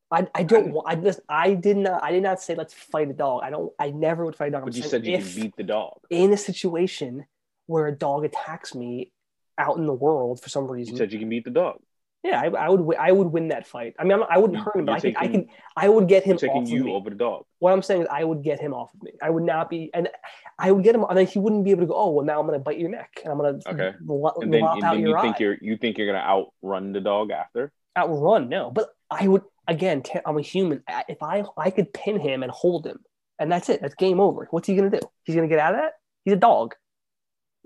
I, 0.10 0.28
I 0.34 0.44
don't 0.44 0.72
want. 0.72 0.88
I 0.88 0.96
just 0.96 1.20
I 1.30 1.54
did 1.54 1.78
not. 1.78 2.04
I 2.04 2.12
did 2.12 2.24
not 2.24 2.42
say 2.42 2.56
let's 2.56 2.74
fight 2.74 3.10
a 3.10 3.14
dog. 3.14 3.44
I 3.44 3.50
don't. 3.52 3.72
I 3.78 3.92
never 3.92 4.26
would 4.26 4.36
fight 4.36 4.48
a 4.48 4.52
dog. 4.52 4.62
I'm 4.62 4.66
But 4.70 4.76
you 4.76 4.84
said 4.84 5.06
you 5.06 5.18
can 5.20 5.36
beat 5.36 5.56
the 5.56 5.64
dog. 5.64 6.00
in 6.10 6.34
a 6.34 6.38
situation 6.38 7.26
where 7.68 7.88
a 7.88 7.96
dog 7.96 8.26
attacks 8.26 8.74
me 8.74 9.12
out 9.58 9.78
in 9.78 9.86
the 9.86 9.94
world 9.94 10.42
for 10.42 10.50
some 10.50 10.68
reason. 10.68 10.94
You 10.94 10.98
said 10.98 11.14
you 11.14 11.20
can 11.20 11.30
beat 11.30 11.44
the 11.46 11.52
dog. 11.52 11.80
Yeah, 12.26 12.42
I, 12.42 12.48
I 12.48 12.70
would. 12.70 12.96
I 12.98 13.12
would 13.12 13.28
win 13.28 13.50
that 13.50 13.68
fight. 13.68 13.94
I 14.00 14.04
mean, 14.04 14.14
I'm, 14.14 14.24
I 14.28 14.40
wouldn't 14.40 14.60
hurt 14.60 14.76
him, 14.76 14.86
but 14.86 14.94
I 14.94 15.00
could. 15.00 15.16
I 15.16 15.28
taking- 15.28 15.42
could. 15.46 15.50
I 15.78 15.90
would 15.90 16.08
get 16.08 16.24
him 16.24 16.32
I'm 16.34 16.38
taking 16.40 16.58
off 16.58 16.64
of 16.64 16.70
you 16.70 16.84
me. 16.86 16.92
over 16.92 17.10
the 17.12 17.16
dog. 17.16 17.46
What 17.60 17.72
I'm 17.72 17.84
saying 17.84 18.02
is, 18.02 18.08
I 18.10 18.24
would 18.24 18.42
get 18.42 18.60
him 18.60 18.74
off 18.74 18.92
of 18.96 19.04
me. 19.04 19.12
I 19.22 19.30
would 19.30 19.44
not 19.44 19.70
be, 19.70 19.92
and 19.94 20.10
I 20.58 20.72
would 20.72 20.84
get 20.84 20.96
him, 20.96 21.04
and 21.08 21.16
then 21.16 21.28
he 21.28 21.38
wouldn't 21.38 21.64
be 21.64 21.70
able 21.72 21.82
to 21.82 21.88
go. 21.88 21.94
Oh, 21.96 22.10
well, 22.12 22.26
now 22.26 22.40
I'm 22.40 22.48
going 22.48 22.58
to 22.60 22.64
bite 22.64 22.80
your 22.80 22.90
neck, 22.90 23.20
and 23.24 23.32
I'm 23.32 23.38
going 23.38 23.60
to 23.62 23.70
Okay. 23.70 23.94
And 24.42 24.52
then, 24.54 24.64
and 24.64 24.84
out 24.84 24.94
then 24.94 25.00
your 25.02 25.10
you 25.10 25.16
eye. 25.18 25.22
think 25.22 25.40
you're 25.40 25.58
you 25.62 25.78
think 25.78 25.98
you're 26.00 26.08
gonna 26.08 26.26
outrun 26.26 26.94
the 26.94 27.02
dog 27.02 27.30
after. 27.30 27.72
outrun. 27.96 28.50
No, 28.50 28.72
but 28.72 28.90
I 29.12 29.28
would 29.28 29.44
again. 29.68 30.02
I'm 30.26 30.38
a 30.38 30.42
human. 30.42 30.82
If 31.08 31.22
I 31.22 31.44
I 31.58 31.70
could 31.70 31.94
pin 31.94 32.20
him 32.20 32.42
and 32.42 32.52
hold 32.52 32.88
him, 32.88 33.00
and 33.38 33.52
that's 33.52 33.70
it. 33.70 33.82
That's 33.82 33.94
game 33.96 34.20
over. 34.20 34.48
What's 34.50 34.68
he 34.68 34.76
gonna 34.76 34.90
do? 34.90 35.00
He's 35.26 35.36
gonna 35.36 35.48
get 35.48 35.60
out 35.60 35.76
of 35.76 35.82
that. 35.82 35.94
He's 36.24 36.34
a 36.34 36.38
dog. 36.38 36.74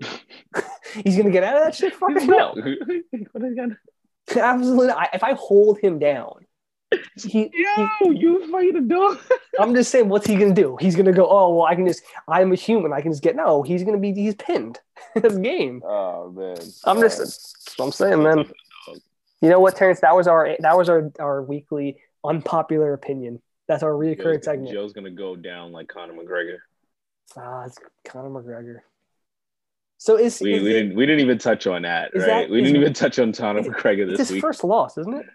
He's 1.04 1.16
gonna 1.16 1.30
get 1.30 1.44
out 1.44 1.56
of 1.56 1.62
that 1.64 1.74
shit. 1.74 1.94
Fucking 2.00 2.26
no. 2.26 2.54
Absolutely. 4.36 4.88
Not. 4.88 5.08
If 5.12 5.22
I 5.24 5.34
hold 5.34 5.78
him 5.78 5.98
down, 5.98 6.46
he, 7.16 7.50
Yo, 7.54 7.88
he, 8.00 8.18
you 8.18 8.50
fight 8.50 8.74
a 8.74 8.80
dog. 8.80 9.18
I'm 9.58 9.74
just 9.74 9.90
saying, 9.90 10.08
what's 10.08 10.26
he 10.26 10.36
gonna 10.36 10.54
do? 10.54 10.76
He's 10.80 10.96
gonna 10.96 11.12
go, 11.12 11.28
oh 11.28 11.54
well, 11.54 11.66
I 11.66 11.74
can 11.74 11.86
just, 11.86 12.02
I'm 12.26 12.52
a 12.52 12.56
human, 12.56 12.92
I 12.92 13.00
can 13.00 13.12
just 13.12 13.22
get. 13.22 13.36
No, 13.36 13.62
he's 13.62 13.84
gonna 13.84 13.98
be, 13.98 14.12
he's 14.12 14.34
pinned. 14.34 14.80
this 15.14 15.36
game. 15.38 15.82
Oh 15.84 16.30
man. 16.30 16.56
I'm 16.84 17.00
just, 17.00 17.74
I'm 17.80 17.92
saying, 17.92 18.22
man. 18.22 18.44
You 19.40 19.48
know 19.48 19.60
what, 19.60 19.76
Terrence? 19.76 20.00
That 20.00 20.14
was 20.14 20.26
our, 20.26 20.56
that 20.58 20.76
was 20.76 20.88
our, 20.88 21.10
our 21.18 21.42
weekly 21.42 21.96
unpopular 22.24 22.92
opinion. 22.92 23.40
That's 23.68 23.82
our 23.82 23.96
recurring 23.96 24.38
Joe's, 24.38 24.44
segment. 24.44 24.72
Joe's 24.72 24.92
gonna 24.92 25.10
go 25.10 25.36
down 25.36 25.72
like 25.72 25.88
Conor 25.88 26.14
McGregor. 26.14 26.58
Ah, 27.36 27.64
it's 27.64 27.78
Conor 28.04 28.28
McGregor. 28.28 28.80
So 30.00 30.16
is 30.16 30.40
we, 30.40 30.54
is 30.54 30.62
we 30.62 30.70
it, 30.70 30.72
didn't 30.72 30.96
we 30.96 31.04
didn't 31.04 31.20
even 31.20 31.36
touch 31.36 31.66
on 31.66 31.82
that, 31.82 32.12
right? 32.14 32.26
That, 32.26 32.50
we 32.50 32.62
didn't 32.62 32.76
even 32.80 32.94
touch 32.94 33.18
on 33.18 33.34
Conor 33.34 33.60
McGregor 33.60 34.06
this 34.06 34.18
it's 34.18 34.28
his 34.30 34.36
week. 34.36 34.40
first 34.40 34.64
loss, 34.64 34.96
isn't 34.96 35.12
it? 35.12 35.26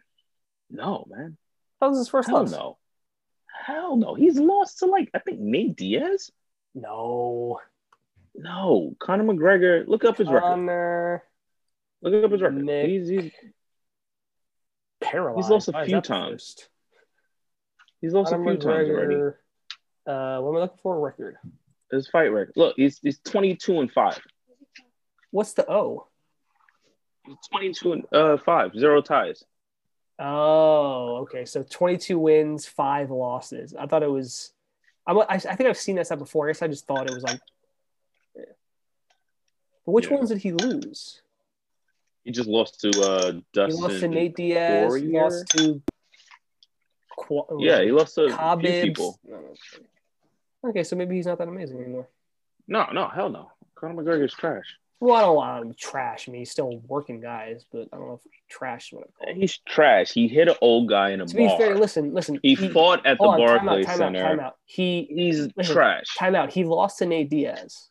No, 0.71 1.05
man. 1.07 1.37
That 1.79 1.89
was 1.89 1.99
his 1.99 2.09
first 2.09 2.27
Hell 2.27 2.39
loss. 2.39 2.51
no. 2.51 2.79
Hell 3.63 3.95
no. 3.95 4.15
He's 4.15 4.39
lost 4.39 4.79
to 4.79 4.87
like 4.87 5.11
I 5.13 5.19
think 5.19 5.39
Nate 5.39 5.75
Diaz. 5.75 6.31
No. 6.73 7.59
No. 8.33 8.95
Conor 8.97 9.25
McGregor. 9.25 9.87
Look 9.87 10.03
up 10.03 10.17
his 10.17 10.27
Conor 10.27 11.21
record. 12.01 12.15
Look 12.15 12.25
up 12.25 12.31
his 12.31 12.41
record. 12.41 12.65
Nick 12.65 12.89
He's, 12.89 13.07
he's 13.07 13.31
paralyzed. 14.99 15.45
He's 15.45 15.51
lost 15.51 15.69
a 15.71 15.85
few 15.85 16.01
times. 16.01 16.31
first? 16.31 16.69
he's 18.01 18.13
lost 18.13 18.31
Conor 18.31 18.51
a 18.51 18.57
few 18.57 18.67
times 18.67 18.89
already. 18.89 19.15
Uh, 20.07 20.41
what 20.41 20.49
am 20.49 20.55
I 20.55 20.59
looking 20.61 20.79
for? 20.81 20.95
A 20.97 20.99
record. 20.99 21.35
His 21.91 22.07
fight 22.07 22.31
record. 22.31 22.53
Look, 22.55 22.73
he's 22.77 22.97
he's 22.97 23.19
22 23.19 23.81
and 23.81 23.91
5. 23.91 24.19
What's 25.35 25.51
the 25.51 25.69
O? 25.69 26.07
He's 27.25 27.35
22 27.51 27.91
and 27.91 28.05
uh 28.13 28.37
5, 28.37 28.71
zero 28.79 29.01
ties. 29.01 29.43
Oh, 30.17 31.17
okay. 31.23 31.43
So 31.43 31.61
22 31.61 32.17
wins, 32.17 32.65
five 32.65 33.11
losses. 33.11 33.75
I 33.77 33.85
thought 33.85 34.01
it 34.01 34.09
was. 34.09 34.53
I, 35.05 35.11
I, 35.11 35.25
I 35.33 35.37
think 35.39 35.67
I've 35.67 35.77
seen 35.77 35.97
that 35.97 36.05
stuff 36.05 36.19
before. 36.19 36.47
I 36.47 36.51
guess 36.51 36.61
I 36.61 36.69
just 36.69 36.87
thought 36.87 37.05
it 37.05 37.13
was 37.13 37.23
like. 37.23 37.41
yeah. 38.33 38.43
But 39.85 39.91
which 39.91 40.07
Yeah. 40.09 40.13
ones 40.15 40.29
did 40.29 40.37
he 40.37 40.53
lose? 40.53 41.21
He 42.23 42.31
just 42.31 42.47
lost 42.47 42.79
to 42.79 42.89
uh 43.01 43.31
He 43.67 43.73
lost 43.73 43.99
to 43.99 44.07
Nate 44.07 44.37
Diaz. 44.37 44.95
He 44.95 45.07
lost 45.19 45.47
to. 45.57 45.81
Qu- 47.17 47.59
Yeah, 47.59 47.81
he 47.81 47.91
lost 47.91 48.15
to 48.15 48.27
people. 48.81 49.19
Okay, 50.65 50.83
so 50.85 50.95
maybe 50.95 51.15
he's 51.15 51.25
not 51.27 51.39
that 51.39 51.49
amazing 51.49 51.77
anymore. 51.81 52.07
No, 52.69 52.85
no, 52.93 53.09
hell 53.09 53.29
no. 53.29 53.51
Conor 53.75 54.01
McGregor's 54.01 54.33
trash. 54.33 54.63
Well, 55.01 55.15
I 55.15 55.21
don't 55.21 55.35
want 55.35 55.65
him 55.65 55.71
to 55.73 55.77
trash. 55.77 56.27
I 56.27 56.31
mean, 56.31 56.39
he's 56.41 56.51
still 56.51 56.81
working 56.87 57.19
guys, 57.19 57.65
but 57.71 57.89
I 57.91 57.97
don't 57.97 58.07
know 58.07 58.19
if 58.23 58.31
trash 58.49 58.87
is 58.87 58.93
what 58.97 59.07
I 59.21 59.25
call. 59.25 59.35
He's 59.35 59.57
trash. 59.67 60.11
He 60.11 60.27
hit 60.27 60.47
an 60.47 60.55
old 60.61 60.87
guy 60.89 61.09
in 61.11 61.21
a 61.21 61.25
To 61.25 61.35
be 61.35 61.47
bar. 61.47 61.57
fair, 61.57 61.75
listen, 61.77 62.13
listen. 62.13 62.39
he, 62.41 62.55
fought 62.55 63.05
at 63.05 63.17
the 63.17 63.23
hold 63.25 63.41
on, 63.41 63.47
time 63.47 63.57
out, 63.57 63.65
Barclays 63.65 63.87
out, 63.89 63.97
Center. 63.97 64.21
time 64.21 64.39
out. 64.39 64.55
He 64.65 65.07
He's 65.09 65.49
Listen, 65.55 65.73
trash. 65.75 66.15
time 66.17 66.33
out. 66.35 66.51
He 66.51 66.63
lost 66.63 66.99
to 66.99 67.05
Nate 67.05 67.29
Diaz. 67.29 67.89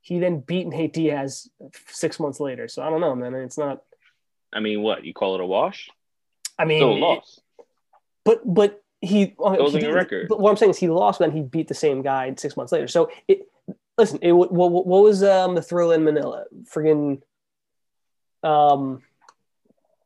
He 0.00 0.18
then 0.20 0.40
beat 0.40 0.66
Nate 0.66 0.92
Diaz 0.94 1.50
six 1.86 2.18
months 2.18 2.40
later. 2.40 2.66
So 2.66 2.82
I 2.82 2.88
don't 2.88 3.02
know, 3.02 3.14
man. 3.14 3.34
It's 3.34 3.58
not. 3.58 3.82
I 4.52 4.60
mean, 4.60 4.80
what 4.82 5.04
you 5.04 5.12
call 5.12 5.34
it 5.34 5.42
a 5.42 5.46
wash? 5.46 5.90
I 6.58 6.64
mean, 6.64 6.78
Still 6.78 6.92
a 6.92 6.94
loss. 6.94 7.40
but 8.24 8.40
but 8.44 8.82
he. 9.02 9.34
uh, 9.38 9.56
Goes 9.56 9.74
he 9.74 9.80
did- 9.80 9.92
record. 9.92 10.28
But 10.28 10.40
what 10.40 10.50
I'm 10.50 10.56
saying 10.56 10.70
is 10.70 10.78
he 10.78 10.88
lost 10.88 11.20
when 11.20 11.30
he 11.30 11.42
beat 11.42 11.68
the 11.68 11.74
same 11.74 12.00
guy 12.00 12.32
six 12.38 12.56
months 12.56 12.72
later. 12.72 12.88
So 12.88 13.10
it. 13.28 13.42
Listen, 13.98 14.18
it 14.22 14.32
what, 14.32 14.52
what, 14.52 14.86
what 14.86 15.02
was 15.02 15.22
um 15.24 15.54
the 15.54 15.62
thrill 15.62 15.90
in 15.92 16.04
Manila? 16.04 16.44
Friggin' 16.72 17.20
um. 18.42 19.02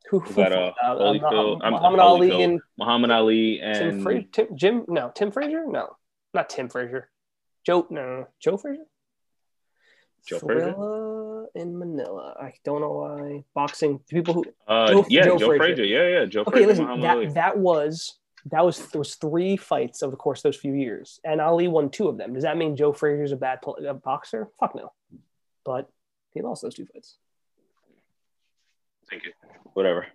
Who, 0.09 0.19
Was 0.19 0.35
that 0.35 0.51
uh, 0.51 0.71
uh, 0.83 0.95
Holyfield? 0.95 1.63
I'm- 1.63 1.71
Muhammad 1.73 1.99
Holyfield. 1.99 2.31
Ali 2.33 2.43
and 2.43 2.61
Muhammad 2.77 3.11
Ali 3.11 3.57
Tim, 3.57 3.89
and 3.89 4.03
Fra- 4.03 4.23
Tim 4.23 4.47
Jim 4.55 4.85
no 4.87 5.11
Tim 5.15 5.31
Frazier 5.31 5.65
no 5.67 5.95
not 6.35 6.49
Tim 6.49 6.69
Frazier 6.69 7.09
Joe 7.65 7.87
no, 7.89 8.01
no, 8.05 8.19
no. 8.19 8.27
Joe 8.39 8.57
Frazier 8.57 8.83
Joe 10.27 10.37
Frazier? 10.39 10.73
Thrilla 10.73 11.45
in 11.55 11.77
Manila 11.79 12.35
I 12.39 12.53
don't 12.63 12.81
know 12.81 12.91
why 12.91 13.43
boxing 13.55 13.99
people 14.07 14.35
who 14.35 14.43
uh, 14.67 14.89
Joe- 14.91 15.05
yeah, 15.09 15.23
Joe 15.25 15.37
Joe, 15.39 15.47
Frazier. 15.47 15.75
Frazier. 15.75 15.85
Yeah, 15.85 16.19
yeah, 16.19 16.25
Joe 16.25 16.41
okay 16.41 16.51
Frazier. 16.51 16.67
listen 16.67 16.83
Muhammad 16.85 17.09
Ali. 17.09 17.25
that 17.27 17.33
that 17.35 17.57
was 17.57 18.19
that 18.51 18.65
was 18.65 18.87
there 18.87 18.99
was 18.99 19.15
three 19.15 19.55
fights 19.57 20.03
over 20.03 20.11
the 20.11 20.17
course 20.17 20.41
those 20.41 20.57
few 20.57 20.73
years 20.73 21.19
and 21.23 21.39
Ali 21.39 21.67
won 21.67 21.89
two 21.89 22.07
of 22.07 22.17
them 22.17 22.33
does 22.33 22.43
that 22.43 22.57
mean 22.57 22.75
Joe 22.75 22.93
Frazier's 22.93 23.31
a 23.31 23.37
bad 23.37 23.61
pl- 23.61 23.77
a 23.87 23.93
boxer 23.93 24.49
fuck 24.59 24.75
no 24.75 24.91
but 25.65 25.89
he 26.31 26.41
lost 26.41 26.61
those 26.61 26.75
two 26.75 26.85
fights 26.85 27.17
Thank 29.09 29.25
you. 29.25 29.31
Whatever. 29.73 30.07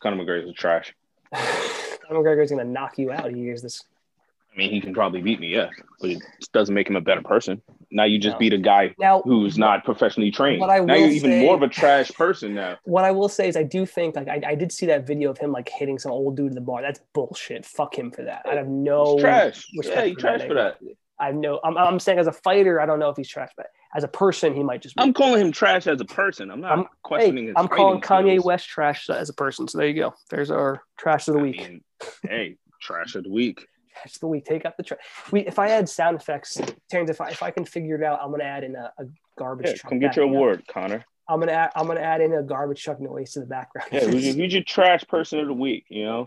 Conor 0.00 0.22
McGregor's 0.22 0.54
trash. 0.54 0.94
Conor 1.34 2.20
McGregor's 2.20 2.50
gonna 2.50 2.64
knock 2.64 2.98
you 2.98 3.10
out 3.10 3.30
he 3.30 3.40
hears 3.40 3.62
this 3.62 3.82
I 4.54 4.58
mean, 4.58 4.70
he 4.70 4.80
can 4.80 4.94
probably 4.94 5.20
beat 5.20 5.40
me, 5.40 5.48
yeah, 5.48 5.68
but 6.00 6.10
it 6.10 6.22
doesn't 6.52 6.74
make 6.74 6.88
him 6.88 6.94
a 6.94 7.00
better 7.00 7.22
person. 7.22 7.60
Now 7.90 8.04
you 8.04 8.18
just 8.20 8.34
No. 8.34 8.38
beat 8.38 8.52
a 8.52 8.58
guy 8.58 8.94
now 8.98 9.20
who's 9.22 9.58
not 9.58 9.84
professionally 9.84 10.30
trained. 10.30 10.60
Now 10.60 10.76
you're 10.94 11.08
even 11.08 11.40
more 11.40 11.54
of 11.56 11.62
a 11.62 11.68
trash 11.68 12.10
person 12.12 12.54
now. 12.54 12.76
what 12.84 13.04
I 13.04 13.10
will 13.10 13.28
say 13.28 13.48
is 13.48 13.56
I 13.56 13.64
do 13.64 13.84
think 13.84 14.14
like 14.14 14.28
I, 14.28 14.40
I 14.46 14.54
did 14.54 14.70
see 14.70 14.86
that 14.86 15.06
video 15.06 15.30
of 15.30 15.38
him 15.38 15.50
like 15.50 15.68
hitting 15.68 15.98
some 15.98 16.12
old 16.12 16.36
dude 16.36 16.48
in 16.48 16.54
the 16.54 16.60
bar. 16.60 16.82
That's 16.82 17.00
bullshit. 17.14 17.66
Fuck 17.66 17.98
him 17.98 18.10
for 18.12 18.22
that. 18.22 18.42
I 18.48 18.54
have 18.54 18.68
no 18.68 19.14
He's 19.14 19.22
trash. 19.22 19.66
Yeah, 19.72 20.04
he 20.04 20.14
trash 20.14 20.42
for 20.46 20.54
that. 20.54 20.78
I 21.18 21.30
know. 21.32 21.60
I'm, 21.64 21.76
I'm 21.76 21.98
saying 22.00 22.18
as 22.18 22.26
a 22.26 22.32
fighter, 22.32 22.80
I 22.80 22.86
don't 22.86 22.98
know 22.98 23.08
if 23.08 23.16
he's 23.16 23.28
trash, 23.28 23.50
but 23.56 23.66
as 23.96 24.02
a 24.02 24.08
person, 24.08 24.54
he 24.54 24.62
might 24.64 24.82
just. 24.82 24.96
Be. 24.96 25.02
I'm 25.02 25.12
calling 25.12 25.40
him 25.40 25.52
trash 25.52 25.86
as 25.86 26.00
a 26.00 26.04
person. 26.04 26.50
I'm 26.50 26.60
not 26.60 26.70
I'm- 26.72 26.86
questioning 27.02 27.44
Hey, 27.44 27.48
his 27.48 27.54
I'm 27.56 27.68
calling 27.68 28.00
Kanye 28.00 28.32
skills. 28.34 28.44
West 28.44 28.68
trash 28.68 29.08
as 29.10 29.28
a 29.28 29.34
person. 29.34 29.66
So 29.68 29.78
there 29.78 29.86
you 29.88 29.94
go. 29.94 30.14
There's 30.30 30.50
our 30.50 30.82
trash 30.96 31.26
of 31.28 31.34
the 31.34 31.40
I 31.40 31.42
week. 31.42 31.56
mean, 31.58 31.80
hey, 32.22 32.56
trash 32.80 33.14
of 33.16 33.24
the 33.24 33.30
week. 33.30 33.66
Of 34.04 34.18
the 34.20 34.26
week. 34.26 34.44
Take 34.44 34.64
out 34.66 34.76
the 34.76 34.82
trash. 34.82 35.00
We 35.30 35.40
if 35.46 35.58
I 35.58 35.68
add 35.70 35.88
sound 35.88 36.16
effects, 36.20 36.60
Terrence, 36.90 37.10
if 37.10 37.20
I 37.20 37.30
if 37.30 37.42
I 37.42 37.50
can 37.50 37.64
figure 37.64 37.94
it 37.96 38.02
out, 38.02 38.18
I'm 38.22 38.30
gonna 38.30 38.44
add 38.44 38.64
in 38.64 38.74
a, 38.76 38.92
a 38.98 39.04
garbage 39.38 39.66
Yeah, 39.68 39.74
truck. 39.74 39.90
come 39.90 39.98
get 40.00 40.16
your 40.16 40.26
backing 40.26 40.36
up. 40.36 40.36
award, 40.36 40.64
Conor. 40.68 41.04
I'm 41.26 41.40
gonna 41.40 41.52
add, 41.52 41.70
I'm 41.74 41.86
gonna 41.86 42.00
add 42.00 42.20
in 42.20 42.34
a 42.34 42.42
garbage 42.42 42.82
truck 42.82 43.00
noise 43.00 43.32
to 43.32 43.40
the 43.40 43.46
background. 43.46 43.88
Yeah, 43.92 44.00
who's 44.04 44.26
your, 44.26 44.34
who's 44.34 44.52
your 44.52 44.62
trash 44.64 45.04
person 45.08 45.38
of 45.38 45.46
the 45.46 45.54
week? 45.54 45.86
You 45.88 46.04
know, 46.04 46.24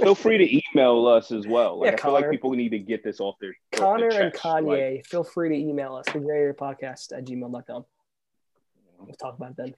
feel 0.00 0.14
free 0.16 0.38
to 0.38 0.60
email 0.74 1.06
us 1.06 1.30
as 1.30 1.46
well. 1.46 1.78
Like 1.78 1.90
Yeah, 1.92 1.94
I 1.98 2.02
feel 2.02 2.12
like 2.12 2.30
people 2.30 2.50
need 2.50 2.70
to 2.70 2.78
get 2.80 3.04
this 3.04 3.20
off 3.20 3.36
their 3.40 3.50
off 3.80 3.98
their 4.00 4.10
Conor 4.10 4.20
and. 4.22 4.32
Kanye, 4.34 4.96
Like, 4.96 5.06
feel 5.06 5.22
free 5.22 5.50
to 5.50 5.54
email 5.54 5.94
us, 5.94 6.06
the 6.06 6.18
podcast 6.58 7.16
at 7.16 7.24
gmail.com. 7.26 7.84
We'll 8.98 9.14
talk 9.16 9.36
about 9.36 9.50
it 9.52 9.56
then. 9.56 9.74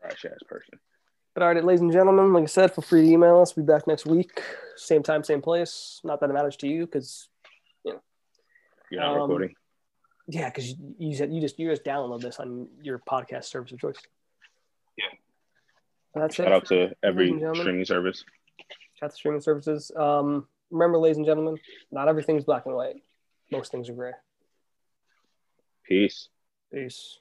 trash 0.00 0.24
ass 0.24 0.38
person. 0.48 0.78
But 1.36 1.42
all 1.42 1.52
right, 1.52 1.62
ladies 1.62 1.82
and 1.82 1.92
gentlemen, 1.92 2.32
like 2.32 2.44
I 2.44 2.46
said, 2.46 2.74
feel 2.74 2.80
free 2.80 3.02
to 3.02 3.08
email 3.12 3.40
us. 3.42 3.54
We'll 3.54 3.66
be 3.66 3.70
back 3.70 3.86
next 3.86 4.06
week. 4.06 4.40
Same 4.76 5.02
time, 5.02 5.22
same 5.22 5.42
place. 5.42 6.00
Not 6.02 6.18
that 6.20 6.30
it 6.30 6.32
matters 6.32 6.56
to 6.56 6.66
you 6.66 6.86
because, 6.86 7.28
You're 7.84 8.00
not 9.02 9.16
Um, 9.16 9.20
recording. 9.20 9.54
yeah, 10.28 10.48
because 10.48 10.70
you, 10.70 10.94
you, 10.98 11.14
said- 11.14 11.30
you 11.34 11.42
just 11.42 11.58
you 11.58 11.68
just 11.68 11.84
download 11.84 12.22
this 12.22 12.40
on 12.40 12.68
your 12.80 13.00
podcast 13.00 13.44
service 13.44 13.70
of 13.72 13.78
choice. 13.80 13.98
Yeah. 14.96 15.04
And 16.14 16.24
that's 16.24 16.38
it. 16.38 16.44
Shout 16.44 16.46
it. 16.46 16.52
out 16.54 16.66
to 16.68 16.96
every 17.02 17.24
ladies 17.24 17.32
and 17.32 17.40
gentlemen. 17.40 17.62
streaming 17.64 17.84
service. 17.84 18.24
Shout 18.94 19.08
out 19.08 19.10
to 19.10 19.16
streaming 19.16 19.40
services. 19.42 19.92
Um, 19.94 20.48
remember, 20.70 20.96
ladies 20.96 21.18
and 21.18 21.26
gentlemen, 21.26 21.58
not 21.92 22.08
everything's 22.08 22.44
black 22.44 22.64
and 22.64 22.74
white. 22.74 22.96
Most 23.52 23.70
things 23.72 23.90
are 23.90 23.92
gray. 23.94 24.12
Peace. 25.86 26.30
Peace. 26.72 27.18